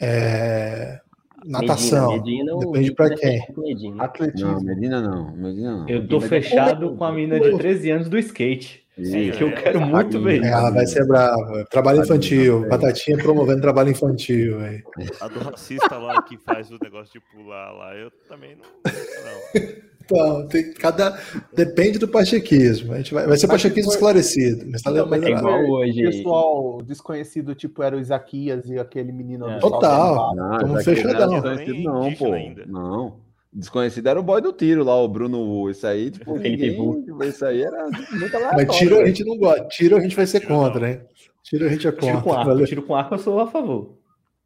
É... 0.00 1.00
Natação. 1.44 2.12
Medina, 2.12 2.54
Medina, 2.54 2.58
Depende 2.58 2.94
para 2.94 3.14
quem. 3.14 3.46
Medina. 3.56 4.04
Atletismo. 4.04 4.52
Não, 4.52 4.60
Medina 4.60 5.00
não. 5.00 5.32
Medina 5.32 5.76
não. 5.78 5.88
Eu 5.88 6.06
tô 6.06 6.20
fechado 6.20 6.96
com 6.96 7.04
a 7.04 7.12
menina 7.12 7.40
de 7.40 7.56
13 7.56 7.90
anos 7.90 8.08
do 8.08 8.18
skate. 8.18 8.80
Sim, 9.02 9.30
que 9.30 9.42
eu 9.42 9.54
quero 9.54 9.80
é, 9.80 9.84
muito 9.84 10.20
ver. 10.20 10.44
Ela 10.44 10.70
vai 10.70 10.86
ser 10.86 11.06
brava. 11.06 11.64
Trabalho 11.70 12.02
infantil. 12.02 12.68
Batatinha 12.68 13.16
promovendo 13.16 13.62
trabalho 13.62 13.90
infantil. 13.90 14.58
Véio. 14.58 14.84
A 15.20 15.28
do 15.28 15.38
racista 15.40 15.96
lá 15.96 16.20
que 16.22 16.36
faz 16.36 16.70
o 16.70 16.78
negócio 16.82 17.12
de 17.12 17.20
pular 17.32 17.72
lá, 17.72 17.94
eu 17.94 18.10
também 18.28 18.56
não. 18.56 18.92
não. 18.92 19.80
Então, 20.10 20.48
tem, 20.48 20.72
cada, 20.74 21.16
depende 21.54 21.98
do 21.98 22.08
pachequismo. 22.08 22.92
A 22.92 22.96
gente 22.96 23.14
vai, 23.14 23.26
vai 23.26 23.36
ser 23.36 23.46
pachequismo 23.46 23.92
esclarecido. 23.92 24.66
Mas 24.68 24.82
tá 24.82 24.90
mas 25.06 25.22
é 25.22 25.30
igual 25.30 25.64
hoje. 25.70 26.02
pessoal 26.02 26.78
desconhecido, 26.82 27.54
tipo, 27.54 27.82
era 27.82 27.96
o 27.96 28.00
Isaquias 28.00 28.68
e 28.68 28.78
aquele 28.78 29.12
menino. 29.12 29.48
É. 29.48 29.58
Total. 29.58 30.32
Estamos 30.54 30.84
fechadão. 30.84 31.40
Não, 31.40 32.00
não, 32.02 32.14
pô. 32.14 32.32
Ainda. 32.32 32.66
Não. 32.66 33.20
Desconhecido 33.52 34.08
era 34.08 34.20
o 34.20 34.22
boy 34.22 34.40
do 34.40 34.52
tiro 34.52 34.84
lá, 34.84 34.94
o 34.96 35.08
Bruno. 35.08 35.70
Isso 35.70 35.86
aí, 35.86 36.10
tipo, 36.10 36.34
ninguém. 36.38 37.04
Isso 37.22 37.44
aí 37.44 37.62
era 37.62 37.84
muito 37.84 38.36
aleatório. 38.36 38.66
Mas 38.66 38.76
tiro 38.76 39.00
a 39.00 39.06
gente 39.06 39.24
não 39.24 39.36
gosta. 39.36 39.64
Tiro 39.68 39.96
a 39.96 40.00
gente 40.00 40.16
vai 40.16 40.26
ser 40.26 40.40
contra, 40.40 40.90
hein? 40.90 41.00
Tiro 41.42 41.66
a 41.66 41.68
gente 41.68 41.86
é 41.86 41.92
contra. 41.92 42.08
Tiro 42.08 42.22
com 42.22 42.32
arco, 42.32 42.64
tiro 42.66 42.82
com 42.82 42.94
arco 42.94 43.14
eu 43.14 43.18
sou 43.18 43.40
a 43.40 43.46
favor. 43.46 43.96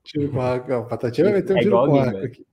Tiro 0.04 0.30
com 0.30 0.40
arco. 0.40 0.72
O 0.72 0.84
Patatinha 0.86 1.26
vai 1.26 1.34
meter 1.34 1.54
um 1.54 1.58
é 1.58 1.60
tiro 1.60 1.86
com 1.86 1.96
arco 1.96 2.18
aqui. 2.18 2.46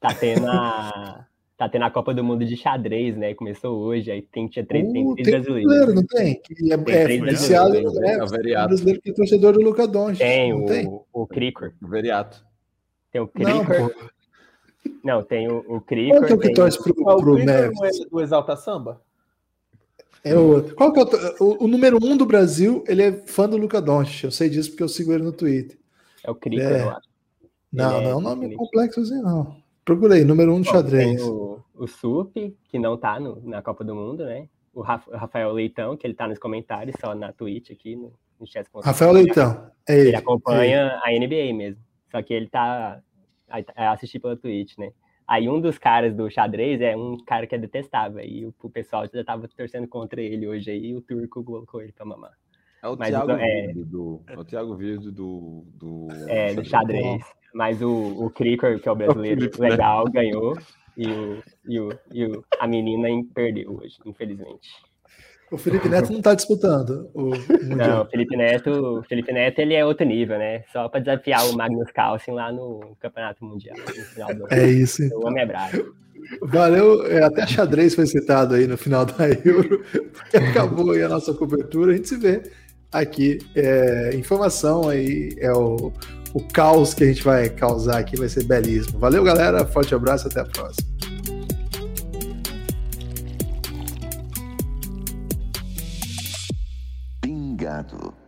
Tá 0.00 0.14
tendo 0.14 0.46
a. 0.46 1.26
Tá 1.60 1.68
tendo 1.68 1.84
a 1.84 1.90
Copa 1.90 2.14
do 2.14 2.24
Mundo 2.24 2.42
de 2.42 2.56
xadrez, 2.56 3.14
né? 3.18 3.34
Começou 3.34 3.80
hoje, 3.80 4.10
aí 4.10 4.22
tem, 4.22 4.48
tinha 4.48 4.64
três, 4.64 4.88
uh, 4.88 4.92
tem 4.94 5.04
três 5.12 5.26
tem 5.26 5.40
brasileiros. 5.42 5.94
não 5.94 6.06
tem? 6.06 6.40
Que 6.40 6.72
é, 6.72 6.78
tem 6.78 7.20
é, 7.20 7.22
viciado, 7.22 7.76
é, 7.76 7.80
é, 7.80 8.12
é, 8.14 8.66
brasileiro 8.66 9.02
que 9.02 9.10
é 9.10 9.12
torcedor 9.12 9.52
do 9.52 9.60
Luca 9.60 9.86
Doncic. 9.86 10.20
Tem, 10.20 10.54
o, 10.54 10.64
tem? 10.64 11.00
o 11.12 11.26
Cricor. 11.26 11.74
O 11.82 11.86
Veriato. 11.86 12.42
Tem 13.12 13.20
o 13.20 13.28
Cricor. 13.28 13.94
Não, 15.04 15.18
não, 15.18 15.22
tem 15.22 15.52
o, 15.52 15.58
o 15.68 15.82
Cricor. 15.82 16.20
Qual 16.20 16.26
que 16.26 16.32
é 16.32 16.36
o 16.36 16.38
que 16.38 16.54
torce 16.54 16.82
pro, 16.82 16.94
pro, 16.94 17.16
pro 17.18 17.44
Neves? 17.44 17.78
É 17.78 18.08
do 18.08 18.20
Exalta 18.22 18.56
Samba? 18.56 19.02
É 20.24 20.34
outro. 20.34 20.74
Qual 20.74 20.94
que 20.94 21.00
é 21.00 21.02
o, 21.02 21.44
o, 21.44 21.64
o, 21.64 21.68
número 21.68 21.98
um 22.02 22.16
do 22.16 22.24
Brasil? 22.24 22.82
Ele 22.88 23.02
é 23.02 23.12
fã 23.26 23.46
do 23.46 23.58
Luca 23.58 23.82
Doncic. 23.82 24.24
Eu 24.24 24.30
sei 24.30 24.48
disso 24.48 24.70
porque 24.70 24.82
eu 24.82 24.88
sigo 24.88 25.12
ele 25.12 25.24
no 25.24 25.32
Twitter. 25.32 25.76
É 26.24 26.30
o 26.30 26.34
Cricor, 26.34 26.64
é... 26.64 26.84
eu 26.84 26.90
acho. 26.90 27.10
Não, 27.70 27.96
ele 27.96 28.04
não 28.04 28.10
é 28.10 28.16
um 28.16 28.20
nome 28.22 28.54
complexo 28.56 29.00
assim, 29.00 29.20
não. 29.20 29.59
Procurei, 29.84 30.24
número 30.24 30.54
um 30.54 30.60
do 30.60 30.66
xadrez. 30.66 31.16
Tem 31.16 31.28
o, 31.28 31.62
o 31.74 31.86
Sup, 31.86 32.34
que 32.68 32.78
não 32.78 32.96
tá 32.96 33.18
no, 33.18 33.40
na 33.42 33.62
Copa 33.62 33.82
do 33.84 33.94
Mundo, 33.94 34.24
né? 34.24 34.48
O 34.72 34.82
Rafael 34.82 35.52
Leitão, 35.52 35.96
que 35.96 36.06
ele 36.06 36.14
tá 36.14 36.28
nos 36.28 36.38
comentários, 36.38 36.96
só 37.00 37.14
na 37.14 37.32
Twitch 37.32 37.70
aqui, 37.70 37.96
no, 37.96 38.12
no 38.38 38.46
chat. 38.46 38.66
Rafael 38.82 39.12
Leitão, 39.12 39.70
é 39.88 39.98
ele. 39.98 40.08
Ele 40.08 40.16
acompanha 40.16 41.00
é 41.04 41.16
ele. 41.16 41.24
a 41.24 41.26
NBA 41.26 41.56
mesmo. 41.56 41.82
Só 42.10 42.22
que 42.22 42.32
ele 42.32 42.48
tá 42.48 43.00
a 43.76 43.92
assistir 43.92 44.20
pela 44.20 44.36
Twitch, 44.36 44.78
né? 44.78 44.92
Aí 45.26 45.48
um 45.48 45.60
dos 45.60 45.78
caras 45.78 46.14
do 46.14 46.28
xadrez 46.28 46.80
é 46.80 46.96
um 46.96 47.16
cara 47.24 47.46
que 47.46 47.54
é 47.54 47.58
detestável. 47.58 48.20
E 48.20 48.46
o, 48.46 48.54
o 48.62 48.70
pessoal 48.70 49.06
já 49.12 49.24
tava 49.24 49.48
torcendo 49.48 49.86
contra 49.86 50.20
ele 50.20 50.46
hoje 50.46 50.70
aí, 50.70 50.86
e 50.86 50.94
o 50.94 51.00
turco 51.00 51.44
colocou 51.44 51.82
ele 51.82 51.92
pra 51.92 52.04
mamar. 52.04 52.32
É 52.82 52.88
o 52.88 52.96
Mas, 52.96 53.10
Thiago 53.10 53.32
é, 53.32 53.72
do, 53.72 54.22
é 54.26 54.38
o 54.38 54.44
Thiago 54.44 54.76
do, 55.12 55.64
do. 55.74 56.08
É, 56.28 56.54
do 56.54 56.64
xadrez. 56.64 57.22
Mas 57.54 57.82
o, 57.82 57.90
o 57.90 58.30
Cricor, 58.30 58.78
que 58.80 58.88
é 58.88 58.92
o 58.92 58.96
brasileiro 58.96 59.50
o 59.56 59.62
legal, 59.62 60.04
né? 60.04 60.12
ganhou. 60.12 60.56
E, 60.96 61.06
o, 61.06 61.42
e, 61.66 61.80
o, 61.80 61.98
e 62.12 62.24
o, 62.26 62.44
a 62.58 62.66
menina 62.66 63.08
perdeu 63.34 63.78
hoje, 63.78 63.96
infelizmente. 64.04 64.68
O 65.50 65.58
Felipe 65.58 65.88
Neto 65.88 66.10
não 66.10 66.18
está 66.18 66.34
disputando 66.34 67.10
o 67.12 67.30
Mundial. 67.66 67.88
Não, 67.88 68.02
o 68.02 68.06
Felipe 68.06 68.36
Neto, 68.36 69.02
Felipe 69.08 69.32
Neto 69.32 69.58
ele 69.58 69.74
é 69.74 69.84
outro 69.84 70.06
nível, 70.06 70.38
né? 70.38 70.62
Só 70.72 70.88
para 70.88 71.00
desafiar 71.00 71.44
o 71.48 71.56
Magnus 71.56 71.90
Carlsen 71.92 72.34
lá 72.34 72.52
no 72.52 72.96
Campeonato 73.00 73.44
Mundial. 73.44 73.76
No 73.76 74.34
do, 74.34 74.46
é 74.54 74.68
isso. 74.68 75.02
O 75.12 75.26
homem 75.26 75.42
é 75.42 75.46
bravo. 75.46 75.94
Valeu, 76.42 77.04
é, 77.06 77.24
até 77.24 77.46
xadrez 77.46 77.94
foi 77.94 78.06
citado 78.06 78.54
aí 78.54 78.66
no 78.66 78.76
final 78.76 79.04
da 79.04 79.28
Euro, 79.44 79.82
porque 80.12 80.36
acabou 80.36 80.92
aí 80.92 81.02
a 81.02 81.08
nossa 81.08 81.34
cobertura. 81.34 81.92
A 81.92 81.96
gente 81.96 82.08
se 82.08 82.16
vê 82.16 82.42
aqui. 82.92 83.38
É, 83.56 84.14
informação 84.14 84.88
aí 84.88 85.34
é 85.38 85.50
o, 85.50 85.92
o 86.32 86.40
caos 86.40 86.94
que 86.94 87.04
a 87.04 87.06
gente 87.06 87.22
vai 87.22 87.48
causar 87.48 87.98
aqui, 87.98 88.16
vai 88.16 88.28
ser 88.28 88.44
belíssimo. 88.44 88.98
Valeu, 88.98 89.24
galera. 89.24 89.64
Forte 89.66 89.94
abraço, 89.94 90.28
até 90.28 90.40
a 90.40 90.44
próxima. 90.44 90.88
Pingado. 97.20 98.19